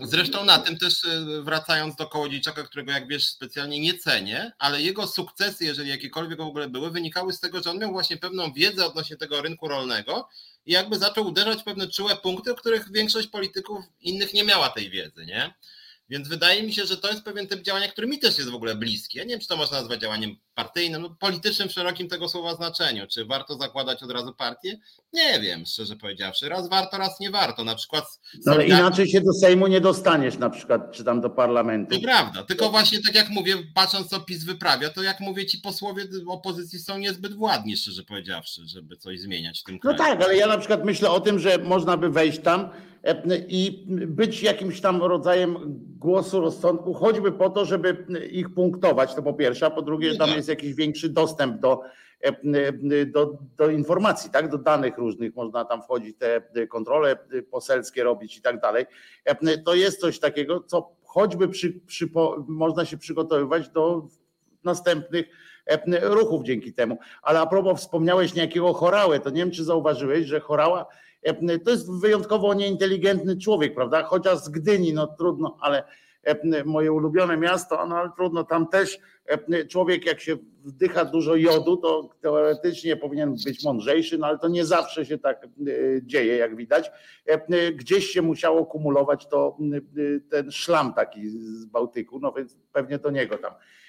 Zresztą 0.02 0.44
na 0.44 0.58
tym 0.58 0.78
też 0.78 1.04
e, 1.04 1.42
wracając 1.42 1.96
do 1.96 2.06
Kołodziejczaka, 2.06 2.62
którego 2.62 2.92
jak 2.92 3.08
wiesz 3.08 3.24
specjalnie 3.24 3.80
nie 3.80 3.98
cenię, 3.98 4.52
ale 4.58 4.82
jego 4.82 5.06
sukcesy, 5.06 5.64
jeżeli 5.64 5.90
jakiekolwiek 5.90 6.38
w 6.38 6.42
ogóle 6.42 6.68
były, 6.68 6.90
wynikały 6.90 7.32
z 7.32 7.40
tego, 7.40 7.62
że 7.62 7.70
on 7.70 7.78
miał 7.78 7.92
właśnie 7.92 8.16
pewną 8.16 8.52
wiedzę 8.52 8.86
odnośnie 8.86 9.16
tego 9.16 9.42
rynku 9.42 9.68
rolnego 9.68 10.28
i 10.66 10.72
jakby 10.72 10.98
zaczął 10.98 11.26
uderzać 11.26 11.62
pewne 11.62 11.88
czułe 11.88 12.16
punkty, 12.16 12.52
o 12.52 12.54
których 12.54 12.92
większość 12.92 13.28
polityków 13.28 13.84
innych 14.00 14.34
nie 14.34 14.44
miała 14.44 14.68
tej 14.68 14.90
wiedzy, 14.90 15.26
nie? 15.26 15.54
Więc 16.08 16.28
wydaje 16.28 16.62
mi 16.62 16.72
się, 16.72 16.86
że 16.86 16.96
to 16.96 17.08
jest 17.10 17.22
pewien 17.22 17.46
typ 17.46 17.62
działania, 17.62 17.88
który 17.88 18.06
mi 18.06 18.18
też 18.18 18.38
jest 18.38 18.50
w 18.50 18.54
ogóle 18.54 18.74
bliski. 18.74 19.18
Ja 19.18 19.24
nie 19.24 19.30
wiem, 19.30 19.40
czy 19.40 19.48
to 19.48 19.56
można 19.56 19.80
nazwać 19.80 20.00
działaniem 20.00 20.36
partyjnym, 20.54 21.02
no 21.02 21.16
politycznym 21.20 21.68
w 21.68 21.72
szerokim 21.72 22.08
tego 22.08 22.28
słowa 22.28 22.54
znaczeniu. 22.54 23.06
Czy 23.06 23.24
warto 23.24 23.56
zakładać 23.56 24.02
od 24.02 24.10
razu 24.10 24.34
partię? 24.34 24.78
Nie 25.12 25.40
wiem, 25.40 25.66
szczerze 25.66 25.96
powiedziawszy. 25.96 26.48
Raz 26.48 26.68
warto, 26.68 26.98
raz 26.98 27.20
nie 27.20 27.30
warto. 27.30 27.64
Na 27.64 27.74
przykład. 27.74 28.04
No, 28.46 28.52
ale 28.52 28.66
inaczej 28.66 29.08
się 29.08 29.20
do 29.20 29.32
Sejmu 29.32 29.66
nie 29.66 29.80
dostaniesz, 29.80 30.38
na 30.38 30.50
przykład, 30.50 30.92
czy 30.92 31.04
tam 31.04 31.20
do 31.20 31.30
parlamentu. 31.30 31.94
To 31.94 32.02
prawda, 32.02 32.42
tylko 32.42 32.70
właśnie 32.70 33.02
tak 33.02 33.14
jak 33.14 33.28
mówię, 33.28 33.56
patrząc 33.74 34.08
co 34.08 34.20
PiS 34.20 34.44
wyprawia, 34.44 34.90
to 34.90 35.02
jak 35.02 35.20
mówię, 35.20 35.46
ci 35.46 35.58
posłowie 35.58 36.04
opozycji 36.28 36.78
są 36.78 36.98
niezbyt 36.98 37.34
władni, 37.34 37.76
szczerze 37.76 38.02
powiedziawszy, 38.02 38.62
żeby 38.66 38.96
coś 38.96 39.20
zmieniać 39.20 39.60
w 39.60 39.64
tym 39.64 39.74
no 39.74 39.80
kraju. 39.80 39.98
No 39.98 40.04
tak, 40.04 40.22
ale 40.22 40.36
ja 40.36 40.46
na 40.46 40.58
przykład 40.58 40.84
myślę 40.84 41.10
o 41.10 41.20
tym, 41.20 41.38
że 41.38 41.58
można 41.58 41.96
by 41.96 42.10
wejść 42.10 42.38
tam 42.38 42.68
i 43.48 43.84
być 43.88 44.42
jakimś 44.42 44.80
tam 44.80 45.02
rodzajem 45.02 45.56
głosu 45.98 46.40
rozsądku, 46.40 46.94
choćby 46.94 47.32
po 47.32 47.50
to, 47.50 47.64
żeby 47.64 48.06
ich 48.30 48.54
punktować, 48.54 49.14
to 49.14 49.22
po 49.22 49.34
pierwsze, 49.34 49.66
a 49.66 49.70
po 49.70 49.82
drugie, 49.82 50.16
tam 50.16 50.30
jest 50.30 50.43
jakiś 50.48 50.74
większy 50.74 51.08
dostęp 51.08 51.60
do, 51.60 51.80
do, 53.06 53.38
do 53.56 53.70
informacji, 53.70 54.30
tak, 54.30 54.50
do 54.50 54.58
danych 54.58 54.98
różnych, 54.98 55.34
można 55.34 55.64
tam 55.64 55.82
wchodzić, 55.82 56.16
te 56.18 56.66
kontrole 56.66 57.16
poselskie 57.50 58.04
robić 58.04 58.36
i 58.36 58.42
tak 58.42 58.60
dalej. 58.60 58.86
To 59.64 59.74
jest 59.74 60.00
coś 60.00 60.18
takiego, 60.18 60.60
co 60.60 60.90
choćby 61.04 61.48
przy, 61.48 61.72
przy, 61.86 62.10
można 62.48 62.84
się 62.84 62.96
przygotowywać 62.98 63.68
do 63.68 64.08
następnych 64.64 65.26
ruchów 66.02 66.44
dzięki 66.44 66.72
temu. 66.72 66.98
Ale 67.22 67.40
a 67.40 67.46
propos 67.46 67.80
wspomniałeś 67.80 68.34
niejakiego 68.34 68.72
chorałę, 68.72 69.20
to 69.20 69.30
nie 69.30 69.36
wiem, 69.36 69.50
czy 69.50 69.64
zauważyłeś, 69.64 70.26
że 70.26 70.40
chorała 70.40 70.86
to 71.64 71.70
jest 71.70 72.00
wyjątkowo 72.00 72.54
nieinteligentny 72.54 73.36
człowiek, 73.36 73.74
prawda? 73.74 74.02
Chociaż 74.02 74.38
z 74.38 74.48
Gdyni, 74.48 74.92
no 74.92 75.06
trudno, 75.06 75.56
ale 75.60 75.84
moje 76.64 76.92
ulubione 76.92 77.36
miasto, 77.36 77.86
no 77.86 77.96
ale 77.96 78.10
trudno, 78.16 78.44
tam 78.44 78.68
też 78.68 78.98
człowiek 79.68 80.06
jak 80.06 80.20
się 80.20 80.36
wdycha 80.64 81.04
dużo 81.04 81.36
jodu, 81.36 81.76
to 81.76 82.08
teoretycznie 82.20 82.96
powinien 82.96 83.34
być 83.44 83.64
mądrzejszy, 83.64 84.18
no 84.18 84.26
ale 84.26 84.38
to 84.38 84.48
nie 84.48 84.64
zawsze 84.64 85.06
się 85.06 85.18
tak 85.18 85.46
dzieje, 86.02 86.36
jak 86.36 86.56
widać. 86.56 86.90
Gdzieś 87.74 88.06
się 88.06 88.22
musiało 88.22 88.66
kumulować 88.66 89.26
to 89.26 89.56
ten 90.30 90.50
szlam 90.50 90.94
taki 90.94 91.28
z 91.28 91.64
Bałtyku, 91.64 92.18
no 92.20 92.32
więc 92.32 92.58
pewnie 92.72 92.98
do 92.98 93.10
niego 93.10 93.38
tam 93.38 93.52
E, 93.52 93.83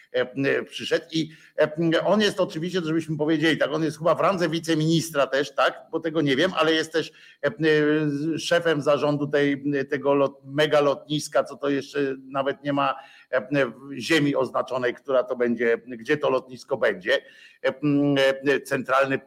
przyszedł 0.70 1.06
i 1.12 1.30
e, 1.60 2.06
on 2.06 2.22
jest 2.22 2.40
oczywiście, 2.40 2.82
żebyśmy 2.84 3.18
powiedzieli, 3.18 3.58
tak, 3.58 3.74
on 3.74 3.84
jest 3.84 3.98
chyba 3.98 4.16
w 4.16 4.20
randze 4.20 4.50
wiceministra 4.50 5.28
też, 5.28 5.56
tak, 5.56 5.82
bo 5.92 6.00
tego 6.00 6.22
nie 6.22 6.36
wiem, 6.36 6.52
ale 6.56 6.74
jest 6.74 6.94
też 6.94 7.12
e, 7.46 7.52
szefem 8.40 8.82
zarządu 8.82 9.28
tej, 9.28 9.64
tego 9.90 10.14
lot, 10.14 10.42
mega 10.46 10.82
lotniska, 10.82 11.44
co 11.44 11.56
to 11.58 11.70
jeszcze 11.70 12.16
nawet 12.32 12.64
nie 12.64 12.74
ma 12.74 12.96
ziemi 13.98 14.36
oznaczonej, 14.36 14.94
która 14.94 15.24
to 15.24 15.36
będzie, 15.36 15.78
gdzie 15.88 16.18
to 16.18 16.30
lotnisko 16.30 16.78
będzie. 16.78 17.22
Centralny 18.66 19.20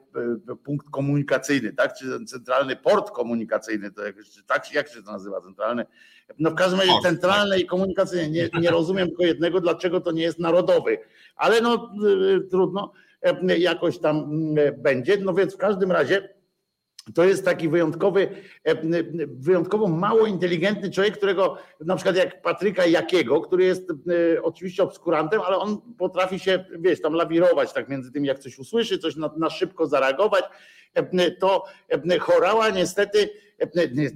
punkt 0.64 0.90
komunikacyjny, 0.90 1.72
tak? 1.72 1.94
Czy 1.94 2.24
centralny 2.24 2.76
port 2.76 3.10
komunikacyjny, 3.10 3.90
to 3.90 4.04
jak, 4.04 4.16
tak, 4.46 4.72
jak 4.72 4.88
się 4.88 5.02
to 5.02 5.12
nazywa? 5.12 5.40
Centralny. 5.40 5.86
No 6.38 6.50
w 6.50 6.54
każdym 6.54 6.80
razie 6.80 6.92
centralny 7.02 7.60
i 7.60 7.66
komunikacyjny. 7.66 8.30
Nie, 8.30 8.60
nie 8.60 8.70
rozumiem 8.70 9.08
tylko 9.08 9.24
jednego, 9.24 9.60
dlaczego 9.60 10.00
to 10.00 10.12
nie 10.12 10.22
jest 10.22 10.38
narodowy, 10.38 10.98
ale 11.36 11.60
no 11.60 11.94
trudno, 12.50 12.92
jakoś 13.58 13.98
tam 13.98 14.44
będzie. 14.78 15.16
No 15.16 15.34
więc 15.34 15.54
w 15.54 15.58
każdym 15.58 15.92
razie 15.92 16.38
to 17.14 17.24
jest 17.24 17.44
taki 17.44 17.68
wyjątkowy, 17.68 18.28
e, 18.64 18.74
wyjątkowo 19.26 19.89
mało 19.89 20.26
inteligentny 20.26 20.90
człowiek, 20.90 21.16
którego 21.16 21.59
na 21.80 21.97
przykład 21.97 22.16
jak 22.16 22.43
Patryka 22.43 22.86
Jakiego, 22.86 23.40
który 23.40 23.64
jest 23.64 23.90
e, 23.90 24.43
oczywiście 24.43 24.82
obskurantem, 24.82 25.40
ale 25.40 25.56
on 25.56 25.80
potrafi 25.98 26.39
się, 26.39 26.64
wiesz, 26.78 27.01
tam 27.01 27.12
lawirować 27.12 27.72
tak 27.72 27.89
między 27.89 28.12
tym, 28.12 28.24
jak 28.24 28.39
coś 28.39 28.59
usłyszy, 28.59 28.98
coś 28.98 29.16
na, 29.16 29.30
na 29.36 29.51
szybko 29.51 29.86
zareagować. 29.86 30.44
E, 30.94 31.30
to 31.30 31.64
chorała 32.20 32.70
niestety, 32.70 33.30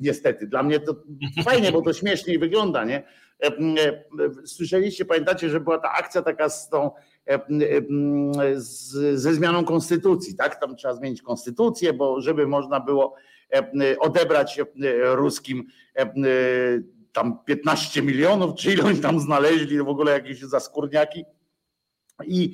niestety, 0.01 0.47
dla 0.47 0.63
mnie 0.63 0.81
to 0.81 0.95
fajnie, 1.45 1.73
bo 1.73 1.83
to 1.83 1.93
śmieszniej 1.93 2.39
wygląda, 2.39 2.85
nie? 2.85 3.03
Słyszeliście, 4.45 5.05
pamiętacie, 5.05 5.51
że 5.51 5.61
była 5.61 5.79
ta 5.79 5.93
akcja 5.93 6.23
taka 6.23 6.49
z 6.49 6.69
tą 6.69 6.91
E, 7.27 7.41
ze 9.15 9.35
zmianą 9.35 9.65
konstytucji, 9.65 10.37
tak? 10.37 10.61
Tam 10.61 10.77
trzeba 10.77 10.95
zmienić 10.95 11.23
konstytucję, 11.23 11.93
bo 11.93 12.21
żeby 12.21 12.47
można 12.47 12.81
było 12.81 13.15
e, 13.53 13.99
odebrać 13.99 14.59
e, 14.59 14.65
ruskim 15.15 15.67
tam 17.13 17.39
15 17.45 18.03
milionów, 18.03 18.55
czy 18.55 18.73
ilość 18.73 19.01
tam 19.01 19.21
znaleźli 19.21 19.79
w 19.79 19.89
ogóle 19.89 20.13
jakieś 20.13 20.41
zaskórniaki 20.41 21.25
i, 22.27 22.53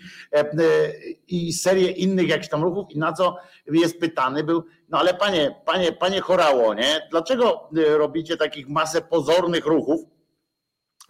i 1.28 1.52
serię 1.52 1.90
innych 1.90 2.28
jakichś 2.28 2.48
tam 2.48 2.62
ruchów 2.62 2.90
i 2.90 2.98
na 2.98 3.12
co 3.12 3.36
jest 3.66 4.00
pytany 4.00 4.44
był, 4.44 4.64
no 4.88 4.98
ale 4.98 5.14
panie, 5.14 5.54
panie, 5.64 5.92
panie 5.92 6.20
Chorało, 6.20 6.74
nie? 6.74 7.08
Dlaczego 7.10 7.68
robicie 7.72 8.36
takich 8.36 8.68
masę 8.68 9.00
pozornych 9.00 9.66
ruchów, 9.66 10.00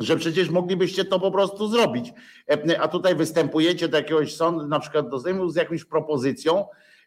że 0.01 0.17
przecież 0.17 0.51
moglibyście 0.51 1.05
to 1.05 1.21
po 1.21 1.31
prostu 1.31 1.69
zrobić. 1.69 2.13
E, 2.51 2.81
a 2.81 2.89
tutaj 2.89 3.15
występujecie 3.15 3.89
do 3.89 3.97
jakiegoś 3.97 4.35
sądu, 4.35 4.69
na 4.69 4.81
przykład 4.81 5.09
do 5.09 5.21
Sejmu 5.21 5.49
z 5.49 5.57
jakąś 5.57 5.85
propozycją, 5.85 6.65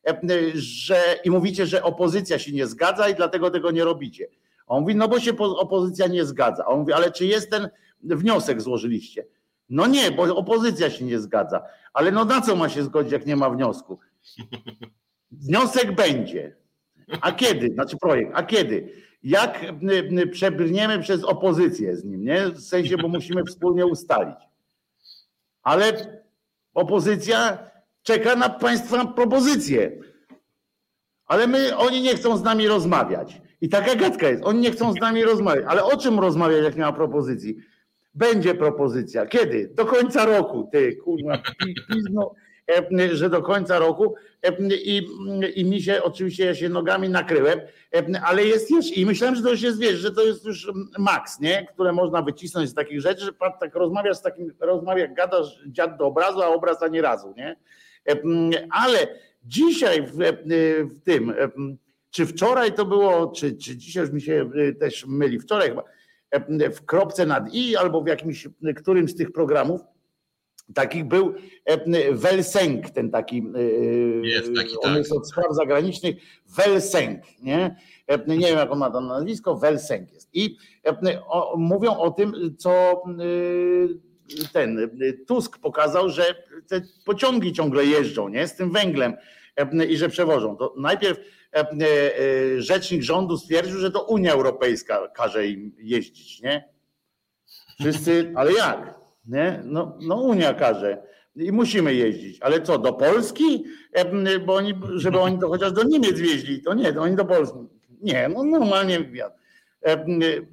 e, 0.08 0.20
że 0.54 1.20
i 1.24 1.32
mówicie, 1.32 1.66
że 1.66 1.84
opozycja 1.84 2.40
się 2.40 2.52
nie 2.52 2.68
zgadza 2.68 3.10
i 3.10 3.16
dlatego 3.16 3.52
tego 3.52 3.72
nie 3.72 3.84
robicie. 3.84 4.28
A 4.68 4.74
on 4.74 4.82
mówi, 4.82 4.96
no 4.96 5.08
bo 5.08 5.20
się 5.20 5.38
opozycja 5.38 6.08
nie 6.08 6.26
zgadza. 6.26 6.64
A 6.66 6.68
on 6.68 6.80
mówi, 6.80 6.94
ale 6.94 7.12
czy 7.12 7.26
jest 7.26 7.50
ten 7.52 7.70
wniosek 8.04 8.62
złożyliście? 8.62 9.26
No 9.70 9.88
nie, 9.88 10.12
bo 10.12 10.36
opozycja 10.36 10.90
się 10.90 11.06
nie 11.06 11.20
zgadza. 11.20 11.64
Ale 11.94 12.12
no 12.12 12.26
na 12.26 12.42
co 12.42 12.56
ma 12.56 12.70
się 12.70 12.84
zgodzić, 12.84 13.12
jak 13.12 13.26
nie 13.26 13.36
ma 13.36 13.50
wniosku? 13.50 14.00
Wniosek 15.32 15.96
będzie. 15.96 16.56
A 17.22 17.32
kiedy? 17.32 17.70
Znaczy 17.74 17.98
projekt, 17.98 18.32
a 18.36 18.44
kiedy? 18.44 18.94
Jak 19.24 19.66
przebrniemy 20.32 21.00
przez 21.00 21.24
opozycję 21.24 21.98
z 21.98 22.04
nim, 22.04 22.24
nie? 22.24 22.48
W 22.48 22.62
sensie, 22.62 22.98
bo 22.98 23.08
musimy 23.08 23.44
wspólnie 23.44 23.86
ustalić. 23.86 24.36
Ale 25.64 25.84
opozycja 26.74 27.58
czeka 28.04 28.36
na 28.36 28.50
państwa 28.50 29.06
propozycje. 29.06 29.92
Ale 31.26 31.48
my, 31.48 31.78
oni 31.78 32.02
nie 32.02 32.16
chcą 32.16 32.38
z 32.38 32.44
nami 32.44 32.68
rozmawiać. 32.68 33.42
I 33.62 33.70
taka 33.70 33.96
gadka 33.96 34.30
jest. 34.30 34.44
Oni 34.46 34.60
nie 34.60 34.72
chcą 34.72 34.94
z 34.94 35.00
nami 35.00 35.24
rozmawiać. 35.24 35.66
Ale 35.68 35.84
o 35.84 35.98
czym 35.98 36.20
rozmawiać, 36.20 36.64
jak 36.64 36.76
nie 36.76 36.82
ma 36.82 36.94
propozycji? 36.94 37.58
Będzie 38.14 38.56
propozycja. 38.56 39.26
Kiedy? 39.26 39.72
Do 39.76 39.86
końca 39.86 40.26
roku. 40.26 40.70
Ty, 40.72 40.96
kurwa, 40.96 41.42
pizno. 41.94 42.34
E, 42.72 43.16
że 43.16 43.30
do 43.30 43.42
końca 43.42 43.80
roku 43.80 44.16
e, 44.44 44.76
i, 44.76 45.08
i 45.56 45.66
mi 45.66 45.82
się 45.82 46.04
oczywiście 46.04 46.46
ja 46.46 46.56
się 46.56 46.70
nogami 46.70 47.10
nakryłem, 47.10 47.60
e, 47.96 48.22
ale 48.26 48.46
jest 48.46 48.72
jeszcze 48.72 48.96
i 48.96 49.06
myślałem, 49.06 49.36
że 49.36 49.44
to 49.44 49.52
już 49.52 49.62
jest, 49.62 49.80
wiesz, 49.80 50.00
że 50.00 50.12
to 50.12 50.24
jest 50.24 50.46
już 50.46 50.72
maks, 51.00 51.40
nie? 51.40 51.68
Które 51.74 51.94
można 51.94 52.22
wycisnąć 52.22 52.70
z 52.70 52.74
takich 52.74 53.02
rzeczy, 53.02 53.26
że 53.26 53.34
pan 53.34 53.52
tak 53.60 53.76
rozmawiasz 53.76 54.18
z 54.18 54.22
takim, 54.22 54.54
rozmawia, 54.60 55.08
gadasz 55.08 55.64
dziad 55.68 55.98
do 55.98 56.06
obrazu, 56.06 56.42
a 56.42 56.48
obraz 56.48 56.84
ani 56.84 57.02
razu, 57.02 57.34
nie? 57.38 57.56
Ale 58.72 59.08
dzisiaj 59.44 60.04
w, 60.08 60.18
w 60.84 61.04
tym, 61.04 61.34
czy 62.12 62.26
wczoraj 62.26 62.74
to 62.74 62.86
było, 62.86 63.28
czy, 63.28 63.56
czy 63.56 63.78
dzisiaj 63.78 64.04
już 64.04 64.12
mi 64.14 64.22
się 64.22 64.50
też 64.80 65.06
myli, 65.08 65.40
wczoraj 65.40 65.70
chyba, 65.70 65.84
w 66.76 66.86
kropce 66.86 67.26
nad 67.26 67.54
i 67.54 67.76
albo 67.76 68.02
w 68.02 68.08
jakimś, 68.08 68.48
którymś 68.76 69.12
z 69.12 69.16
tych 69.16 69.32
programów, 69.32 69.82
Takich 70.74 71.06
był 71.06 71.36
e, 71.66 72.14
Welsenk, 72.14 72.90
ten 72.90 73.12
taki, 73.12 73.38
e, 73.56 73.62
jest 74.28 74.56
taki 74.56 74.76
on 74.76 74.82
tak. 74.82 74.98
jest 74.98 75.12
od 75.12 75.30
spraw 75.30 75.56
zagranicznych, 75.56 76.16
Welsenk, 76.58 77.24
nie? 77.42 77.76
E, 78.08 78.18
nie 78.28 78.48
wiem 78.48 78.58
jak 78.58 78.72
on 78.72 78.80
ma 78.80 78.92
to 78.92 79.02
nazwisko, 79.02 79.56
Welsenk 79.56 80.14
jest. 80.14 80.30
I 80.34 80.58
mówią 81.58 81.98
o 81.98 82.12
tym, 82.12 82.56
co 82.58 83.04
ten 84.54 84.90
Tusk 85.28 85.60
pokazał, 85.60 86.10
że 86.10 86.36
te 86.68 86.82
pociągi 87.06 87.54
ciągle 87.54 87.86
jeżdżą, 87.86 88.30
nie? 88.30 88.48
Z 88.48 88.56
tym 88.56 88.72
węglem 88.72 89.14
i 89.90 89.98
że 89.98 90.10
przewożą. 90.10 90.58
To 90.58 90.74
najpierw 90.78 91.20
rzecznik 92.58 93.02
rządu 93.02 93.38
stwierdził, 93.38 93.78
że 93.78 93.92
to 93.92 94.04
Unia 94.04 94.34
Europejska 94.34 95.08
każe 95.08 95.48
im 95.48 95.76
jeździć, 95.78 96.42
nie? 96.42 96.70
Wszyscy, 97.80 98.32
ale 98.36 98.54
jak? 98.54 99.01
Nie? 99.26 99.62
No, 99.64 99.98
no 100.02 100.16
Unia 100.16 100.54
każe 100.54 101.04
i 101.36 101.52
musimy 101.52 101.94
jeździć. 101.94 102.42
Ale 102.42 102.62
co, 102.62 102.78
do 102.78 102.94
Polski? 102.94 103.64
Bo 104.46 104.56
oni, 104.56 104.74
żeby 104.96 105.20
oni 105.20 105.40
to 105.40 105.48
chociaż 105.48 105.72
do 105.72 105.84
Niemiec 105.84 106.20
wieźli, 106.20 106.62
to 106.62 106.74
nie, 106.74 106.94
to 106.94 107.02
oni 107.02 107.16
do 107.16 107.26
Polski. 107.26 107.58
Nie, 108.02 108.30
no 108.30 108.44
normalnie. 108.44 109.00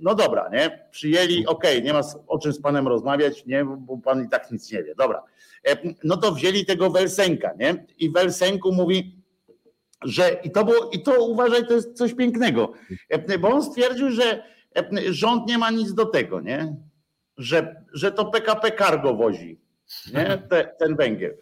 No 0.01 0.15
dobra, 0.15 0.49
nie? 0.53 0.89
Przyjęli, 0.91 1.47
okej, 1.47 1.79
okay, 1.79 1.83
nie 1.83 1.93
ma 1.93 2.01
o 2.27 2.39
czym 2.39 2.53
z 2.53 2.61
panem 2.61 2.89
rozmawiać, 2.89 3.47
nie, 3.47 3.65
bo 3.65 3.99
pan 3.99 4.25
i 4.25 4.29
tak 4.29 4.51
nic 4.51 4.73
nie 4.73 4.83
wie. 4.83 4.95
Dobra. 4.95 5.23
No 6.05 6.17
to 6.17 6.33
wzięli 6.33 6.67
tego 6.67 6.91
Welsenka, 6.91 7.55
nie? 7.59 7.87
I 7.99 8.11
Welsenku 8.11 8.73
mówi, 8.73 9.19
że 10.05 10.41
i 10.45 10.51
to 10.51 10.65
było, 10.65 10.91
i 10.93 11.03
to 11.03 11.25
uważaj, 11.25 11.67
to 11.67 11.75
jest 11.75 11.97
coś 11.97 12.15
pięknego, 12.15 12.73
bo 13.41 13.49
on 13.49 13.63
stwierdził, 13.63 14.11
że 14.11 14.43
rząd 15.11 15.47
nie 15.49 15.59
ma 15.59 15.71
nic 15.71 15.95
do 15.95 16.05
tego, 16.07 16.41
nie? 16.41 16.77
Że, 17.39 17.85
że 17.93 18.13
to 18.13 18.25
PKP 18.25 18.73
Cargo 18.73 19.15
wozi 19.15 19.59
nie? 20.13 20.39
Te, 20.51 20.65
ten 20.79 20.97
węgiel. 20.97 21.37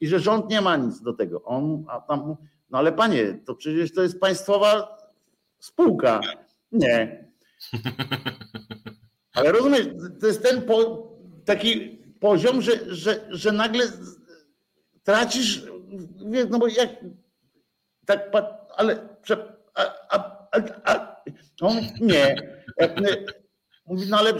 I 0.00 0.08
że 0.08 0.20
rząd 0.20 0.50
nie 0.50 0.60
ma 0.60 0.76
nic 0.76 1.02
do 1.02 1.12
tego. 1.12 1.42
On, 1.42 1.84
a 1.88 2.00
tam, 2.00 2.36
no 2.70 2.78
ale 2.78 2.92
panie, 2.92 3.38
to 3.46 3.54
przecież 3.54 3.92
to 3.92 4.02
jest 4.02 4.20
państwowa 4.20 4.98
spółka. 5.58 6.20
Nie. 6.72 7.24
Ale 9.34 9.52
rozumiesz, 9.52 9.86
to 10.20 10.26
jest 10.26 10.42
ten 10.42 10.62
po, 10.62 11.08
taki 11.44 11.98
poziom, 12.20 12.62
że, 12.62 12.94
że, 12.94 13.26
że 13.30 13.52
nagle 13.52 13.84
tracisz, 15.02 15.62
no 16.50 16.58
bo 16.58 16.66
jak 16.68 16.90
tak, 18.06 18.30
ale, 18.76 19.08
a, 19.74 19.82
a, 20.10 20.60
a, 20.84 21.22
On 21.60 21.76
nie. 22.00 22.36
Mówi, 23.86 24.06
no 24.10 24.18
ale 24.18 24.32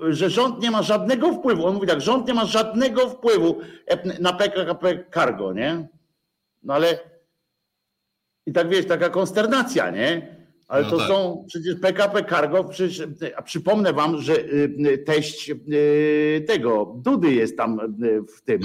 że 0.00 0.30
rząd 0.30 0.62
nie 0.62 0.70
ma 0.70 0.82
żadnego 0.82 1.32
wpływu. 1.32 1.66
On 1.66 1.74
mówi 1.74 1.86
tak, 1.86 2.00
rząd 2.00 2.28
nie 2.28 2.34
ma 2.34 2.44
żadnego 2.44 3.08
wpływu 3.08 3.60
na 4.20 4.32
PKP 4.32 5.04
Cargo, 5.14 5.52
nie? 5.52 5.88
No 6.62 6.74
ale 6.74 6.98
i 8.46 8.52
tak 8.52 8.68
wiesz, 8.68 8.86
taka 8.86 9.10
konsternacja, 9.10 9.90
nie? 9.90 10.34
Ale 10.68 10.84
no 10.84 10.90
to 10.90 10.98
tak. 10.98 11.08
są 11.08 11.44
przecież 11.48 11.74
PKP 11.74 12.24
Cargo, 12.24 12.64
przecież, 12.64 13.08
a 13.36 13.42
przypomnę 13.42 13.92
wam, 13.92 14.20
że 14.20 14.38
y, 14.38 14.98
teść 15.06 15.50
y, 15.50 16.44
tego 16.46 16.94
Dudy 16.96 17.32
jest 17.32 17.56
tam 17.56 17.80
y, 18.04 18.22
w 18.22 18.42
tym, 18.42 18.60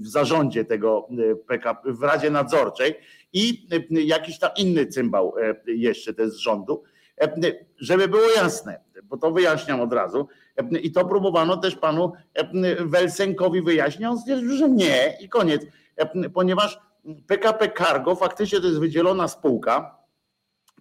w 0.00 0.08
zarządzie 0.08 0.64
tego 0.64 1.08
PKP, 1.46 1.92
w 1.92 2.02
Radzie 2.02 2.30
Nadzorczej 2.30 2.94
i 3.32 3.68
jakiś 3.90 4.38
tam 4.38 4.50
inny 4.56 4.86
cymbał 4.86 5.34
jeszcze 5.66 6.14
jest 6.18 6.34
z 6.36 6.38
rządu. 6.38 6.82
Żeby 7.78 8.08
było 8.08 8.30
jasne, 8.36 8.80
bo 9.12 9.18
to 9.18 9.32
wyjaśniam 9.32 9.80
od 9.80 9.92
razu, 9.92 10.28
i 10.82 10.92
to 10.92 11.04
próbowano 11.04 11.56
też 11.56 11.76
panu 11.76 12.12
Welsenkowi 12.80 13.62
wyjaśnić, 13.62 14.04
on 14.06 14.18
stwierdził, 14.18 14.56
że 14.56 14.68
nie 14.70 15.18
i 15.20 15.28
koniec, 15.28 15.62
ponieważ 16.34 16.78
PKP 17.26 17.72
Cargo 17.78 18.14
faktycznie 18.14 18.60
to 18.60 18.66
jest 18.66 18.80
wydzielona 18.80 19.28
spółka, 19.28 19.98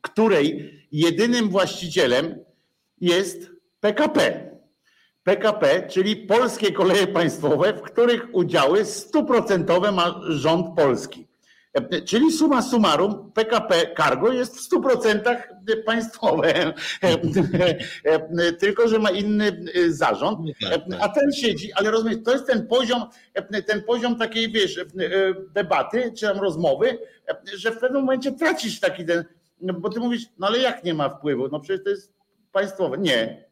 której 0.01 0.73
jedynym 0.91 1.49
właścicielem 1.49 2.45
jest 3.01 3.51
PKP. 3.79 4.49
PKP, 5.23 5.87
czyli 5.87 6.15
Polskie 6.15 6.71
Koleje 6.71 7.07
Państwowe, 7.07 7.73
w 7.73 7.81
których 7.81 8.27
udziały 8.31 8.85
stuprocentowe 8.85 9.91
ma 9.91 10.21
rząd 10.27 10.75
polski. 10.75 11.27
Czyli 12.05 12.31
suma 12.31 12.61
summarum 12.61 13.31
PKP 13.31 13.95
Cargo 13.97 14.31
jest 14.31 14.57
w 14.57 14.71
100% 14.71 15.37
państwowe, 15.85 16.73
tylko 18.59 18.87
że 18.87 18.99
ma 18.99 19.11
inny 19.11 19.65
zarząd, 19.89 20.39
tak, 20.61 20.71
tak. 20.89 20.99
a 21.01 21.09
ten 21.09 21.31
siedzi, 21.33 21.73
ale 21.73 21.91
rozumiesz, 21.91 22.17
to 22.25 22.31
jest 22.31 22.47
ten 22.47 22.67
poziom, 22.67 23.05
ten 23.67 23.83
poziom 23.83 24.15
takiej, 24.15 24.51
wiesz, 24.51 24.79
debaty 25.53 26.13
czy 26.17 26.25
tam 26.25 26.37
rozmowy, 26.37 26.97
że 27.55 27.71
w 27.71 27.79
pewnym 27.79 28.01
momencie 28.01 28.31
tracisz 28.31 28.79
taki 28.79 29.05
ten, 29.05 29.25
bo 29.61 29.89
ty 29.89 29.99
mówisz, 29.99 30.25
no 30.39 30.47
ale 30.47 30.59
jak 30.59 30.83
nie 30.83 30.93
ma 30.93 31.09
wpływu? 31.09 31.47
No 31.51 31.59
przecież 31.59 31.83
to 31.83 31.89
jest 31.89 32.13
państwowe. 32.51 32.97
Nie. 32.97 33.45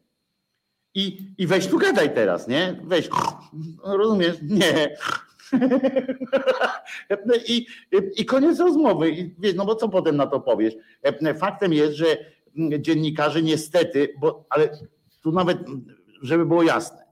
I, 0.94 1.34
i 1.38 1.46
weź 1.46 1.66
tu 1.66 1.78
gadaj 1.78 2.14
teraz, 2.14 2.48
nie? 2.48 2.80
Weź, 2.84 3.08
rozumiesz? 3.84 4.36
Nie. 4.42 4.96
I, 7.48 7.66
I 8.16 8.24
koniec 8.24 8.60
rozmowy. 8.60 9.30
No 9.54 9.66
bo 9.66 9.74
co 9.74 9.88
potem 9.88 10.16
na 10.16 10.26
to 10.26 10.40
powiesz? 10.40 10.74
Faktem 11.38 11.72
jest, 11.72 11.92
że 11.94 12.16
dziennikarze 12.78 13.42
niestety, 13.42 14.14
bo 14.20 14.44
ale 14.50 14.68
tu 15.22 15.32
nawet, 15.32 15.58
żeby 16.22 16.46
było 16.46 16.62
jasne, 16.62 17.04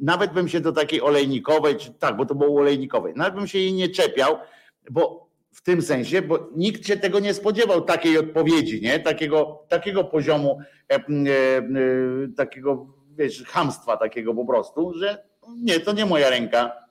nawet 0.00 0.32
bym 0.32 0.48
się 0.48 0.60
do 0.60 0.72
takiej 0.72 1.02
olejnikowej, 1.02 1.76
czy, 1.76 1.92
tak, 1.92 2.16
bo 2.16 2.26
to 2.26 2.34
było 2.34 2.60
olejnikowej, 2.60 3.12
nawet 3.16 3.34
bym 3.34 3.46
się 3.46 3.58
jej 3.58 3.72
nie 3.72 3.88
czepiał, 3.88 4.36
bo 4.90 5.28
w 5.52 5.62
tym 5.62 5.82
sensie, 5.82 6.22
bo 6.22 6.48
nikt 6.56 6.86
się 6.86 6.96
tego 6.96 7.20
nie 7.20 7.34
spodziewał, 7.34 7.80
takiej 7.80 8.18
odpowiedzi, 8.18 8.82
nie? 8.82 9.00
Takiego, 9.00 9.64
takiego 9.68 10.04
poziomu, 10.04 10.58
e, 10.90 10.94
e, 10.94 10.98
e, 10.98 11.62
takiego, 12.36 12.86
wiesz, 13.18 13.44
hamstwa 13.44 13.96
takiego 13.96 14.34
po 14.34 14.46
prostu, 14.46 14.94
że 14.94 15.24
nie, 15.56 15.80
to 15.80 15.92
nie 15.92 16.06
moja 16.06 16.30
ręka, 16.30 16.72
E, 16.72 16.81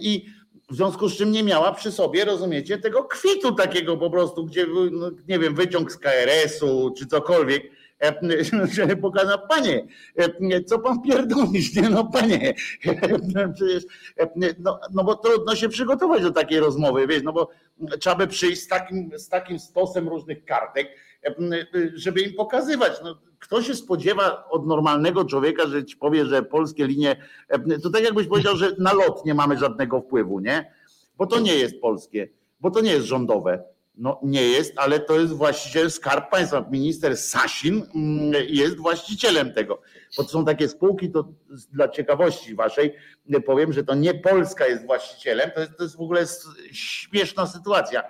I 0.00 0.26
w 0.70 0.76
związku 0.76 1.08
z 1.08 1.16
czym 1.16 1.30
nie 1.32 1.42
miała 1.42 1.72
przy 1.72 1.92
sobie, 1.92 2.24
rozumiecie, 2.24 2.78
tego 2.78 3.04
kwitu 3.04 3.54
takiego 3.54 3.96
po 3.96 4.10
prostu, 4.10 4.44
gdzie, 4.44 4.66
no, 4.92 5.10
nie 5.28 5.38
wiem, 5.38 5.54
wyciąg 5.54 5.92
z 5.92 5.98
KRS-u 5.98 6.94
czy 6.98 7.06
cokolwiek, 7.06 7.62
e, 8.02 8.14
że 8.74 8.96
pokazał, 8.96 9.38
panie, 9.48 9.86
e, 10.16 10.64
co 10.64 10.78
pan 10.78 11.02
pierdolisz, 11.02 11.74
nie? 11.74 11.90
No 11.90 12.04
panie, 12.04 12.54
przecież, 13.54 13.84
no, 14.58 14.80
no 14.94 15.04
bo 15.04 15.14
trudno 15.14 15.56
się 15.56 15.68
przygotować 15.68 16.22
do 16.22 16.30
takiej 16.30 16.60
rozmowy, 16.60 17.06
wiesz, 17.06 17.22
no 17.22 17.32
bo 17.32 17.50
trzeba 18.00 18.16
by 18.16 18.26
przyjść 18.26 18.62
z 18.62 18.68
takim, 18.68 19.10
z 19.18 19.28
takim 19.28 19.58
stosem 19.58 20.08
różnych 20.08 20.44
kartek, 20.44 20.88
żeby 21.94 22.20
im 22.20 22.34
pokazywać, 22.34 22.92
no, 23.04 23.18
kto 23.38 23.62
się 23.62 23.74
spodziewa 23.74 24.48
od 24.50 24.66
normalnego 24.66 25.24
człowieka, 25.24 25.66
że 25.66 25.84
ci 25.84 25.96
powie, 25.96 26.26
że 26.26 26.42
polskie 26.42 26.86
linie, 26.86 27.16
to 27.82 27.90
tak 27.90 28.04
jakbyś 28.04 28.26
powiedział, 28.26 28.56
że 28.56 28.76
na 28.78 28.92
lot 28.92 29.26
nie 29.26 29.34
mamy 29.34 29.58
żadnego 29.58 30.00
wpływu, 30.00 30.40
nie? 30.40 30.72
Bo 31.16 31.26
to 31.26 31.40
nie 31.40 31.54
jest 31.54 31.80
polskie, 31.80 32.28
bo 32.60 32.70
to 32.70 32.80
nie 32.80 32.92
jest 32.92 33.06
rządowe. 33.06 33.64
No 33.96 34.20
nie 34.22 34.42
jest, 34.42 34.72
ale 34.76 35.00
to 35.00 35.20
jest 35.20 35.32
właściciel 35.32 35.90
Skarb 35.90 36.30
Państwa. 36.30 36.66
Minister 36.70 37.16
Sasin 37.16 37.82
mm, 37.94 38.32
jest 38.48 38.76
właścicielem 38.76 39.52
tego. 39.52 39.80
Bo 40.16 40.24
to 40.24 40.28
są 40.28 40.44
takie 40.44 40.68
spółki, 40.68 41.10
to 41.10 41.28
dla 41.72 41.88
ciekawości 41.88 42.54
waszej 42.54 42.94
powiem, 43.46 43.72
że 43.72 43.84
to 43.84 43.94
nie 43.94 44.14
Polska 44.14 44.66
jest 44.66 44.86
właścicielem, 44.86 45.50
to 45.54 45.60
jest, 45.60 45.72
to 45.76 45.82
jest 45.82 45.96
w 45.96 46.00
ogóle 46.00 46.24
śmieszna 46.72 47.46
sytuacja, 47.46 48.02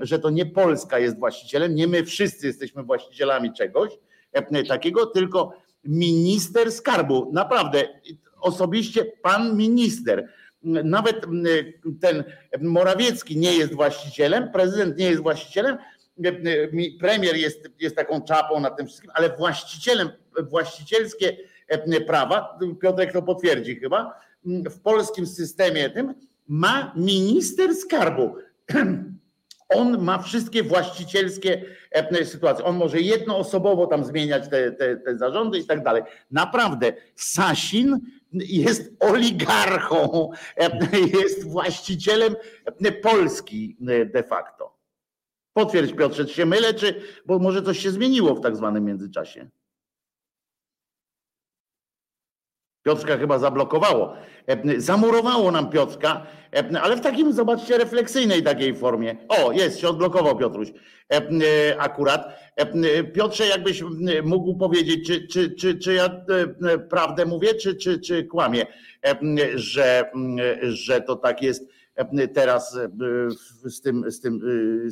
że 0.00 0.18
to 0.18 0.30
nie 0.30 0.46
Polska 0.46 0.98
jest 0.98 1.18
właścicielem, 1.18 1.74
nie 1.74 1.86
my 1.86 2.04
wszyscy 2.04 2.46
jesteśmy 2.46 2.82
właścicielami 2.82 3.52
czegoś, 3.52 3.90
E, 4.32 4.64
takiego, 4.64 5.06
tylko 5.06 5.52
minister 5.84 6.72
skarbu. 6.72 7.30
Naprawdę, 7.32 7.88
osobiście 8.40 9.04
pan 9.04 9.56
minister. 9.56 10.28
Nawet 10.64 11.26
ten 12.00 12.24
Morawiecki 12.60 13.36
nie 13.36 13.54
jest 13.56 13.74
właścicielem, 13.74 14.52
prezydent 14.52 14.98
nie 14.98 15.06
jest 15.06 15.22
właścicielem, 15.22 15.76
e, 16.24 16.32
premier 17.00 17.36
jest, 17.36 17.70
jest 17.80 17.96
taką 17.96 18.22
czapą 18.22 18.60
na 18.60 18.70
tym 18.70 18.86
wszystkim, 18.86 19.10
ale 19.14 19.36
właścicielem, 19.36 20.08
właścicielskie 20.50 21.36
e, 21.68 22.00
prawa, 22.00 22.58
Piotrek 22.82 23.12
to 23.12 23.22
potwierdzi 23.22 23.76
chyba, 23.76 24.20
w 24.44 24.80
polskim 24.80 25.26
systemie 25.26 25.90
tym 25.90 26.14
ma 26.48 26.92
minister 26.96 27.74
skarbu. 27.74 28.34
On 29.74 30.02
ma 30.02 30.18
wszystkie 30.18 30.62
właścicielskie 30.62 31.64
e, 31.90 32.24
sytuacje. 32.24 32.64
On 32.64 32.76
może 32.76 33.00
jednoosobowo 33.00 33.86
tam 33.86 34.04
zmieniać 34.04 34.48
te, 34.48 34.72
te, 34.72 34.96
te 34.96 35.18
zarządy 35.18 35.58
i 35.58 35.66
tak 35.66 35.82
dalej. 35.82 36.02
Naprawdę, 36.30 36.92
Sasin 37.14 38.00
jest 38.32 38.92
oligarchą, 39.00 40.30
e, 40.56 40.70
jest 41.22 41.48
właścicielem 41.48 42.36
e, 42.84 42.92
Polski 42.92 43.76
de 44.14 44.22
facto. 44.22 44.78
Potwierdź 45.52 45.92
Piotrze, 45.92 46.24
czy 46.24 46.34
się 46.34 46.46
mylę, 46.46 46.74
czy, 46.74 47.02
bo 47.26 47.38
może 47.38 47.62
coś 47.62 47.78
się 47.78 47.90
zmieniło 47.90 48.34
w 48.34 48.40
tak 48.40 48.56
zwanym 48.56 48.84
międzyczasie. 48.84 49.50
Piotrka 52.82 53.16
chyba 53.18 53.38
zablokowało. 53.38 54.14
E, 54.46 54.80
zamurowało 54.80 55.50
nam 55.50 55.70
Piotrka, 55.70 56.26
e, 56.56 56.80
ale 56.80 56.96
w 56.96 57.00
takim, 57.00 57.32
zobaczcie, 57.32 57.78
refleksyjnej 57.78 58.42
takiej 58.42 58.74
formie. 58.74 59.16
O, 59.28 59.52
jest, 59.52 59.78
się 59.78 59.88
odblokował 59.88 60.36
Piotruś 60.36 60.68
e, 61.10 61.20
akurat. 61.78 62.42
Piotrze, 63.14 63.46
jakbyś 63.46 63.82
mógł 64.24 64.54
powiedzieć, 64.56 65.06
czy, 65.06 65.26
czy, 65.28 65.50
czy, 65.50 65.78
czy 65.78 65.94
ja 65.94 66.24
prawdę 66.90 67.26
mówię, 67.26 67.54
czy, 67.54 67.76
czy, 67.76 68.00
czy 68.00 68.24
kłamię, 68.24 68.66
że, 69.54 70.10
że 70.62 71.00
to 71.00 71.16
tak 71.16 71.42
jest 71.42 71.68
teraz 72.34 72.78
z 73.64 73.80
tym, 73.80 74.10
z 74.10 74.20
tym 74.20 74.40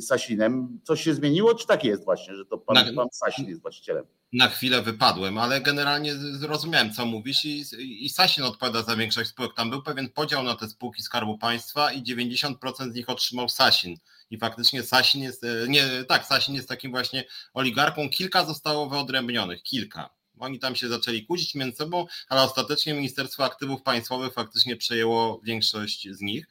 Sasinem. 0.01 0.79
Coś 0.83 1.03
się 1.03 1.13
zmieniło, 1.13 1.55
czy 1.55 1.67
tak 1.67 1.83
jest 1.83 2.05
właśnie, 2.05 2.35
że 2.35 2.45
to 2.45 2.57
pan, 2.57 2.95
pan 2.95 3.07
Sasin 3.11 3.49
jest 3.49 3.61
właścicielem? 3.61 4.05
na 4.33 4.47
chwilę 4.47 4.81
wypadłem, 4.81 5.37
ale 5.37 5.61
generalnie 5.61 6.15
zrozumiałem, 6.15 6.93
co 6.93 7.05
mówisz 7.05 7.45
i, 7.45 7.65
i 8.05 8.09
Sasin 8.09 8.43
odpowiada 8.43 8.83
za 8.83 8.95
większość 8.95 9.29
spółek. 9.29 9.51
Tam 9.55 9.69
był 9.69 9.83
pewien 9.83 10.09
podział 10.09 10.43
na 10.43 10.55
te 10.55 10.67
spółki 10.67 11.01
Skarbu 11.01 11.37
Państwa 11.37 11.91
i 11.91 12.03
90% 12.03 12.91
z 12.91 12.95
nich 12.95 13.09
otrzymał 13.09 13.49
Sasin. 13.49 13.97
I 14.29 14.37
faktycznie 14.37 14.83
Sasin 14.83 15.23
jest, 15.23 15.43
e, 15.43 15.67
nie, 15.67 16.03
tak, 16.07 16.25
Sasin 16.25 16.55
jest 16.55 16.69
takim 16.69 16.91
właśnie 16.91 17.23
oligarką. 17.53 18.09
Kilka 18.09 18.45
zostało 18.45 18.89
wyodrębnionych, 18.89 19.63
kilka. 19.63 20.09
Oni 20.41 20.59
tam 20.59 20.75
się 20.75 20.89
zaczęli 20.89 21.25
kłócić 21.25 21.55
między 21.55 21.77
sobą, 21.77 22.05
ale 22.29 22.41
ostatecznie 22.41 22.93
Ministerstwo 22.93 23.43
Aktywów 23.43 23.81
Państwowych 23.81 24.33
faktycznie 24.33 24.75
przejęło 24.75 25.41
większość 25.43 26.07
z 26.11 26.21
nich. 26.21 26.45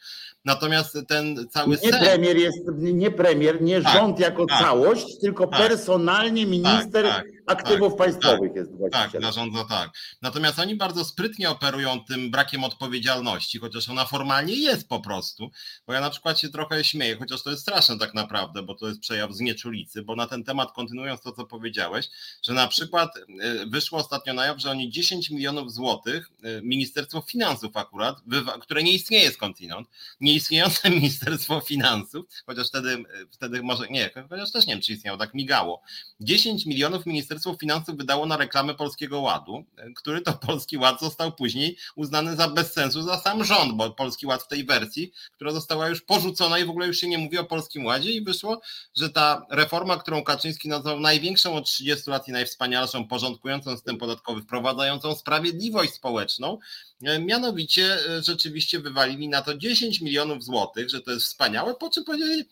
Natomiast 0.45 0.99
ten 1.09 1.49
cały 1.51 1.71
Nie 1.71 1.91
sen... 1.91 2.01
premier 2.01 2.37
jest, 2.37 2.59
nie 2.79 3.11
premier, 3.11 3.63
nie 3.63 3.83
tak, 3.83 3.95
rząd 3.95 4.19
jako 4.19 4.47
tak, 4.47 4.61
całość, 4.61 5.19
tylko 5.21 5.47
tak, 5.47 5.69
personalnie 5.69 6.47
minister 6.47 7.25
tak, 7.51 7.59
tak, 7.59 7.67
aktywów 7.67 7.95
państwowych 7.95 8.55
jest 8.55 8.77
właścicielem. 8.77 9.13
Tak, 9.13 9.23
zarządza 9.23 9.65
tak. 9.65 9.91
Natomiast 10.23 10.59
oni 10.59 10.77
bardzo 10.77 11.05
sprytnie 11.05 11.51
operują 11.51 12.05
tym 12.05 12.31
brakiem 12.31 12.65
odpowiedzialności, 12.65 13.59
chociaż 13.59 13.89
ona 13.89 14.05
formalnie 14.05 14.55
jest 14.55 14.89
po 14.89 15.01
prostu. 15.01 15.51
Bo 15.87 15.93
ja 15.93 16.01
na 16.01 16.11
przykład 16.11 16.41
się 16.41 16.49
trochę 16.49 16.85
śmieję, 16.85 17.17
chociaż 17.17 17.43
to 17.43 17.51
jest 17.51 17.63
straszne 17.63 17.99
tak 17.99 18.15
naprawdę, 18.15 18.63
bo 18.63 18.75
to 18.75 18.89
jest 18.89 19.01
przejaw 19.01 19.33
znieczulicy, 19.33 20.03
bo 20.03 20.17
na 20.17 20.27
ten 20.27 20.45
temat 20.45 20.73
kontynuując 20.73 21.21
to, 21.21 21.33
co 21.33 21.47
powiedziałeś, 21.47 22.09
że 22.43 22.53
na 22.53 22.69
przykład 22.69 23.17
e, 23.17 23.67
wyszło 23.67 23.99
ostatnio 23.99 24.35
na 24.35 24.47
jaw, 24.47 24.61
że 24.61 24.71
oni 24.71 24.91
10 24.91 25.31
milionów 25.31 25.73
złotych, 25.73 26.31
e, 26.43 26.63
Ministerstwo 26.63 27.21
Finansów 27.21 27.77
akurat, 27.77 28.17
które 28.61 28.83
nie 28.83 28.93
istnieje 28.93 29.31
skądinąd, 29.31 29.89
nie 30.21 30.31
nieistniejące 30.31 30.91
Ministerstwo 31.01 31.61
Finansów, 31.61 32.27
chociaż 32.47 32.69
wtedy, 32.69 33.05
wtedy 33.31 33.63
może 33.63 33.89
nie, 33.89 34.11
chociaż 34.29 34.53
też 34.53 34.67
nie 34.67 34.75
wiem, 34.75 34.83
czy 34.83 34.93
istniało, 34.93 35.19
tak 35.19 35.35
migało. 35.35 35.83
10 36.21 36.67
milionów 36.67 37.07
Ministerstwo 37.07 37.40
Finansów 37.61 37.97
wydało 37.97 38.27
na 38.27 38.37
reklamę 38.37 38.75
Polskiego 38.75 39.21
Ładu, 39.21 39.65
który 39.97 40.21
to 40.21 40.33
Polski 40.47 40.79
Ład 40.79 41.01
został 41.01 41.33
później 41.33 41.77
uznany 41.97 42.37
za 42.37 42.49
bez 42.49 42.73
sensu 42.73 43.03
za 43.03 43.21
sam 43.21 43.45
rząd, 43.45 43.73
bo 43.73 43.91
Polski 43.91 44.27
Ład 44.27 44.43
w 44.43 44.49
tej 44.49 44.65
wersji, 44.65 45.13
która 45.33 45.53
została 45.53 45.89
już 45.89 46.03
porzucona 46.03 46.59
i 46.59 46.65
w 46.65 46.71
ogóle 46.71 46.87
już 46.87 46.97
się 46.97 47.09
nie 47.09 47.19
mówi 47.19 47.39
o 47.39 47.45
Polskim 47.45 47.87
Ładzie 47.87 48.11
i 48.11 48.25
wyszło, 48.25 48.61
że 48.97 49.11
ta 49.11 49.47
reforma, 49.51 49.97
którą 49.97 50.25
Kaczyński 50.25 50.69
nazwał 50.69 51.01
największą 51.01 51.55
od 51.55 51.65
30 51.67 52.11
lat 52.11 52.29
i 52.29 52.33
najwspanialszą, 52.33 53.09
porządkującą 53.09 53.71
system 53.71 53.99
podatkowy, 53.99 54.43
wprowadzającą 54.43 55.15
sprawiedliwość 55.15 55.95
społeczną, 55.95 56.59
e, 57.05 57.19
mianowicie 57.19 57.99
e, 58.09 58.23
rzeczywiście 58.23 58.81
wywalili 58.81 59.29
na 59.29 59.43
to 59.43 59.55
10 59.55 60.01
milionów 60.01 60.45
złotych, 60.45 60.91
że 60.91 61.01
to 61.01 61.11
jest 61.11 61.27
wspaniałe, 61.27 61.75
po 61.75 61.91
czym 61.91 62.05
powiedzieli, 62.05 62.45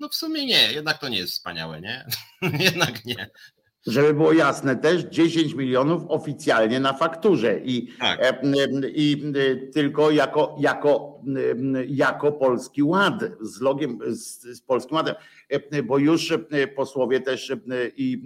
no 0.00 0.08
w 0.08 0.14
sumie 0.14 0.46
nie, 0.46 0.72
jednak 0.72 0.98
to 0.98 1.08
nie 1.08 1.18
jest 1.18 1.32
wspaniałe, 1.32 1.80
nie? 1.80 2.06
jednak 2.66 3.04
nie. 3.04 3.30
Żeby 3.86 4.14
było 4.14 4.32
jasne 4.32 4.76
też, 4.76 5.02
10 5.02 5.54
milionów 5.54 6.02
oficjalnie 6.08 6.80
na 6.80 6.92
fakturze 6.92 7.60
i, 7.64 7.88
tak. 7.98 8.20
E, 8.22 8.40
i 8.88 9.32
tylko 9.72 10.10
jako, 10.10 10.56
jako, 10.60 11.20
jako 11.88 12.32
Polski 12.32 12.82
Ład, 12.82 13.24
z 13.40 13.60
logiem, 13.60 13.98
z, 14.06 14.42
z 14.42 14.60
Polskim 14.60 14.96
Ładem, 14.96 15.14
bo 15.84 15.98
już 15.98 16.32
posłowie 16.76 17.20
też 17.20 17.52
i 17.96 18.22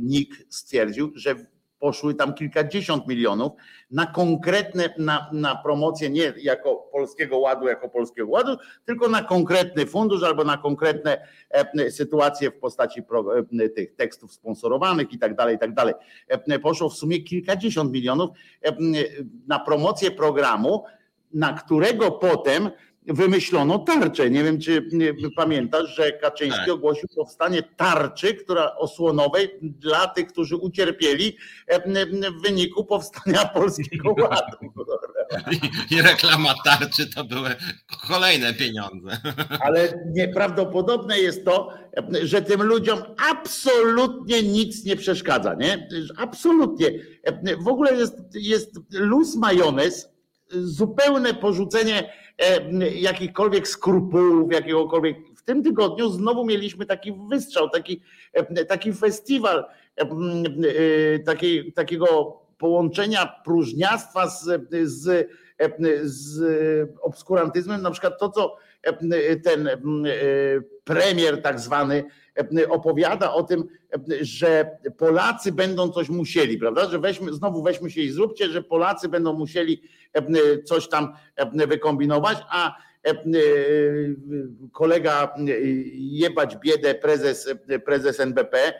NIK 0.00 0.46
stwierdził, 0.48 1.12
że 1.14 1.34
poszły 1.78 2.14
tam 2.14 2.34
kilkadziesiąt 2.34 3.06
milionów 3.06 3.52
na 3.90 4.06
konkretne, 4.06 4.94
na, 4.98 5.30
na 5.32 5.56
promocję 5.56 6.10
nie 6.10 6.32
jako 6.36 6.76
Polskiego 6.92 7.38
Ładu, 7.38 7.66
jako 7.66 7.88
Polskiego 7.88 8.30
Ładu, 8.30 8.56
tylko 8.84 9.08
na 9.08 9.22
konkretny 9.22 9.86
fundusz 9.86 10.22
albo 10.22 10.44
na 10.44 10.56
konkretne 10.56 11.28
e, 11.50 11.90
sytuacje 11.90 12.50
w 12.50 12.58
postaci 12.58 13.02
pro, 13.02 13.38
e, 13.38 13.68
tych 13.68 13.94
tekstów 13.94 14.32
sponsorowanych 14.32 15.12
i 15.12 15.18
tak 15.18 15.34
dalej, 15.34 15.56
i 15.56 15.58
tak 15.58 15.74
dalej. 15.74 15.94
E, 16.28 16.58
poszło 16.58 16.88
w 16.88 16.94
sumie 16.94 17.20
kilkadziesiąt 17.22 17.92
milionów 17.92 18.30
na 19.46 19.58
promocję 19.58 20.10
programu, 20.10 20.84
na 21.34 21.52
którego 21.52 22.10
potem 22.10 22.70
wymyślono 23.08 23.78
tarczę. 23.78 24.30
Nie 24.30 24.44
wiem, 24.44 24.60
czy 24.60 24.88
pamiętasz, 25.36 25.96
że 25.96 26.12
Kaczyński 26.12 26.60
tak. 26.60 26.68
ogłosił 26.68 27.08
powstanie 27.16 27.62
tarczy, 27.62 28.34
która 28.34 28.76
osłonowej 28.76 29.58
dla 29.62 30.08
tych, 30.08 30.26
którzy 30.26 30.56
ucierpieli 30.56 31.36
w 32.38 32.42
wyniku 32.42 32.84
powstania 32.84 33.44
Polskiego 33.54 34.14
Ładu. 34.22 34.56
I, 35.90 36.02
reklama 36.02 36.54
tarczy 36.64 37.14
to 37.14 37.24
były 37.24 37.50
kolejne 38.08 38.54
pieniądze. 38.54 39.20
Ale 39.60 40.04
nieprawdopodobne 40.14 41.18
jest 41.18 41.44
to, 41.44 41.72
że 42.22 42.42
tym 42.42 42.62
ludziom 42.62 42.98
absolutnie 43.30 44.42
nic 44.42 44.84
nie 44.84 44.96
przeszkadza. 44.96 45.54
Nie? 45.54 45.88
Absolutnie. 46.16 46.90
W 47.64 47.68
ogóle 47.68 47.94
jest, 47.94 48.14
jest 48.34 48.80
luz 48.90 49.36
majonez, 49.36 50.08
zupełne 50.50 51.34
porzucenie 51.34 52.12
E, 52.38 52.90
jakichkolwiek 52.90 53.68
skrupułów, 53.68 54.52
jakiegokolwiek. 54.52 55.16
W 55.36 55.42
tym 55.42 55.62
tygodniu 55.62 56.10
znowu 56.10 56.46
mieliśmy 56.46 56.86
taki 56.86 57.12
wystrzał, 57.30 57.70
taki, 57.70 58.00
e, 58.32 58.64
taki 58.64 58.92
festiwal 58.92 59.64
e, 59.96 61.18
taki, 61.18 61.72
takiego 61.72 62.38
połączenia 62.58 63.26
próżniactwa 63.44 64.28
z, 64.28 64.44
z, 64.82 65.28
z 66.02 66.40
obskurantyzmem, 67.02 67.82
na 67.82 67.90
przykład 67.90 68.18
to, 68.20 68.28
co 68.28 68.56
ten 69.44 69.68
premier 70.84 71.42
tak 71.42 71.60
zwany 71.60 72.04
opowiada 72.68 73.32
o 73.32 73.42
tym, 73.42 73.64
że 74.20 74.70
Polacy 74.98 75.52
będą 75.52 75.88
coś 75.88 76.08
musieli, 76.08 76.58
prawda? 76.58 76.88
Że 76.88 76.98
weźmy, 76.98 77.32
znowu 77.32 77.62
weźmy 77.62 77.90
się 77.90 78.00
i 78.00 78.10
zróbcie, 78.10 78.48
że 78.48 78.62
Polacy 78.62 79.08
będą 79.08 79.32
musieli 79.32 79.82
coś 80.64 80.88
tam 80.88 81.12
wykombinować, 81.54 82.38
a 82.50 82.76
kolega 84.72 85.34
jebać 85.94 86.56
biedę, 86.56 86.94
prezes, 86.94 87.54
prezes 87.84 88.20
NBP 88.20 88.74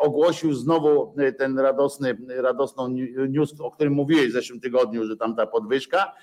ogłosił 0.00 0.54
znowu 0.54 1.14
ten 1.38 1.58
radosny, 1.58 2.16
radosną 2.28 2.88
news, 3.28 3.60
o 3.60 3.70
którym 3.70 3.92
mówiłeś 3.92 4.28
w 4.28 4.32
zeszłym 4.32 4.60
tygodniu, 4.60 5.04
że 5.04 5.16
tam 5.16 5.36
ta 5.36 5.46
podwyżka 5.46 6.14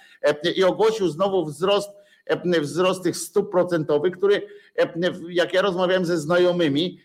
i 0.56 0.64
ogłosił 0.64 1.08
znowu 1.08 1.46
wzrost 1.46 1.90
wzrost 2.62 3.04
tych 3.04 3.18
stóp 3.18 3.52
procentowych, 3.52 4.18
który 4.18 4.42
jak 5.30 5.54
ja 5.54 5.62
rozmawiałem 5.62 6.06
ze 6.06 6.18
znajomymi, 6.18 7.00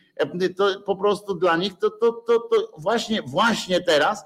to 0.57 0.81
po 0.81 0.97
prostu 0.97 1.35
dla 1.35 1.57
nich 1.57 1.79
to, 1.79 1.91
to, 1.91 2.13
to, 2.13 2.41
to 2.41 2.73
właśnie, 2.79 3.23
właśnie 3.23 3.81
teraz 3.81 4.25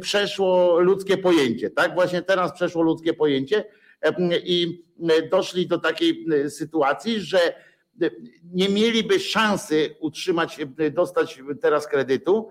przeszło 0.00 0.80
ludzkie 0.80 1.18
pojęcie, 1.18 1.70
tak? 1.70 1.94
Właśnie 1.94 2.22
teraz 2.22 2.52
przeszło 2.52 2.82
ludzkie 2.82 3.14
pojęcie 3.14 3.64
i 4.44 4.84
doszli 5.30 5.66
do 5.66 5.78
takiej 5.78 6.26
sytuacji, 6.48 7.20
że 7.20 7.38
nie 8.52 8.68
mieliby 8.68 9.20
szansy 9.20 9.96
utrzymać, 10.00 10.58
dostać 10.90 11.42
teraz 11.60 11.86
kredytu 11.86 12.48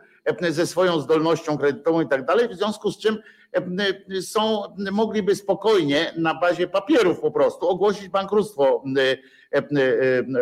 ze 0.49 0.67
swoją 0.67 0.99
zdolnością 1.01 1.57
kredytową 1.57 2.01
i 2.01 2.07
tak 2.07 2.25
dalej, 2.25 2.47
w 2.47 2.55
związku 2.55 2.91
z 2.91 2.99
czym 2.99 3.17
są, 4.21 4.63
mogliby 4.91 5.35
spokojnie 5.35 6.13
na 6.17 6.39
bazie 6.39 6.67
papierów 6.67 7.19
po 7.19 7.31
prostu 7.31 7.69
ogłosić 7.69 8.09
bankructwo 8.09 8.83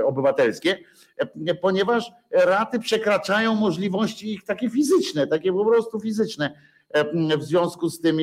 obywatelskie, 0.06 0.77
ponieważ 1.62 2.12
raty 2.32 2.80
przekraczają 2.80 3.56
możliwości 3.56 4.34
ich 4.34 4.44
takie 4.44 4.70
fizyczne, 4.70 5.28
takie 5.28 5.54
po 5.54 5.66
prostu 5.66 6.00
fizyczne. 6.00 6.76
W 7.40 7.44
związku 7.44 7.90
z 7.90 8.02
tym 8.02 8.18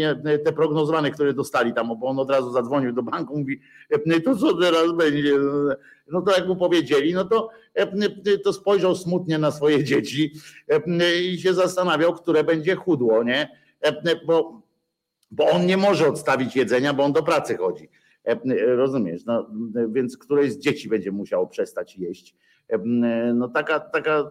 te 0.45 0.53
prognozowane, 0.53 1.11
które 1.11 1.35
dostali 1.35 1.75
tam, 1.75 1.99
bo 2.01 2.07
on 2.07 2.19
od 2.19 2.31
razu 2.31 2.53
zadzwonił 2.53 2.93
do 2.93 3.03
banku, 3.03 3.39
mówi, 3.39 3.61
to 4.25 4.37
co 4.37 4.57
teraz 4.57 4.93
będzie? 4.93 5.33
No 6.09 6.23
to 6.23 6.33
jak 6.37 6.49
mu 6.49 6.57
powiedzieli, 6.57 7.15
no 7.15 7.25
to, 7.25 7.51
to 8.45 8.53
spojrzał 8.53 8.97
smutnie 8.97 9.39
na 9.39 9.51
swoje 9.51 9.85
dzieci 9.89 10.33
i 11.23 11.39
się 11.39 11.55
zastanawiał, 11.55 12.15
które 12.15 12.45
będzie 12.45 12.77
chudło, 12.77 13.25
nie? 13.25 13.49
Bo 14.27 14.63
bo 15.33 15.51
on 15.51 15.67
nie 15.67 15.77
może 15.77 16.09
odstawić 16.09 16.57
jedzenia, 16.57 16.95
bo 16.95 17.05
on 17.05 17.13
do 17.13 17.23
pracy 17.23 17.57
chodzi. 17.57 17.89
E, 18.25 18.37
rozumiesz? 18.77 19.25
No, 19.25 19.51
więc 19.89 20.19
któreś 20.19 20.53
z 20.53 20.59
dzieci 20.59 20.89
będzie 20.89 21.13
musiało 21.13 21.47
przestać 21.47 21.97
jeść. 21.97 22.35
E, 22.73 22.79
no 23.35 23.49
taka, 23.49 23.81
taka, 23.81 24.31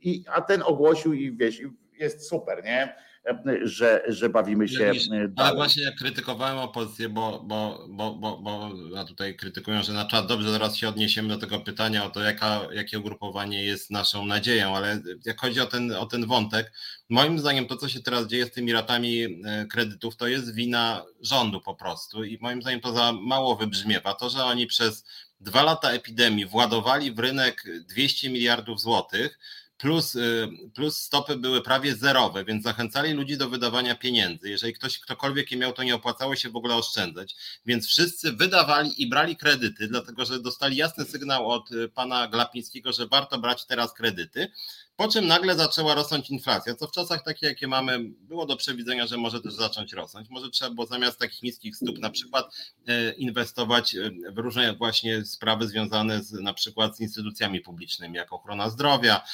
i, 0.00 0.24
a 0.32 0.40
ten 0.40 0.62
ogłosił 0.62 1.12
i 1.12 1.36
wiesz, 1.36 1.60
jest 1.98 2.28
super, 2.28 2.64
nie? 2.64 2.94
że, 3.62 4.02
że 4.08 4.28
bawimy 4.28 4.68
się. 4.68 4.92
ale 5.36 5.54
właśnie 5.54 5.92
krytykowałem 5.98 6.58
opozycję, 6.58 7.08
bo, 7.08 7.42
bo, 7.44 7.86
bo, 7.90 8.14
bo, 8.14 8.38
bo 8.38 8.70
a 8.98 9.04
tutaj 9.04 9.36
krytykują, 9.36 9.82
że 9.82 9.92
na 9.92 10.04
czat 10.04 10.26
dobrze, 10.26 10.50
zaraz 10.50 10.76
się 10.76 10.88
odniesiemy 10.88 11.28
do 11.28 11.36
tego 11.36 11.60
pytania 11.60 12.04
o 12.04 12.10
to, 12.10 12.20
jaka, 12.20 12.60
jakie 12.72 12.98
ugrupowanie 12.98 13.64
jest 13.64 13.90
naszą 13.90 14.26
nadzieją, 14.26 14.76
ale 14.76 15.02
jak 15.24 15.40
chodzi 15.40 15.60
o 15.60 15.66
ten, 15.66 15.92
o 15.92 16.06
ten 16.06 16.26
wątek, 16.26 16.72
moim 17.08 17.38
zdaniem 17.38 17.66
to, 17.66 17.76
co 17.76 17.88
się 17.88 18.00
teraz 18.00 18.26
dzieje 18.26 18.46
z 18.46 18.50
tymi 18.50 18.72
ratami 18.72 19.24
e, 19.24 19.66
kredytów, 19.66 20.16
to 20.16 20.26
jest 20.26 20.54
wina 20.54 21.04
rządu 21.20 21.60
po 21.60 21.74
prostu 21.74 22.24
i 22.24 22.38
moim 22.40 22.62
zdaniem 22.62 22.80
to 22.80 22.92
za 22.92 23.12
mało 23.12 23.56
wybrzmiewa. 23.56 24.14
To, 24.14 24.30
że 24.30 24.44
oni 24.44 24.66
przez 24.66 25.04
dwa 25.40 25.62
lata 25.62 25.90
epidemii 25.90 26.46
władowali 26.46 27.12
w 27.12 27.18
rynek 27.18 27.64
200 27.88 28.30
miliardów 28.30 28.80
złotych, 28.80 29.38
plus, 29.80 30.14
y, 30.14 30.48
plus 30.74 30.98
stopy 30.98 31.36
były 31.36 31.62
prawie 31.62 31.96
zerowe, 31.96 32.44
więc 32.44 32.62
zachęcali 32.62 33.12
ludzi 33.12 33.36
do 33.36 33.48
wydawania 33.48 33.94
pieniędzy. 33.94 34.50
Jeżeli 34.50 34.72
ktoś, 34.72 34.98
ktokolwiek 34.98 35.50
je 35.50 35.58
miał, 35.58 35.72
to 35.72 35.82
nie 35.82 35.94
opłacało 35.94 36.36
się 36.36 36.50
w 36.50 36.56
ogóle 36.56 36.74
oszczędzać, 36.74 37.36
więc 37.66 37.86
wszyscy 37.86 38.32
wydawali 38.32 39.02
i 39.02 39.08
brali 39.08 39.36
kredyty, 39.36 39.88
dlatego 39.88 40.24
że 40.24 40.42
dostali 40.42 40.76
jasny 40.76 41.04
sygnał 41.04 41.50
od 41.50 41.72
y, 41.72 41.88
pana 41.88 42.28
Glapińskiego, 42.28 42.92
że 42.92 43.06
warto 43.06 43.38
brać 43.38 43.66
teraz 43.66 43.92
kredyty. 43.92 44.52
Po 45.00 45.08
czym 45.08 45.26
nagle 45.26 45.54
zaczęła 45.54 45.94
rosnąć 45.94 46.30
inflacja, 46.30 46.74
co 46.74 46.86
w 46.86 46.90
czasach 46.90 47.24
takich, 47.24 47.42
jakie 47.42 47.68
mamy, 47.68 47.98
było 48.20 48.46
do 48.46 48.56
przewidzenia, 48.56 49.06
że 49.06 49.16
może 49.16 49.40
też 49.40 49.54
zacząć 49.54 49.92
rosnąć. 49.92 50.30
Może 50.30 50.50
trzeba 50.50 50.70
było 50.70 50.86
zamiast 50.86 51.18
takich 51.18 51.42
niskich 51.42 51.76
stóp 51.76 51.98
na 51.98 52.10
przykład 52.10 52.54
e, 52.86 53.12
inwestować 53.12 53.94
e, 53.94 54.10
w 54.32 54.38
różne 54.38 54.74
właśnie 54.74 55.24
sprawy 55.24 55.68
związane 55.68 56.22
z 56.22 56.32
na 56.32 56.54
przykład 56.54 56.96
z 56.96 57.00
instytucjami 57.00 57.60
publicznymi, 57.60 58.16
jak 58.16 58.32
ochrona 58.32 58.70
zdrowia, 58.70 59.24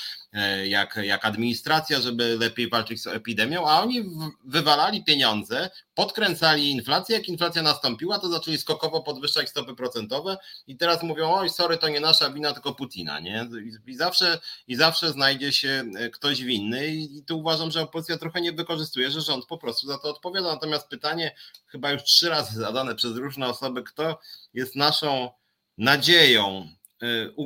jak, 0.64 0.98
jak 1.02 1.24
administracja, 1.24 2.00
żeby 2.00 2.36
lepiej 2.40 2.68
walczyć 2.68 3.02
z 3.02 3.06
epidemią, 3.06 3.68
a 3.68 3.82
oni 3.82 4.04
wywalali 4.44 5.04
pieniądze, 5.04 5.70
podkręcali 5.94 6.70
inflację. 6.70 7.16
Jak 7.16 7.28
inflacja 7.28 7.62
nastąpiła, 7.62 8.18
to 8.18 8.28
zaczęli 8.28 8.58
skokowo 8.58 9.02
podwyższać 9.02 9.48
stopy 9.48 9.74
procentowe 9.74 10.36
i 10.66 10.76
teraz 10.76 11.02
mówią, 11.02 11.34
oj, 11.34 11.50
sorry, 11.50 11.78
to 11.78 11.88
nie 11.88 12.00
nasza 12.00 12.30
wina, 12.30 12.52
tylko 12.52 12.74
Putina, 12.74 13.20
nie? 13.20 13.48
I 13.86 13.94
zawsze, 13.94 14.40
i 14.68 14.76
zawsze 14.76 15.12
znajdzie 15.12 15.52
się 15.52 15.84
ktoś 16.12 16.42
winny 16.42 16.88
i 16.88 17.22
tu 17.26 17.38
uważam, 17.38 17.70
że 17.70 17.82
opozycja 17.82 18.18
trochę 18.18 18.40
nie 18.40 18.52
wykorzystuje, 18.52 19.10
że 19.10 19.20
rząd 19.20 19.46
po 19.46 19.58
prostu 19.58 19.86
za 19.86 19.98
to 19.98 20.10
odpowiada. 20.10 20.52
Natomiast 20.52 20.88
pytanie, 20.88 21.34
chyba 21.66 21.92
już 21.92 22.02
trzy 22.02 22.28
razy 22.28 22.58
zadane 22.58 22.94
przez 22.94 23.16
różne 23.16 23.48
osoby, 23.48 23.82
kto 23.82 24.18
jest 24.54 24.76
naszą 24.76 25.30
nadzieją, 25.78 26.68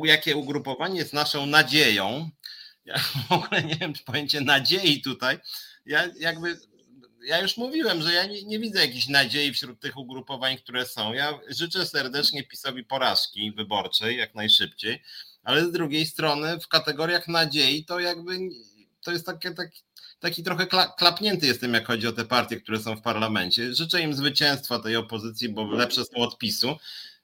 jakie 0.05 0.37
ugrupowanie 0.37 0.99
jest 0.99 1.13
naszą 1.13 1.47
nadzieją, 1.47 2.31
ja 2.91 2.99
w 3.29 3.33
ogóle 3.33 3.63
nie 3.63 3.77
wiem, 3.77 3.93
pojęcie 4.07 4.41
nadziei 4.41 5.03
tutaj, 5.03 5.39
ja 5.87 6.09
jakby 6.21 6.61
ja 7.25 7.41
już 7.41 7.57
mówiłem, 7.57 8.03
że 8.03 8.13
ja 8.13 8.27
nie, 8.27 8.43
nie, 8.43 8.59
widzę 8.59 8.81
jakiejś 8.81 9.09
nadziei 9.09 9.53
wśród 9.53 9.81
tych 9.81 9.97
ugrupowań, 9.97 10.57
które 10.57 10.87
są. 10.87 11.13
Ja 11.13 11.39
życzę 11.49 11.87
serdecznie 11.87 12.45
PiSowi 12.45 12.85
porażki 12.85 13.53
wyborczej 13.53 14.17
jak 14.17 14.35
najszybciej, 14.35 15.03
ale 15.43 15.65
z 15.65 15.73
drugiej 15.73 16.07
strony 16.07 16.61
w 16.61 16.69
kategoriach 16.69 17.29
nadziei 17.29 17.85
to 17.85 18.01
jakby 18.01 18.39
to 19.03 19.13
jest 19.13 19.27
takie, 19.27 19.51
taki, 19.51 19.83
taki 20.21 20.43
trochę 20.43 20.67
klapnięty 20.99 21.47
jestem, 21.47 21.75
jak 21.75 21.87
chodzi 21.87 22.07
o 22.07 22.13
te 22.13 22.25
partie, 22.25 22.61
które 22.61 22.81
są 22.81 22.97
w 22.97 23.03
parlamencie. 23.03 23.75
Życzę 23.75 24.03
im 24.03 24.15
zwycięstwa 24.15 24.79
tej 24.79 24.97
opozycji, 24.97 25.49
bo 25.49 25.67
lepsze 25.67 26.05
są 26.05 26.17
od 26.17 26.39
PiSu, 26.39 26.77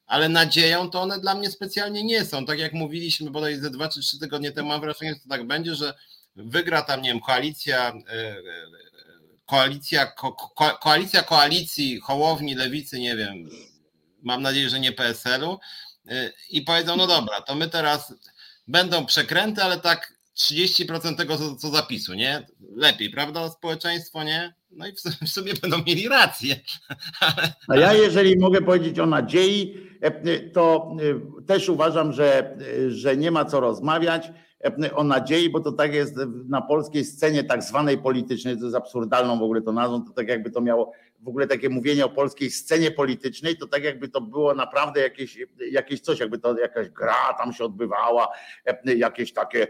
ale 0.06 0.28
nadzieją 0.28 0.90
to 0.90 1.02
one 1.02 1.20
dla 1.20 1.34
mnie 1.34 1.50
specjalnie 1.50 2.04
nie 2.04 2.24
są. 2.24 2.46
Tak 2.46 2.58
jak 2.58 2.72
mówiliśmy 2.72 3.30
bodaj 3.30 3.56
ze 3.56 3.70
dwa 3.70 3.88
czy 3.88 4.00
trzy 4.00 4.18
tygodnie 4.18 4.52
temu, 4.52 4.68
mam 4.68 4.80
wrażenie, 4.80 5.14
że 5.14 5.20
to 5.20 5.28
tak 5.28 5.46
będzie, 5.46 5.74
że 5.74 5.94
wygra 6.36 6.82
tam, 6.82 7.02
nie 7.02 7.08
wiem, 7.08 7.20
koalicja 7.20 7.88
e, 7.88 8.12
e, 8.12 8.42
koalicja, 9.46 10.06
ko, 10.06 10.32
ko, 10.32 10.78
koalicja 10.82 11.22
koalicji, 11.22 12.00
Hołowni, 12.00 12.54
Lewicy, 12.54 13.00
nie 13.00 13.16
wiem, 13.16 13.50
mam 14.22 14.42
nadzieję, 14.42 14.70
że 14.70 14.80
nie 14.80 14.92
PSL-u 14.92 15.58
y, 16.10 16.32
i 16.50 16.62
powiedzą, 16.62 16.96
no 16.96 17.06
dobra, 17.06 17.40
to 17.40 17.54
my 17.54 17.68
teraz 17.68 18.14
będą 18.68 19.06
przekręty, 19.06 19.62
ale 19.62 19.80
tak 19.80 20.12
30% 20.36 21.16
tego, 21.16 21.38
co, 21.38 21.56
co 21.56 21.70
zapisu, 21.70 22.14
nie? 22.14 22.46
Lepiej, 22.76 23.10
prawda? 23.10 23.50
Społeczeństwo, 23.50 24.24
nie? 24.24 24.54
No 24.76 24.86
i 24.86 24.92
w 25.26 25.28
sumie 25.28 25.52
będą 25.62 25.76
mieli 25.86 26.08
rację. 26.08 26.56
A 27.68 27.76
ja, 27.76 27.92
jeżeli 27.92 28.38
mogę 28.38 28.62
powiedzieć 28.62 28.98
o 28.98 29.06
nadziei, 29.06 29.76
e, 30.00 30.40
to 30.40 30.96
e, 31.40 31.42
też 31.42 31.68
uważam, 31.68 32.12
że, 32.12 32.50
e, 32.50 32.90
że 32.90 33.16
nie 33.16 33.30
ma 33.30 33.44
co 33.44 33.60
rozmawiać 33.60 34.32
o 34.94 35.04
nadziei, 35.04 35.50
bo 35.50 35.60
to 35.60 35.72
tak 35.72 35.94
jest 35.94 36.16
na 36.48 36.62
polskiej 36.62 37.04
scenie 37.04 37.44
tak 37.44 37.62
zwanej 37.62 37.98
politycznej, 37.98 38.58
to 38.58 38.64
jest 38.64 38.76
absurdalną 38.76 39.38
w 39.38 39.42
ogóle 39.42 39.62
to 39.62 39.72
nazwą, 39.72 40.04
to 40.04 40.12
tak 40.12 40.28
jakby 40.28 40.50
to 40.50 40.60
miało 40.60 40.92
w 41.20 41.28
ogóle 41.28 41.46
takie 41.46 41.68
mówienie 41.68 42.04
o 42.04 42.08
polskiej 42.08 42.50
scenie 42.50 42.90
politycznej, 42.90 43.56
to 43.56 43.66
tak 43.66 43.84
jakby 43.84 44.08
to 44.08 44.20
było 44.20 44.54
naprawdę 44.54 45.00
jakieś, 45.00 45.38
jakieś 45.70 46.00
coś, 46.00 46.20
jakby 46.20 46.38
to 46.38 46.58
jakaś 46.58 46.88
gra 46.88 47.34
tam 47.38 47.52
się 47.52 47.64
odbywała, 47.64 48.28
jakieś 48.84 49.32
takie, 49.32 49.66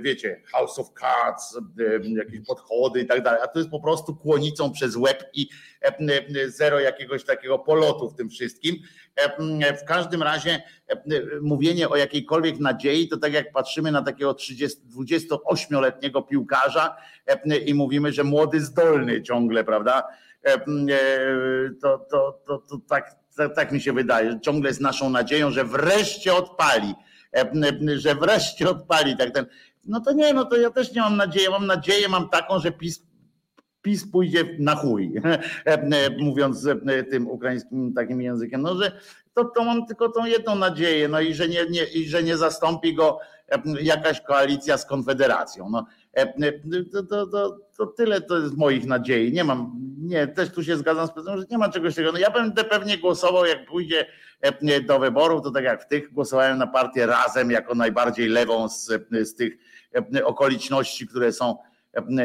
wiecie, 0.00 0.42
House 0.52 0.78
of 0.78 0.86
Cards, 1.00 1.58
jakieś 2.16 2.40
podchody 2.46 3.00
i 3.00 3.06
tak 3.06 3.22
dalej, 3.22 3.40
a 3.44 3.46
to 3.46 3.58
jest 3.58 3.70
po 3.70 3.80
prostu 3.80 4.16
kłonicą 4.16 4.72
przez 4.72 4.96
łeb 4.96 5.24
i 5.34 5.48
zero 6.46 6.80
jakiegoś 6.80 7.24
takiego 7.24 7.58
polotu 7.58 8.10
w 8.10 8.14
tym 8.14 8.30
wszystkim. 8.30 8.76
W 9.82 9.84
każdym 9.84 10.22
razie 10.22 10.62
mówienie 11.42 11.88
o 11.88 11.96
jakiejkolwiek 11.96 12.58
nadziei, 12.58 13.08
to 13.08 13.16
tak 13.16 13.32
jak 13.32 13.52
patrzymy 13.52 13.92
na 13.92 14.02
takiego 14.02 14.32
28-letniego 14.32 16.22
piłkarza 16.22 16.96
i 17.66 17.74
mówimy, 17.74 18.12
że 18.12 18.24
młody, 18.24 18.60
zdolny 18.60 19.22
ciągle, 19.22 19.64
prawda? 19.64 20.02
To, 21.82 21.98
to, 22.10 22.40
to, 22.46 22.58
to 22.58 22.80
tak, 22.88 23.16
tak 23.54 23.72
mi 23.72 23.80
się 23.80 23.92
wydaje, 23.92 24.40
ciągle 24.40 24.70
jest 24.70 24.80
naszą 24.80 25.10
nadzieją, 25.10 25.50
że 25.50 25.64
wreszcie 25.64 26.34
odpali, 26.34 26.94
że 27.96 28.14
wreszcie 28.14 28.70
odpali. 28.70 29.16
Tak 29.16 29.30
ten, 29.30 29.46
no 29.84 30.00
to 30.00 30.12
nie, 30.12 30.34
no 30.34 30.44
to 30.44 30.56
ja 30.56 30.70
też 30.70 30.92
nie 30.92 31.00
mam 31.00 31.16
nadziei. 31.16 31.50
Mam 31.50 31.66
nadzieję, 31.66 32.08
mam 32.08 32.28
taką, 32.28 32.58
że 32.58 32.72
PiS 32.72 33.10
PiS 33.82 34.10
pójdzie 34.10 34.56
na 34.58 34.76
chuj, 34.76 35.12
mówiąc 36.18 36.68
tym 37.10 37.28
ukraińskim 37.28 37.94
takim 37.94 38.22
językiem, 38.22 38.62
no 38.62 38.74
że 38.74 39.00
to, 39.34 39.44
to 39.44 39.64
mam 39.64 39.86
tylko 39.86 40.08
tą 40.08 40.24
jedną 40.24 40.54
nadzieję, 40.54 41.08
no 41.08 41.20
i 41.20 41.34
że 41.34 41.48
nie, 41.48 41.66
nie, 41.70 41.84
i 41.84 42.08
że 42.08 42.22
nie 42.22 42.36
zastąpi 42.36 42.94
go 42.94 43.18
jakaś 43.82 44.20
koalicja 44.20 44.78
z 44.78 44.86
Konfederacją. 44.86 45.70
No, 45.70 45.86
to, 46.92 47.02
to, 47.02 47.26
to, 47.26 47.58
to 47.76 47.86
tyle 47.86 48.20
to 48.20 48.38
jest 48.38 48.56
moich 48.56 48.86
nadziei. 48.86 49.32
Nie 49.32 49.44
mam, 49.44 49.72
nie, 49.98 50.26
też 50.26 50.50
tu 50.50 50.64
się 50.64 50.76
zgadzam 50.76 51.06
z 51.06 51.10
prezesem, 51.10 51.40
że 51.40 51.46
nie 51.50 51.58
ma 51.58 51.68
czegoś 51.68 51.94
takiego. 51.94 52.12
No 52.12 52.18
ja 52.18 52.30
będę 52.30 52.64
pewnie 52.64 52.98
głosował, 52.98 53.46
jak 53.46 53.66
pójdzie 53.66 54.06
do 54.86 54.98
wyborów, 54.98 55.42
to 55.42 55.50
tak 55.50 55.64
jak 55.64 55.84
w 55.84 55.88
tych 55.88 56.12
głosowałem 56.12 56.58
na 56.58 56.66
partię 56.66 57.06
razem 57.06 57.50
jako 57.50 57.74
najbardziej 57.74 58.28
lewą 58.28 58.68
z, 58.68 58.86
z 59.10 59.34
tych 59.34 59.58
okoliczności, 60.24 61.06
które 61.06 61.32
są 61.32 61.56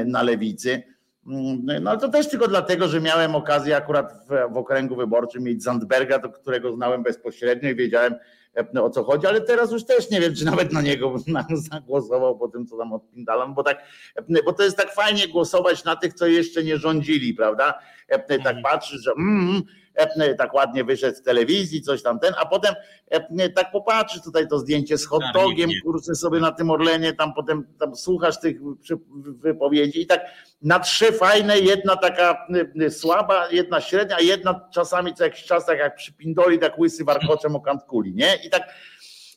na 0.06 0.24
lewicy 0.24 0.84
Mm, 1.28 1.84
no 1.84 1.98
to 1.98 2.10
też 2.10 2.30
tylko 2.30 2.48
dlatego, 2.48 2.88
że 2.88 3.02
miałem 3.02 3.36
okazję 3.36 3.78
akurat 3.78 4.14
w, 4.14 4.54
w 4.54 4.58
okręgu 4.58 4.96
wyborczym 4.96 5.44
mieć 5.44 5.64
Zandberga, 5.64 6.20
do 6.20 6.30
którego 6.30 6.76
znałem 6.76 7.04
bezpośrednio 7.04 7.70
i 7.70 7.76
wiedziałem 7.76 8.14
e, 8.14 8.18
o 8.82 8.90
co 8.90 9.04
chodzi, 9.04 9.28
ale 9.28 9.42
teraz 9.42 9.72
już 9.72 9.86
też 9.86 10.10
nie 10.10 10.22
wiem, 10.22 10.36
czy 10.36 10.46
nawet 10.46 10.74
na 10.74 10.82
niego 10.82 11.16
zagłosował 11.72 12.38
po 12.38 12.48
tym, 12.48 12.68
co 12.68 12.78
tam 12.78 12.94
odpindalam, 12.94 13.54
bo 13.54 13.64
tak, 13.64 13.84
bo 14.46 14.54
to 14.54 14.64
jest 14.64 14.78
tak 14.78 14.94
fajnie 14.94 15.28
głosować 15.28 15.84
na 15.84 15.96
tych, 15.96 16.14
co 16.14 16.28
jeszcze 16.28 16.64
nie 16.64 16.78
rządzili, 16.78 17.34
prawda? 17.34 17.80
Tak 18.10 18.32
mhm. 18.32 18.62
patrzysz, 18.64 19.02
że 19.02 19.12
mm, 19.12 19.62
tak 20.38 20.54
ładnie 20.54 20.84
wyszedł 20.84 21.18
z 21.18 21.22
telewizji, 21.22 21.82
coś 21.82 22.04
tam 22.04 22.20
ten, 22.20 22.34
a 22.38 22.46
potem 22.46 22.76
tak 23.56 23.72
popatrzysz 23.72 24.22
tutaj 24.24 24.48
to 24.48 24.60
zdjęcie 24.60 24.98
z 24.98 25.06
hot 25.06 25.24
dogiem, 25.34 25.70
kurczę 25.84 26.16
sobie 26.16 26.40
na 26.40 26.52
tym 26.52 26.70
Orlenie, 26.70 27.14
tam 27.14 27.34
potem 27.34 27.68
tam 27.80 27.96
słuchasz 27.96 28.40
tych 28.40 28.58
wypowiedzi 29.18 30.02
i 30.02 30.08
tak 30.08 30.22
na 30.62 30.80
trzy 30.80 31.12
fajne, 31.12 31.60
jedna 31.60 31.96
taka 31.96 32.48
słaba, 32.90 33.50
jedna 33.52 33.82
średnia, 33.82 34.16
a 34.16 34.22
jedna 34.22 34.62
czasami 34.74 35.14
co 35.14 35.24
jakiś 35.24 35.44
czas 35.44 35.66
tak 35.66 35.80
jak 35.80 35.96
przypindoli, 35.96 36.60
tak 36.60 36.80
łysy 36.80 37.04
warkoczem 37.04 37.56
o 37.56 37.62
kant 37.62 37.84
kuli, 37.84 38.14
nie? 38.14 38.36
I 38.46 38.50
tak 38.50 38.64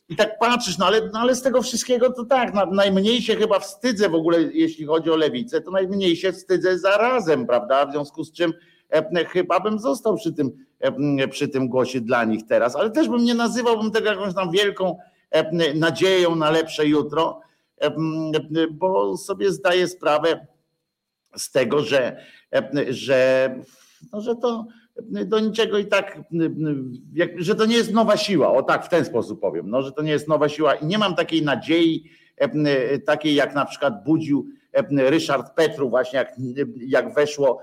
i 0.09 0.15
tak 0.15 0.39
patrzysz, 0.39 0.77
no 0.77 0.85
ale, 0.85 1.01
no 1.13 1.19
ale 1.19 1.35
z 1.35 1.41
tego 1.41 1.61
wszystkiego 1.61 2.13
to 2.13 2.25
tak, 2.25 2.53
najmniej 2.71 3.21
się 3.21 3.35
chyba 3.35 3.59
wstydzę 3.59 4.09
w 4.09 4.15
ogóle, 4.15 4.41
jeśli 4.41 4.85
chodzi 4.85 5.11
o 5.11 5.15
lewicę, 5.15 5.61
to 5.61 5.71
najmniej 5.71 6.15
się 6.15 6.31
wstydzę 6.31 6.79
zarazem, 6.79 7.47
prawda? 7.47 7.85
W 7.85 7.91
związku 7.91 8.23
z 8.23 8.31
czym 8.31 8.53
chyba 9.27 9.59
bym 9.59 9.79
został 9.79 10.15
przy 10.15 10.33
tym, 10.33 10.51
e, 10.79 11.27
przy 11.27 11.47
tym 11.47 11.67
głosie 11.67 12.01
dla 12.01 12.23
nich 12.23 12.47
teraz, 12.47 12.75
ale 12.75 12.89
też 12.89 13.09
bym 13.09 13.23
nie 13.23 13.35
nazywałbym 13.35 13.91
tego 13.91 14.09
jakąś 14.09 14.35
tam 14.35 14.51
wielką 14.51 14.97
e, 15.31 15.73
nadzieją 15.73 16.35
na 16.35 16.51
lepsze 16.51 16.85
jutro, 16.85 17.41
bo 18.71 19.17
sobie 19.17 19.51
zdaję 19.51 19.87
sprawę 19.87 20.47
z 21.37 21.51
tego, 21.51 21.81
że, 21.81 22.23
że, 22.89 23.55
no, 24.13 24.21
że 24.21 24.35
to 24.35 24.65
do 25.25 25.39
niczego 25.39 25.77
i 25.77 25.85
tak, 25.85 26.21
że 27.37 27.55
to 27.55 27.65
nie 27.65 27.75
jest 27.75 27.93
nowa 27.93 28.17
siła, 28.17 28.51
o 28.51 28.63
tak 28.63 28.85
w 28.85 28.89
ten 28.89 29.05
sposób 29.05 29.41
powiem, 29.41 29.69
no, 29.69 29.81
że 29.81 29.91
to 29.91 30.01
nie 30.01 30.11
jest 30.11 30.27
nowa 30.27 30.49
siła 30.49 30.75
i 30.75 30.85
nie 30.85 30.97
mam 30.97 31.15
takiej 31.15 31.43
nadziei, 31.43 32.09
takiej 33.05 33.35
jak 33.35 33.55
na 33.55 33.65
przykład 33.65 34.03
budził 34.03 34.49
Ryszard 34.91 35.53
Petru, 35.55 35.89
właśnie 35.89 36.19
jak, 36.19 36.33
jak 36.77 37.13
weszło 37.13 37.61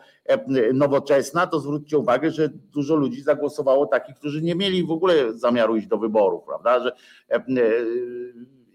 nowoczesna, 0.74 1.46
to 1.46 1.60
zwróćcie 1.60 1.98
uwagę, 1.98 2.30
że 2.30 2.48
dużo 2.48 2.94
ludzi 2.94 3.22
zagłosowało 3.22 3.86
takich, 3.86 4.16
którzy 4.16 4.42
nie 4.42 4.54
mieli 4.54 4.84
w 4.84 4.90
ogóle 4.90 5.32
zamiaru 5.32 5.76
iść 5.76 5.86
do 5.86 5.98
wyborów, 5.98 6.44
prawda? 6.44 6.80
Że, 6.80 6.92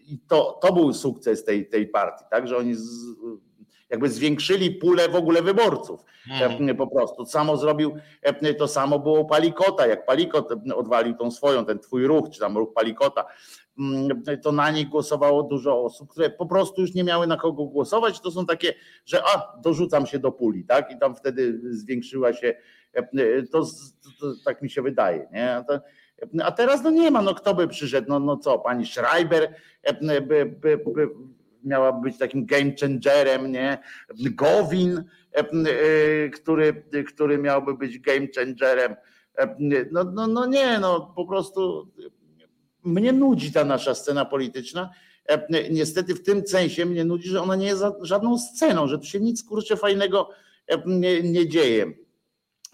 i 0.07 0.19
to, 0.27 0.59
to 0.61 0.73
był 0.73 0.93
sukces 0.93 1.43
tej, 1.43 1.69
tej 1.69 1.87
partii, 1.87 2.25
tak? 2.29 2.47
Że 2.47 2.57
oni 2.57 2.75
z, 2.75 2.87
jakby 3.89 4.09
zwiększyli 4.09 4.71
pulę 4.71 5.09
w 5.09 5.15
ogóle 5.15 5.41
wyborców. 5.41 6.03
Mhm. 6.41 6.77
Po 6.77 6.87
prostu. 6.87 7.25
Samo 7.25 7.57
zrobił, 7.57 7.95
to 8.57 8.67
samo 8.67 8.99
było 8.99 9.25
Palikota, 9.25 9.87
jak 9.87 10.05
Palikot 10.05 10.49
odwalił 10.75 11.13
tą 11.15 11.31
swoją, 11.31 11.65
ten 11.65 11.79
twój 11.79 12.07
ruch, 12.07 12.29
czy 12.29 12.39
tam 12.39 12.57
ruch 12.57 12.73
Palikota, 12.73 13.25
to 14.43 14.51
na 14.51 14.71
nich 14.71 14.89
głosowało 14.89 15.43
dużo 15.43 15.83
osób, 15.83 16.09
które 16.09 16.29
po 16.29 16.45
prostu 16.45 16.81
już 16.81 16.93
nie 16.93 17.03
miały 17.03 17.27
na 17.27 17.37
kogo 17.37 17.65
głosować. 17.65 18.19
To 18.19 18.31
są 18.31 18.45
takie, 18.45 18.73
że 19.05 19.23
a, 19.23 19.61
dorzucam 19.61 20.05
się 20.05 20.19
do 20.19 20.31
puli, 20.31 20.65
tak? 20.65 20.91
I 20.91 20.99
tam 20.99 21.15
wtedy 21.15 21.59
zwiększyła 21.63 22.33
się, 22.33 22.53
e, 22.93 23.43
to, 23.43 23.65
to 24.19 24.33
tak 24.45 24.61
mi 24.61 24.69
się 24.69 24.81
wydaje, 24.81 25.27
nie? 25.33 25.63
A 26.43 26.51
teraz 26.51 26.83
no 26.83 26.89
nie 26.89 27.11
ma, 27.11 27.21
no 27.21 27.35
kto 27.35 27.53
by 27.53 27.67
przyszedł, 27.67 28.09
no, 28.09 28.19
no 28.19 28.37
co, 28.37 28.59
pani 28.59 28.85
Schreiber 28.85 29.55
e, 29.83 30.21
by, 30.21 30.45
by, 30.45 30.77
by 30.77 31.09
miała 31.63 31.91
być 31.91 32.17
takim 32.17 32.45
game 32.45 32.71
changerem, 32.81 33.51
nie? 33.51 33.77
Gowin, 34.19 35.03
e, 35.31 36.29
który, 36.29 36.83
który 37.07 37.37
miałby 37.37 37.73
być 37.77 37.99
game 37.99 38.27
changerem. 38.35 38.95
No, 39.91 40.03
no, 40.03 40.27
no 40.27 40.45
nie, 40.45 40.79
no 40.79 41.13
po 41.15 41.25
prostu 41.25 41.87
mnie 42.83 43.13
nudzi 43.13 43.51
ta 43.51 43.65
nasza 43.65 43.95
scena 43.95 44.25
polityczna. 44.25 44.89
E, 45.25 45.69
niestety 45.69 46.15
w 46.15 46.23
tym 46.23 46.47
sensie 46.47 46.85
mnie 46.85 47.05
nudzi, 47.05 47.29
że 47.29 47.41
ona 47.41 47.55
nie 47.55 47.65
jest 47.65 47.83
żadną 48.01 48.39
sceną, 48.39 48.87
że 48.87 48.99
tu 48.99 49.05
się 49.05 49.19
nic 49.19 49.43
kurczę 49.43 49.77
fajnego 49.77 50.29
e, 50.67 50.81
nie, 50.85 51.23
nie 51.23 51.47
dzieje. 51.47 51.85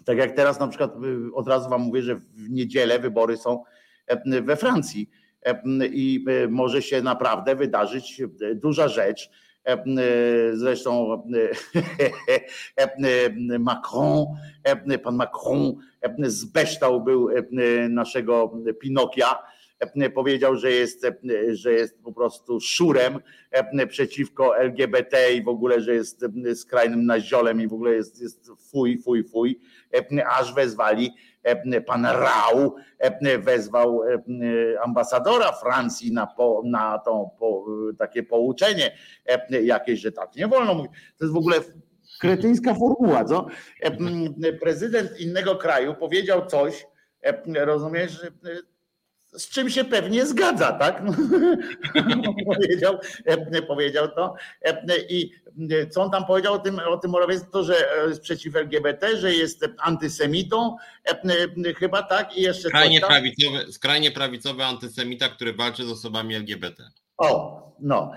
Tak 0.04 0.18
jak 0.18 0.32
teraz 0.32 0.60
na 0.60 0.68
przykład 0.68 0.94
y, 1.04 1.34
od 1.34 1.48
razu 1.48 1.70
wam 1.70 1.80
mówię, 1.80 2.02
że 2.02 2.14
w 2.14 2.50
niedzielę 2.50 2.98
wybory 2.98 3.36
są 3.36 3.64
e, 4.06 4.42
we 4.42 4.56
Francji 4.56 5.10
i 5.92 6.24
może 6.48 6.82
się 6.82 7.02
naprawdę 7.02 7.56
wydarzyć 7.56 8.22
duża 8.54 8.88
rzecz 8.88 9.30
Zresztą 10.52 11.22
Macron, 13.58 14.26
pan 15.02 15.16
Macron 15.16 15.74
zbeształ 16.22 17.04
był 17.04 17.28
naszego 17.88 18.52
Pinokia 18.80 19.38
powiedział, 20.14 20.56
że 20.56 20.70
jest, 20.70 21.06
że 21.52 21.72
jest 21.72 22.02
po 22.02 22.12
prostu 22.12 22.60
szurem 22.60 23.20
przeciwko 23.88 24.58
LGBT 24.58 25.32
i 25.32 25.42
w 25.42 25.48
ogóle, 25.48 25.80
że 25.80 25.94
jest 25.94 26.24
skrajnym 26.54 27.06
naziolem 27.06 27.60
i 27.60 27.68
w 27.68 27.72
ogóle 27.72 27.94
jest, 27.94 28.20
jest 28.20 28.50
fuj, 28.70 28.98
fuj, 28.98 29.24
fuj, 29.24 29.60
aż 30.26 30.54
wezwali 30.54 31.14
pan 31.86 32.04
Rau 32.04 32.74
wezwał 33.38 34.02
ambasadora 34.84 35.52
Francji 35.52 36.12
na, 36.12 36.26
po, 36.26 36.62
na 36.64 36.98
to 36.98 37.30
po, 37.38 37.66
takie 37.98 38.22
pouczenie 38.22 38.96
jakieś, 39.62 40.00
że 40.00 40.12
tak 40.12 40.36
nie 40.36 40.48
wolno 40.48 40.74
mówić. 40.74 40.92
To 41.18 41.24
jest 41.24 41.34
w 41.34 41.38
ogóle 41.38 41.56
kretyńska 42.20 42.74
formuła, 42.74 43.24
co? 43.24 43.46
Prezydent 44.60 45.20
innego 45.20 45.56
kraju 45.56 45.94
powiedział 45.94 46.46
coś, 46.46 46.86
rozumiesz, 47.54 48.26
z 49.32 49.48
czym 49.48 49.70
się 49.70 49.84
pewnie 49.84 50.26
zgadza, 50.26 50.72
tak? 50.72 51.02
Powiedział, 52.46 52.98
powiedział 53.62 54.08
to. 54.08 54.34
I 55.08 55.32
co 55.90 56.02
on 56.02 56.10
tam 56.10 56.26
powiedział 56.26 56.54
o 56.54 56.58
tym, 56.58 56.78
o 56.78 56.96
tym 56.96 57.12
to, 57.52 57.64
że 57.64 57.74
jest 58.08 58.20
przeciw 58.20 58.56
LGBT, 58.56 59.16
że 59.16 59.34
jest 59.34 59.64
antysemitą, 59.78 60.76
chyba 61.78 62.02
tak, 62.02 62.36
i 62.36 62.42
jeszcze 62.42 62.68
skrajnie 62.68 63.00
prawicowy, 63.00 63.72
skrajnie 63.72 64.10
prawicowy 64.10 64.64
antysemita, 64.64 65.28
który 65.28 65.52
walczy 65.52 65.84
z 65.84 65.90
osobami 65.90 66.34
LGBT. 66.34 66.90
O, 67.18 67.58
no, 67.80 68.12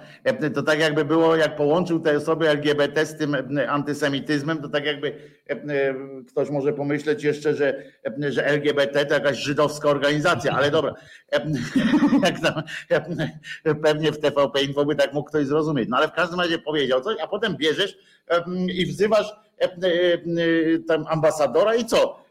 to 0.56 0.64
tak 0.64 0.80
jakby 0.80 1.06
było, 1.06 1.36
jak 1.36 1.56
połączył 1.56 2.00
te 2.00 2.18
osoby 2.18 2.50
LGBT 2.50 3.06
z 3.06 3.18
tym 3.18 3.38
antysemityzmem, 3.68 4.62
to 4.62 4.70
tak 4.70 4.86
jakby 4.86 5.16
ktoś 6.28 6.50
może 6.50 6.74
pomyśleć 6.74 7.24
jeszcze, 7.24 7.54
że, 7.56 7.84
że 8.30 8.46
LGBT 8.46 9.06
to 9.06 9.14
jakaś 9.14 9.38
żydowska 9.38 9.90
organizacja, 9.90 10.52
ale 10.52 10.72
dobra, 10.72 10.94
pewnie 13.84 14.12
w 14.12 14.20
TVP 14.20 14.64
Info 14.64 14.86
by 14.86 14.96
tak 14.96 15.14
mógł 15.14 15.30
ktoś 15.30 15.46
zrozumieć, 15.46 15.90
no 15.90 15.98
ale 15.98 16.08
w 16.08 16.14
każdym 16.14 16.40
razie 16.40 16.60
powiedział 16.60 17.02
coś, 17.02 17.18
a 17.22 17.28
potem 17.28 17.58
bierzesz 17.58 17.98
i 18.74 18.86
wzywasz 18.86 19.36
tam 20.88 21.06
ambasadora 21.08 21.76
i 21.76 21.86
co? 21.86 22.22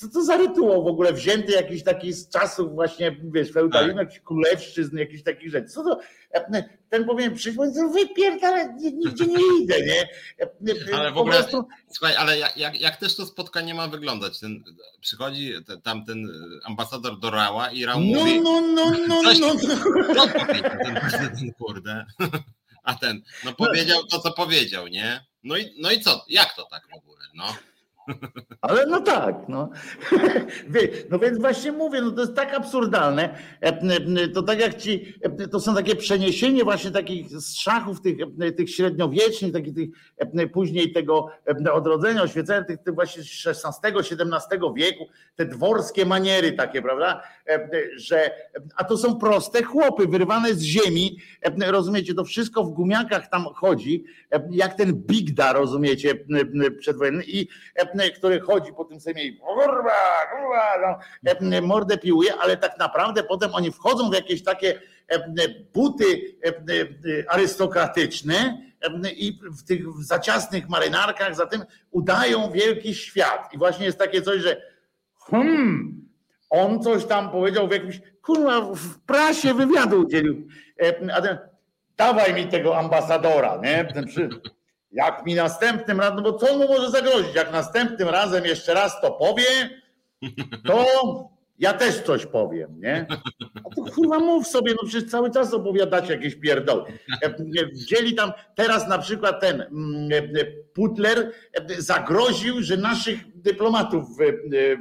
Co 0.00 0.08
to 0.08 0.24
za 0.24 0.36
rytuał 0.36 0.84
w 0.84 0.86
ogóle 0.86 1.12
wzięty 1.12 1.52
jakiś 1.52 1.84
taki 1.84 2.12
z 2.12 2.28
czasów 2.28 2.74
właśnie, 2.74 3.16
wiesz, 3.24 3.52
feudalizmu, 3.52 3.98
tak. 3.98 4.06
jakiś 4.06 4.20
królewszczyzn, 4.20 4.96
jakiś 4.98 5.22
takich 5.22 5.50
rzeczy. 5.50 5.68
Co 5.68 5.84
to, 5.84 6.00
ten 6.90 7.04
powinien 7.04 7.34
przyjść, 7.34 7.58
bo 7.58 7.64
wypierdala, 7.92 8.72
nigdzie 8.72 9.26
nie 9.26 9.38
idę, 9.62 9.74
nie? 9.86 10.08
Ale 10.94 11.12
w 11.12 11.18
ogóle, 11.18 11.38
prostu... 11.38 11.64
słuchaj, 11.90 12.16
ale 12.16 12.38
jak, 12.38 12.80
jak 12.80 12.96
też 12.96 13.16
to 13.16 13.26
spotkanie 13.26 13.74
ma 13.74 13.88
wyglądać? 13.88 14.40
Ten, 14.40 14.64
przychodzi 15.00 15.52
tam 15.82 16.04
ten 16.04 16.28
ambasador 16.64 17.18
do 17.18 17.30
Rała 17.30 17.70
i 17.70 17.84
Rał 17.84 18.00
no, 18.00 18.18
mówi... 18.18 18.40
No, 18.40 18.60
no, 18.60 18.90
no, 19.08 19.22
no, 19.22 19.32
no. 19.40 19.54
Co 20.14 20.28
powiedział 20.38 20.70
ten 20.84 20.94
prezydent, 20.94 21.56
kurde? 21.58 22.06
A 22.82 22.94
ten, 22.94 23.22
no 23.44 23.52
powiedział 23.52 24.06
to, 24.06 24.18
co 24.18 24.32
powiedział, 24.32 24.86
nie? 24.86 25.26
No 25.42 25.56
i, 25.56 25.74
no 25.78 25.90
i 25.90 26.00
co? 26.00 26.24
Jak 26.28 26.54
to 26.54 26.64
tak 26.70 26.82
w 26.90 26.94
ogóle, 26.94 27.24
no? 27.34 27.44
Ale 28.60 28.86
no 28.86 29.00
tak, 29.00 29.34
no. 29.48 29.70
No 31.10 31.18
więc 31.18 31.38
właśnie 31.38 31.72
mówię, 31.72 32.02
no 32.02 32.10
to 32.10 32.20
jest 32.20 32.36
tak 32.36 32.54
absurdalne. 32.54 33.38
To 34.34 34.42
tak 34.42 34.60
jak 34.60 34.74
ci, 34.74 35.14
to 35.50 35.60
są 35.60 35.74
takie 35.74 35.96
przeniesienie 35.96 36.64
właśnie 36.64 36.90
takich 36.90 37.26
szachów 37.54 38.00
tych, 38.00 38.16
tych 38.56 38.70
średniowiecznych, 38.70 39.52
takich 39.52 39.74
tych, 39.74 39.90
później 40.52 40.92
tego 40.92 41.28
odrodzenia, 41.72 42.22
oświecenia 42.22 42.64
tych, 42.64 42.82
tych 42.82 42.94
właśnie 42.94 43.22
XVI-XVII 43.46 44.60
wieku, 44.76 45.06
te 45.36 45.46
dworskie 45.46 46.06
maniery 46.06 46.52
takie, 46.52 46.82
prawda? 46.82 47.22
Że, 47.96 48.30
a 48.76 48.84
to 48.84 48.98
są 48.98 49.18
proste 49.18 49.62
chłopy, 49.62 50.06
wyrwane 50.06 50.54
z 50.54 50.62
ziemi, 50.62 51.18
rozumiecie, 51.66 52.14
to 52.14 52.24
wszystko 52.24 52.64
w 52.64 52.70
gumiakach 52.70 53.28
tam 53.30 53.44
chodzi, 53.44 54.04
jak 54.50 54.74
ten 54.74 54.94
Bigda, 54.94 55.52
rozumiecie, 55.52 56.14
przedwojenny 56.78 57.24
i 57.26 57.48
który 58.16 58.40
chodzi 58.40 58.72
po 58.72 58.84
tym 58.84 59.00
Sejmie 59.00 59.24
i 59.24 59.36
kurwa, 59.36 59.92
kurwa, 60.32 60.98
no, 61.40 61.60
mordę 61.62 61.98
piłuje, 61.98 62.34
ale 62.34 62.56
tak 62.56 62.78
naprawdę 62.78 63.22
potem 63.22 63.54
oni 63.54 63.70
wchodzą 63.72 64.10
w 64.10 64.14
jakieś 64.14 64.44
takie 64.44 64.80
buty 65.74 66.36
arystokratyczne 67.28 68.62
i 69.16 69.38
w 69.58 69.64
tych 69.64 69.80
zaciasnych 69.98 70.68
marynarkach 70.68 71.34
zatem 71.34 71.64
udają 71.90 72.50
wielki 72.52 72.94
świat. 72.94 73.54
I 73.54 73.58
właśnie 73.58 73.86
jest 73.86 73.98
takie 73.98 74.22
coś, 74.22 74.40
że 74.42 74.62
hmm, 75.30 76.06
on 76.50 76.82
coś 76.82 77.04
tam 77.04 77.30
powiedział 77.30 77.68
w 77.68 77.72
jakimś, 77.72 78.00
kurwa, 78.22 78.60
w 78.60 78.98
prasie 79.06 79.54
wywiadu 79.54 80.00
udzielił. 80.00 80.46
A 81.14 81.20
ten, 81.20 81.38
dawaj 81.96 82.34
mi 82.34 82.46
tego 82.46 82.78
ambasadora, 82.78 83.60
nie? 83.62 83.84
Ten 83.84 84.06
przy, 84.06 84.28
jak 84.92 85.26
mi 85.26 85.34
następnym 85.34 86.00
razem, 86.00 86.16
no 86.16 86.22
bo 86.22 86.32
co 86.32 86.58
mu 86.58 86.68
może 86.68 86.90
zagrozić? 86.90 87.34
Jak 87.34 87.52
następnym 87.52 88.08
razem 88.08 88.44
jeszcze 88.44 88.74
raz 88.74 89.00
to 89.00 89.10
powie, 89.10 89.44
to 90.66 90.84
ja 91.58 91.72
też 91.72 92.00
coś 92.00 92.26
powiem, 92.26 92.80
nie? 92.80 93.06
A 93.54 93.74
to 93.74 93.92
kurwa 93.94 94.18
mów 94.18 94.46
sobie, 94.46 94.74
no 94.82 94.88
przecież 94.88 95.10
cały 95.10 95.30
czas 95.30 95.54
opowiadacie 95.54 96.12
jakieś 96.12 96.34
pierdoły. 96.34 96.84
Wzięli 97.72 98.14
tam, 98.14 98.32
teraz 98.54 98.88
na 98.88 98.98
przykład 98.98 99.40
ten 99.40 99.60
mm, 99.60 100.08
Putler 100.74 101.32
zagroził, 101.78 102.62
że 102.62 102.76
naszych 102.76 103.40
dyplomatów 103.40 104.04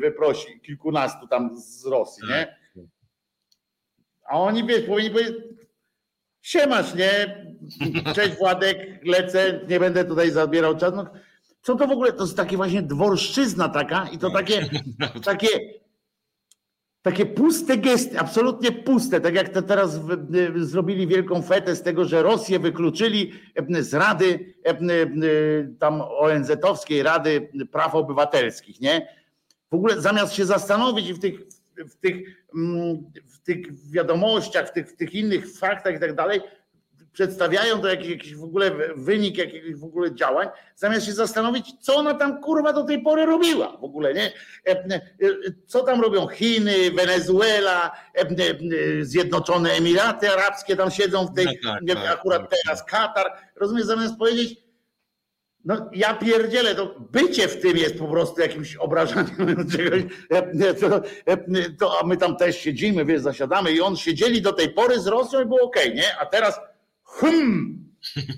wyprosi, 0.02 0.60
kilkunastu 0.62 1.28
tam 1.28 1.58
z 1.58 1.86
Rosji, 1.86 2.24
nie? 2.30 2.56
A 4.30 4.40
oni, 4.40 4.68
wiesz, 4.68 4.82
powinni 4.82 5.12
powiedzieć, 5.12 5.36
siemasz, 6.42 6.96
nie? 6.96 7.44
Cześć 8.16 8.38
Władek, 8.38 9.06
lecę, 9.06 9.60
nie 9.70 9.80
będę 9.80 10.06
tutaj 10.06 10.32
zabierał 10.32 10.78
czasu. 10.78 11.06
Co 11.62 11.76
to 11.76 11.88
w 11.88 11.92
ogóle? 11.92 12.14
To 12.14 12.24
jest 12.24 12.38
takie 12.38 12.58
właśnie 12.58 12.82
dworszczyzna 12.82 13.70
taka 13.70 14.10
i 14.14 14.18
to 14.18 14.32
takie, 14.32 14.70
takie, 15.24 15.48
takie 17.02 17.26
puste 17.26 17.78
gesty, 17.78 18.20
absolutnie 18.20 18.72
puste, 18.72 19.22
tak 19.22 19.36
jak 19.36 19.50
to 19.50 19.62
teraz 19.62 20.00
zrobili 20.56 21.08
wielką 21.08 21.42
fetę 21.42 21.76
z 21.76 21.84
tego, 21.84 22.06
że 22.06 22.24
Rosję 22.24 22.60
wykluczyli 22.60 23.32
z 23.80 23.94
Rady 23.94 24.56
tam 25.80 26.02
ONZ-owskiej 26.02 27.04
Rady 27.04 27.50
Praw 27.72 27.96
Obywatelskich, 27.96 28.82
nie? 28.82 29.08
W 29.72 29.76
ogóle 29.76 30.02
zamiast 30.02 30.34
się 30.34 30.46
zastanowić 30.46 31.14
w 31.14 31.20
tych, 31.20 31.36
w 31.86 31.96
tych, 31.96 32.16
w 33.26 33.40
tych 33.44 33.90
wiadomościach, 33.92 34.70
w 34.70 34.72
tych, 34.72 34.92
w 34.92 34.96
tych 34.96 35.14
innych 35.14 35.58
faktach 35.58 35.96
i 35.96 36.00
tak 36.00 36.16
dalej, 36.16 36.42
przedstawiają 37.14 37.82
to 37.82 37.88
jakiś, 37.88 38.10
jakiś 38.10 38.36
w 38.36 38.44
ogóle 38.44 38.72
wynik 38.96 39.38
jakichś 39.38 39.74
w 39.74 39.84
ogóle 39.84 40.16
działań, 40.16 40.48
zamiast 40.76 41.06
się 41.06 41.14
zastanowić, 41.14 41.74
co 41.80 41.96
ona 41.96 42.14
tam 42.14 42.42
kurwa 42.42 42.74
do 42.74 42.84
tej 42.84 43.02
pory 43.02 43.26
robiła 43.26 43.78
w 43.78 43.84
ogóle, 43.84 44.14
nie? 44.14 44.32
E, 44.68 44.72
e, 44.72 45.02
co 45.68 45.84
tam 45.84 46.02
robią 46.02 46.28
Chiny, 46.28 46.92
Wenezuela, 46.92 47.92
e, 48.14 48.26
Zjednoczone 49.06 49.72
Emiraty 49.72 50.30
Arabskie 50.30 50.76
tam 50.76 50.92
siedzą 50.92 51.26
w 51.26 51.36
tej, 51.36 51.46
no 51.46 51.72
tak, 51.88 52.04
tak, 52.04 52.20
akurat 52.20 52.42
tak, 52.42 52.60
teraz 52.64 52.84
Katar, 52.84 53.32
rozumiesz, 53.56 53.86
zamiast 53.86 54.18
powiedzieć, 54.18 54.69
no 55.66 55.90
ja 55.94 56.14
pierdzielę, 56.14 56.76
to 56.76 56.96
bycie 57.12 57.48
w 57.48 57.62
tym 57.62 57.78
jest 57.78 58.00
po 58.00 58.08
prostu 58.08 58.42
jakimś 58.42 58.76
obrażaniem 58.76 59.68
czegoś, 59.72 60.04
to, 60.80 61.02
to, 61.80 62.00
a 62.00 62.08
my 62.08 62.18
tam 62.18 62.38
też 62.38 62.58
siedzimy, 62.58 63.06
wiesz, 63.06 63.22
zasiadamy 63.22 63.72
i 63.72 63.82
on 63.82 63.98
siedzieli 63.98 64.42
do 64.42 64.54
tej 64.54 64.70
pory 64.70 65.00
z 65.00 65.08
Rosją 65.08 65.42
i 65.42 65.46
było 65.46 65.62
okej, 65.62 65.84
okay, 65.84 65.96
nie? 65.96 66.18
A 66.18 66.26
teraz 66.26 66.60
Hmm, 67.10 67.90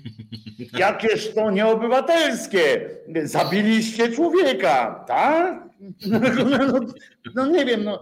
jakież 0.78 1.34
to 1.34 1.50
nieobywatelskie. 1.50 2.90
Zabiliście 3.24 4.08
człowieka, 4.08 5.04
tak? 5.08 5.68
No, 6.06 6.18
no, 6.72 6.80
no 7.34 7.46
nie 7.46 7.64
wiem, 7.64 7.84
no, 7.84 8.00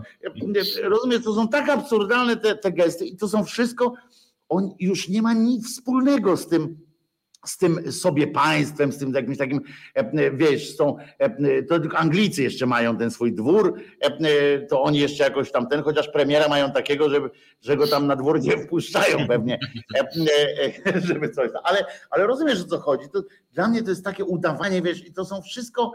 rozumiem, 0.83 1.23
to 1.23 1.35
są 1.35 1.49
tak 1.49 1.69
absurdalne 1.69 2.37
te, 2.37 2.55
te 2.57 2.73
gesty 2.73 3.07
i 3.07 3.17
to 3.17 3.29
są 3.29 3.45
wszystko, 3.45 3.95
on 4.49 4.75
już 4.81 5.09
nie 5.09 5.23
ma 5.23 5.33
nic 5.33 5.69
wspólnego 5.69 6.37
z 6.37 6.49
tym, 6.49 6.79
z 7.47 7.59
tym 7.59 7.93
sobie 7.93 8.27
państwem, 8.27 8.93
z 8.93 8.99
tym 8.99 9.13
jakimś 9.13 9.39
takim, 9.39 9.61
e, 9.95 10.31
wiesz, 10.31 10.77
są, 10.77 10.97
e, 11.19 11.63
to 11.63 11.81
tylko 11.81 11.99
Anglicy 11.99 12.43
jeszcze 12.43 12.67
mają 12.67 12.97
ten 12.97 13.11
swój 13.11 13.33
dwór, 13.33 13.81
e, 14.01 14.61
to 14.61 14.83
oni 14.83 14.99
jeszcze 14.99 15.25
jakoś 15.25 15.53
tam 15.53 15.67
ten, 15.67 15.83
chociaż 15.83 16.09
premiera 16.09 16.49
mają 16.49 16.73
takiego, 16.73 17.11
żeby, 17.11 17.31
że 17.61 17.77
go 17.77 17.87
tam 17.87 18.07
na 18.07 18.17
dwór 18.17 18.41
nie 18.41 18.59
wpuszczają 18.65 19.27
pewnie, 19.29 19.59
żeby 21.09 21.31
coś 21.31 21.53
tam. 21.53 21.63
Ale, 21.65 21.85
ale 22.11 22.27
rozumiesz 22.27 22.61
o 22.61 22.65
co 22.65 22.79
chodzi. 22.79 23.11
To, 23.13 23.23
dla 23.53 23.69
mnie 23.69 23.83
to 23.83 23.91
jest 23.91 24.05
takie 24.05 24.25
udawanie, 24.25 24.83
wiesz, 24.83 25.07
i 25.07 25.13
to 25.13 25.25
są 25.25 25.43
wszystko 25.43 25.93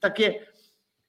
takie 0.00 0.34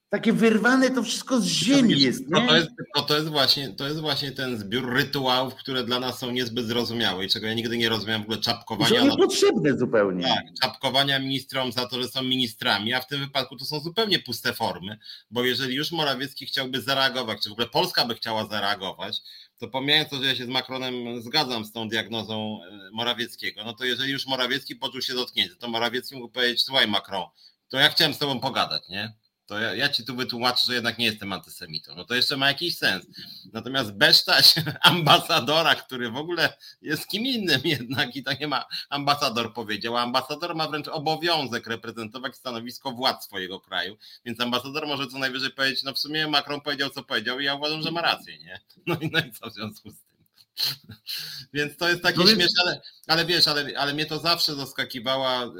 takie 0.10 0.34
wyrwane 0.34 0.90
to 0.90 1.04
wszystko 1.04 1.42
z 1.42 1.46
ziemi 1.46 2.02
jest. 2.02 2.22
Nie? 2.22 2.28
No 2.30 2.48
to, 2.48 2.56
jest 2.56 2.70
no 2.96 3.02
to, 3.02 3.16
jest 3.16 3.30
właśnie, 3.30 3.70
to 3.70 3.88
jest 3.88 4.00
właśnie 4.00 4.32
ten 4.32 4.58
zbiór 4.58 4.94
rytuałów, 4.94 5.56
które 5.56 5.84
dla 5.84 6.00
nas 6.00 6.20
są 6.20 6.32
niezbyt 6.32 6.66
zrozumiałe 6.66 7.26
i 7.26 7.30
czego 7.30 7.48
ja 7.48 7.54
nigdy 7.54 7.78
nie 7.78 7.90
rozumiałem 7.90 8.22
w 8.22 8.26
ogóle 8.26 8.38
czapkowania. 8.38 9.00
To 9.00 9.06
niepotrzebne 9.06 9.78
zupełnie. 9.78 10.24
Tak, 10.24 10.44
czapkowania 10.62 11.20
ministrom 11.20 11.72
za 11.72 11.88
to, 11.88 12.02
że 12.02 12.08
są 12.08 12.24
ministrami, 12.24 12.94
a 12.94 13.02
w 13.02 13.08
tym 13.08 13.20
wypadku 13.20 13.56
to 13.56 13.66
są 13.66 13.80
zupełnie 13.80 14.20
puste 14.20 14.54
formy, 14.54 15.00
bo 15.32 15.44
jeżeli 15.44 15.76
już 15.76 15.92
Morawiecki 15.92 16.46
chciałby 16.46 16.82
zareagować, 16.82 17.42
czy 17.44 17.50
w 17.50 17.52
ogóle 17.52 17.68
Polska 17.68 18.06
by 18.06 18.16
chciała 18.16 18.46
zareagować, 18.46 19.22
to 19.60 19.68
pomijając 19.68 20.10
to, 20.10 20.16
że 20.18 20.26
ja 20.26 20.36
się 20.36 20.46
z 20.46 20.50
Macronem 20.50 21.22
zgadzam 21.22 21.66
z 21.66 21.72
tą 21.72 21.90
diagnozą 21.90 22.60
e, 22.72 22.90
Morawieckiego, 22.92 23.64
no 23.64 23.74
to 23.74 23.86
jeżeli 23.86 24.12
już 24.12 24.28
Morawiecki 24.28 24.76
poczuł 24.76 25.02
się 25.02 25.14
dotknięty, 25.14 25.56
to 25.56 25.68
Morawiecki 25.68 26.16
mógł 26.16 26.34
powiedzieć, 26.34 26.64
słuchaj 26.64 26.88
Macron, 26.88 27.24
to 27.70 27.78
ja 27.78 27.90
chciałem 27.90 28.14
z 28.14 28.18
tobą 28.18 28.40
pogadać, 28.40 28.90
nie? 28.90 29.14
To 29.48 29.60
ja, 29.60 29.76
ja, 29.76 29.90
ci 29.90 30.06
tu 30.06 30.15
wytłumaczę, 30.15 30.64
że 30.68 30.74
jednak 30.74 30.98
nie 30.98 31.06
jestem 31.06 31.34
antysemitą. 31.34 31.95
No 31.95 32.06
to 32.06 32.15
jeszcze 32.15 32.38
ma 32.38 32.48
jakiś 32.48 32.78
sens. 32.78 33.06
Natomiast 33.53 33.91
besztać 33.91 34.56
ambasadora, 34.82 35.76
który 35.76 36.11
w 36.11 36.18
ogóle 36.18 36.57
jest 36.82 37.07
kim 37.07 37.26
innym 37.26 37.61
jednak 37.64 38.15
i 38.15 38.24
to 38.24 38.34
nie 38.34 38.48
ma 38.48 38.65
ambasador 38.90 39.53
powiedział, 39.53 39.98
a 39.98 40.02
ambasador 40.02 40.56
ma 40.56 40.68
wręcz 40.68 40.88
obowiązek 40.88 41.68
reprezentować 41.68 42.36
stanowisko 42.36 42.91
władz 42.91 43.26
swojego 43.26 43.60
kraju, 43.60 43.98
więc 44.26 44.41
ambasador 44.41 44.88
może 44.88 45.07
co 45.07 45.19
najwyżej 45.19 45.52
powiedzieć, 45.52 45.84
no 45.84 45.94
w 45.94 45.99
sumie 45.99 46.28
Macron 46.28 46.61
powiedział 46.61 46.90
co 46.90 47.03
powiedział 47.03 47.40
i 47.40 47.45
ja 47.45 47.56
uważam, 47.56 47.82
że 47.82 47.91
ma 47.91 48.02
rację, 48.02 48.38
nie? 48.38 48.61
No 48.86 48.95
i, 49.02 49.10
no 49.11 49.19
i 49.19 49.32
co 49.32 49.49
w 49.49 49.53
związku 49.53 49.91
z 49.91 50.02
tym? 50.02 50.18
Więc 51.53 51.78
to 51.78 51.90
jest 51.90 52.03
takie 52.03 52.19
no 52.19 52.28
śmieszne, 52.28 52.61
ale, 52.61 52.82
ale 53.07 53.26
wiesz, 53.26 53.48
ale, 53.48 53.78
ale 53.78 53.94
mnie 53.94 54.06
to 54.06 54.19
zawsze 54.19 54.56
zaskakiwała 54.56 55.52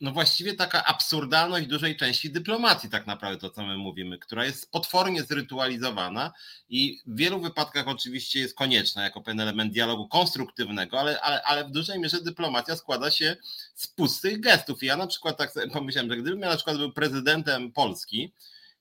no 0.00 0.12
właściwie 0.12 0.54
taka 0.54 0.84
absurdalność 0.84 1.66
dużej 1.66 1.96
części 1.96 2.30
dyplomacji, 2.30 2.90
tak 2.90 3.06
naprawdę 3.06 3.40
to, 3.40 3.50
co 3.50 3.62
my 3.62 3.76
mówimy, 3.76 4.18
która 4.18 4.44
jest 4.44 4.70
potwornie 4.70 5.22
zrytualizowana 5.22 6.32
i 6.68 7.00
w 7.06 7.16
wielu 7.16 7.40
wypadkach 7.40 7.88
oczywiście 7.88 8.40
jest 8.40 8.56
konieczna 8.56 9.02
jako 9.02 9.20
pewien 9.20 9.40
element 9.40 9.72
dialogu 9.72 10.08
konstruktywnego, 10.08 11.00
ale, 11.00 11.20
ale, 11.20 11.42
ale 11.42 11.64
w 11.64 11.70
dużej 11.70 12.00
mierze 12.00 12.22
dyplomacja 12.22 12.76
składa 12.76 13.10
się 13.10 13.36
z 13.74 13.86
pustych 13.86 14.40
gestów. 14.40 14.82
I 14.82 14.86
ja 14.86 14.96
na 14.96 15.06
przykład 15.06 15.36
tak 15.36 15.52
pomyślałem, 15.72 16.10
że 16.10 16.16
gdybym 16.16 16.40
ja 16.40 16.48
na 16.48 16.56
przykład 16.56 16.76
był 16.76 16.92
prezydentem 16.92 17.72
Polski, 17.72 18.32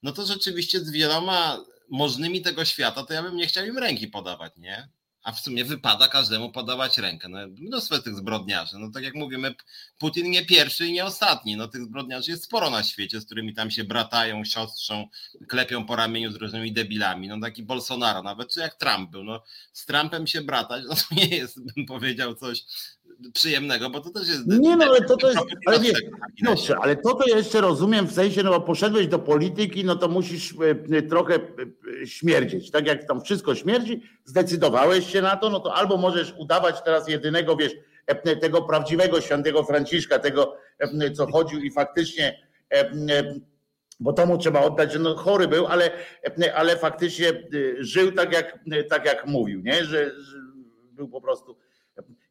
no 0.03 0.11
to 0.11 0.25
rzeczywiście 0.25 0.79
z 0.79 0.91
wieloma 0.91 1.57
możnymi 1.89 2.41
tego 2.41 2.65
świata, 2.65 3.03
to 3.03 3.13
ja 3.13 3.23
bym 3.23 3.35
nie 3.35 3.47
chciał 3.47 3.65
im 3.65 3.77
ręki 3.77 4.07
podawać, 4.07 4.53
nie? 4.57 4.87
A 5.25 5.31
w 5.31 5.39
sumie 5.39 5.65
wypada 5.65 6.07
każdemu 6.07 6.51
podawać 6.51 6.97
rękę. 6.97 7.29
No, 7.29 7.39
mnóstwo 7.47 7.99
tych 7.99 8.15
zbrodniarzy. 8.15 8.79
No 8.79 8.91
tak 8.91 9.03
jak 9.03 9.15
mówimy, 9.15 9.55
Putin 9.97 10.31
nie 10.31 10.45
pierwszy 10.45 10.87
i 10.87 10.93
nie 10.93 11.05
ostatni. 11.05 11.55
No 11.55 11.67
tych 11.67 11.83
zbrodniarzy 11.83 12.31
jest 12.31 12.43
sporo 12.43 12.69
na 12.69 12.83
świecie, 12.83 13.21
z 13.21 13.25
którymi 13.25 13.53
tam 13.53 13.71
się 13.71 13.83
bratają, 13.83 14.45
siostrzą, 14.45 15.07
klepią 15.47 15.85
po 15.85 15.95
ramieniu 15.95 16.31
z 16.31 16.35
różnymi 16.35 16.73
debilami. 16.73 17.27
No 17.27 17.39
taki 17.41 17.63
Bolsonaro, 17.63 18.23
nawet 18.23 18.53
czy 18.53 18.59
jak 18.59 18.75
Trump 18.75 19.11
był. 19.11 19.23
No 19.23 19.43
z 19.73 19.85
Trumpem 19.85 20.27
się 20.27 20.41
bratać, 20.41 20.83
no 20.89 20.95
to 20.95 21.15
nie 21.15 21.27
jest, 21.27 21.73
bym 21.73 21.85
powiedział, 21.85 22.35
coś 22.35 22.63
przyjemnego, 23.33 23.89
bo 23.89 24.01
to 24.01 24.09
też 24.09 24.27
jest. 24.27 24.47
Nie, 24.47 24.75
no 24.75 24.85
ale 24.85 25.01
to, 25.01 25.17
to 25.17 25.27
jest. 25.27 25.39
Ale 25.65 25.79
wiesz, 25.79 26.01
Piotrze, 26.45 26.77
ale 26.81 26.95
to 26.95 27.13
to 27.13 27.29
ja 27.29 27.37
jeszcze 27.37 27.61
rozumiem 27.61 28.07
w 28.07 28.13
sensie, 28.13 28.43
no 28.43 28.49
bo 28.49 28.61
poszedłeś 28.61 29.07
do 29.07 29.19
polityki, 29.19 29.85
no 29.85 29.95
to 29.95 30.07
musisz 30.07 30.53
e, 30.91 31.01
trochę 31.01 31.35
e, 31.35 32.07
śmierdzieć. 32.07 32.71
Tak 32.71 32.87
jak 32.87 33.07
tam 33.07 33.21
wszystko 33.21 33.55
śmierdzi, 33.55 34.01
zdecydowałeś 34.25 35.11
się 35.11 35.21
na 35.21 35.37
to, 35.37 35.49
no 35.49 35.59
to 35.59 35.75
albo 35.75 35.97
możesz 35.97 36.33
udawać 36.37 36.75
teraz 36.81 37.07
jedynego, 37.07 37.55
wiesz, 37.55 37.73
e, 38.07 38.35
tego 38.35 38.61
prawdziwego 38.61 39.21
świętego 39.21 39.63
Franciszka, 39.63 40.19
tego, 40.19 40.57
co 41.15 41.31
chodził 41.31 41.59
i 41.59 41.71
faktycznie 41.71 42.45
bo 43.99 44.13
to 44.13 44.25
mu 44.25 44.37
trzeba 44.37 44.61
oddać, 44.61 44.93
że 44.93 44.99
no 44.99 45.15
chory 45.15 45.47
był, 45.47 45.67
ale, 45.67 45.91
ale 46.55 46.77
faktycznie 46.77 47.25
żył 47.79 48.11
tak 48.11 48.33
jak, 48.33 48.59
tak 48.89 49.05
jak 49.05 49.27
mówił, 49.27 49.61
nie? 49.61 49.85
Że, 49.85 50.21
że 50.21 50.37
był 50.91 51.09
po 51.09 51.21
prostu 51.21 51.57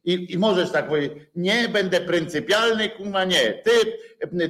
i, 0.05 0.33
I 0.33 0.37
możesz 0.37 0.71
tak 0.71 0.87
powiedzieć, 0.87 1.13
nie 1.35 1.69
będę 1.69 2.01
pryncypialny, 2.01 2.89
kuma 2.89 3.23
nie, 3.23 3.53
ty, 3.53 3.71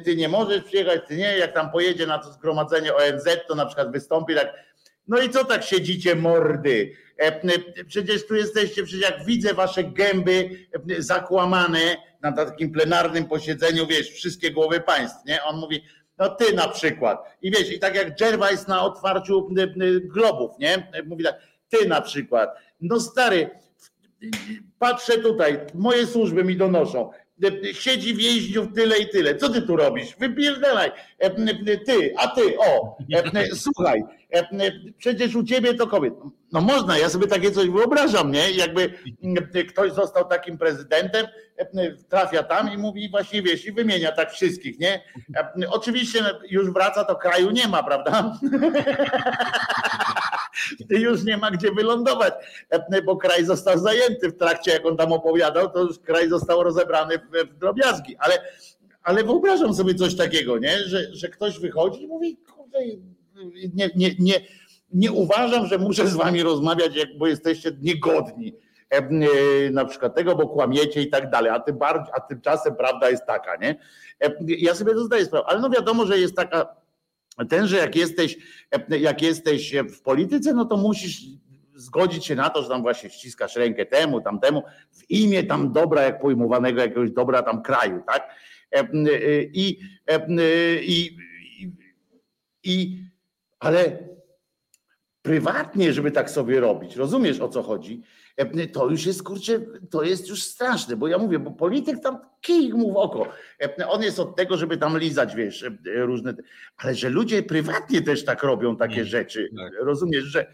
ty 0.03 0.15
nie 0.15 0.29
możesz 0.29 0.63
przyjechać, 0.63 1.01
ty 1.07 1.15
nie, 1.15 1.37
jak 1.37 1.53
tam 1.53 1.71
pojedzie 1.71 2.07
na 2.07 2.19
to 2.19 2.31
zgromadzenie 2.31 2.95
ONZ, 2.95 3.25
to 3.47 3.55
na 3.55 3.65
przykład 3.65 3.91
wystąpi 3.91 4.35
tak, 4.35 4.53
no 5.07 5.21
i 5.21 5.29
co 5.29 5.45
tak 5.45 5.63
siedzicie 5.63 6.15
mordy? 6.15 6.91
E, 7.17 7.41
przecież 7.87 8.27
tu 8.27 8.35
jesteście, 8.35 8.83
przecież 8.83 9.01
jak 9.01 9.25
widzę 9.25 9.53
wasze 9.53 9.83
gęby 9.83 10.49
zakłamane 10.97 11.97
na 12.21 12.31
takim 12.31 12.71
plenarnym 12.71 13.25
posiedzeniu, 13.25 13.87
wiesz, 13.87 14.09
wszystkie 14.09 14.51
głowy 14.51 14.79
państw, 14.79 15.25
nie? 15.25 15.43
On 15.43 15.57
mówi, 15.57 15.83
no 16.17 16.29
ty 16.29 16.53
na 16.53 16.67
przykład. 16.67 17.37
I 17.41 17.51
wiesz, 17.51 17.71
i 17.71 17.79
tak 17.79 17.95
jak 17.95 18.17
Gervais 18.17 18.67
na 18.67 18.83
otwarciu 18.83 19.49
globów, 20.01 20.51
nie? 20.59 20.91
Mówi 21.05 21.23
tak, 21.23 21.35
ty 21.69 21.87
na 21.87 22.01
przykład. 22.01 22.57
No 22.81 22.99
stary, 22.99 23.49
patrzę 24.79 25.17
tutaj, 25.17 25.59
moje 25.73 26.07
służby 26.07 26.43
mi 26.43 26.57
donoszą. 26.57 27.11
Siedzi 27.73 28.15
więźniów 28.15 28.67
tyle 28.75 28.97
i 28.97 29.09
tyle. 29.09 29.35
Co 29.35 29.49
ty 29.49 29.61
tu 29.61 29.75
robisz? 29.75 30.15
Wypierdalaj. 30.19 30.91
Ty, 31.85 32.13
a 32.17 32.27
ty, 32.27 32.57
o, 32.57 32.97
słuchaj, 33.53 34.03
przecież 34.97 35.35
u 35.35 35.43
ciebie 35.43 35.73
to 35.73 35.87
kobiet. 35.87 36.13
No 36.51 36.61
można, 36.61 36.97
ja 36.97 37.09
sobie 37.09 37.27
takie 37.27 37.51
coś 37.51 37.69
wyobrażam, 37.69 38.31
nie? 38.31 38.51
Jakby 38.51 38.93
ktoś 39.69 39.91
został 39.91 40.25
takim 40.25 40.57
prezydentem, 40.57 41.27
trafia 42.09 42.43
tam 42.43 42.73
i 42.73 42.77
mówi 42.77 43.09
właśnie, 43.09 43.41
wiesz, 43.41 43.65
i 43.65 43.71
wymienia 43.71 44.11
tak 44.11 44.31
wszystkich, 44.31 44.79
nie? 44.79 45.01
Oczywiście 45.69 46.19
już 46.49 46.71
wraca, 46.71 47.03
to 47.03 47.15
kraju 47.15 47.51
nie 47.51 47.67
ma, 47.67 47.83
prawda? 47.83 48.31
już 50.89 51.23
nie 51.23 51.37
ma 51.37 51.51
gdzie 51.51 51.71
wylądować, 51.71 52.33
bo 53.05 53.17
kraj 53.17 53.45
został 53.45 53.77
zajęty 53.77 54.29
w 54.29 54.37
trakcie, 54.37 54.71
jak 54.71 54.85
on 54.85 54.97
tam 54.97 55.11
opowiadał, 55.11 55.71
to 55.71 55.83
już 55.83 55.99
kraj 55.99 56.29
został 56.29 56.63
rozebrany 56.63 57.17
w, 57.17 57.57
drobiazgi, 57.57 58.15
ale, 58.19 58.41
ale 59.03 59.23
wyobrażam 59.23 59.73
sobie 59.73 59.95
coś 59.95 60.15
takiego, 60.15 60.59
nie? 60.59 60.77
Że, 60.77 61.15
że 61.15 61.29
ktoś 61.29 61.59
wychodzi 61.59 62.03
i 62.03 62.07
mówi, 62.07 62.37
kurde, 62.37 62.79
nie, 63.73 63.89
nie, 63.95 64.15
nie, 64.19 64.33
nie 64.93 65.11
uważam, 65.11 65.67
że 65.67 65.77
muszę 65.77 66.07
z 66.07 66.15
wami 66.15 66.43
rozmawiać, 66.43 66.93
bo 67.17 67.27
jesteście 67.27 67.71
niegodni 67.81 68.53
na 69.71 69.85
przykład 69.85 70.15
tego, 70.15 70.35
bo 70.35 70.47
kłamiecie 70.47 71.01
i 71.01 71.09
tak 71.09 71.29
dalej, 71.29 71.51
a, 71.51 71.59
tym 71.59 71.77
bardziej, 71.77 72.13
a 72.17 72.21
tymczasem 72.21 72.75
prawda 72.75 73.09
jest 73.09 73.25
taka, 73.25 73.55
nie? 73.55 73.75
Ja 74.39 74.75
sobie 74.75 74.93
to 74.93 75.03
zdaję 75.03 75.25
sprawę, 75.25 75.45
ale 75.47 75.59
no 75.59 75.69
wiadomo, 75.69 76.05
że 76.05 76.19
jest 76.19 76.35
taka 76.35 76.75
ten, 77.49 77.67
że 77.67 77.77
jak 77.77 77.95
jesteś, 77.95 78.37
jak 78.99 79.21
jesteś 79.21 79.75
w 79.75 80.01
polityce, 80.01 80.53
no 80.53 80.65
to 80.65 80.77
musisz 80.77 81.21
zgodzić 81.75 82.25
się 82.25 82.35
na 82.35 82.49
to, 82.49 82.63
że 82.63 82.69
tam 82.69 82.81
właśnie 82.81 83.09
ściskasz 83.09 83.55
rękę 83.55 83.85
temu, 83.85 84.21
tamtemu, 84.21 84.63
w 84.91 85.09
imię 85.09 85.43
tam 85.43 85.73
dobra, 85.73 86.01
jak 86.01 86.21
pojmowanego 86.21 86.81
jakiegoś 86.81 87.11
dobra 87.11 87.43
tam 87.43 87.61
kraju, 87.61 88.01
tak? 88.07 88.35
I, 89.53 89.79
i, 90.83 91.17
i, 91.61 91.71
i 92.63 93.03
ale 93.59 93.99
prywatnie, 95.21 95.93
żeby 95.93 96.11
tak 96.11 96.29
sobie 96.29 96.59
robić, 96.59 96.95
rozumiesz 96.95 97.39
o 97.39 97.49
co 97.49 97.63
chodzi? 97.63 98.01
To 98.73 98.89
już 98.89 99.05
jest 99.05 99.23
kurczę, 99.23 99.59
to 99.89 100.03
jest 100.03 100.29
już 100.29 100.43
straszne, 100.43 100.95
bo 100.95 101.07
ja 101.07 101.17
mówię, 101.17 101.39
bo 101.39 101.51
polityk 101.51 101.99
tam 102.03 102.19
kij 102.41 102.73
mu 102.73 102.93
w 102.93 102.97
oko. 102.97 103.27
On 103.87 104.03
jest 104.03 104.19
od 104.19 104.35
tego, 104.35 104.57
żeby 104.57 104.77
tam 104.77 104.97
lizać, 104.97 105.35
wiesz, 105.35 105.65
różne, 105.85 106.33
ale 106.77 106.95
że 106.95 107.09
ludzie 107.09 107.43
prywatnie 107.43 108.01
też 108.01 108.25
tak 108.25 108.43
robią 108.43 108.77
takie 108.77 108.93
mm, 108.93 109.05
rzeczy, 109.05 109.49
tak. 109.57 109.73
rozumiesz, 109.85 110.23
że 110.23 110.45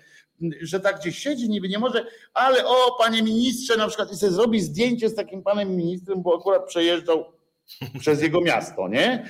że 0.62 0.80
tak 0.80 1.00
gdzieś 1.00 1.18
siedzi, 1.18 1.50
niby 1.50 1.70
nie 1.70 1.80
może, 1.80 2.06
ale 2.34 2.66
o, 2.66 2.96
panie 3.00 3.24
ministrze, 3.24 3.78
na 3.78 3.88
przykład 3.88 4.12
i 4.12 4.16
sobie 4.16 4.32
zrobi 4.32 4.62
zdjęcie 4.62 5.10
z 5.10 5.16
takim 5.16 5.44
panem 5.44 5.76
ministrem, 5.76 6.22
bo 6.22 6.40
akurat 6.40 6.66
przejeżdżał 6.68 7.26
przez 8.00 8.22
jego 8.22 8.42
miasto, 8.42 8.88
nie? 8.88 9.30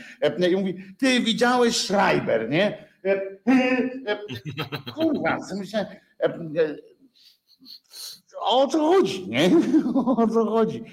I 0.51 0.55
mówi, 0.55 0.83
ty 0.97 1.19
widziałeś 1.19 1.77
Schreiber, 1.77 2.49
nie? 2.49 2.87
Kurwa, 4.95 5.37
myślałem, 5.59 5.87
o 8.41 8.67
co 8.67 8.79
chodzi, 8.79 9.29
nie? 9.29 9.51
O 9.95 10.27
co 10.27 10.45
chodzi. 10.45 10.83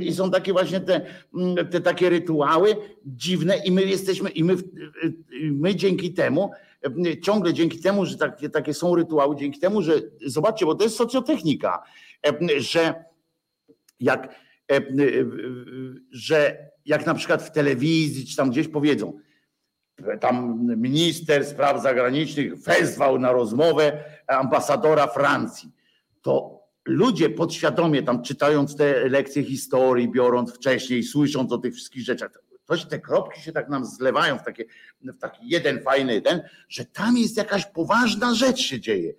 I 0.00 0.14
są 0.14 0.30
takie 0.30 0.52
właśnie 0.52 0.80
te, 0.80 1.00
te 1.70 1.80
takie 1.80 2.10
rytuały 2.10 2.76
dziwne 3.06 3.56
i 3.64 3.72
my 3.72 3.82
jesteśmy, 3.82 4.30
i 4.30 4.44
my, 4.44 4.54
my 5.42 5.74
dzięki 5.74 6.14
temu, 6.14 6.50
ciągle 7.22 7.54
dzięki 7.54 7.78
temu, 7.78 8.06
że 8.06 8.16
takie, 8.16 8.50
takie 8.50 8.74
są 8.74 8.94
rytuały, 8.94 9.36
dzięki 9.36 9.60
temu, 9.60 9.82
że 9.82 9.92
zobaczcie, 10.26 10.66
bo 10.66 10.74
to 10.74 10.84
jest 10.84 10.96
socjotechnika, 10.96 11.82
że 12.58 13.04
jak, 14.00 14.34
że 16.10 16.70
jak 16.86 17.06
na 17.06 17.14
przykład 17.14 17.42
w 17.42 17.50
telewizji, 17.50 18.26
czy 18.26 18.36
tam 18.36 18.50
gdzieś 18.50 18.68
powiedzą, 18.68 19.20
tam 20.20 20.66
minister 20.76 21.46
spraw 21.46 21.82
zagranicznych 21.82 22.62
wezwał 22.62 23.18
na 23.18 23.32
rozmowę 23.32 24.04
ambasadora 24.26 25.06
Francji, 25.06 25.70
to 26.22 26.59
ludzie 26.84 27.30
podświadomie 27.30 28.02
tam 28.02 28.22
czytając 28.22 28.76
te 28.76 29.08
lekcje 29.08 29.44
historii, 29.44 30.10
biorąc 30.10 30.54
wcześniej, 30.54 31.02
słysząc 31.02 31.52
o 31.52 31.58
tych 31.58 31.74
wszystkich 31.74 32.04
rzeczach, 32.04 32.32
to 32.32 32.76
te 32.76 32.98
kropki 32.98 33.40
się 33.40 33.52
tak 33.52 33.68
nam 33.68 33.84
zlewają 33.84 34.38
w, 34.38 34.42
takie, 34.42 34.64
w 35.00 35.18
taki 35.18 35.48
jeden 35.48 35.82
fajny 35.82 36.22
ten, 36.22 36.42
że 36.68 36.84
tam 36.84 37.16
jest 37.16 37.36
jakaś 37.36 37.66
poważna 37.66 38.34
rzecz 38.34 38.58
się 38.58 38.80
dzieje, 38.80 39.14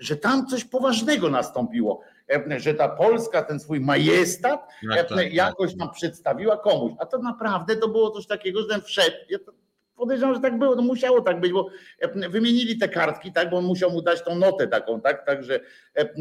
że 0.00 0.16
tam 0.16 0.46
coś 0.46 0.64
poważnego 0.64 1.30
nastąpiło, 1.30 2.00
że 2.56 2.74
ta 2.74 2.88
Polska 2.88 3.42
ten 3.42 3.60
swój 3.60 3.80
majestat 3.80 4.68
tak, 4.94 5.08
tak, 5.08 5.34
jakoś 5.34 5.76
nam 5.76 5.90
przedstawiła 5.90 6.56
komuś, 6.56 6.92
a 6.98 7.06
to 7.06 7.18
naprawdę 7.18 7.76
to 7.76 7.88
było 7.88 8.10
coś 8.10 8.26
takiego, 8.26 8.62
że 8.62 8.68
ten 8.68 8.82
wszedł, 8.82 9.16
ja 9.28 9.38
to 9.38 9.52
podejrzewam, 10.00 10.34
że 10.34 10.40
tak 10.40 10.58
było, 10.58 10.76
no 10.76 10.82
musiało 10.82 11.20
tak 11.20 11.40
być, 11.40 11.52
bo 11.52 11.68
wymienili 12.30 12.78
te 12.78 12.88
kartki, 12.88 13.32
tak, 13.32 13.50
bo 13.50 13.56
on 13.56 13.64
musiał 13.64 13.90
mu 13.90 14.02
dać 14.02 14.24
tą 14.24 14.34
notę 14.34 14.68
taką, 14.68 15.00
tak, 15.00 15.26
także 15.26 15.60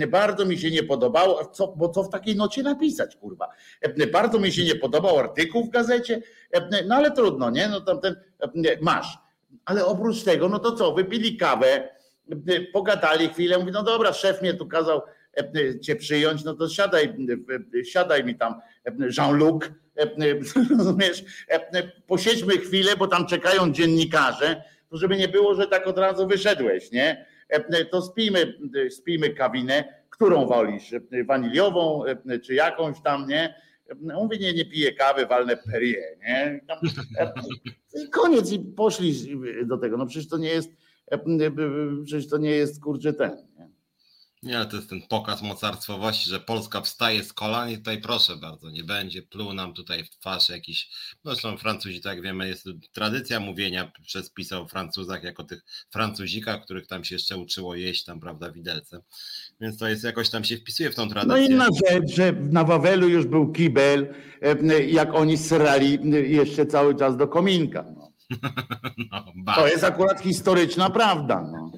bardzo 0.07 0.45
mi 0.45 0.57
się 0.57 0.72
nie 0.72 0.84
podobało, 0.84 1.45
co, 1.45 1.68
bo 1.68 1.89
co 1.89 2.03
w 2.03 2.10
takiej 2.10 2.35
nocie 2.35 2.64
napisać, 2.64 3.15
kurwa. 3.15 3.49
Bardzo 4.11 4.39
mi 4.39 4.51
się 4.51 4.64
nie 4.64 4.76
podobał 4.76 5.19
artykuł 5.19 5.64
w 5.64 5.69
gazecie, 5.69 6.22
no 6.88 6.95
ale 6.95 7.11
trudno, 7.11 7.49
nie, 7.49 7.68
no 7.68 7.81
tam 7.81 8.01
ten, 8.01 8.15
masz. 8.81 9.18
Ale 9.65 9.85
oprócz 9.85 10.23
tego, 10.23 10.49
no 10.49 10.60
to 10.60 10.72
co, 10.72 10.93
wypili 10.93 11.38
kawę, 11.38 11.89
pogadali 12.73 13.30
chwilę, 13.30 13.57
mówi, 13.57 13.72
no 13.72 13.84
dobra, 13.84 14.14
szef 14.14 14.41
mnie 14.41 14.53
tu 14.53 14.68
kazał 14.68 15.01
cię 15.81 15.95
przyjąć, 15.95 16.43
no 16.43 16.53
to 16.53 16.69
siadaj, 16.69 17.15
siadaj 17.84 18.23
mi 18.23 18.35
tam 18.35 18.56
Jean-Luc, 19.18 19.64
rozumiesz, 20.77 21.23
posiedźmy 22.07 22.57
chwilę, 22.57 22.95
bo 22.97 23.07
tam 23.07 23.27
czekają 23.27 23.72
dziennikarze, 23.72 24.64
to 24.89 24.97
żeby 24.97 25.18
nie 25.18 25.27
było, 25.27 25.56
że 25.56 25.68
tak 25.68 25.88
od 25.88 25.97
razu 25.97 26.27
wyszedłeś, 26.27 26.91
nie? 26.91 27.26
To 27.91 28.01
spijmy, 28.01 28.53
spijmy 28.89 29.30
kawinę, 29.30 29.84
którą 30.10 30.45
wolisz, 30.45 30.91
waniliową 31.26 32.03
czy 32.43 32.53
jakąś 32.53 33.01
tam, 33.01 33.27
nie? 33.27 33.56
Mówię, 34.01 34.38
nie, 34.38 34.53
nie 34.53 34.65
piję 34.65 34.93
kawy, 34.93 35.26
walne 35.26 35.57
perie, 35.57 36.18
nie? 36.22 36.61
I 38.03 38.10
koniec 38.10 38.51
i 38.51 38.60
poszli 38.60 39.38
do 39.65 39.77
tego, 39.77 39.97
no 39.97 40.06
przecież 40.06 40.30
to 40.30 40.38
nie 40.38 40.49
jest, 40.49 40.72
przecież 42.06 42.30
to 42.30 42.38
nie 42.38 42.51
jest 42.51 42.84
kurczę 42.84 43.14
ten, 43.14 43.31
nie? 43.60 43.69
Nie, 44.44 44.66
to 44.66 44.76
jest 44.76 44.90
ten 44.90 45.02
pokaz 45.02 45.41
mocarstwowości, 45.41 46.30
że 46.30 46.40
Polska 46.40 46.82
wstaje 46.82 47.24
z 47.24 47.34
kolan 47.34 47.70
i 47.70 47.78
tutaj 47.78 48.02
proszę 48.02 48.36
bardzo, 48.38 48.70
nie 48.70 48.84
będzie 48.84 49.22
pluł 49.22 49.53
nam 49.53 49.74
tutaj 49.74 50.03
w 50.03 50.10
twarz 50.10 50.49
jakiś, 50.49 50.90
no 51.24 51.32
zresztą 51.32 51.57
Francuzi, 51.57 52.02
tak 52.02 52.22
wiemy, 52.22 52.48
jest 52.48 52.66
tradycja 52.94 53.40
mówienia 53.40 53.91
przez 54.06 54.30
pisał 54.30 54.64
o 54.64 54.68
Francuzach 54.68 55.24
jako 55.24 55.44
tych 55.44 55.66
Francuzikach, 55.90 56.64
których 56.64 56.88
tam 56.88 57.03
się 57.03 57.16
jeszcze 57.16 57.38
uczyło 57.38 57.76
jeść 57.76 58.03
tam, 58.03 58.20
prawda, 58.20 58.52
widelce. 58.52 59.02
Więc 59.61 59.78
to 59.78 59.88
jest 59.88 60.03
jakoś 60.03 60.30
tam 60.30 60.44
się 60.44 60.57
wpisuje 60.57 60.90
w 60.90 60.95
tą 60.95 61.10
tradycję. 61.10 61.41
No 61.41 61.48
inna 61.48 61.68
rzecz, 61.90 62.16
że 62.16 62.32
na 62.32 62.64
Wawelu 62.64 63.10
już 63.10 63.26
był 63.26 63.52
kibel, 63.52 64.14
jak 64.88 65.14
oni 65.14 65.38
srali 65.38 65.99
jeszcze 66.30 66.66
cały 66.66 66.95
czas 66.95 67.18
do 67.18 67.28
kominka. 67.28 67.86
No. 69.11 69.56
To 69.56 69.68
jest 69.68 69.84
akurat 69.84 70.22
historyczna 70.22 70.89
prawda. 70.89 71.41
No. 71.51 71.72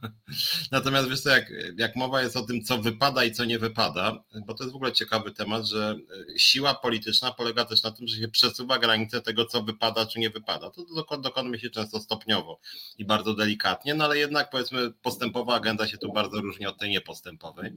Natomiast 0.72 1.08
wiesz 1.08 1.20
co, 1.20 1.30
jak, 1.30 1.52
jak 1.76 1.96
mowa 1.96 2.22
jest 2.22 2.36
o 2.36 2.42
tym, 2.42 2.62
co 2.64 2.78
wypada 2.78 3.24
i 3.24 3.32
co 3.32 3.44
nie 3.44 3.58
wypada, 3.58 4.24
bo 4.46 4.54
to 4.54 4.64
jest 4.64 4.72
w 4.72 4.76
ogóle 4.76 4.92
ciekawy 4.92 5.32
temat, 5.32 5.66
że 5.66 5.96
e, 6.34 6.38
siła 6.38 6.74
polityczna 6.74 7.32
polega 7.32 7.64
też 7.64 7.82
na 7.82 7.90
tym, 7.90 8.08
że 8.08 8.16
się 8.16 8.28
przesuwa 8.28 8.78
granice 8.78 9.20
tego, 9.20 9.44
co 9.44 9.62
wypada, 9.62 10.06
czy 10.06 10.20
nie 10.20 10.30
wypada. 10.30 10.70
To 10.70 11.18
dokonuje 11.18 11.60
się 11.60 11.70
często 11.70 12.00
stopniowo 12.00 12.60
i 12.98 13.04
bardzo 13.04 13.34
delikatnie, 13.34 13.94
no 13.94 14.04
ale 14.04 14.18
jednak 14.18 14.50
powiedzmy 14.50 14.90
postępowa 14.90 15.54
agenda 15.54 15.88
się 15.88 15.98
tu 15.98 16.12
bardzo 16.12 16.40
różni 16.40 16.66
od 16.66 16.78
tej 16.78 16.90
niepostępowej. 16.90 17.72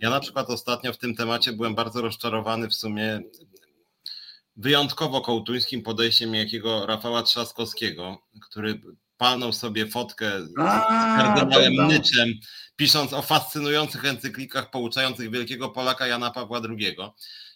Ja 0.00 0.10
na 0.10 0.20
przykład 0.20 0.50
ostatnio 0.50 0.92
w 0.92 0.98
tym 0.98 1.14
temacie 1.14 1.52
byłem 1.52 1.74
bardzo 1.74 2.02
rozczarowany 2.02 2.68
w 2.68 2.74
sumie 2.74 3.20
wyjątkowo 4.56 5.20
kołtuńskim 5.20 5.82
podejściem 5.82 6.34
jakiego 6.34 6.86
Rafała 6.86 7.22
Trzaskowskiego, 7.22 8.18
który 8.42 8.80
palnął 9.16 9.52
sobie 9.52 9.86
fotkę 9.86 10.46
z 10.46 10.54
kardynałem 11.16 11.74
Nyczem, 11.88 12.28
pisząc 12.76 13.12
o 13.12 13.22
fascynujących 13.22 14.04
encyklikach 14.04 14.70
pouczających 14.70 15.30
wielkiego 15.30 15.68
Polaka 15.68 16.06
Jana 16.06 16.30
Pawła 16.30 16.60
II. 16.68 16.96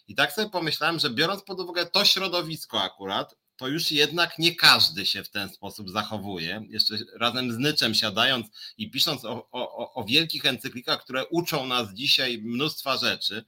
I 0.07 0.15
tak 0.15 0.31
sobie 0.31 0.49
pomyślałem, 0.49 0.99
że 0.99 1.09
biorąc 1.09 1.43
pod 1.43 1.59
uwagę 1.59 1.85
to 1.85 2.05
środowisko 2.05 2.81
akurat, 2.81 3.35
to 3.55 3.67
już 3.67 3.91
jednak 3.91 4.39
nie 4.39 4.55
każdy 4.55 5.05
się 5.05 5.23
w 5.23 5.29
ten 5.29 5.49
sposób 5.49 5.89
zachowuje. 5.89 6.65
Jeszcze 6.69 6.97
razem 7.15 7.51
z 7.51 7.57
Nyczem 7.57 7.93
siadając 7.93 8.47
i 8.77 8.91
pisząc 8.91 9.25
o, 9.25 9.49
o, 9.51 9.93
o 9.93 10.03
wielkich 10.03 10.45
encyklikach, 10.45 11.03
które 11.03 11.25
uczą 11.25 11.67
nas 11.67 11.93
dzisiaj 11.93 12.37
mnóstwa 12.37 12.97
rzeczy, 12.97 13.45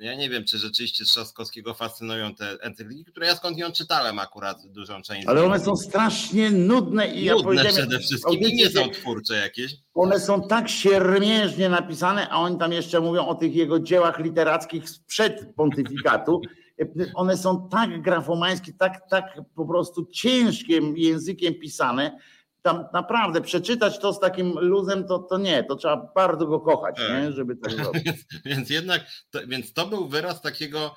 ja 0.00 0.14
nie 0.14 0.30
wiem, 0.30 0.44
czy 0.44 0.58
rzeczywiście 0.58 1.04
Trzaskowskiego 1.04 1.74
fascynują 1.74 2.34
te 2.34 2.56
encykliki, 2.60 3.04
które 3.04 3.26
ja 3.26 3.36
skądinąd 3.36 3.74
czytałem 3.74 4.18
akurat 4.18 4.66
dużą 4.66 5.02
część. 5.02 5.26
Ale 5.26 5.44
one 5.44 5.60
są 5.60 5.76
strasznie 5.76 6.50
nudne 6.50 7.06
i 7.06 7.30
nudne 7.30 7.64
ja 7.64 7.70
przede 7.70 7.98
wszystkim 7.98 8.40
i 8.40 8.54
nie 8.54 8.70
są 8.70 8.88
twórcze 8.88 9.34
jakieś. 9.34 9.74
One 9.94 10.20
są 10.20 10.48
tak 10.48 10.68
siermiężnie 10.68 11.68
napisane, 11.68 12.28
a 12.28 12.36
oni 12.36 12.58
tam 12.58 12.72
jeszcze 12.72 13.00
mówią 13.00 13.26
o 13.26 13.34
tych 13.34 13.54
jego 13.54 13.80
dziełach 13.80 14.18
literackich 14.18 14.90
sprzed 14.90 15.54
pontyfikatu. 15.56 16.40
One 17.14 17.36
są 17.36 17.68
tak 17.68 18.02
grafomańskie, 18.02 18.72
tak, 18.78 19.08
tak 19.10 19.40
po 19.54 19.66
prostu 19.66 20.06
ciężkim 20.06 20.96
językiem 20.96 21.54
pisane, 21.54 22.18
tam 22.62 22.84
naprawdę 22.92 23.40
przeczytać 23.40 23.98
to 23.98 24.12
z 24.12 24.20
takim 24.20 24.58
luzem, 24.58 25.06
to, 25.06 25.18
to 25.18 25.38
nie, 25.38 25.64
to 25.64 25.76
trzeba 25.76 26.12
bardzo 26.14 26.46
go 26.46 26.60
kochać, 26.60 26.98
nie, 26.98 27.24
tak. 27.26 27.32
żeby 27.32 27.56
to 27.56 27.70
zrobić. 27.76 28.04
więc, 28.04 28.24
więc 28.44 28.70
jednak, 28.70 29.06
to, 29.30 29.46
więc 29.46 29.72
to 29.72 29.86
był 29.86 30.08
wyraz 30.08 30.42
takiego, 30.42 30.96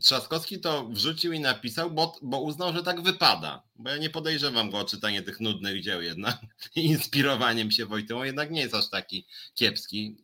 Trzaskowski 0.00 0.60
to 0.60 0.88
wrzucił 0.88 1.32
i 1.32 1.40
napisał, 1.40 1.90
bo, 1.90 2.16
bo 2.22 2.40
uznał, 2.40 2.72
że 2.72 2.82
tak 2.82 3.02
wypada. 3.02 3.62
Bo 3.76 3.90
ja 3.90 3.96
nie 3.96 4.10
podejrzewam 4.10 4.70
go 4.70 4.78
o 4.78 4.84
czytanie 4.84 5.22
tych 5.22 5.40
nudnych 5.40 5.82
dzieł 5.82 6.02
jednak. 6.02 6.38
Inspirowaniem 6.76 7.70
się 7.70 7.86
Wojtą 7.86 8.22
jednak 8.22 8.50
nie 8.50 8.60
jest 8.60 8.74
aż 8.74 8.90
taki 8.90 9.26
kiepski. 9.54 10.16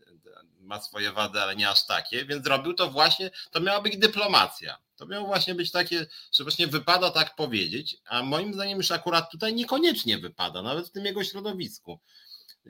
Ma 0.61 0.81
swoje 0.81 1.13
wady, 1.13 1.41
ale 1.41 1.57
nie 1.57 1.69
aż 1.69 1.87
takie. 1.87 2.25
Więc 2.25 2.45
zrobił 2.45 2.75
to 2.75 2.91
właśnie, 2.91 3.31
to 3.51 3.61
miała 3.61 3.81
być 3.81 3.99
dyplomacja. 3.99 4.79
To 5.01 5.07
miało 5.07 5.27
właśnie 5.27 5.55
być 5.55 5.71
takie, 5.71 6.07
że 6.33 6.45
właśnie 6.45 6.67
wypada 6.67 7.11
tak 7.11 7.37
powiedzieć, 7.37 7.97
a 8.05 8.23
moim 8.23 8.55
zdaniem 8.55 8.79
już 8.79 8.91
akurat 8.91 9.31
tutaj 9.31 9.55
niekoniecznie 9.55 10.19
wypada, 10.19 10.63
nawet 10.63 10.89
w 10.89 10.91
tym 10.91 11.05
jego 11.05 11.25
środowisku. 11.25 12.01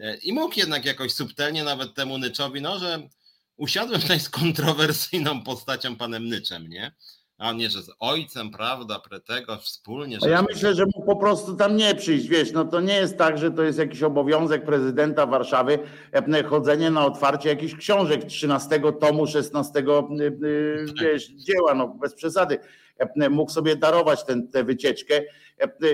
E, 0.01 0.17
I 0.17 0.33
mógł 0.33 0.59
jednak 0.59 0.85
jakoś 0.85 1.13
subtelnie 1.13 1.65
nawet 1.65 1.95
temu 1.95 2.19
Nyczowi, 2.19 2.63
no, 2.63 2.79
że 2.79 3.09
usiadłem 3.57 4.01
tutaj 4.03 4.21
z 4.21 4.29
kontrowersyjną 4.29 5.45
postacią 5.45 5.97
panem 5.97 6.29
Nyczem, 6.29 6.69
nie? 6.69 6.93
A 7.41 7.53
nie, 7.53 7.71
że 7.71 7.83
z 7.83 7.91
ojcem, 8.01 8.51
prawda, 8.51 8.99
pretego 8.99 9.57
wspólnie. 9.57 10.19
Że... 10.23 10.31
Ja 10.31 10.43
myślę, 10.43 10.75
że 10.75 10.85
mógł 10.85 11.07
po 11.07 11.17
prostu 11.17 11.57
tam 11.57 11.77
nie 11.77 11.95
przyjść, 11.95 12.29
wiesz, 12.29 12.53
no 12.53 12.65
to 12.65 12.81
nie 12.81 12.95
jest 12.95 13.19
tak, 13.19 13.39
że 13.39 13.51
to 13.51 13.63
jest 13.63 13.79
jakiś 13.79 14.03
obowiązek 14.03 14.65
prezydenta 14.65 15.27
Warszawy 15.27 15.79
chodzenie 16.49 16.91
na 16.91 17.07
otwarcie 17.07 17.49
jakichś 17.49 17.75
książek 17.75 18.25
13 18.25 18.81
tomu, 19.01 19.27
16 19.27 19.79
e, 19.79 19.83
e, 19.83 20.33
wiesz, 21.03 21.29
dzieła, 21.29 21.75
no 21.75 21.89
bez 21.89 22.15
przesady. 22.15 22.59
Mógł 23.31 23.51
sobie 23.51 23.77
darować 23.77 24.25
tę 24.53 24.65
wycieczkę. 24.65 25.23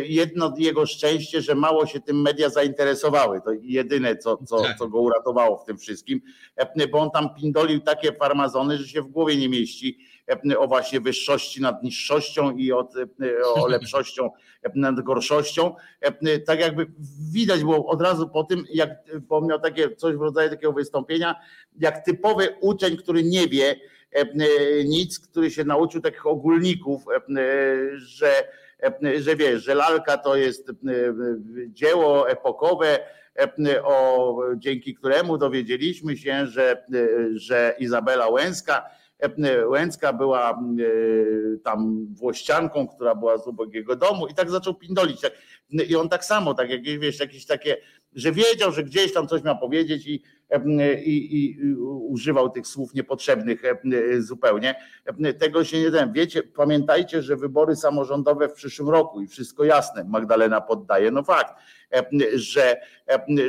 Jedno 0.05 0.55
jego 0.59 0.86
szczęście, 0.86 1.43
że 1.43 1.55
mało 1.55 1.86
się 1.86 2.01
tym 2.01 2.23
media 2.23 2.48
zainteresowały. 2.48 3.40
To 3.40 3.51
jedyne, 3.62 4.16
co, 4.16 4.36
co, 4.36 4.62
tak. 4.62 4.78
co 4.78 4.89
go 4.89 5.01
uratowało 5.01 5.59
w 5.59 5.64
tym 5.64 5.78
wszystkim, 5.78 6.20
bo 6.93 6.98
on 6.98 7.10
tam 7.10 7.35
pindolił 7.35 7.81
takie 7.81 8.12
farmazony, 8.12 8.78
że 8.78 8.89
się 8.89 9.02
w 9.02 9.09
głowie 9.09 9.36
nie 9.36 9.48
mieści 9.48 9.98
o 10.59 10.69
właśnie 10.69 11.01
wyższości 11.01 11.61
nad 11.61 11.82
niższością 11.82 12.57
i 12.57 12.73
od, 12.73 12.94
o 13.55 13.66
lepszością 13.66 14.31
nad 14.74 15.01
gorszością. 15.01 15.74
Tak 16.47 16.61
jakby 16.61 16.86
widać 17.32 17.61
było 17.61 17.86
od 17.86 18.03
razu 18.03 18.28
po 18.28 18.44
tym, 18.44 18.65
jak 18.70 18.90
bo 19.20 19.40
miał 19.40 19.61
takie 19.61 19.97
coś 19.97 20.16
w 20.16 20.20
rodzaju 20.20 20.51
takiego 20.51 20.73
wystąpienia, 20.73 21.35
jak 21.81 22.05
typowy 22.05 22.48
uczeń, 22.61 22.97
który 22.97 23.24
nie 23.24 23.48
wie 23.48 23.77
nic, 24.85 25.19
który 25.19 25.51
się 25.51 25.65
nauczył 25.65 26.01
takich 26.01 26.27
ogólników, 26.27 27.05
że 27.97 28.48
że 29.19 29.36
wiesz, 29.36 29.62
że 29.62 29.74
lalka 29.74 30.19
to 30.19 30.36
jest 30.36 30.70
dzieło 31.69 32.31
epokowe, 32.31 32.98
o, 33.82 34.39
dzięki 34.57 34.94
któremu 34.94 35.39
dowiedzieliśmy 35.39 36.16
się, 36.16 36.47
że, 36.47 36.85
że 37.35 37.74
Izabela 37.78 38.28
Łęska 38.28 38.85
Łęcka 39.66 40.12
była 40.12 40.51
e, 40.51 40.56
tam 41.59 42.06
włościanką, 42.14 42.88
która 42.88 43.14
była 43.14 43.38
z 43.38 43.47
ubogiego 43.47 43.97
domu 43.97 44.26
i 44.26 44.34
tak 44.34 44.51
zaczął 44.51 44.74
pindolić. 44.74 45.20
I 45.70 45.97
on 45.97 46.09
tak 46.09 46.24
samo, 46.24 46.55
tak 46.55 46.70
jak 46.70 46.82
wiesz, 46.82 47.20
jakieś 47.20 47.47
takie, 47.47 47.76
że 48.16 48.32
wiedział, 48.32 48.72
że 48.72 48.84
gdzieś 48.84 49.12
tam 49.12 49.28
coś 49.28 49.43
miał 49.43 49.59
powiedzieć 49.59 50.06
i, 50.06 50.22
i, 51.05 51.36
i 51.36 51.74
używał 51.84 52.51
tych 52.51 52.66
słów 52.66 52.94
niepotrzebnych 52.94 53.62
zupełnie. 54.18 54.74
Tego 55.38 55.64
się 55.64 55.80
nie 55.80 55.90
wiem. 55.90 56.12
Wiecie, 56.12 56.43
pamiętajcie, 56.43 57.22
że 57.22 57.36
wybory 57.36 57.76
samorządowe 57.76 58.48
w 58.48 58.52
przyszłym 58.52 58.88
roku 58.88 59.20
i 59.20 59.26
wszystko 59.26 59.64
jasne. 59.64 60.05
Magdalena 60.05 60.60
poddaje, 60.60 61.10
no 61.10 61.22
fakt 61.22 61.55
że, 62.34 62.80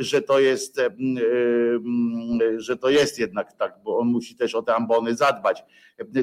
że 0.00 0.22
to 0.22 0.40
jest, 0.40 0.80
że 2.56 2.76
to 2.76 2.90
jest 2.90 3.18
jednak 3.18 3.52
tak, 3.52 3.74
bo 3.84 3.98
on 3.98 4.08
musi 4.08 4.36
też 4.36 4.54
o 4.54 4.62
te 4.62 4.74
ambony 4.74 5.14
zadbać, 5.14 5.64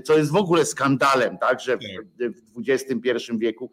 co 0.04 0.18
jest 0.18 0.32
w 0.32 0.36
ogóle 0.36 0.66
skandalem, 0.66 1.38
tak, 1.38 1.60
że 1.62 1.78
w 1.78 2.70
XXI 2.70 3.38
wieku 3.38 3.72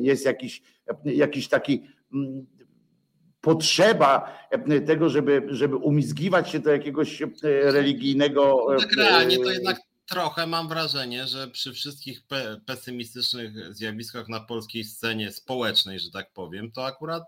jest 0.00 0.24
jakiś, 0.24 0.62
jakiś 1.04 1.48
taki 1.48 1.82
mm, 2.14 2.46
potrzeba 3.42 4.38
tego, 4.86 5.08
żeby, 5.08 5.42
żeby 5.50 5.76
umizgiwać 5.76 6.50
się 6.50 6.58
do 6.58 6.70
jakiegoś 6.70 7.22
religijnego. 7.62 8.66
No 8.72 8.80
tak 8.80 8.92
realnie 8.96 9.36
to 9.36 9.50
jednak 9.50 9.80
trochę 10.06 10.46
mam 10.46 10.68
wrażenie, 10.68 11.26
że 11.26 11.48
przy 11.48 11.72
wszystkich 11.72 12.22
pe 12.26 12.60
pesymistycznych 12.66 13.74
zjawiskach 13.74 14.28
na 14.28 14.40
polskiej 14.40 14.84
scenie 14.84 15.32
społecznej, 15.32 16.00
że 16.00 16.10
tak 16.10 16.32
powiem, 16.32 16.72
to 16.72 16.86
akurat 16.86 17.22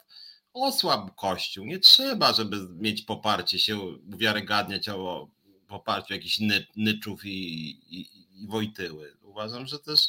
osłabł 0.53 1.13
Kościół. 1.15 1.67
Nie 1.67 1.79
trzeba, 1.79 2.33
żeby 2.33 2.57
mieć 2.75 3.03
poparcie, 3.03 3.59
się 3.59 3.79
uwiarygadniać 4.15 4.89
o 4.89 5.29
poparciu 5.69 6.15
jakichś 6.15 6.41
ny, 6.41 6.67
nyczów 6.77 7.25
i, 7.25 7.69
i, 7.97 8.09
i 8.43 8.47
Wojtyły. 8.47 9.17
Uważam, 9.23 9.67
że 9.67 9.79
też 9.79 10.01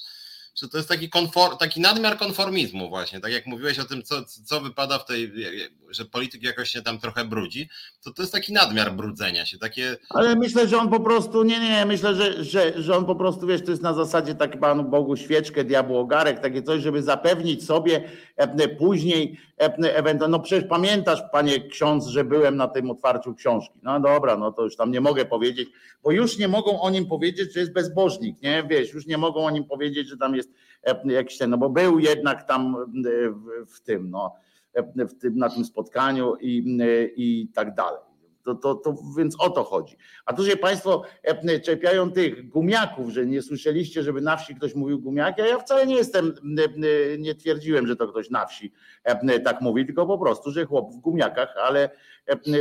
że 0.56 0.70
to 0.70 0.78
jest 0.78 0.90
taki, 0.90 1.10
konfor, 1.10 1.58
taki 1.58 1.82
nadmiar 1.82 2.18
konformizmu 2.18 2.90
właśnie, 2.90 3.20
tak 3.20 3.32
jak 3.32 3.46
mówiłeś 3.46 3.80
o 3.80 3.86
tym, 3.86 4.04
co, 4.04 4.16
co 4.46 4.62
wypada 4.62 5.00
w 5.00 5.06
tej, 5.06 5.32
że 5.90 6.06
polityk 6.06 6.44
jakoś 6.44 6.70
się 6.70 6.82
tam 6.82 7.00
trochę 7.00 7.26
brudzi, 7.26 7.70
to 8.04 8.12
to 8.12 8.22
jest 8.22 8.34
taki 8.34 8.54
nadmiar 8.54 8.94
brudzenia 8.94 9.46
się, 9.46 9.58
takie... 9.58 9.98
Ale 10.10 10.36
myślę, 10.36 10.68
że 10.68 10.78
on 10.78 10.90
po 10.90 11.00
prostu, 11.00 11.44
nie, 11.44 11.60
nie, 11.60 11.86
myślę, 11.86 12.16
że, 12.16 12.44
że, 12.44 12.82
że 12.82 12.98
on 12.98 13.06
po 13.06 13.16
prostu, 13.16 13.48
wiesz, 13.48 13.62
to 13.62 13.72
jest 13.72 13.84
na 13.84 13.94
zasadzie 13.94 14.36
tak 14.36 14.60
Panu 14.60 14.84
Bogu 14.84 15.16
świeczkę, 15.16 15.64
diabłu 15.64 15.98
ogarek, 15.98 16.40
takie 16.40 16.64
coś, 16.64 16.82
żeby 16.82 17.04
zapewnić 17.04 17.66
sobie 17.66 18.10
e, 18.38 18.68
później 18.68 19.40
e, 19.62 19.96
ewentualnie, 19.96 20.32
no 20.32 20.40
przecież 20.40 20.70
pamiętasz, 20.70 21.20
panie 21.32 21.70
ksiądz, 21.70 22.08
że 22.08 22.24
byłem 22.24 22.58
na 22.58 22.68
tym 22.68 22.92
otwarciu 22.92 23.36
książki, 23.36 23.80
no 23.84 24.00
dobra, 24.00 24.38
no 24.38 24.52
to 24.52 24.64
już 24.64 24.76
tam 24.76 24.92
nie 24.92 25.02
mogę 25.02 25.26
powiedzieć, 25.26 25.70
bo 26.04 26.12
już 26.12 26.38
nie 26.38 26.48
mogą 26.48 26.82
o 26.82 26.90
nim 26.90 27.08
powiedzieć, 27.08 27.54
że 27.54 27.60
jest 27.60 27.74
bezbożnik, 27.74 28.42
nie, 28.42 28.64
wiesz, 28.70 28.94
już 28.94 29.06
nie 29.06 29.18
mogą 29.18 29.46
o 29.46 29.50
nim 29.50 29.64
powiedzieć, 29.64 30.08
że 30.08 30.18
tam 30.18 30.36
jest 30.36 30.45
E, 30.86 31.14
jakiś 31.14 31.38
ten, 31.38 31.50
no 31.50 31.58
bo 31.58 31.70
był 31.70 32.00
jednak 32.00 32.44
tam 32.44 32.76
e, 32.76 33.30
w, 33.30 33.76
w 33.76 33.82
tym, 33.82 34.10
no, 34.10 34.36
e, 34.74 35.06
w 35.06 35.18
tym, 35.18 35.38
na 35.38 35.50
tym 35.50 35.66
spotkaniu 35.66 36.36
i, 36.36 36.78
i 37.16 37.48
tak 37.54 37.76
dalej. 37.76 38.00
To, 38.44 38.56
to, 38.56 38.76
to, 38.76 38.96
więc 39.18 39.36
o 39.40 39.50
to 39.50 39.64
chodzi. 39.64 39.96
A 40.26 40.34
tu 40.34 40.46
się 40.46 40.58
Państwo 40.58 41.04
czepiają 41.64 42.12
tych 42.12 42.50
gumiaków, 42.50 43.10
że 43.10 43.26
nie 43.26 43.42
słyszeliście, 43.42 44.04
żeby 44.04 44.22
na 44.22 44.38
wsi 44.38 44.56
ktoś 44.56 44.76
mówił 44.76 45.00
gumiaki, 45.00 45.42
a 45.42 45.48
ja 45.48 45.60
wcale 45.60 45.88
nie 45.88 45.96
jestem, 45.96 46.34
nie 47.20 47.36
twierdziłem, 47.36 47.88
że 47.88 47.96
to 47.96 48.08
ktoś 48.08 48.30
na 48.30 48.46
wsi 48.46 48.74
tak 49.44 49.62
mówi, 49.62 49.86
tylko 49.86 50.06
po 50.06 50.18
prostu, 50.18 50.52
że 50.52 50.66
chłop 50.66 50.94
w 50.94 50.98
gumiakach, 50.98 51.56
ale 51.58 51.90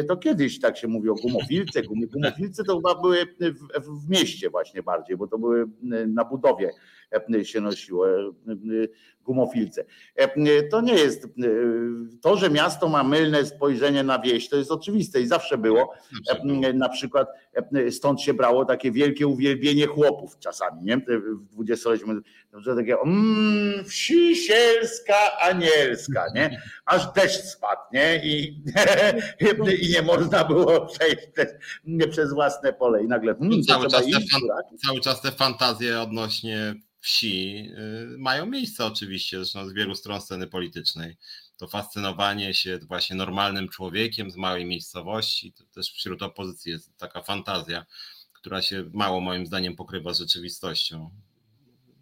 to 0.08 0.16
kiedyś 0.16 0.60
tak 0.60 0.78
się 0.78 0.88
mówi 0.88 1.08
o 1.08 1.14
gumofilce. 1.14 1.82
Gumofilce 1.82 2.64
to 2.64 2.76
chyba 2.76 2.94
były 2.94 3.26
w, 3.40 4.04
w 4.04 4.10
mieście 4.10 4.50
właśnie 4.50 4.82
bardziej, 4.82 5.16
bo 5.16 5.26
to 5.26 5.38
były 5.38 5.66
na 6.06 6.24
budowie 6.24 6.70
się 7.42 7.60
nosiło 7.60 8.06
gumofilce. 9.24 9.84
To 10.70 10.80
nie 10.80 10.94
jest 10.94 11.28
to, 12.22 12.36
że 12.36 12.50
miasto 12.50 12.88
ma 12.88 13.04
mylne 13.04 13.46
spojrzenie 13.46 14.02
na 14.02 14.18
wieś, 14.18 14.48
to 14.48 14.56
jest 14.56 14.70
oczywiste 14.70 15.20
i 15.20 15.26
zawsze 15.26 15.58
było. 15.58 15.92
Na 16.74 16.88
przykład 16.88 17.28
stąd 17.90 18.20
się 18.20 18.34
brało 18.34 18.64
takie 18.64 18.92
wielkie 18.92 19.26
uwielbienie 19.26 19.86
chłopów 19.86 20.38
czasami, 20.38 20.82
nie? 20.82 20.96
W 20.96 21.52
dwudziestoleciu, 21.52 22.06
że 22.52 22.76
takie 22.76 22.96
mm, 23.00 23.84
wsi 23.84 24.36
sielska, 24.36 25.38
anielska, 25.40 26.24
nie? 26.34 26.62
Aż 26.86 27.12
deszcz 27.12 27.42
spadł, 27.44 27.80
nie? 27.92 28.20
I, 28.24 28.62
i 29.82 29.92
nie 29.92 30.02
można 30.02 30.44
było 30.44 30.86
przejść 30.86 31.26
przez 32.10 32.32
własne 32.32 32.72
pole 32.72 33.04
i 33.04 33.08
nagle 33.08 33.34
hmm, 33.34 33.62
cały, 33.62 33.88
czas 33.88 34.06
iść, 34.08 34.32
fan, 34.32 34.40
cały 34.86 35.00
czas 35.00 35.22
te 35.22 35.32
fantazje 35.32 36.00
odnośnie 36.00 36.74
wsi 37.04 37.68
y, 38.14 38.18
mają 38.18 38.46
miejsce 38.46 38.84
oczywiście, 38.86 39.36
zresztą 39.36 39.68
z 39.68 39.72
wielu 39.72 39.94
stron 39.94 40.20
sceny 40.20 40.46
politycznej. 40.46 41.16
To 41.56 41.68
fascynowanie 41.68 42.54
się 42.54 42.78
właśnie 42.78 43.16
normalnym 43.16 43.68
człowiekiem 43.68 44.30
z 44.30 44.36
małej 44.36 44.66
miejscowości, 44.66 45.52
to 45.52 45.64
też 45.64 45.92
wśród 45.92 46.22
opozycji 46.22 46.72
jest 46.72 46.96
taka 46.96 47.22
fantazja, 47.22 47.86
która 48.32 48.62
się 48.62 48.84
mało 48.92 49.20
moim 49.20 49.46
zdaniem 49.46 49.76
pokrywa 49.76 50.14
z 50.14 50.18
rzeczywistością. 50.18 51.10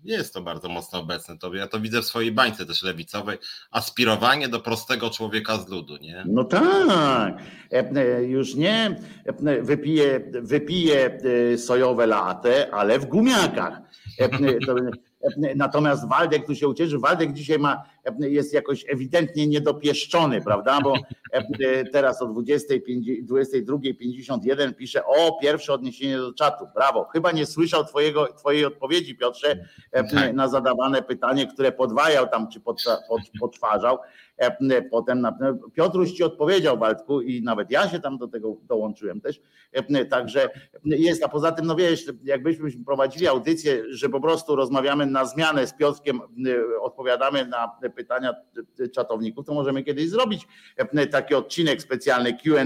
Jest 0.05 0.35
to 0.35 0.43
bardzo 0.43 0.69
mocno 0.69 1.01
obecne. 1.01 1.39
To 1.39 1.55
ja 1.55 1.66
to 1.66 1.81
widzę 1.81 2.03
w 2.03 2.07
swojej 2.07 2.33
bańce 2.33 2.66
też 2.66 2.83
lewicowej. 2.83 3.39
Aspirowanie 3.70 4.49
do 4.49 4.61
prostego 4.61 5.11
człowieka 5.11 5.57
z 5.57 5.69
ludu, 5.69 5.97
nie? 5.97 6.24
No 6.27 6.45
tak. 6.45 7.39
E, 7.70 8.24
już 8.24 8.55
nie 8.55 8.97
wypije, 9.62 10.20
wypije 10.43 11.19
e, 11.53 11.59
sojowe 11.59 12.07
latę, 12.07 12.74
ale 12.74 12.99
w 12.99 13.07
gumiakach. 13.07 13.81
E, 15.23 15.55
natomiast 15.55 16.09
Waldek 16.09 16.47
tu 16.47 16.55
się 16.55 16.69
ucieszy. 16.69 16.99
Waldek 16.99 17.32
dzisiaj 17.32 17.59
ma, 17.59 17.82
jest 18.19 18.55
jakoś 18.55 18.85
ewidentnie 18.89 19.47
niedopieszczony, 19.47 20.40
prawda? 20.40 20.81
Bo 20.81 20.94
teraz 21.93 22.23
o 22.23 22.27
22.51 22.27 24.74
pisze 24.74 25.07
o 25.07 25.39
pierwsze 25.43 25.73
odniesienie 25.73 26.16
do 26.16 26.35
czatu. 26.35 26.66
Brawo. 26.74 27.05
Chyba 27.05 27.32
nie 27.32 27.47
słyszał 27.47 27.85
twojego, 27.85 28.32
twojej 28.32 28.65
odpowiedzi, 28.65 29.16
Piotrze, 29.16 29.65
tak. 29.93 30.35
na 30.35 30.49
zadawane 30.49 31.03
pytanie, 31.03 31.47
które 31.47 31.73
podwajał 31.73 32.28
tam, 32.28 32.49
czy 32.49 32.61
podtwarzał. 33.40 33.99
Potem 34.90 35.27
Piotruś 35.74 36.12
ci 36.12 36.23
odpowiedział 36.23 36.78
Waldku 36.78 37.20
i 37.20 37.43
nawet 37.43 37.70
ja 37.70 37.89
się 37.89 38.01
tam 38.01 38.19
do 38.19 38.28
tego 38.28 38.56
dołączyłem 38.69 39.20
też. 39.20 39.40
Także 40.10 40.48
jest, 40.85 41.24
a 41.24 41.28
poza 41.28 41.52
tym, 41.52 41.66
no 41.66 41.77
wiesz, 41.77 42.12
jakbyśmy 42.24 42.70
prowadzili 42.86 43.28
audycję, 43.28 43.82
że 43.89 44.09
po 44.09 44.20
prostu 44.20 44.56
rozmawiamy 44.56 45.06
na 45.06 45.24
zmianę 45.24 45.66
z 45.66 45.74
Piotrkiem, 45.74 46.20
odpowiadamy 46.81 47.47
na 47.47 47.69
pytania 47.97 48.35
czatowników, 48.94 49.47
to 49.47 49.55
możemy 49.55 49.82
kiedyś 49.82 50.09
zrobić 50.09 50.48
taki 51.10 51.35
odcinek 51.35 51.82
specjalny 51.82 52.32
QA 52.32 52.64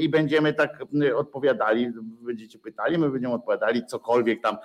i 0.00 0.08
będziemy 0.08 0.54
tak 0.54 0.82
odpowiadali, 1.16 1.92
będziecie 2.02 2.58
pytali, 2.58 2.98
my 2.98 3.10
będziemy 3.10 3.34
odpowiadali, 3.34 3.86
cokolwiek 3.86 4.42
tam 4.42 4.56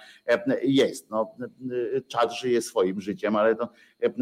jest. 0.63 1.09
No, 1.09 1.35
czat 2.07 2.33
żyje 2.33 2.61
swoim 2.61 3.01
życiem, 3.01 3.35
ale 3.35 3.55
to 3.55 3.69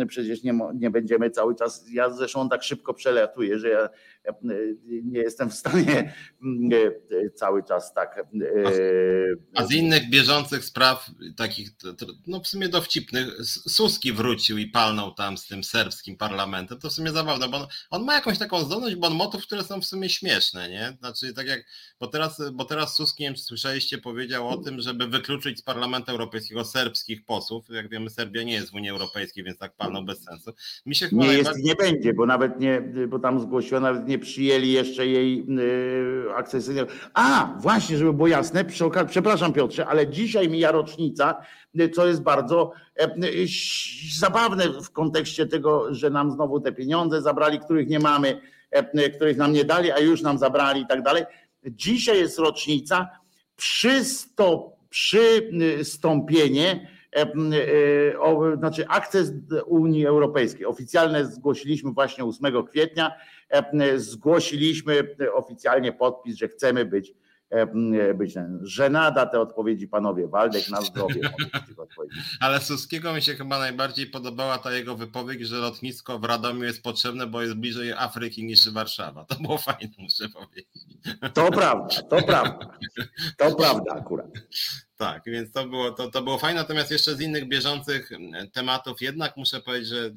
przecież 0.08 0.44
nie, 0.44 0.60
nie 0.76 0.90
będziemy 0.90 1.30
cały 1.30 1.56
czas, 1.56 1.86
ja 1.92 2.10
zresztą 2.10 2.50
tak 2.50 2.64
szybko 2.64 2.94
przelatuję, 2.94 3.60
że 3.60 3.70
ja 3.70 3.90
nie 5.04 5.20
jestem 5.20 5.50
w 5.50 5.54
stanie 5.54 6.14
cały 7.36 7.64
czas 7.64 7.94
tak. 7.94 8.18
E, 8.18 8.24
a 9.56 9.66
z 9.66 9.72
innych 9.72 10.10
bieżących 10.10 10.66
spraw, 10.66 11.12
takich 11.38 11.70
no 12.28 12.40
w 12.40 12.48
sumie 12.48 12.70
dowcipnych, 12.70 13.28
Suski 13.68 14.14
wrócił 14.14 14.58
i 14.58 14.68
palnął 14.68 15.14
tam 15.14 15.38
z 15.38 15.48
tym 15.48 15.64
serbskim 15.64 16.18
parlamentem. 16.18 16.80
To 16.80 16.90
w 16.90 16.94
sumie 16.94 17.12
zabawne, 17.12 17.50
bo 17.50 17.58
on, 17.58 17.68
on 17.90 18.04
ma 18.04 18.14
jakąś 18.14 18.38
taką 18.38 18.60
zdolność 18.60 18.96
bonmotów, 18.96 19.44
które 19.44 19.64
są 19.64 19.82
w 19.82 19.86
sumie 19.86 20.10
śmieszne, 20.10 20.43
nie? 20.54 20.98
Znaczy 21.00 21.34
tak 21.34 21.48
jak, 21.48 21.66
bo 22.00 22.08
teraz, 22.08 22.42
bo 22.54 22.66
teraz 22.66 22.96
Suski, 22.96 23.24
nie 23.24 23.30
wiem, 23.30 23.38
słyszeliście, 23.38 23.98
powiedział 23.98 24.50
o 24.50 24.58
tym, 24.58 24.82
żeby 24.82 25.08
wykluczyć 25.08 25.60
z 25.60 25.62
Parlamentu 25.62 26.12
Europejskiego 26.12 26.66
serbskich 26.66 27.26
posłów. 27.26 27.66
Jak 27.70 27.90
wiemy, 27.90 28.10
Serbia 28.10 28.44
nie 28.44 28.54
jest 28.54 28.72
w 28.72 28.76
Unii 28.76 28.90
Europejskiej, 28.90 29.44
więc 29.44 29.58
tak 29.58 29.76
palnął 29.76 30.04
bez 30.04 30.24
sensu. 30.24 30.54
Mi 30.86 30.96
się 30.96 31.10
nie 31.12 31.34
jest 31.34 31.60
i 31.60 31.64
nie 31.64 31.76
będzie, 31.76 32.14
bo 32.14 32.26
nawet 32.26 32.60
nie, 32.60 32.82
bo 33.08 33.20
tam 33.20 33.40
zgłosiła, 33.40 33.80
nawet 33.80 34.08
nie 34.08 34.20
przyjęli 34.20 34.72
jeszcze 34.72 35.08
jej 35.08 35.46
yy, 35.48 36.26
akcesyjnego. 36.36 36.92
A, 37.14 37.56
właśnie, 37.60 37.98
żeby 37.98 38.14
było 38.14 38.28
jasne, 38.28 38.66
przy 38.66 38.86
okazji, 38.86 39.10
przepraszam 39.10 39.54
Piotrze, 39.54 39.86
ale 39.88 40.08
dzisiaj 40.08 40.50
mija 40.50 40.72
rocznica, 40.72 41.36
y, 41.80 41.90
co 41.90 42.08
jest 42.08 42.22
bardzo 42.22 42.72
e, 42.96 43.16
y, 43.16 43.48
zabawne 44.20 44.70
w 44.70 44.92
kontekście 44.92 45.46
tego, 45.46 45.94
że 45.94 46.10
nam 46.10 46.32
znowu 46.32 46.60
te 46.60 46.72
pieniądze 46.72 47.22
zabrali, 47.22 47.60
których 47.60 47.88
nie 47.88 48.00
mamy, 48.00 48.30
y, 48.30 48.40
których 49.16 49.38
nam 49.38 49.54
nie 49.54 49.66
dali, 49.66 49.92
a 49.92 50.00
już 50.00 50.22
nam 50.22 50.38
zabrali 50.38 50.82
i 50.82 50.88
tak 50.88 51.02
dalej. 51.02 51.24
Dzisiaj 51.66 52.18
jest 52.18 52.40
rocznica 52.40 53.10
przystąpienie 53.56 54.74
przystąpienie 54.90 56.88
E, 57.16 58.58
znaczy 58.58 58.88
akces 58.88 59.32
Unii 59.66 60.06
Europejskiej. 60.06 60.66
Oficjalne 60.66 61.26
zgłosiliśmy 61.26 61.92
właśnie 61.92 62.26
8 62.26 62.68
kwietnia, 62.68 63.12
zgłosiliśmy 63.96 65.16
oficjalnie 65.34 65.94
podpis, 65.94 66.36
że 66.38 66.48
chcemy 66.48 66.86
być 66.86 67.14
być 68.16 68.34
żenada 68.62 69.26
te 69.26 69.40
odpowiedzi 69.40 69.88
panowie 69.88 70.28
Waldek 70.28 70.70
na 70.70 70.82
zdrowie. 70.82 71.22
Ale 72.40 72.60
Suskiego 72.60 73.14
mi 73.14 73.22
się 73.22 73.36
chyba 73.36 73.60
najbardziej 73.60 74.08
podobała 74.08 74.58
ta 74.58 74.72
jego 74.72 74.96
wypowiedź, 74.96 75.42
że 75.42 75.58
lotnisko 75.58 76.20
w 76.20 76.24
Radomiu 76.24 76.64
jest 76.64 76.84
potrzebne, 76.84 77.28
bo 77.28 77.42
jest 77.42 77.54
bliżej 77.54 77.92
Afryki 77.92 78.46
niż 78.46 78.70
Warszawa. 78.70 79.26
To 79.26 79.36
było 79.36 79.58
fajne, 79.58 79.94
muszę 79.98 80.30
powiedzieć. 80.30 80.68
To 81.34 81.52
prawda, 81.52 82.02
to 82.10 82.24
prawda. 82.24 82.78
To 83.38 83.56
prawda 83.56 83.94
akurat. 83.96 84.28
Tak, 84.98 85.24
więc 85.26 85.52
to 85.52 85.68
było, 85.68 85.92
to, 85.92 86.12
to 86.12 86.22
było 86.22 86.38
fajne. 86.38 86.62
Natomiast 86.62 86.92
jeszcze 86.92 87.16
z 87.16 87.22
innych 87.22 87.48
bieżących 87.48 88.10
tematów 88.54 89.02
jednak 89.02 89.38
muszę 89.38 89.62
powiedzieć, 89.62 89.90
że 89.90 90.12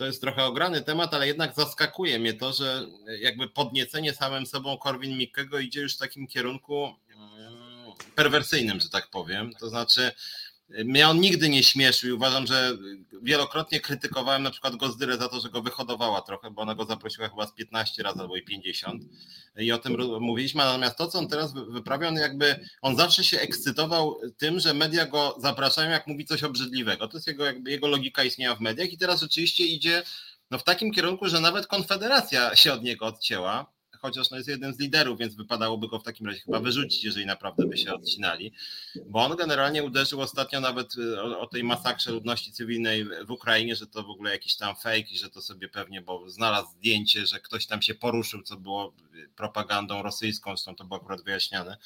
to 0.00 0.06
jest 0.06 0.20
trochę 0.20 0.44
ograny 0.44 0.82
temat, 0.82 1.14
ale 1.14 1.26
jednak 1.26 1.54
zaskakuje 1.54 2.18
mnie 2.18 2.34
to, 2.34 2.52
że 2.52 2.86
jakby 3.18 3.48
podniecenie 3.48 4.14
samym 4.14 4.46
sobą 4.46 4.78
Korwin 4.78 5.18
Mikkego 5.18 5.58
idzie 5.58 5.80
już 5.80 5.94
w 5.96 5.98
takim 5.98 6.26
kierunku 6.26 6.94
mm, 7.14 7.92
perwersyjnym, 8.14 8.80
że 8.80 8.88
tak 8.88 9.10
powiem. 9.10 9.52
To 9.60 9.68
znaczy 9.68 10.12
mnie 10.84 11.08
on 11.08 11.20
nigdy 11.20 11.48
nie 11.48 11.62
śmieszył 11.62 12.10
i 12.10 12.12
uważam, 12.12 12.46
że 12.46 12.76
wielokrotnie 13.22 13.80
krytykowałem 13.80 14.42
na 14.42 14.50
przykład 14.50 14.76
Gozdyrę 14.76 15.16
za 15.16 15.28
to, 15.28 15.40
że 15.40 15.50
go 15.50 15.62
wyhodowała 15.62 16.20
trochę, 16.20 16.50
bo 16.50 16.62
ona 16.62 16.74
go 16.74 16.84
zaprosiła 16.84 17.28
chyba 17.28 17.46
z 17.46 17.52
15 17.52 18.02
razy 18.02 18.20
albo 18.20 18.36
i 18.36 18.42
50 18.42 19.04
i 19.56 19.72
o 19.72 19.78
tym 19.78 19.96
mówiliśmy, 20.20 20.64
natomiast 20.64 20.96
to, 20.96 21.06
co 21.06 21.18
on 21.18 21.28
teraz 21.28 21.52
wyprawia, 21.52 22.08
on 22.08 22.16
jakby, 22.16 22.66
on 22.82 22.96
zawsze 22.96 23.24
się 23.24 23.40
ekscytował 23.40 24.20
tym, 24.36 24.60
że 24.60 24.74
media 24.74 25.06
go 25.06 25.36
zapraszają, 25.40 25.90
jak 25.90 26.06
mówi 26.06 26.24
coś 26.24 26.44
obrzydliwego. 26.44 27.08
To 27.08 27.16
jest 27.16 27.26
jego, 27.26 27.44
jakby 27.44 27.70
jego 27.70 27.88
logika 27.88 28.24
istnienia 28.24 28.54
w 28.54 28.60
mediach 28.60 28.92
i 28.92 28.98
teraz 28.98 29.20
rzeczywiście 29.20 29.64
idzie 29.64 30.02
no, 30.50 30.58
w 30.58 30.64
takim 30.64 30.92
kierunku, 30.92 31.28
że 31.28 31.40
nawet 31.40 31.66
Konfederacja 31.66 32.56
się 32.56 32.72
od 32.72 32.82
niego 32.82 33.06
odcięła 33.06 33.79
chociaż 34.00 34.30
no 34.30 34.36
jest 34.36 34.48
jeden 34.48 34.74
z 34.74 34.78
liderów, 34.78 35.18
więc 35.18 35.34
wypadałoby 35.34 35.88
go 35.88 35.98
w 35.98 36.02
takim 36.02 36.26
razie 36.26 36.40
chyba 36.40 36.60
wyrzucić, 36.60 37.04
jeżeli 37.04 37.26
naprawdę 37.26 37.66
by 37.66 37.78
się 37.78 37.94
odcinali, 37.94 38.52
bo 39.06 39.24
on 39.24 39.36
generalnie 39.36 39.84
uderzył 39.84 40.20
ostatnio 40.20 40.60
nawet 40.60 40.94
y, 40.98 41.22
o, 41.22 41.40
o 41.40 41.46
tej 41.46 41.64
masakrze 41.64 42.12
ludności 42.12 42.52
cywilnej 42.52 43.04
w 43.26 43.30
Ukrainie, 43.30 43.76
że 43.76 43.86
to 43.86 44.02
w 44.02 44.10
ogóle 44.10 44.30
jakiś 44.30 44.56
tam 44.56 44.76
fake 44.76 44.98
i 44.98 45.18
że 45.18 45.30
to 45.30 45.42
sobie 45.42 45.68
pewnie, 45.68 46.02
bo 46.02 46.30
znalazł 46.30 46.68
zdjęcie, 46.70 47.26
że 47.26 47.40
ktoś 47.40 47.66
tam 47.66 47.82
się 47.82 47.94
poruszył, 47.94 48.42
co 48.42 48.56
było 48.56 48.94
propagandą 49.36 50.02
rosyjską, 50.02 50.50
zresztą 50.50 50.76
to 50.76 50.84
było 50.84 51.00
akurat 51.00 51.22
wyjaśniane. 51.22 51.76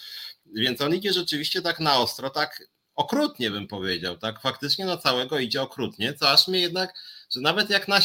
Więc 0.47 0.81
on 0.81 0.95
idzie 0.95 1.13
rzeczywiście 1.13 1.63
tak 1.63 1.81
na 1.81 1.99
ostro, 1.99 2.31
tak 2.31 2.69
okrutnie 2.95 3.51
bym 3.51 3.67
powiedział, 3.67 4.19
tak? 4.19 4.41
Faktycznie 4.41 4.85
na 4.85 4.97
całego 4.97 5.39
idzie 5.39 5.63
okrutnie, 5.63 6.15
co 6.15 6.31
aż 6.31 6.49
mnie 6.49 6.61
jednak, 6.61 6.95
że 7.31 7.41
nawet 7.41 7.71
jak 7.71 7.89
na, 7.89 8.01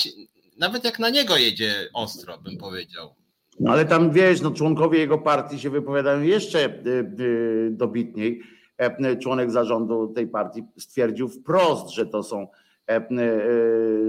nawet 0.57 0.83
jak 0.83 0.99
na 0.99 1.09
niego 1.09 1.37
jedzie 1.37 1.89
ostro, 1.93 2.37
bym 2.37 2.57
powiedział. 2.57 3.15
No 3.59 3.71
ale 3.71 3.85
tam 3.85 4.11
wiesz, 4.11 4.41
no 4.41 4.51
członkowie 4.51 4.99
jego 4.99 5.17
partii 5.17 5.59
się 5.59 5.69
wypowiadają 5.69 6.21
jeszcze 6.21 6.65
y, 6.65 6.71
y, 7.19 7.69
dobitniej. 7.71 8.41
E, 8.79 9.17
członek 9.17 9.51
zarządu 9.51 10.07
tej 10.07 10.27
partii 10.27 10.63
stwierdził 10.77 11.29
wprost, 11.29 11.89
że 11.89 12.05
to 12.05 12.23
są, 12.23 12.47
e, 12.89 13.07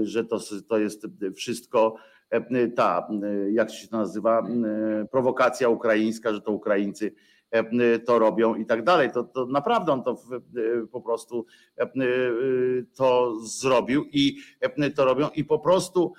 że 0.01 0.25
to, 0.25 0.39
to 0.67 0.77
jest 0.77 1.07
wszystko 1.35 1.95
e, 2.29 2.67
ta, 2.67 3.07
jak 3.51 3.71
się 3.71 3.87
to 3.87 3.97
nazywa, 3.97 4.47
prowokacja 5.11 5.69
ukraińska, 5.69 6.33
że 6.33 6.41
to 6.41 6.51
Ukraińcy 6.51 7.13
to 8.05 8.19
robią 8.19 8.55
i 8.55 8.65
tak 8.65 8.83
dalej. 8.83 9.11
To, 9.11 9.23
to 9.23 9.45
naprawdę 9.45 9.91
on 9.91 10.03
to 10.03 10.17
po 10.91 11.01
prostu 11.01 11.45
to 12.95 13.39
zrobił 13.39 14.05
i 14.11 14.37
to 14.95 15.05
robią 15.05 15.29
i 15.35 15.43
po 15.43 15.59
prostu 15.59 16.13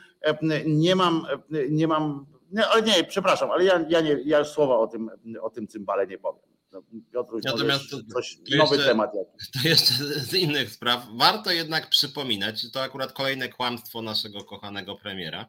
nie 0.66 0.96
mam, 0.96 1.26
nie 1.70 1.88
mam 1.88 2.26
nie, 2.52 2.66
ale 2.66 2.82
nie, 2.82 3.04
przepraszam, 3.04 3.50
ale 3.50 3.64
ja, 3.64 3.84
ja, 3.88 4.00
nie, 4.00 4.16
ja 4.24 4.44
słowa 4.44 4.78
o 4.78 4.86
tym, 4.86 5.10
o 5.42 5.50
tym 5.50 5.68
cymbale 5.68 6.06
nie 6.06 6.18
powiem. 6.18 6.42
No, 6.72 6.82
Piotruś, 7.12 7.44
Natomiast 7.44 7.90
to, 7.90 7.96
coś, 8.14 8.36
to 8.50 8.56
nowy 8.56 8.76
jeszcze, 8.76 8.90
temat. 8.90 9.10
Jakiś. 9.14 9.50
To 9.50 9.68
jeszcze 9.68 9.94
z 10.04 10.34
innych 10.34 10.70
spraw. 10.70 11.06
Warto 11.14 11.50
jednak 11.50 11.88
przypominać, 11.88 12.70
to 12.72 12.82
akurat 12.82 13.12
kolejne 13.12 13.48
kłamstwo 13.48 14.02
naszego 14.02 14.44
kochanego 14.44 14.96
premiera, 14.96 15.46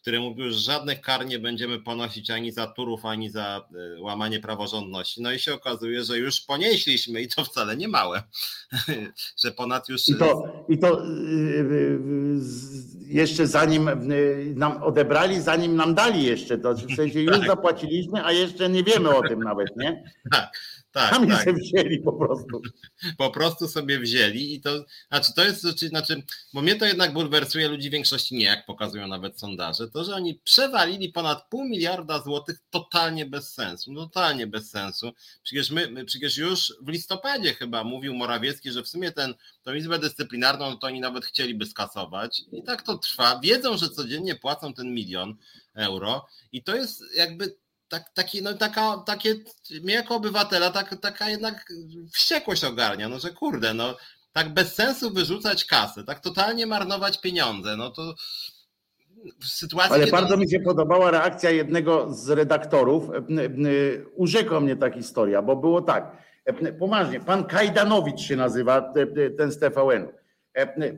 który 0.00 0.20
mówił, 0.20 0.50
że 0.50 0.58
żadnych 0.58 1.00
kar 1.00 1.26
nie 1.26 1.38
będziemy 1.38 1.78
ponosić 1.78 2.30
ani 2.30 2.52
za 2.52 2.66
turów, 2.66 3.06
ani 3.06 3.30
za 3.30 3.68
e, 3.96 4.00
łamanie 4.00 4.40
praworządności. 4.40 5.22
No 5.22 5.32
i 5.32 5.38
się 5.38 5.54
okazuje, 5.54 6.04
że 6.04 6.18
już 6.18 6.40
ponieśliśmy 6.40 7.22
i 7.22 7.28
to 7.28 7.44
wcale 7.44 7.76
nie 7.76 7.88
małe, 7.88 8.22
że 9.44 9.52
ponad 9.52 9.88
już... 9.88 10.08
I 10.08 10.14
to, 10.14 10.64
i 10.68 10.78
to 10.78 11.04
y, 11.04 11.08
y, 11.08 11.98
jeszcze 13.06 13.46
zanim 13.46 13.90
nam 14.54 14.82
odebrali, 14.82 15.40
zanim 15.40 15.76
nam 15.76 15.94
dali 15.94 16.24
jeszcze, 16.24 16.58
to 16.58 16.74
w 16.74 16.96
sensie 16.96 17.20
już 17.20 17.36
tak. 17.38 17.46
zapłaciliśmy, 17.46 18.24
a 18.24 18.32
jeszcze 18.32 18.68
nie 18.68 18.84
wiemy 18.84 19.16
o 19.16 19.28
tym 19.28 19.42
nawet, 19.42 19.76
nie? 19.76 20.04
Tak. 20.32 20.52
Tak, 20.92 21.14
Sami 21.14 21.28
tak. 21.28 21.44
sobie 21.44 21.52
wzięli 21.52 21.98
po 21.98 22.12
prostu. 22.12 22.62
Po 23.18 23.30
prostu 23.30 23.68
sobie 23.68 23.98
wzięli 23.98 24.54
i 24.54 24.60
to, 24.60 24.84
znaczy 25.08 25.34
to 25.34 25.44
jest, 25.44 25.62
znaczy, 25.62 26.22
bo 26.54 26.62
mnie 26.62 26.76
to 26.76 26.86
jednak 26.86 27.12
bulwersuje, 27.12 27.68
ludzi 27.68 27.88
w 27.88 27.92
większości 27.92 28.36
nie, 28.36 28.44
jak 28.44 28.66
pokazują 28.66 29.08
nawet 29.08 29.40
sondaże, 29.40 29.88
to, 29.88 30.04
że 30.04 30.14
oni 30.14 30.34
przewalili 30.34 31.08
ponad 31.08 31.48
pół 31.48 31.64
miliarda 31.64 32.22
złotych 32.22 32.58
totalnie 32.70 33.26
bez 33.26 33.54
sensu, 33.54 33.94
totalnie 33.94 34.46
bez 34.46 34.70
sensu. 34.70 35.12
Przecież 35.42 35.70
my, 35.70 36.04
przecież 36.04 36.36
już 36.36 36.74
w 36.82 36.88
listopadzie 36.88 37.54
chyba 37.54 37.84
mówił 37.84 38.14
Morawiecki, 38.14 38.70
że 38.70 38.82
w 38.82 38.88
sumie 38.88 39.12
ten, 39.12 39.34
tą 39.62 39.74
Izbę 39.74 39.98
Dyscyplinarną 39.98 40.78
to 40.78 40.86
oni 40.86 41.00
nawet 41.00 41.24
chcieliby 41.24 41.66
skasować 41.66 42.42
i 42.52 42.62
tak 42.62 42.82
to 42.82 42.98
trwa. 42.98 43.40
Wiedzą, 43.42 43.76
że 43.76 43.90
codziennie 43.90 44.34
płacą 44.34 44.74
ten 44.74 44.94
milion 44.94 45.36
euro 45.74 46.26
i 46.52 46.62
to 46.62 46.76
jest 46.76 47.02
jakby 47.16 47.56
tak, 47.90 48.10
taki, 48.14 48.42
no, 48.42 48.54
taka, 48.54 49.02
takie, 49.06 49.34
mnie 49.82 49.94
jako 49.94 50.14
obywatela 50.14 50.70
tak, 50.70 50.96
taka 51.00 51.30
jednak 51.30 51.72
wściekłość 52.12 52.64
ogarnia, 52.64 53.08
no 53.08 53.18
że 53.18 53.30
kurde, 53.30 53.74
no 53.74 53.96
tak 54.32 54.54
bez 54.54 54.74
sensu 54.74 55.10
wyrzucać 55.10 55.64
kasę, 55.64 56.04
tak 56.04 56.20
totalnie 56.20 56.66
marnować 56.66 57.20
pieniądze, 57.20 57.76
no 57.76 57.90
to 57.90 58.14
w 59.40 59.46
sytuacji. 59.46 59.94
Ale 59.94 60.06
bardzo 60.06 60.36
mi 60.36 60.50
się 60.50 60.60
podobała 60.60 61.10
reakcja 61.10 61.50
jednego 61.50 62.14
z 62.14 62.28
redaktorów. 62.28 63.10
Urzekła 64.14 64.60
mnie 64.60 64.76
ta 64.76 64.90
historia, 64.90 65.42
bo 65.42 65.56
było 65.56 65.82
tak. 65.82 66.16
Poważnie, 66.78 67.20
pan 67.20 67.44
Kajdanowicz 67.44 68.20
się 68.20 68.36
nazywa, 68.36 68.92
ten 69.38 69.52
z 69.52 69.58
TVN. 69.58 70.08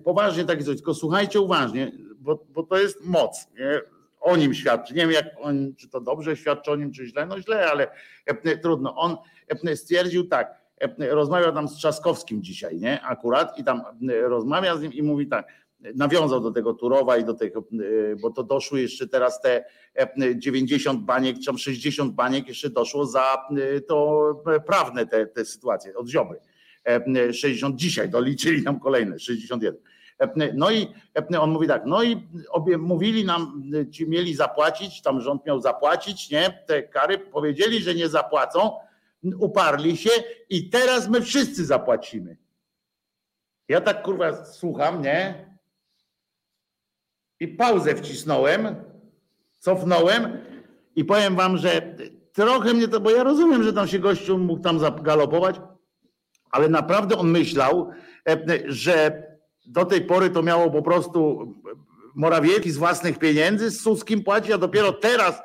Poważnie 0.05 0.45
taki 0.45 0.65
coś, 0.65 0.77
tylko 0.77 0.95
słuchajcie 0.95 1.41
uważnie, 1.41 1.93
bo, 2.19 2.47
bo 2.49 2.63
to 2.63 2.79
jest 2.79 3.05
moc. 3.05 3.47
Nie? 3.59 3.81
O 4.23 4.37
nim 4.37 4.55
świadczy. 4.55 4.95
Nie 4.95 5.01
wiem, 5.01 5.11
jak 5.11 5.27
on, 5.41 5.75
czy 5.77 5.89
to 5.89 6.01
dobrze 6.01 6.37
świadczy 6.37 6.71
o 6.71 6.77
nim, 6.77 6.93
czy 6.93 7.07
źle. 7.07 7.27
No 7.27 7.41
źle, 7.41 7.71
ale 7.71 7.91
e, 8.27 8.57
trudno. 8.57 8.97
On 8.97 9.17
e, 9.67 9.77
stwierdził 9.77 10.29
tak, 10.29 10.55
e, 10.81 11.15
rozmawiał 11.15 11.53
tam 11.53 11.69
z 11.69 11.77
Trzaskowskim 11.77 12.43
dzisiaj, 12.43 12.79
nie? 12.79 13.03
Akurat 13.03 13.59
i 13.59 13.65
tam 13.65 13.83
rozmawia 14.23 14.77
z 14.77 14.83
nim 14.83 14.93
i 14.93 15.03
mówi 15.03 15.27
tak, 15.27 15.47
nawiązał 15.95 16.41
do 16.41 16.51
tego 16.51 16.75
Turowa 16.75 17.17
i 17.17 17.25
do 17.25 17.35
tego, 17.35 17.65
bo 18.21 18.31
to 18.31 18.43
doszły 18.43 18.81
jeszcze 18.81 19.09
teraz 19.09 19.41
te 19.41 19.65
90 20.37 21.01
baniek, 21.05 21.37
czy 21.39 21.59
60 21.59 22.15
baniek 22.15 22.49
jeszcze 22.49 22.71
doszło 22.71 23.07
za 23.07 23.47
to 23.89 24.43
prawne 24.67 25.07
te, 25.07 25.27
te 25.27 25.45
sytuacje 25.45 25.97
od 25.97 26.09
Ziobry. 26.09 26.39
60 27.33 27.77
dzisiaj, 27.77 28.09
doliczyli 28.09 28.63
nam 28.63 28.81
kolejne, 28.81 29.19
61. 29.19 29.92
No 30.55 30.71
i 30.71 30.89
on 31.39 31.51
mówi 31.51 31.69
tak, 31.69 31.83
no 31.87 32.03
i 32.03 32.29
obie 32.51 32.79
mówili 32.79 33.25
nam, 33.25 33.63
ci 33.91 34.09
mieli 34.09 34.35
zapłacić, 34.35 35.03
tam 35.03 35.21
rząd 35.21 35.47
miał 35.47 35.61
zapłacić, 35.61 36.31
nie, 36.31 36.63
te 36.67 36.83
kary, 36.83 37.19
powiedzieli, 37.19 37.83
że 37.83 37.95
nie 37.95 38.09
zapłacą, 38.09 38.77
uparli 39.39 39.97
się 39.97 40.11
i 40.49 40.71
teraz 40.71 41.09
my 41.09 41.21
wszyscy 41.21 41.65
zapłacimy. 41.65 42.37
Ja 43.69 43.81
tak 43.81 44.03
kurwa 44.03 44.45
słucham, 44.45 45.03
nie? 45.03 45.53
I 47.41 47.49
pauzę 47.49 47.95
wcisnąłem, 47.95 48.77
cofnąłem 49.59 50.39
i 50.97 51.05
powiem 51.05 51.37
wam, 51.37 51.57
że 51.57 51.97
trochę 52.33 52.75
mnie 52.75 52.89
to, 52.89 53.01
bo 53.01 53.11
ja 53.11 53.23
rozumiem, 53.23 53.63
że 53.63 53.73
tam 53.73 53.89
się 53.89 53.99
gościu 53.99 54.39
mógł 54.39 54.63
tam 54.63 54.79
zagalopować, 54.79 55.61
ale 56.51 56.69
naprawdę 56.69 57.17
on 57.17 57.31
myślał, 57.31 57.91
że 58.67 59.23
do 59.67 59.85
tej 59.85 60.01
pory 60.01 60.31
to 60.31 60.43
miało 60.43 60.71
po 60.71 60.83
prostu 60.83 61.49
Morawiecki 62.15 62.71
z 62.71 62.77
własnych 62.77 63.19
pieniędzy, 63.19 63.71
z 63.71 63.81
Suskim 63.81 64.25
płaci, 64.25 64.53
a 64.53 64.59
dopiero 64.59 64.93
teraz 64.93 65.43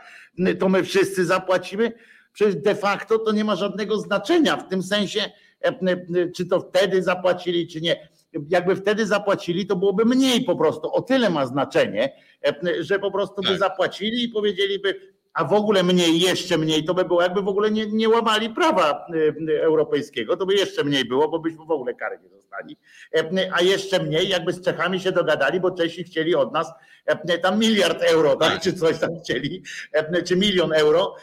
to 0.59 0.69
my 0.69 0.83
wszyscy 0.83 1.25
zapłacimy. 1.25 1.91
Przecież 2.33 2.55
de 2.55 2.75
facto 2.75 3.19
to 3.19 3.31
nie 3.31 3.43
ma 3.43 3.55
żadnego 3.55 3.99
znaczenia 3.99 4.57
w 4.57 4.69
tym 4.69 4.83
sensie, 4.83 5.31
czy 6.35 6.45
to 6.45 6.59
wtedy 6.59 7.03
zapłacili, 7.03 7.67
czy 7.67 7.81
nie. 7.81 8.09
Jakby 8.49 8.75
wtedy 8.75 9.05
zapłacili, 9.05 9.67
to 9.67 9.75
byłoby 9.75 10.05
mniej 10.05 10.43
po 10.43 10.55
prostu. 10.55 10.93
O 10.93 11.01
tyle 11.01 11.29
ma 11.29 11.45
znaczenie, 11.45 12.13
że 12.79 12.99
po 12.99 13.11
prostu 13.11 13.41
by 13.41 13.47
tak. 13.49 13.59
zapłacili 13.59 14.23
i 14.23 14.29
powiedzieliby, 14.29 15.16
a 15.37 15.43
w 15.43 15.53
ogóle 15.53 15.83
mniej, 15.83 16.19
jeszcze 16.19 16.57
mniej, 16.57 16.83
to 16.83 16.93
by 16.93 17.05
było 17.05 17.21
jakby 17.21 17.41
w 17.41 17.47
ogóle 17.47 17.71
nie, 17.71 17.85
nie 17.85 18.09
łamali 18.09 18.49
prawa 18.49 19.07
y, 19.49 19.63
europejskiego, 19.63 20.37
to 20.37 20.45
by 20.45 20.53
jeszcze 20.53 20.83
mniej 20.83 21.05
było, 21.05 21.29
bo 21.29 21.39
byśmy 21.39 21.65
w 21.65 21.71
ogóle 21.71 21.93
kary 21.93 22.19
nie 22.23 22.29
dostali. 22.29 22.77
E, 23.15 23.49
a 23.53 23.61
jeszcze 23.61 24.03
mniej, 24.03 24.29
jakby 24.29 24.53
z 24.53 24.61
Czechami 24.61 24.99
się 24.99 25.11
dogadali, 25.11 25.59
bo 25.59 25.71
Czesi 25.71 26.03
chcieli 26.03 26.35
od 26.35 26.53
nas 26.53 26.71
e, 27.05 27.37
tam 27.37 27.59
miliard 27.59 28.03
euro, 28.03 28.35
tak? 28.35 28.61
czy 28.61 28.73
coś 28.73 28.99
tam 28.99 29.09
chcieli, 29.19 29.63
e, 29.91 30.23
czy 30.23 30.35
milion 30.35 30.73
euro 30.73 31.15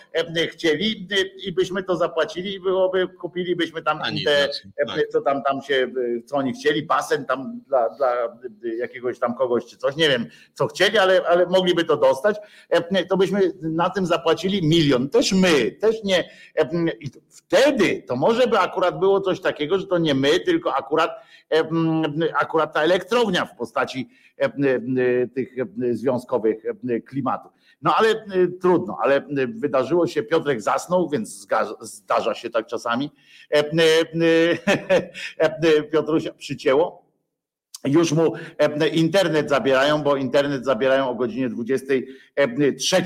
chcieli 0.52 1.08
i 1.44 1.52
byśmy 1.52 1.82
to 1.82 1.96
zapłacili 1.96 2.54
i 2.54 2.60
byłoby, 2.60 3.08
kupilibyśmy 3.08 3.82
tam 3.82 3.98
te, 4.24 4.48
tak. 4.86 5.08
co 5.08 5.20
tam, 5.20 5.42
tam 5.42 5.62
się, 5.62 5.92
co 6.26 6.36
oni 6.36 6.52
chcieli, 6.52 6.82
basen 6.82 7.24
tam 7.26 7.60
dla, 7.68 7.88
dla 7.88 8.38
jakiegoś 8.78 9.18
tam 9.18 9.34
kogoś 9.34 9.66
czy 9.66 9.76
coś, 9.76 9.96
nie 9.96 10.08
wiem 10.08 10.26
co 10.52 10.66
chcieli, 10.66 10.98
ale, 10.98 11.22
ale 11.28 11.46
mogliby 11.46 11.84
to 11.84 11.96
dostać, 11.96 12.36
to 13.08 13.16
byśmy 13.16 13.52
na 13.62 13.90
tym 13.90 14.03
zapłacili 14.06 14.68
milion, 14.68 15.08
też 15.08 15.32
my, 15.32 15.72
też 15.72 16.04
nie. 16.04 16.30
I 17.00 17.10
wtedy 17.28 18.02
to 18.02 18.16
może 18.16 18.46
by 18.46 18.58
akurat 18.58 18.98
było 18.98 19.20
coś 19.20 19.40
takiego, 19.40 19.78
że 19.78 19.86
to 19.86 19.98
nie 19.98 20.14
my, 20.14 20.40
tylko 20.40 20.74
akurat, 20.74 21.10
akurat 22.40 22.74
ta 22.74 22.82
elektrownia 22.82 23.46
w 23.46 23.56
postaci 23.56 24.08
tych 25.34 25.54
związkowych 25.90 26.64
klimatów. 27.06 27.52
No 27.82 27.94
ale 27.96 28.24
trudno, 28.60 28.98
ale 29.02 29.22
wydarzyło 29.48 30.06
się, 30.06 30.22
Piotrek 30.22 30.62
zasnął, 30.62 31.08
więc 31.08 31.46
zdarza 31.80 32.34
się 32.34 32.50
tak 32.50 32.66
czasami. 32.66 33.10
Piotrusia 35.92 36.32
przycięło 36.32 37.03
już 37.84 38.12
mu 38.12 38.32
internet 38.92 39.48
zabierają, 39.48 40.02
bo 40.02 40.16
internet 40.16 40.64
zabierają 40.64 41.08
o 41.10 41.14
godzinie 41.14 41.48
23. 41.48 43.02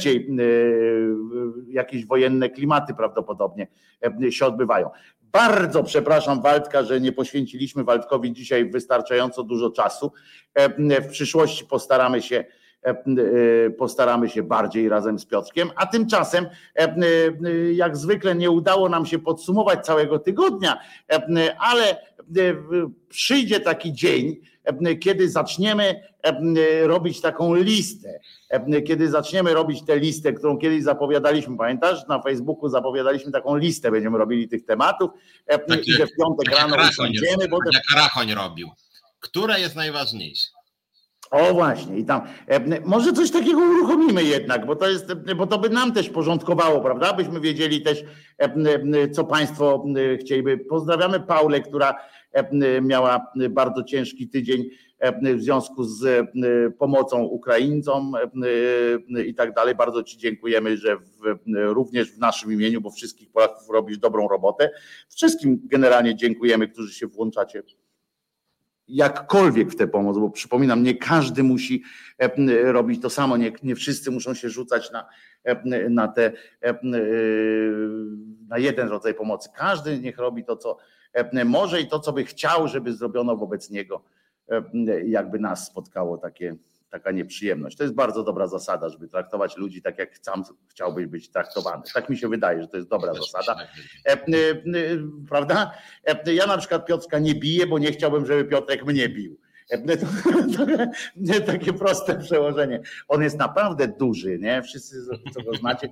Jakieś 1.68 2.06
wojenne 2.06 2.50
klimaty 2.50 2.94
prawdopodobnie 2.94 3.68
się 4.30 4.46
odbywają. 4.46 4.90
Bardzo 5.22 5.82
przepraszam 5.82 6.42
Waldka, 6.42 6.82
że 6.82 7.00
nie 7.00 7.12
poświęciliśmy 7.12 7.84
Waldkowi 7.84 8.32
dzisiaj 8.32 8.70
wystarczająco 8.70 9.42
dużo 9.42 9.70
czasu. 9.70 10.12
W 11.02 11.08
przyszłości 11.10 11.64
postaramy 11.64 12.22
się 12.22 12.44
postaramy 13.78 14.28
się 14.28 14.42
bardziej 14.42 14.88
razem 14.88 15.18
z 15.18 15.26
Piotrkiem, 15.26 15.70
a 15.76 15.86
tymczasem 15.86 16.46
jak 17.72 17.96
zwykle 17.96 18.34
nie 18.34 18.50
udało 18.50 18.88
nam 18.88 19.06
się 19.06 19.18
podsumować 19.18 19.86
całego 19.86 20.18
tygodnia, 20.18 20.78
ale 21.58 21.96
przyjdzie 23.08 23.60
taki 23.60 23.92
dzień, 23.92 24.36
kiedy 25.00 25.30
zaczniemy 25.30 26.02
robić 26.82 27.20
taką 27.20 27.54
listę, 27.54 28.20
kiedy 28.86 29.10
zaczniemy 29.10 29.54
robić 29.54 29.84
tę 29.86 29.98
listę, 29.98 30.32
którą 30.32 30.58
kiedyś 30.58 30.82
zapowiadaliśmy, 30.82 31.56
pamiętasz? 31.56 32.06
Na 32.08 32.22
Facebooku 32.22 32.68
zapowiadaliśmy 32.68 33.32
taką 33.32 33.56
listę, 33.56 33.90
będziemy 33.90 34.18
robili 34.18 34.48
tych 34.48 34.64
tematów 34.64 35.10
tak 35.68 35.88
i 35.88 35.92
że 35.92 36.06
w 36.06 36.10
piątek 36.20 36.56
rano 36.56 36.76
usiądziemy. 36.88 37.48
Bo 37.48 37.58
jak 37.72 37.82
Rachoń 37.96 38.34
robił. 38.34 38.68
Które 39.20 39.60
jest 39.60 39.76
najważniejsze? 39.76 40.57
O 41.30 41.54
właśnie, 41.54 41.98
i 41.98 42.04
tam 42.04 42.20
może 42.84 43.12
coś 43.12 43.30
takiego 43.30 43.58
uruchomimy 43.58 44.24
jednak, 44.24 44.66
bo 44.66 44.76
to 44.76 44.88
jest, 44.88 45.14
bo 45.36 45.46
to 45.46 45.58
by 45.58 45.70
nam 45.70 45.92
też 45.92 46.08
porządkowało, 46.08 46.80
prawda? 46.80 47.12
Byśmy 47.12 47.40
wiedzieli 47.40 47.82
też, 47.82 48.04
co 49.12 49.24
Państwo 49.24 49.84
chcieliby. 50.20 50.58
Pozdrawiamy 50.58 51.20
Paulę, 51.20 51.60
która 51.60 51.94
miała 52.82 53.26
bardzo 53.50 53.84
ciężki 53.84 54.28
tydzień 54.28 54.64
w 55.36 55.40
związku 55.40 55.84
z 55.84 56.28
pomocą 56.78 57.22
Ukraińcom 57.22 58.12
i 59.26 59.34
tak 59.34 59.54
dalej. 59.54 59.74
Bardzo 59.74 60.02
Ci 60.02 60.18
dziękujemy, 60.18 60.76
że 60.76 60.96
w, 60.96 61.02
również 61.46 62.12
w 62.12 62.18
naszym 62.18 62.52
imieniu, 62.52 62.80
bo 62.80 62.90
wszystkich 62.90 63.30
Polaków 63.30 63.70
robisz 63.70 63.98
dobrą 63.98 64.28
robotę. 64.28 64.70
Wszystkim 65.16 65.60
generalnie 65.64 66.16
dziękujemy, 66.16 66.68
którzy 66.68 66.94
się 66.94 67.06
włączacie 67.06 67.62
jakkolwiek 68.88 69.70
w 69.70 69.76
tę 69.76 69.88
pomoc, 69.88 70.18
bo 70.18 70.30
przypominam, 70.30 70.82
nie 70.82 70.94
każdy 70.94 71.42
musi 71.42 71.82
robić 72.64 73.02
to 73.02 73.10
samo, 73.10 73.36
nie, 73.36 73.52
nie 73.62 73.74
wszyscy 73.74 74.10
muszą 74.10 74.34
się 74.34 74.50
rzucać 74.50 74.90
na, 74.90 75.06
na, 75.90 76.08
te, 76.08 76.32
na 78.48 78.58
jeden 78.58 78.88
rodzaj 78.88 79.14
pomocy. 79.14 79.48
Każdy 79.56 79.98
niech 79.98 80.18
robi 80.18 80.44
to, 80.44 80.56
co 80.56 80.76
może 81.44 81.80
i 81.80 81.88
to, 81.88 82.00
co 82.00 82.12
by 82.12 82.24
chciał, 82.24 82.68
żeby 82.68 82.92
zrobiono 82.92 83.36
wobec 83.36 83.70
niego, 83.70 84.04
jakby 85.04 85.38
nas 85.38 85.66
spotkało 85.66 86.18
takie, 86.18 86.56
taka 86.90 87.10
nieprzyjemność. 87.10 87.76
To 87.76 87.82
jest 87.82 87.94
bardzo 87.94 88.22
dobra 88.22 88.46
zasada, 88.46 88.88
żeby 88.88 89.08
traktować 89.08 89.56
ludzi 89.56 89.82
tak, 89.82 89.98
jak 89.98 90.18
sam 90.22 90.42
chciałbyś 90.68 91.06
być 91.06 91.30
traktowany. 91.30 91.82
Tak 91.94 92.08
mi 92.08 92.18
się 92.18 92.28
wydaje, 92.28 92.62
że 92.62 92.68
to 92.68 92.76
jest 92.76 92.88
dobra 92.88 93.14
zasada. 93.14 93.56
Tak 94.04 94.26
prawda? 95.28 95.70
Ja 96.26 96.46
na 96.46 96.58
przykład 96.58 96.86
Piotrka 96.86 97.18
nie 97.18 97.34
biję, 97.34 97.66
bo 97.66 97.78
nie 97.78 97.92
chciałbym, 97.92 98.26
żeby 98.26 98.44
Piotrek 98.44 98.86
mnie 98.86 99.08
bił. 99.08 99.40
Takie 101.46 101.72
proste 101.72 102.18
przełożenie. 102.18 102.80
On 103.08 103.22
jest 103.22 103.38
naprawdę 103.38 103.88
duży, 103.88 104.38
nie? 104.38 104.62
Wszyscy, 104.62 104.96
co 105.34 105.42
go 105.42 105.54
znacie 105.54 105.88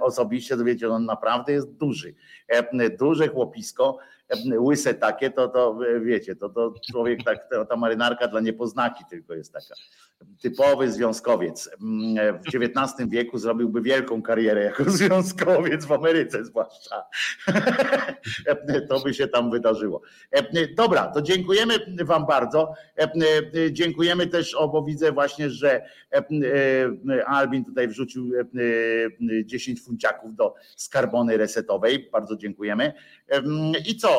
osobiście, 0.00 0.56
to 0.56 0.64
wiecie, 0.64 0.88
on 0.88 1.04
naprawdę 1.04 1.52
jest 1.52 1.72
duży. 1.72 2.14
Duże 2.98 3.28
chłopisko 3.28 3.98
łyse 4.58 4.94
takie, 4.94 5.30
to, 5.30 5.48
to 5.48 5.78
wiecie, 6.00 6.36
to, 6.36 6.48
to 6.48 6.74
człowiek 6.92 7.24
tak, 7.24 7.48
ta 7.68 7.76
marynarka 7.76 8.28
dla 8.28 8.40
niepoznaki 8.40 9.04
tylko 9.10 9.34
jest 9.34 9.52
taka. 9.52 9.74
Typowy 10.42 10.92
związkowiec. 10.92 11.70
W 12.44 12.54
XIX 12.54 13.08
wieku 13.08 13.38
zrobiłby 13.38 13.82
wielką 13.82 14.22
karierę 14.22 14.64
jako 14.64 14.84
związkowiec 15.00 15.84
w 15.84 15.92
Ameryce 15.92 16.44
zwłaszcza. 16.44 17.04
To 18.88 19.00
by 19.00 19.14
się 19.14 19.28
tam 19.28 19.50
wydarzyło. 19.50 20.00
Dobra, 20.76 21.06
to 21.06 21.22
dziękujemy 21.22 21.74
Wam 22.04 22.26
bardzo. 22.26 22.72
Dziękujemy 23.70 24.26
też, 24.26 24.56
bo 24.72 24.82
widzę 24.82 25.12
właśnie, 25.12 25.50
że 25.50 25.82
Albin 27.26 27.64
tutaj 27.64 27.88
wrzucił 27.88 28.30
10 29.44 29.82
funciaków 29.82 30.34
do 30.34 30.54
skarbony 30.76 31.36
resetowej. 31.36 32.08
Bardzo 32.12 32.36
dziękujemy. 32.36 32.92
I 33.88 33.96
co? 33.96 34.17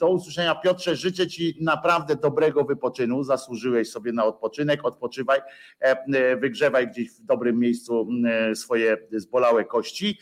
Do 0.00 0.08
usłyszenia 0.08 0.54
Piotrze, 0.54 0.96
życzę 0.96 1.26
Ci 1.26 1.58
naprawdę 1.60 2.16
dobrego 2.16 2.64
wypoczynu. 2.64 3.24
Zasłużyłeś 3.24 3.90
sobie 3.90 4.12
na 4.12 4.24
odpoczynek, 4.24 4.84
odpoczywaj, 4.84 5.40
wygrzewaj 6.40 6.88
gdzieś 6.88 7.10
w 7.10 7.24
dobrym 7.24 7.58
miejscu 7.58 8.08
swoje 8.54 8.96
zbolałe 9.12 9.64
kości 9.64 10.18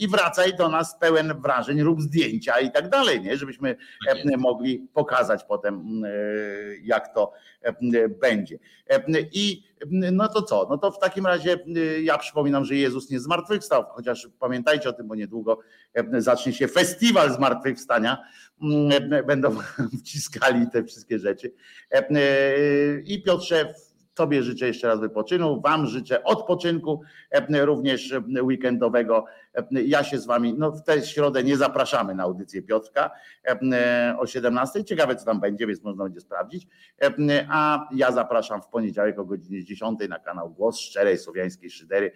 i 0.00 0.08
wracaj 0.08 0.56
do 0.56 0.68
nas 0.68 0.98
pełen 0.98 1.40
wrażeń, 1.40 1.82
rób 1.82 2.02
zdjęcia 2.02 2.60
i 2.60 2.70
tak 2.72 2.88
dalej, 2.88 3.20
nie? 3.20 3.36
żebyśmy 3.36 3.76
mogli 4.38 4.88
pokazać 4.94 5.44
potem, 5.44 6.02
jak 6.82 7.14
to 7.14 7.32
będzie. 8.20 8.58
I 9.32 9.71
no 9.90 10.28
to 10.28 10.42
co? 10.42 10.66
No 10.70 10.78
to 10.78 10.90
w 10.90 10.98
takim 10.98 11.26
razie 11.26 11.58
ja 12.02 12.18
przypominam, 12.18 12.64
że 12.64 12.76
Jezus 12.76 13.10
nie 13.10 13.20
zmartwychwstał, 13.20 13.84
chociaż 13.88 14.28
pamiętajcie 14.38 14.88
o 14.88 14.92
tym, 14.92 15.08
bo 15.08 15.14
niedługo 15.14 15.58
zacznie 16.18 16.52
się 16.52 16.68
festiwal 16.68 17.34
zmartwychwstania. 17.34 18.18
Będą 19.26 19.56
wciskali 20.00 20.70
te 20.70 20.84
wszystkie 20.84 21.18
rzeczy. 21.18 21.52
I 23.04 23.22
Piotrze, 23.22 23.74
Tobie 24.14 24.42
życzę 24.42 24.66
jeszcze 24.66 24.88
raz 24.88 25.00
wypoczynu, 25.00 25.60
Wam 25.60 25.86
życzę 25.86 26.24
odpoczynku, 26.24 27.00
również 27.50 28.14
weekendowego. 28.42 29.24
Ja 29.70 30.04
się 30.04 30.18
z 30.18 30.26
Wami, 30.26 30.54
no 30.58 30.72
w 30.72 30.82
tę 30.82 31.02
środę 31.02 31.44
nie 31.44 31.56
zapraszamy 31.56 32.14
na 32.14 32.22
audycję 32.22 32.62
Piotrka 32.62 33.10
o 34.18 34.26
17. 34.26 34.84
Ciekawe, 34.84 35.16
co 35.16 35.24
tam 35.24 35.40
będzie, 35.40 35.66
więc 35.66 35.82
można 35.82 36.04
będzie 36.04 36.20
sprawdzić. 36.20 36.66
A 37.48 37.88
ja 37.94 38.12
zapraszam 38.12 38.62
w 38.62 38.68
poniedziałek 38.68 39.18
o 39.18 39.24
godzinie 39.24 39.64
10 39.64 39.98
na 40.08 40.18
kanał 40.18 40.50
Głos 40.50 40.78
Szczerej 40.78 41.18
Słowiańskiej 41.18 41.70
Szydery 41.70 42.12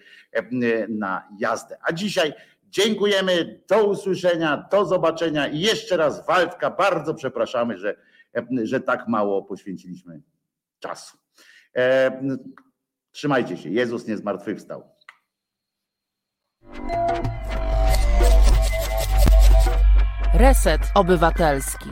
na 0.88 1.28
jazdę. 1.38 1.76
A 1.82 1.92
dzisiaj 1.92 2.32
dziękujemy, 2.70 3.60
do 3.68 3.86
usłyszenia, 3.86 4.68
do 4.70 4.84
zobaczenia 4.84 5.48
i 5.48 5.60
jeszcze 5.60 5.96
raz 5.96 6.26
Waldka, 6.26 6.70
bardzo 6.70 7.14
przepraszamy, 7.14 7.78
że, 7.78 7.96
że 8.62 8.80
tak 8.80 9.08
mało 9.08 9.42
poświęciliśmy 9.42 10.22
czasu. 10.78 11.25
E, 11.76 12.20
trzymajcie 13.12 13.56
się. 13.56 13.70
Jezus 13.70 14.06
nie 14.06 14.16
zmartwychwstał. 14.16 14.82
Reset 20.34 20.80
Obywatelski. 20.94 21.90